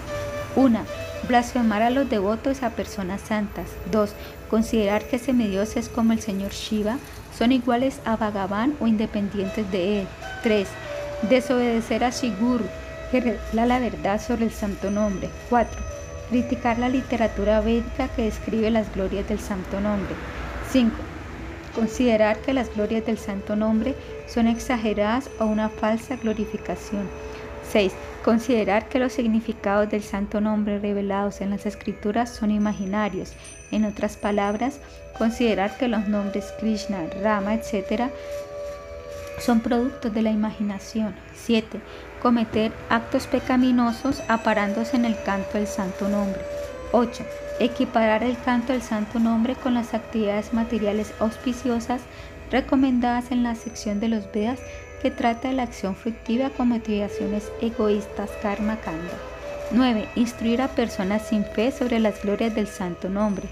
Una, 0.57 0.85
Blasfemar 1.29 1.83
a 1.83 1.91
los 1.91 2.09
devotos 2.09 2.63
a 2.63 2.71
personas 2.71 3.21
santas. 3.21 3.67
2. 3.91 4.11
Considerar 4.49 5.05
que 5.05 5.19
semidioses 5.19 5.89
como 5.89 6.13
el 6.13 6.21
señor 6.21 6.53
Shiva 6.53 6.99
son 7.37 7.51
iguales 7.51 8.01
a 8.05 8.17
Bhagavan 8.17 8.77
o 8.81 8.87
independientes 8.87 9.71
de 9.73 10.01
él. 10.01 10.07
3. 10.43 10.69
Desobedecer 11.29 12.05
a 12.05 12.11
Shiguru 12.11 12.65
que 13.11 13.21
revela 13.21 13.67
la 13.67 13.79
verdad 13.81 14.21
sobre 14.21 14.45
el 14.45 14.53
santo 14.53 14.91
nombre. 14.91 15.29
4. 15.49 15.81
Criticar 16.31 16.79
la 16.79 16.89
literatura 16.89 17.61
védica 17.61 18.09
que 18.09 18.23
describe 18.23 18.71
las 18.71 18.93
glorias 18.95 19.29
del 19.29 19.41
santo 19.41 19.81
nombre. 19.81 20.15
5. 20.71 20.93
Considerar 21.75 22.39
que 22.39 22.55
las 22.55 22.73
glorias 22.75 23.05
del 23.05 23.19
santo 23.19 23.57
nombre 23.57 23.95
son 24.27 24.47
exageradas 24.47 25.29
o 25.39 25.47
una 25.47 25.69
falsa 25.69 26.17
glorificación. 26.17 27.09
6. 27.77 27.93
Considerar 28.25 28.89
que 28.89 28.99
los 28.99 29.13
significados 29.13 29.91
del 29.91 30.03
santo 30.03 30.41
nombre 30.41 30.79
revelados 30.79 31.43
en 31.43 31.51
las 31.51 31.67
escrituras 31.67 32.31
son 32.31 32.51
imaginarios. 32.51 33.35
En 33.71 33.85
otras 33.85 34.17
palabras, 34.17 34.81
considerar 35.19 35.77
que 35.77 35.87
los 35.87 36.09
nombres 36.09 36.55
Krishna, 36.59 37.05
Rama, 37.23 37.53
etc. 37.53 38.05
son 39.41 39.61
productos 39.61 40.15
de 40.15 40.23
la 40.23 40.31
imaginación. 40.31 41.15
7 41.35 41.79
cometer 42.23 42.73
actos 42.89 43.27
pecaminosos 43.27 44.23
aparándose 44.27 44.97
en 44.97 45.05
el 45.05 45.23
canto 45.23 45.59
del 45.59 45.67
santo 45.67 46.09
nombre. 46.09 46.41
8. 46.93 47.25
Equiparar 47.61 48.23
el 48.25 48.41
canto 48.41 48.73
del 48.73 48.81
santo 48.81 49.19
nombre 49.19 49.55
con 49.55 49.75
las 49.75 49.93
actividades 49.93 50.55
materiales 50.55 51.13
auspiciosas 51.21 52.01
recomendadas 52.51 53.33
en 53.33 53.43
la 53.43 53.55
sección 53.55 54.01
de 54.01 54.09
los 54.09 54.33
Vedas 54.33 54.61
que 55.03 55.11
trata 55.11 55.49
de 55.49 55.55
la 55.55 55.65
acción 55.65 55.95
fructiva 55.95 56.51
con 56.51 56.69
motivaciones 56.69 57.51
egoístas 57.61 58.31
karma 58.43 58.81
kanda. 58.81 59.15
9. 59.73 60.09
Instruir 60.17 60.63
a 60.63 60.69
personas 60.69 61.29
sin 61.29 61.45
fe 61.45 61.73
sobre 61.73 61.99
las 61.99 62.23
glorias 62.23 62.55
del 62.55 62.69
santo 62.69 63.09
nombre. 63.09 63.49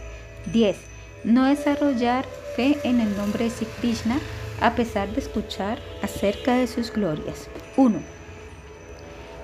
10. 0.53 0.77
No 1.25 1.45
desarrollar 1.45 2.25
fe 2.57 2.79
en 2.85 3.01
el 3.01 3.17
nombre 3.17 3.45
de 3.45 3.51
Sri 3.51 3.67
Krishna 3.81 4.19
a 4.61 4.75
pesar 4.75 5.09
de 5.09 5.21
escuchar 5.21 5.79
acerca 6.03 6.55
de 6.55 6.67
sus 6.67 6.93
glorias. 6.93 7.49
1 7.77 7.99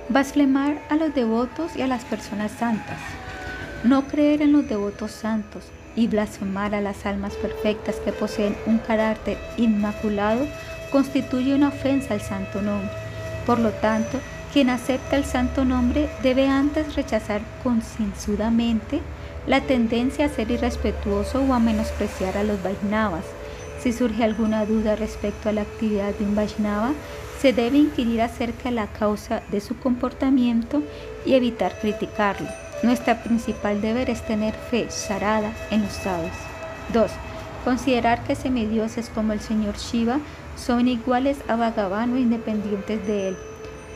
Blasfemar 0.09 0.83
a 0.89 0.97
los 0.97 1.15
devotos 1.15 1.77
y 1.77 1.83
a 1.83 1.87
las 1.87 2.05
personas 2.05 2.51
santas. 2.53 2.99
No 3.85 4.09
creer 4.09 4.43
en 4.43 4.53
los 4.53 4.69
devotos 4.69 5.13
santos 5.13 5.65
y 5.97 6.07
blasfemar 6.07 6.75
a 6.75 6.81
las 6.81 7.07
almas 7.07 7.35
perfectas 7.35 7.97
que 7.97 8.13
poseen 8.13 8.57
un 8.67 8.79
carácter 8.79 9.39
inmaculado 9.57 10.47
constituye 10.91 11.55
una 11.55 11.69
ofensa 11.69 12.15
al 12.15 12.21
santo 12.21 12.63
nombre. 12.63 12.91
Por 13.47 13.59
lo 13.59 13.71
tanto, 13.71 14.19
quien 14.53 14.71
acepta 14.71 15.17
el 15.17 15.25
santo 15.25 15.65
nombre 15.65 16.09
debe 16.23 16.49
antes 16.49 16.97
rechazar 16.97 17.41
concienzudamente 17.63 19.01
la 19.47 19.61
tendencia 19.61 20.27
a 20.27 20.29
ser 20.29 20.51
irrespetuoso 20.51 21.43
o 21.43 21.55
a 21.55 21.59
menospreciar 21.59 22.37
a 22.37 22.43
los 22.43 22.63
Vaishnavas. 22.63 23.25
Si 23.81 23.93
surge 23.93 24.25
alguna 24.25 24.67
duda 24.67 24.97
respecto 24.97 25.49
a 25.49 25.53
la 25.53 25.63
actividad 25.63 26.15
de 26.15 26.25
un 26.25 26.35
Vaishnava, 26.35 26.93
se 27.41 27.55
debe 27.55 27.79
inquirir 27.79 28.21
acerca 28.21 28.65
de 28.65 28.75
la 28.75 28.87
causa 28.89 29.43
de 29.51 29.61
su 29.61 29.79
comportamiento 29.79 30.83
y 31.25 31.35
evitar 31.35 31.79
criticarlo. 31.81 32.49
Nuestra 32.83 33.23
principal 33.23 33.81
deber 33.81 34.11
es 34.11 34.23
tener 34.27 34.55
fe 34.55 34.87
sarada 34.91 35.53
en 35.71 35.83
los 35.83 35.93
sabios. 35.93 36.37
2. 36.93 37.11
Considerar 37.65 38.23
que 38.25 38.35
semidioses 38.35 39.09
como 39.09 39.33
el 39.33 39.41
señor 39.41 39.77
Shiva 39.77 40.19
son 40.57 40.89
iguales 40.89 41.39
a 41.49 41.57
Bhagavan 41.57 42.13
o 42.13 42.17
independientes 42.17 43.07
de 43.07 43.29
él. 43.29 43.37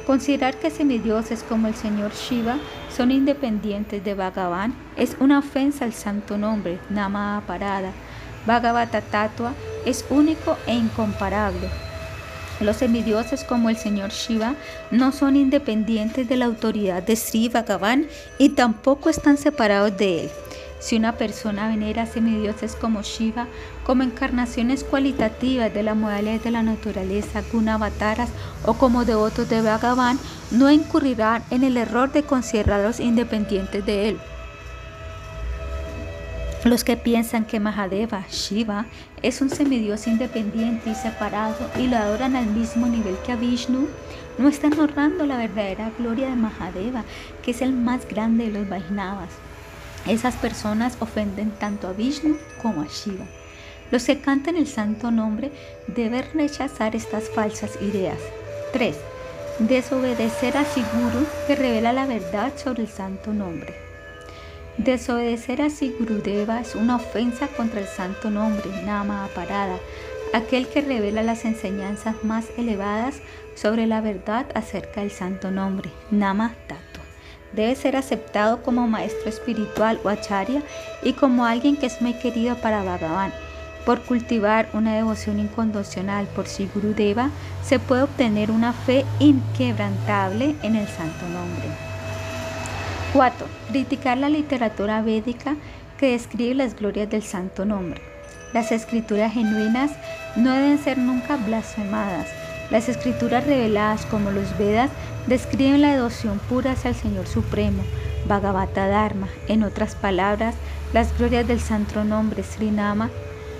Considerar 0.06 0.56
que 0.56 0.70
semidioses 0.70 1.42
como 1.42 1.66
el 1.66 1.74
señor 1.74 2.12
Shiva 2.12 2.58
son 2.94 3.10
independientes 3.10 4.04
de 4.04 4.14
Bhagavan 4.14 4.74
es 4.96 5.16
una 5.18 5.38
ofensa 5.38 5.84
al 5.86 5.94
santo 5.94 6.36
nombre, 6.36 6.78
Nama 6.90 7.42
Parada. 7.46 7.92
Bhagavata 8.46 9.00
Tatua 9.00 9.54
es 9.86 10.04
único 10.10 10.58
e 10.66 10.74
incomparable. 10.74 11.70
Los 12.60 12.76
semidioses 12.76 13.44
como 13.44 13.70
el 13.70 13.76
señor 13.76 14.10
Shiva 14.10 14.54
no 14.90 15.10
son 15.10 15.36
independientes 15.36 16.28
de 16.28 16.36
la 16.36 16.44
autoridad 16.44 17.02
de 17.02 17.16
Sri 17.16 17.48
Bhagavan 17.48 18.06
y 18.38 18.50
tampoco 18.50 19.08
están 19.08 19.38
separados 19.38 19.96
de 19.96 20.24
él. 20.24 20.30
Si 20.84 20.96
una 20.96 21.16
persona 21.16 21.66
venera 21.66 22.04
semidioses 22.04 22.76
como 22.76 23.00
Shiva 23.00 23.46
como 23.86 24.02
encarnaciones 24.02 24.84
cualitativas 24.84 25.72
de 25.72 25.82
la 25.82 25.94
modalidad 25.94 26.42
de 26.42 26.50
la 26.50 26.62
naturaleza, 26.62 27.42
gunavataras 27.50 28.28
o 28.66 28.74
como 28.74 29.06
devotos 29.06 29.48
de 29.48 29.62
Bhagavan, 29.62 30.18
no 30.50 30.70
incurrirán 30.70 31.42
en 31.50 31.64
el 31.64 31.78
error 31.78 32.12
de 32.12 32.22
considerarlos 32.22 33.00
independientes 33.00 33.86
de 33.86 34.10
él. 34.10 34.18
Los 36.64 36.84
que 36.84 36.98
piensan 36.98 37.46
que 37.46 37.60
Mahadeva, 37.60 38.26
Shiva, 38.30 38.84
es 39.22 39.40
un 39.40 39.48
semidios 39.48 40.06
independiente 40.06 40.90
y 40.90 40.94
separado 40.94 41.56
y 41.78 41.86
lo 41.86 41.96
adoran 41.96 42.36
al 42.36 42.48
mismo 42.48 42.88
nivel 42.88 43.16
que 43.24 43.32
a 43.32 43.36
Vishnu, 43.36 43.88
no 44.36 44.48
están 44.48 44.78
honrando 44.78 45.24
la 45.24 45.38
verdadera 45.38 45.90
gloria 45.98 46.28
de 46.28 46.36
Mahadeva, 46.36 47.04
que 47.42 47.52
es 47.52 47.62
el 47.62 47.72
más 47.72 48.06
grande 48.06 48.50
de 48.50 48.58
los 48.58 48.68
Vaishnavas. 48.68 49.30
Esas 50.06 50.34
personas 50.36 50.96
ofenden 51.00 51.50
tanto 51.52 51.88
a 51.88 51.92
Vishnu 51.92 52.36
como 52.60 52.82
a 52.82 52.86
Shiva. 52.86 53.24
Los 53.90 54.04
que 54.04 54.20
cantan 54.20 54.56
el 54.56 54.66
santo 54.66 55.10
nombre 55.10 55.50
deben 55.86 56.24
rechazar 56.34 56.94
estas 56.96 57.28
falsas 57.30 57.78
ideas. 57.80 58.18
3. 58.72 58.96
Desobedecer 59.60 60.56
a 60.56 60.64
Siguru 60.64 61.26
que 61.46 61.54
revela 61.54 61.92
la 61.92 62.06
verdad 62.06 62.52
sobre 62.56 62.82
el 62.82 62.88
santo 62.88 63.32
nombre. 63.32 63.74
Desobedecer 64.78 65.62
a 65.62 65.70
Sigurudeva 65.70 66.60
es 66.60 66.74
una 66.74 66.96
ofensa 66.96 67.46
contra 67.46 67.80
el 67.80 67.86
santo 67.86 68.30
nombre, 68.30 68.68
Nama 68.84 69.24
Aparada, 69.24 69.78
aquel 70.32 70.66
que 70.66 70.80
revela 70.80 71.22
las 71.22 71.44
enseñanzas 71.44 72.16
más 72.24 72.46
elevadas 72.58 73.20
sobre 73.54 73.86
la 73.86 74.00
verdad 74.00 74.46
acerca 74.54 75.02
del 75.02 75.12
santo 75.12 75.52
nombre, 75.52 75.90
Nama 76.10 76.52
Tattva. 76.66 77.03
Debe 77.54 77.74
ser 77.76 77.96
aceptado 77.96 78.62
como 78.62 78.88
maestro 78.88 79.28
espiritual 79.28 80.00
o 80.02 80.08
acharya 80.08 80.62
y 81.02 81.12
como 81.12 81.44
alguien 81.44 81.76
que 81.76 81.86
es 81.86 82.02
muy 82.02 82.14
querido 82.14 82.56
para 82.56 82.82
Bhagavan. 82.82 83.32
Por 83.86 84.00
cultivar 84.00 84.68
una 84.72 84.94
devoción 84.94 85.38
incondicional 85.38 86.26
por 86.34 86.48
Sigurudeva, 86.48 87.30
se 87.62 87.78
puede 87.78 88.02
obtener 88.02 88.50
una 88.50 88.72
fe 88.72 89.04
inquebrantable 89.20 90.56
en 90.62 90.76
el 90.76 90.88
santo 90.88 91.28
nombre. 91.28 91.68
4. 93.12 93.46
Criticar 93.70 94.18
la 94.18 94.28
literatura 94.28 95.02
védica 95.02 95.56
que 95.98 96.12
describe 96.12 96.54
las 96.54 96.74
glorias 96.74 97.10
del 97.10 97.22
santo 97.22 97.64
nombre. 97.64 98.00
Las 98.52 98.72
escrituras 98.72 99.32
genuinas 99.32 99.92
no 100.34 100.52
deben 100.52 100.78
ser 100.78 100.98
nunca 100.98 101.36
blasfemadas. 101.36 102.26
Las 102.70 102.88
escrituras 102.88 103.46
reveladas 103.46 104.06
como 104.06 104.30
los 104.30 104.56
Vedas 104.58 104.90
describen 105.26 105.82
la 105.82 105.94
devoción 105.94 106.38
pura 106.48 106.72
hacia 106.72 106.90
el 106.90 106.96
Señor 106.96 107.26
Supremo, 107.26 107.82
Bhagavata 108.26 108.86
Dharma, 108.88 109.28
en 109.48 109.62
otras 109.62 109.94
palabras, 109.94 110.54
las 110.92 111.16
glorias 111.18 111.46
del 111.46 111.60
santo 111.60 112.04
nombre 112.04 112.42
Srinama. 112.42 113.10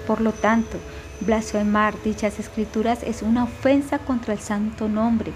Por 0.07 0.21
lo 0.21 0.33
tanto, 0.33 0.79
blasfemar 1.21 1.95
dichas 2.03 2.39
escrituras 2.39 3.03
es 3.03 3.23
una 3.23 3.45
ofensa 3.45 3.99
contra 3.99 4.35
el 4.35 4.41
santo 4.41 4.89
nombre, 4.89 5.33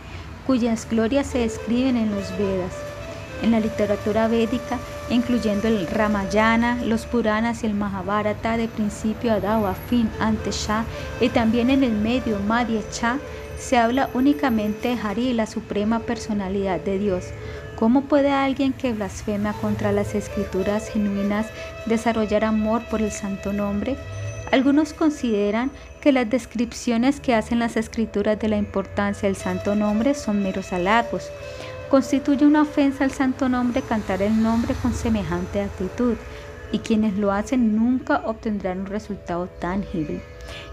cuyas 0.46 0.86
glorias 0.88 1.26
se 1.26 1.38
describen 1.38 1.96
en 1.96 2.14
los 2.14 2.30
Vedas 2.38 2.72
en 3.42 3.50
la 3.50 3.60
literatura 3.60 4.28
védica, 4.28 4.78
incluyendo 5.10 5.68
el 5.68 5.86
Ramayana, 5.86 6.78
los 6.84 7.06
Puranas 7.06 7.62
y 7.62 7.66
el 7.66 7.74
Mahabharata 7.74 8.56
de 8.56 8.68
principio 8.68 9.32
a 9.32 9.36
a 9.36 9.74
fin, 9.74 10.10
ante 10.20 10.50
Shah, 10.50 10.84
y 11.20 11.28
también 11.28 11.70
en 11.70 11.84
el 11.84 11.92
medio 11.92 12.38
Madhya 12.40 12.82
Cha, 12.90 13.18
se 13.58 13.76
habla 13.76 14.08
únicamente 14.14 14.88
de 14.88 15.00
Hari, 15.00 15.32
la 15.32 15.46
suprema 15.46 16.00
personalidad 16.00 16.80
de 16.80 16.98
Dios. 16.98 17.24
¿Cómo 17.76 18.02
puede 18.02 18.30
alguien 18.30 18.72
que 18.72 18.92
blasfema 18.92 19.52
contra 19.54 19.92
las 19.92 20.14
escrituras 20.14 20.88
genuinas 20.90 21.46
desarrollar 21.86 22.44
amor 22.44 22.82
por 22.90 23.02
el 23.02 23.12
santo 23.12 23.52
nombre? 23.52 23.96
Algunos 24.50 24.94
consideran 24.94 25.70
que 26.00 26.12
las 26.12 26.28
descripciones 26.28 27.20
que 27.20 27.34
hacen 27.34 27.58
las 27.58 27.76
escrituras 27.76 28.38
de 28.38 28.48
la 28.48 28.56
importancia 28.56 29.28
del 29.28 29.36
santo 29.36 29.74
nombre 29.74 30.14
son 30.14 30.42
meros 30.42 30.72
halagos. 30.72 31.30
Constituye 31.90 32.46
una 32.46 32.62
ofensa 32.62 33.04
al 33.04 33.10
santo 33.10 33.48
nombre 33.48 33.82
cantar 33.82 34.22
el 34.22 34.42
nombre 34.42 34.74
con 34.82 34.94
semejante 34.94 35.60
actitud, 35.60 36.16
y 36.70 36.80
quienes 36.80 37.16
lo 37.16 37.32
hacen 37.32 37.76
nunca 37.76 38.22
obtendrán 38.26 38.80
un 38.80 38.86
resultado 38.86 39.46
tangible. 39.58 40.20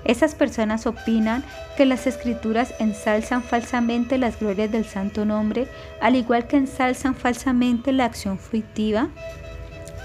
Esas 0.04 0.36
personas 0.36 0.86
opinan 0.86 1.44
que 1.78 1.86
las 1.86 2.08
escrituras 2.08 2.74
ensalzan 2.80 3.44
falsamente 3.44 4.18
las 4.18 4.40
glorias 4.40 4.72
del 4.72 4.86
santo 4.86 5.26
nombre, 5.26 5.68
al 6.02 6.16
igual 6.16 6.48
que 6.48 6.58
ensalzan 6.58 7.16
falsamente 7.16 7.92
la 7.92 8.06
acción 8.06 8.38
fruitiva 8.38 9.10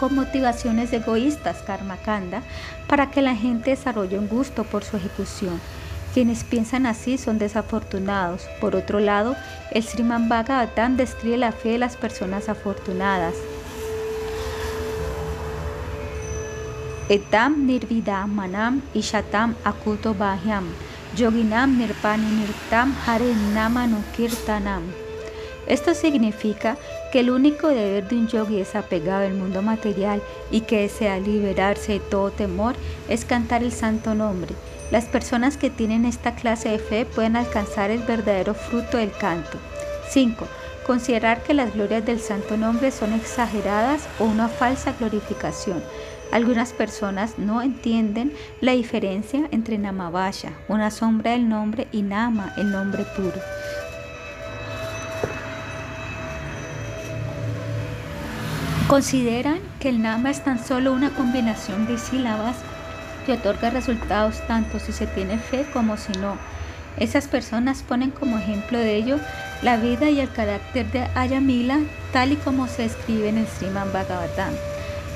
con 0.01 0.15
motivaciones 0.15 0.91
egoístas, 0.95 1.59
karma 1.59 1.99
kanda, 1.99 2.43
para 2.89 3.11
que 3.11 3.21
la 3.21 3.37
gente 3.37 3.71
desarrolle 3.71 4.19
un 4.19 4.29
gusto 4.29 4.65
por 4.65 4.83
su 4.83 4.97
ejecución. 4.97 5.61
Quienes 6.15 6.43
piensan 6.43 6.87
así 6.87 7.19
son 7.19 7.39
desafortunados. 7.39 8.49
Por 8.61 8.75
otro 8.75 8.99
lado, 8.99 9.37
el 9.71 9.83
Sriman 9.83 10.29
Bhagavatam 10.29 10.97
describe 10.97 11.37
la 11.37 11.53
fe 11.53 11.73
de 11.73 11.79
las 11.79 11.97
personas 11.97 12.49
afortunadas. 12.49 13.35
Etam 17.17 17.67
nirvidam 17.67 18.31
manam 18.39 18.81
ishatam 18.95 19.55
akuto 19.71 20.15
bahyam 20.15 20.67
yoginam 21.17 21.77
nirtam 21.77 22.95
hare 23.05 23.35
kirtanam. 24.17 24.83
Esto 25.67 25.95
significa 25.95 26.77
que 27.13 27.21
el 27.21 27.31
único 27.31 27.69
deber 27.69 28.09
de 28.09 28.17
un 28.17 28.29
yogi 28.29 28.61
es 28.61 28.75
apegado 28.75 29.27
al 29.27 29.35
mundo 29.35 29.61
material 29.61 30.23
y 30.51 30.61
que 30.63 30.83
desea 30.83 31.19
liberarse 31.19 31.93
de 31.95 32.01
todo 32.01 32.31
temor 32.31 32.75
es 33.09 33.25
cantar 33.25 33.63
el 33.63 33.73
santo 33.73 34.15
nombre 34.15 34.55
las 34.91 35.05
personas 35.05 35.57
que 35.57 35.71
tienen 35.71 36.05
esta 36.05 36.35
clase 36.35 36.69
de 36.69 36.81
fe 36.81 37.07
pueden 37.07 37.37
alcanzar 37.37 37.93
el 37.93 38.01
verdadero 38.01 38.55
fruto 38.55 38.97
del 38.97 39.13
canto. 39.13 39.57
5. 40.09 40.47
Considerar 40.85 41.45
que 41.45 41.55
las 41.55 41.73
glorias 41.75 42.05
del 42.05 42.19
santo 42.19 42.57
nombre 42.57 42.91
son 42.91 43.13
exageradas 43.13 44.09
o 44.19 44.25
una 44.25 44.49
falsa 44.49 44.93
glorificación. 44.99 45.81
Algunas 46.33 46.73
personas 46.73 47.39
no 47.39 47.61
entienden 47.61 48.33
la 48.61 48.73
diferencia 48.73 49.49
entre 49.51 49.79
Namavasha, 49.79 50.53
una 50.69 50.91
sombra 50.91 51.33
del 51.33 51.49
nombre, 51.49 51.89
y 51.91 52.03
Nama, 52.03 52.55
el 52.57 52.71
nombre 52.71 53.05
puro. 53.17 53.41
Consideran 58.87 59.59
que 59.81 59.89
el 59.89 60.03
Nama 60.03 60.31
es 60.31 60.43
tan 60.45 60.65
solo 60.65 60.93
una 60.93 61.11
combinación 61.11 61.87
de 61.87 61.99
sílabas 61.99 62.57
que 63.27 63.33
otorga 63.33 63.71
resultados 63.71 64.41
tanto 64.47 64.79
si 64.79 64.93
se 64.93 65.07
tiene 65.07 65.39
fe 65.39 65.67
como 65.73 65.97
si 65.97 66.13
no. 66.15 66.37
Esas 66.97 67.29
personas 67.29 67.83
ponen 67.83 68.11
como 68.11 68.39
ejemplo 68.39 68.79
de 68.79 68.97
ello 68.97 69.19
la 69.63 69.77
vida 69.77 70.11
y 70.11 70.21
el 70.21 70.31
carácter 70.31 70.91
de 70.91 71.09
Ayamila 71.15 71.79
tal 72.13 72.33
y 72.33 72.37
como 72.37 72.67
se 72.67 72.85
escribe 72.85 73.29
en 73.29 73.39
el 73.39 73.47
Sriman 73.47 73.93
Bhagavatam. 73.93 74.55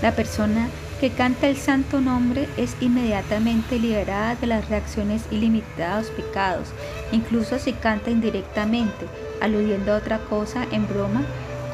La 0.03 0.12
persona 0.12 0.69
que 1.05 1.10
canta 1.10 1.48
el 1.48 1.59
santo 1.59 2.01
nombre 2.01 2.48
es 2.56 2.76
inmediatamente 2.81 3.78
liberada 3.78 4.36
de 4.36 4.47
las 4.47 4.70
reacciones 4.70 5.26
ilimitadas 5.31 6.06
pecados, 6.06 6.68
incluso 7.12 7.59
si 7.59 7.74
canta 7.74 8.09
indirectamente, 8.09 9.05
aludiendo 9.43 9.93
a 9.93 9.98
otra 9.98 10.20
cosa 10.20 10.66
en 10.72 10.89
broma, 10.89 11.20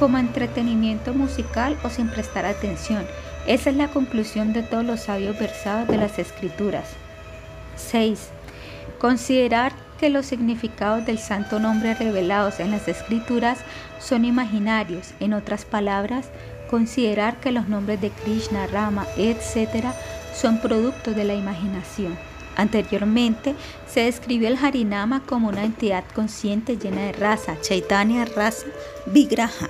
como 0.01 0.19
entretenimiento 0.19 1.15
musical 1.15 1.79
o 1.85 1.91
sin 1.91 2.09
prestar 2.09 2.45
atención. 2.45 3.07
Esa 3.47 3.71
es 3.71 3.77
la 3.77 3.87
conclusión 3.87 4.53
de 4.53 4.65
todos 4.65 4.85
los 4.85 5.03
sabios 5.03 5.39
versados 5.39 5.87
de 5.87 5.99
las 5.99 6.19
escrituras. 6.19 6.89
6. 7.77 8.31
Considerar 8.99 9.73
que 10.01 10.11
los 10.11 10.27
significados 10.27 11.07
del 11.07 11.21
santo 11.21 11.61
nombre 11.61 11.95
revelados 11.95 12.59
en 12.59 12.73
las 12.73 12.89
escrituras 12.89 13.61
son 14.01 14.25
imaginarios. 14.25 15.13
En 15.21 15.35
otras 15.35 15.65
palabras, 15.65 16.31
considerar 16.71 17.41
que 17.41 17.51
los 17.51 17.69
nombres 17.69 18.01
de 18.01 18.11
Krishna, 18.11 18.69
Rama, 18.69 19.07
etc. 19.17 19.87
son 20.35 20.61
productos 20.61 21.17
de 21.17 21.25
la 21.25 21.35
imaginación. 21.35 22.17
Anteriormente 22.57 23.55
se 23.87 24.05
describió 24.05 24.49
el 24.49 24.57
Harinama 24.57 25.23
como 25.25 25.49
una 25.49 25.65
entidad 25.65 26.05
consciente 26.15 26.77
llena 26.77 27.03
de 27.03 27.13
raza, 27.13 27.61
Chaitanya 27.61 28.25
Rasa 28.25 28.67
Vigraha, 29.07 29.69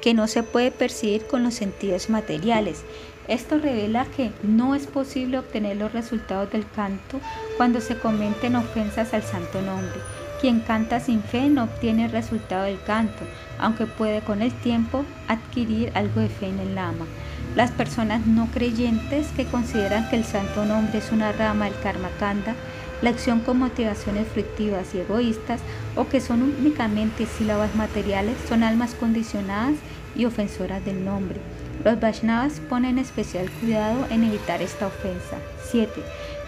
que 0.00 0.14
no 0.14 0.26
se 0.26 0.42
puede 0.42 0.70
percibir 0.70 1.26
con 1.26 1.42
los 1.44 1.54
sentidos 1.54 2.10
materiales. 2.10 2.82
Esto 3.28 3.58
revela 3.58 4.06
que 4.16 4.32
no 4.42 4.74
es 4.74 4.86
posible 4.86 5.38
obtener 5.38 5.76
los 5.76 5.92
resultados 5.92 6.50
del 6.50 6.68
canto 6.68 7.20
cuando 7.56 7.80
se 7.80 7.96
cometen 7.98 8.56
ofensas 8.56 9.14
al 9.14 9.22
santo 9.22 9.62
nombre. 9.62 10.00
Quien 10.42 10.58
canta 10.58 10.98
sin 10.98 11.22
fe 11.22 11.48
no 11.48 11.62
obtiene 11.62 12.06
el 12.06 12.10
resultado 12.10 12.64
del 12.64 12.82
canto, 12.82 13.22
aunque 13.60 13.86
puede 13.86 14.22
con 14.22 14.42
el 14.42 14.52
tiempo 14.52 15.04
adquirir 15.28 15.92
algo 15.94 16.20
de 16.20 16.28
fe 16.28 16.48
en 16.48 16.58
el 16.58 16.74
lama. 16.74 17.06
Las 17.54 17.70
personas 17.70 18.26
no 18.26 18.48
creyentes 18.52 19.28
que 19.36 19.44
consideran 19.44 20.10
que 20.10 20.16
el 20.16 20.24
santo 20.24 20.64
nombre 20.64 20.98
es 20.98 21.12
una 21.12 21.30
rama 21.30 21.66
del 21.66 21.78
karma 21.80 22.08
kanda, 22.18 22.56
la 23.02 23.10
acción 23.10 23.38
con 23.38 23.60
motivaciones 23.60 24.26
frictivas 24.26 24.92
y 24.96 24.98
egoístas, 24.98 25.60
o 25.94 26.08
que 26.08 26.20
son 26.20 26.42
únicamente 26.42 27.24
sílabas 27.26 27.76
materiales, 27.76 28.34
son 28.48 28.64
almas 28.64 28.96
condicionadas 28.96 29.76
y 30.16 30.24
ofensoras 30.24 30.84
del 30.84 31.04
nombre. 31.04 31.38
Los 31.84 32.00
Vaishnavas 32.00 32.60
ponen 32.68 32.98
especial 32.98 33.48
cuidado 33.60 34.06
en 34.10 34.24
evitar 34.24 34.60
esta 34.60 34.88
ofensa. 34.88 35.36
7. 35.70 36.02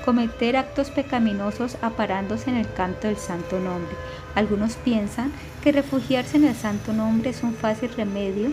Cometer 0.05 0.59
actos 0.59 0.90
pecaminosos 0.90 1.78
aparándose 1.81 2.51
en 2.51 2.56
el 2.56 2.70
canto 2.70 3.06
del 3.06 3.16
santo 3.16 3.59
nombre. 3.59 3.97
Algunos 4.35 4.74
piensan 4.74 5.32
que 5.62 5.72
refugiarse 5.72 6.36
en 6.36 6.44
el 6.44 6.55
santo 6.55 6.93
nombre 6.93 7.31
es 7.31 7.43
un 7.43 7.55
fácil 7.55 7.90
remedio 7.97 8.51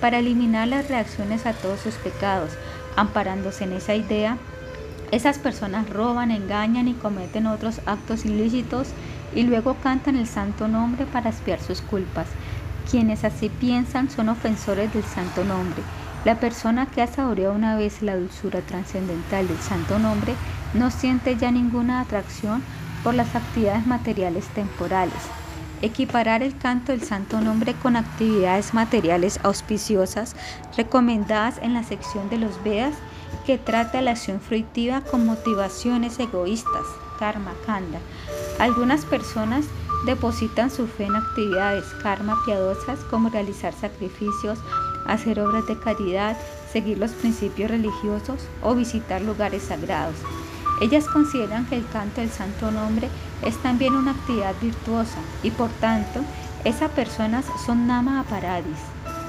para 0.00 0.18
eliminar 0.18 0.66
las 0.66 0.88
reacciones 0.88 1.44
a 1.44 1.52
todos 1.52 1.80
sus 1.80 1.96
pecados. 1.96 2.52
Amparándose 2.96 3.64
en 3.64 3.74
esa 3.74 3.94
idea, 3.94 4.38
esas 5.10 5.38
personas 5.38 5.90
roban, 5.90 6.30
engañan 6.30 6.88
y 6.88 6.94
cometen 6.94 7.48
otros 7.48 7.82
actos 7.84 8.24
ilícitos 8.24 8.88
y 9.34 9.42
luego 9.42 9.76
cantan 9.82 10.16
el 10.16 10.26
santo 10.26 10.68
nombre 10.68 11.04
para 11.04 11.28
espiar 11.28 11.60
sus 11.60 11.82
culpas. 11.82 12.28
Quienes 12.90 13.24
así 13.24 13.50
piensan 13.50 14.08
son 14.08 14.30
ofensores 14.30 14.94
del 14.94 15.04
santo 15.04 15.44
nombre. 15.44 15.82
La 16.24 16.40
persona 16.40 16.86
que 16.86 17.02
ha 17.02 17.06
saboreado 17.06 17.54
una 17.54 17.76
vez 17.76 18.00
la 18.00 18.16
dulzura 18.16 18.62
trascendental 18.62 19.46
del 19.46 19.58
santo 19.58 19.98
nombre 19.98 20.34
no 20.74 20.90
siente 20.90 21.36
ya 21.36 21.50
ninguna 21.50 22.00
atracción 22.00 22.62
por 23.02 23.14
las 23.14 23.34
actividades 23.34 23.86
materiales 23.86 24.46
temporales. 24.48 25.14
Equiparar 25.82 26.42
el 26.42 26.56
canto 26.56 26.92
del 26.92 27.02
santo 27.02 27.40
nombre 27.40 27.74
con 27.74 27.96
actividades 27.96 28.74
materiales 28.74 29.38
auspiciosas 29.42 30.34
recomendadas 30.76 31.58
en 31.62 31.74
la 31.74 31.82
sección 31.82 32.30
de 32.30 32.38
los 32.38 32.62
Vedas 32.64 32.94
que 33.46 33.58
trata 33.58 34.00
la 34.00 34.12
acción 34.12 34.40
fruitiva 34.40 35.02
con 35.02 35.26
motivaciones 35.26 36.18
egoístas, 36.18 36.86
karma, 37.18 37.52
kanda. 37.66 37.98
Algunas 38.58 39.04
personas 39.04 39.66
depositan 40.06 40.70
su 40.70 40.86
fe 40.86 41.04
en 41.04 41.16
actividades 41.16 41.84
karma 42.02 42.40
piadosas 42.44 43.00
como 43.10 43.28
realizar 43.28 43.74
sacrificios, 43.74 44.58
hacer 45.06 45.40
obras 45.40 45.66
de 45.66 45.78
caridad, 45.78 46.36
seguir 46.72 46.98
los 46.98 47.10
principios 47.12 47.70
religiosos 47.70 48.40
o 48.62 48.74
visitar 48.74 49.20
lugares 49.22 49.64
sagrados. 49.64 50.16
Ellas 50.80 51.06
consideran 51.06 51.66
que 51.66 51.76
el 51.76 51.86
canto 51.88 52.20
del 52.20 52.30
santo 52.30 52.70
nombre 52.70 53.08
es 53.42 53.56
también 53.62 53.94
una 53.94 54.12
actividad 54.12 54.54
virtuosa 54.60 55.18
y 55.42 55.50
por 55.50 55.70
tanto 55.70 56.20
esas 56.64 56.90
personas 56.90 57.44
son 57.64 57.86
nama 57.86 58.20
aparadis. 58.20 58.78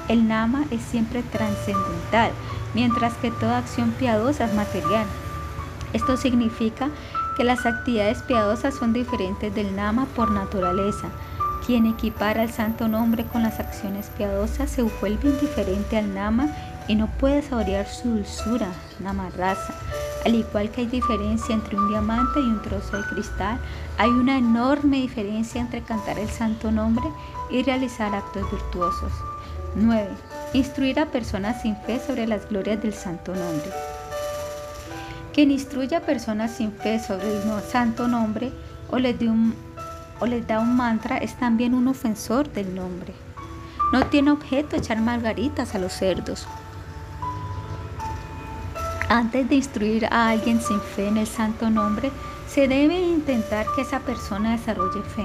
El 0.08 0.26
nama 0.28 0.64
es 0.70 0.82
siempre 0.82 1.22
trascendental, 1.22 2.30
mientras 2.74 3.14
que 3.14 3.30
toda 3.30 3.58
acción 3.58 3.90
piadosa 3.92 4.44
es 4.44 4.54
material. 4.54 5.06
Esto 5.92 6.16
significa 6.16 6.90
que 7.36 7.44
las 7.44 7.66
actividades 7.66 8.22
piadosas 8.22 8.74
son 8.74 8.92
diferentes 8.92 9.54
del 9.54 9.76
nama 9.76 10.06
por 10.06 10.30
naturaleza. 10.30 11.08
Quien 11.66 11.86
equipara 11.86 12.44
el 12.44 12.52
santo 12.52 12.86
nombre 12.88 13.24
con 13.24 13.42
las 13.42 13.60
acciones 13.60 14.10
piadosas 14.16 14.70
se 14.70 14.82
vuelve 14.82 15.30
indiferente 15.30 15.98
al 15.98 16.14
nama 16.14 16.48
y 16.88 16.94
no 16.94 17.08
puede 17.18 17.42
saborear 17.42 17.86
su 17.86 18.08
dulzura, 18.08 18.68
nama 19.00 19.28
rasa. 19.36 19.74
Al 20.24 20.34
igual 20.34 20.70
que 20.70 20.82
hay 20.82 20.86
diferencia 20.86 21.54
entre 21.54 21.76
un 21.76 21.88
diamante 21.88 22.40
y 22.40 22.44
un 22.44 22.60
trozo 22.62 22.96
de 22.96 23.04
cristal, 23.04 23.58
hay 23.98 24.10
una 24.10 24.38
enorme 24.38 24.96
diferencia 24.98 25.60
entre 25.60 25.82
cantar 25.82 26.18
el 26.18 26.28
santo 26.28 26.70
nombre 26.70 27.04
y 27.50 27.62
realizar 27.62 28.14
actos 28.14 28.50
virtuosos. 28.50 29.12
9. 29.76 30.08
Instruir 30.54 30.98
a 30.98 31.06
personas 31.06 31.62
sin 31.62 31.76
fe 31.76 32.00
sobre 32.04 32.26
las 32.26 32.48
glorias 32.48 32.82
del 32.82 32.94
santo 32.94 33.34
nombre. 33.34 33.70
Quien 35.32 35.50
instruye 35.50 35.94
a 35.94 36.00
personas 36.00 36.52
sin 36.52 36.72
fe 36.72 36.98
sobre 36.98 37.30
el 37.30 37.42
santo 37.70 38.08
nombre 38.08 38.50
o 38.90 38.98
les, 38.98 39.16
o 40.18 40.26
les 40.26 40.46
da 40.46 40.60
un 40.60 40.76
mantra 40.76 41.18
es 41.18 41.34
también 41.34 41.74
un 41.74 41.88
ofensor 41.88 42.50
del 42.50 42.74
nombre. 42.74 43.12
No 43.92 44.06
tiene 44.06 44.30
objeto 44.30 44.76
echar 44.76 45.00
margaritas 45.00 45.74
a 45.74 45.78
los 45.78 45.92
cerdos. 45.92 46.46
Antes 49.08 49.48
de 49.48 49.54
instruir 49.54 50.06
a 50.06 50.30
alguien 50.30 50.60
sin 50.60 50.80
fe 50.80 51.06
en 51.06 51.16
el 51.16 51.28
santo 51.28 51.70
nombre, 51.70 52.10
se 52.48 52.66
debe 52.66 52.98
intentar 52.98 53.66
que 53.74 53.82
esa 53.82 54.00
persona 54.00 54.52
desarrolle 54.52 55.00
fe. 55.02 55.24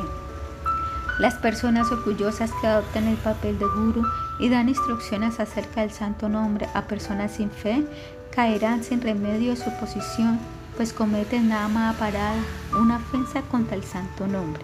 Las 1.19 1.35
personas 1.35 1.91
orgullosas 1.91 2.51
que 2.61 2.67
adoptan 2.67 3.07
el 3.07 3.17
papel 3.17 3.57
de 3.57 3.65
guru 3.65 4.03
y 4.39 4.49
dan 4.49 4.69
instrucciones 4.69 5.39
acerca 5.39 5.81
del 5.81 5.91
santo 5.91 6.29
nombre 6.29 6.67
a 6.75 6.83
personas 6.83 7.31
sin 7.31 7.49
fe 7.49 7.83
caerán 8.31 8.83
sin 8.83 9.01
remedio 9.01 9.51
de 9.51 9.57
su 9.57 9.71
posición, 9.79 10.39
pues 10.77 10.93
cometen 10.93 11.49
nada 11.49 11.93
parada, 11.93 12.39
una 12.79 12.97
ofensa 12.97 13.41
contra 13.43 13.75
el 13.75 13.83
santo 13.83 14.27
nombre. 14.27 14.63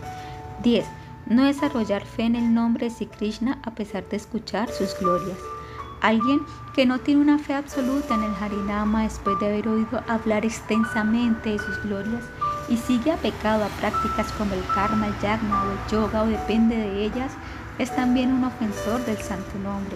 10. 0.64 0.85
No 1.26 1.44
desarrollar 1.44 2.06
fe 2.06 2.23
en 2.23 2.35
el 2.35 2.53
nombre 2.53 2.89
de 2.89 3.07
Krishna 3.07 3.60
a 3.64 3.72
pesar 3.72 4.07
de 4.10 4.18
escuchar 4.18 4.69
sus 4.69 4.98
glorias. 4.99 5.38
Alguien 6.02 6.41
que 6.76 6.86
no 6.86 6.99
tiene 6.99 7.22
una 7.22 7.40
fe 7.40 7.56
absoluta 7.56 8.14
en 8.14 8.24
el 8.24 8.36
Harinama 8.40 9.03
después 9.03 9.40
de 9.40 9.48
haber 9.48 9.68
oído 9.68 10.03
hablar 10.07 10.45
extensamente 10.45 11.49
de 11.49 11.60
sus 11.60 11.82
glorias 11.84 12.24
y 12.69 12.78
sigue 12.78 13.11
apecado 13.11 13.64
a 13.64 13.69
prácticas 13.69 14.32
como 14.34 14.53
el 14.53 14.64
karma, 14.76 15.07
el 15.07 15.19
yagna 15.19 15.64
o 15.64 15.72
el 15.72 15.91
yoga 15.91 16.22
o 16.22 16.28
depende 16.28 16.76
de 16.76 17.03
ellas, 17.03 17.32
es 17.80 17.95
también 17.95 18.32
un 18.32 18.44
ofensor 18.44 19.03
del 19.06 19.18
santo 19.18 19.57
nombre. 19.64 19.95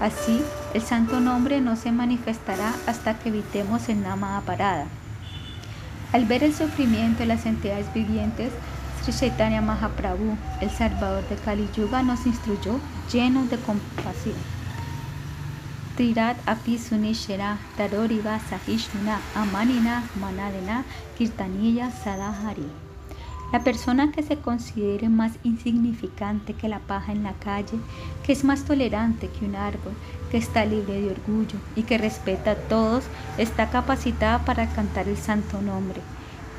Así, 0.00 0.42
el 0.74 0.82
santo 0.82 1.18
nombre 1.20 1.62
no 1.62 1.76
se 1.76 1.92
manifestará 1.92 2.74
hasta 2.86 3.18
que 3.18 3.30
evitemos 3.30 3.88
el 3.88 4.02
nama 4.02 4.42
parada. 4.44 4.86
Al 6.12 6.26
ver 6.26 6.44
el 6.44 6.54
sufrimiento 6.54 7.20
de 7.20 7.26
las 7.26 7.46
entidades 7.46 7.92
vivientes, 7.94 8.52
Sri 9.02 9.14
Chaitanya 9.14 9.62
Mahaprabhu, 9.62 10.36
el 10.60 10.70
salvador 10.70 11.26
de 11.28 11.36
Kali 11.36 11.68
Yuga, 11.74 12.02
nos 12.02 12.26
instruyó 12.26 12.78
llenos 13.10 13.48
de 13.50 13.56
compasión 13.58 14.57
La 23.50 23.64
persona 23.64 24.12
que 24.12 24.22
se 24.22 24.36
considere 24.36 25.08
más 25.08 25.32
insignificante 25.42 26.54
que 26.54 26.68
la 26.68 26.78
paja 26.78 27.10
en 27.10 27.24
la 27.24 27.32
calle, 27.32 27.80
que 28.22 28.32
es 28.32 28.44
más 28.44 28.64
tolerante 28.64 29.28
que 29.28 29.44
un 29.44 29.56
árbol, 29.56 29.92
que 30.30 30.36
está 30.36 30.64
libre 30.64 31.00
de 31.00 31.10
orgullo 31.10 31.58
y 31.74 31.82
que 31.82 31.98
respeta 31.98 32.52
a 32.52 32.54
todos, 32.54 33.02
está 33.36 33.68
capacitada 33.68 34.44
para 34.44 34.68
cantar 34.68 35.08
el 35.08 35.16
santo 35.16 35.60
nombre. 35.62 36.00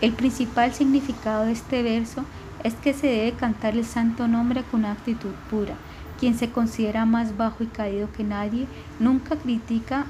El 0.02 0.12
principal 0.12 0.74
significado 0.74 1.46
de 1.46 1.54
este 1.54 1.82
verso 1.82 2.26
es 2.66 2.74
que 2.74 2.94
se 2.94 3.08
debe 3.08 3.32
cantar 3.38 3.78
el 3.78 3.86
santo 3.86 4.28
nombre 4.28 4.64
con 4.64 4.84
actitud 4.84 5.32
pura, 5.50 5.76
quien 6.20 6.38
se 6.38 6.52
considera 6.52 7.06
más 7.06 7.38
bajo 7.38 7.64
y 7.64 7.68
caído 7.68 8.12
que 8.12 8.24
nadie, 8.24 8.68
nunca 9.00 9.36
critica 9.38 10.06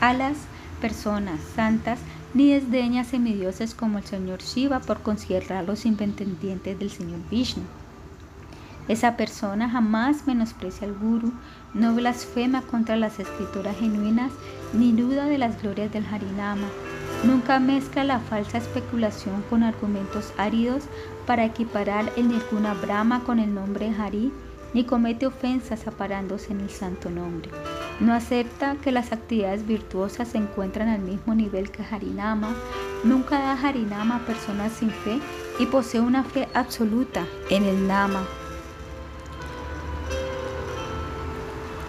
a 0.00 0.12
las 0.14 0.36
personas 0.80 1.40
santas 1.54 1.98
ni 2.34 2.50
desdeña 2.50 3.04
semidioses 3.04 3.74
como 3.74 3.98
el 3.98 4.04
señor 4.04 4.40
Shiva 4.40 4.80
por 4.80 5.00
considerarlos 5.00 5.84
independientes 5.84 6.78
del 6.78 6.90
señor 6.90 7.20
Vishnu. 7.30 7.62
Esa 8.88 9.16
persona 9.16 9.68
jamás 9.68 10.26
menosprecia 10.26 10.88
al 10.88 10.94
guru, 10.94 11.32
no 11.72 11.94
blasfema 11.94 12.62
contra 12.62 12.96
las 12.96 13.20
escrituras 13.20 13.76
genuinas, 13.78 14.32
ni 14.72 14.92
duda 14.92 15.26
de 15.26 15.38
las 15.38 15.62
glorias 15.62 15.92
del 15.92 16.06
Harinama. 16.06 16.66
Nunca 17.24 17.60
mezcla 17.60 18.02
la 18.02 18.18
falsa 18.18 18.58
especulación 18.58 19.44
con 19.48 19.62
argumentos 19.62 20.32
áridos 20.36 20.84
para 21.26 21.44
equiparar 21.44 22.10
el 22.16 22.28
Nirguna 22.28 22.74
Brahma 22.74 23.22
con 23.22 23.38
el 23.38 23.54
nombre 23.54 23.94
Hari 23.96 24.32
ni 24.74 24.84
comete 24.84 25.26
ofensas 25.26 25.86
aparándose 25.86 26.52
en 26.52 26.60
el 26.60 26.70
santo 26.70 27.10
nombre. 27.10 27.50
No 28.00 28.14
acepta 28.14 28.76
que 28.76 28.92
las 28.92 29.12
actividades 29.12 29.66
virtuosas 29.66 30.28
se 30.28 30.38
encuentran 30.38 30.88
al 30.88 31.00
mismo 31.00 31.34
nivel 31.34 31.70
que 31.70 31.82
Harinama, 31.82 32.54
nunca 33.04 33.38
da 33.38 33.52
Harinama 33.52 34.16
a 34.16 34.26
personas 34.26 34.72
sin 34.72 34.90
fe 34.90 35.20
y 35.58 35.66
posee 35.66 36.00
una 36.00 36.24
fe 36.24 36.48
absoluta 36.54 37.26
en 37.50 37.64
el 37.64 37.86
Nama. 37.86 38.24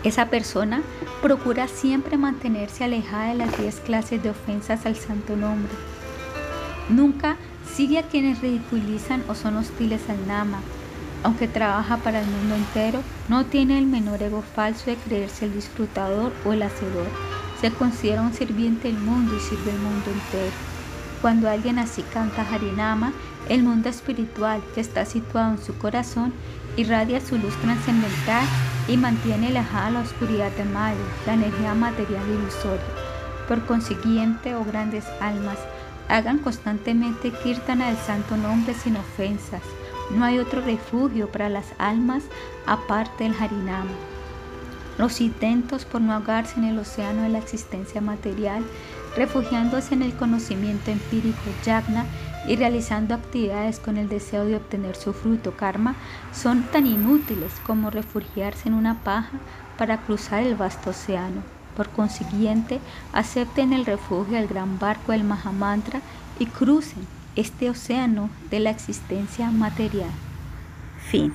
Esa 0.03 0.29
persona 0.29 0.83
procura 1.21 1.69
siempre 1.69 2.17
mantenerse 2.17 2.83
alejada 2.83 3.29
de 3.29 3.35
las 3.35 3.57
diez 3.57 3.79
clases 3.79 4.21
de 4.21 4.31
ofensas 4.31 4.85
al 4.85 4.97
santo 4.97 5.37
nombre. 5.37 5.71
Nunca 6.89 7.37
sigue 7.73 7.97
a 7.99 8.03
quienes 8.03 8.41
ridiculizan 8.41 9.23
o 9.29 9.35
son 9.35 9.55
hostiles 9.55 10.01
al 10.09 10.27
Nama 10.27 10.59
aunque 11.23 11.47
trabaja 11.47 11.97
para 11.97 12.21
el 12.21 12.27
mundo 12.27 12.55
entero, 12.55 13.01
no 13.29 13.45
tiene 13.45 13.77
el 13.77 13.85
menor 13.85 14.21
ego 14.21 14.43
falso 14.55 14.91
de 14.91 14.97
creerse 14.97 15.45
el 15.45 15.53
disfrutador 15.53 16.33
o 16.45 16.53
el 16.53 16.63
hacedor. 16.63 17.07
Se 17.61 17.71
considera 17.71 18.21
un 18.21 18.33
sirviente 18.33 18.89
del 18.89 18.99
mundo 18.99 19.35
y 19.35 19.39
sirve 19.39 19.71
el 19.71 19.79
mundo 19.79 20.11
entero. 20.11 20.51
Cuando 21.21 21.49
alguien 21.49 21.79
así 21.79 22.03
canta 22.13 22.41
Harinama, 22.41 23.13
el 23.47 23.63
mundo 23.63 23.89
espiritual 23.89 24.61
que 24.75 24.81
está 24.81 25.05
situado 25.05 25.51
en 25.51 25.63
su 25.63 25.77
corazón 25.77 26.33
irradia 26.75 27.21
su 27.21 27.37
luz 27.37 27.55
trascendental 27.61 28.45
y 28.87 28.97
mantiene 28.97 29.47
alejada 29.47 29.91
la 29.91 29.99
oscuridad 30.01 30.51
de 30.51 30.65
Maya, 30.65 30.97
la 31.25 31.35
energía 31.35 31.73
material 31.73 32.23
ilusoria. 32.27 32.83
Por 33.47 33.65
consiguiente, 33.65 34.55
oh 34.55 34.65
grandes 34.65 35.05
almas, 35.21 35.57
hagan 36.09 36.39
constantemente 36.39 37.31
kirtana 37.31 37.87
del 37.87 37.97
santo 37.97 38.35
nombre 38.35 38.73
sin 38.73 38.97
ofensas. 38.97 39.61
No 40.11 40.25
hay 40.25 40.39
otro 40.39 40.61
refugio 40.61 41.29
para 41.29 41.49
las 41.49 41.73
almas 41.77 42.23
aparte 42.65 43.23
del 43.23 43.35
Harinama. 43.39 43.91
Los 44.97 45.21
intentos 45.21 45.85
por 45.85 46.01
no 46.01 46.13
ahogarse 46.13 46.59
en 46.59 46.65
el 46.65 46.77
océano 46.77 47.23
de 47.23 47.29
la 47.29 47.39
existencia 47.39 47.99
material, 47.99 48.63
refugiándose 49.15 49.95
en 49.95 50.03
el 50.03 50.13
conocimiento 50.15 50.91
empírico 50.91 51.41
yagna 51.65 52.05
y 52.47 52.55
realizando 52.55 53.15
actividades 53.15 53.79
con 53.79 53.97
el 53.97 54.09
deseo 54.09 54.45
de 54.45 54.55
obtener 54.55 54.95
su 54.95 55.13
fruto 55.13 55.55
karma, 55.55 55.95
son 56.33 56.63
tan 56.63 56.85
inútiles 56.85 57.53
como 57.65 57.89
refugiarse 57.89 58.67
en 58.67 58.75
una 58.75 58.99
paja 59.03 59.39
para 59.77 60.01
cruzar 60.01 60.43
el 60.43 60.55
vasto 60.55 60.91
océano. 60.91 61.41
Por 61.75 61.89
consiguiente, 61.89 62.79
acepten 63.13 63.73
el 63.73 63.85
refugio 63.85 64.37
del 64.37 64.47
gran 64.47 64.77
barco 64.77 65.11
del 65.11 65.23
Mahamantra 65.23 66.01
y 66.37 66.45
crucen 66.45 67.07
este 67.35 67.69
océano 67.69 68.29
de 68.49 68.59
la 68.59 68.69
existencia 68.69 69.49
material. 69.51 70.11
Fin. 71.09 71.33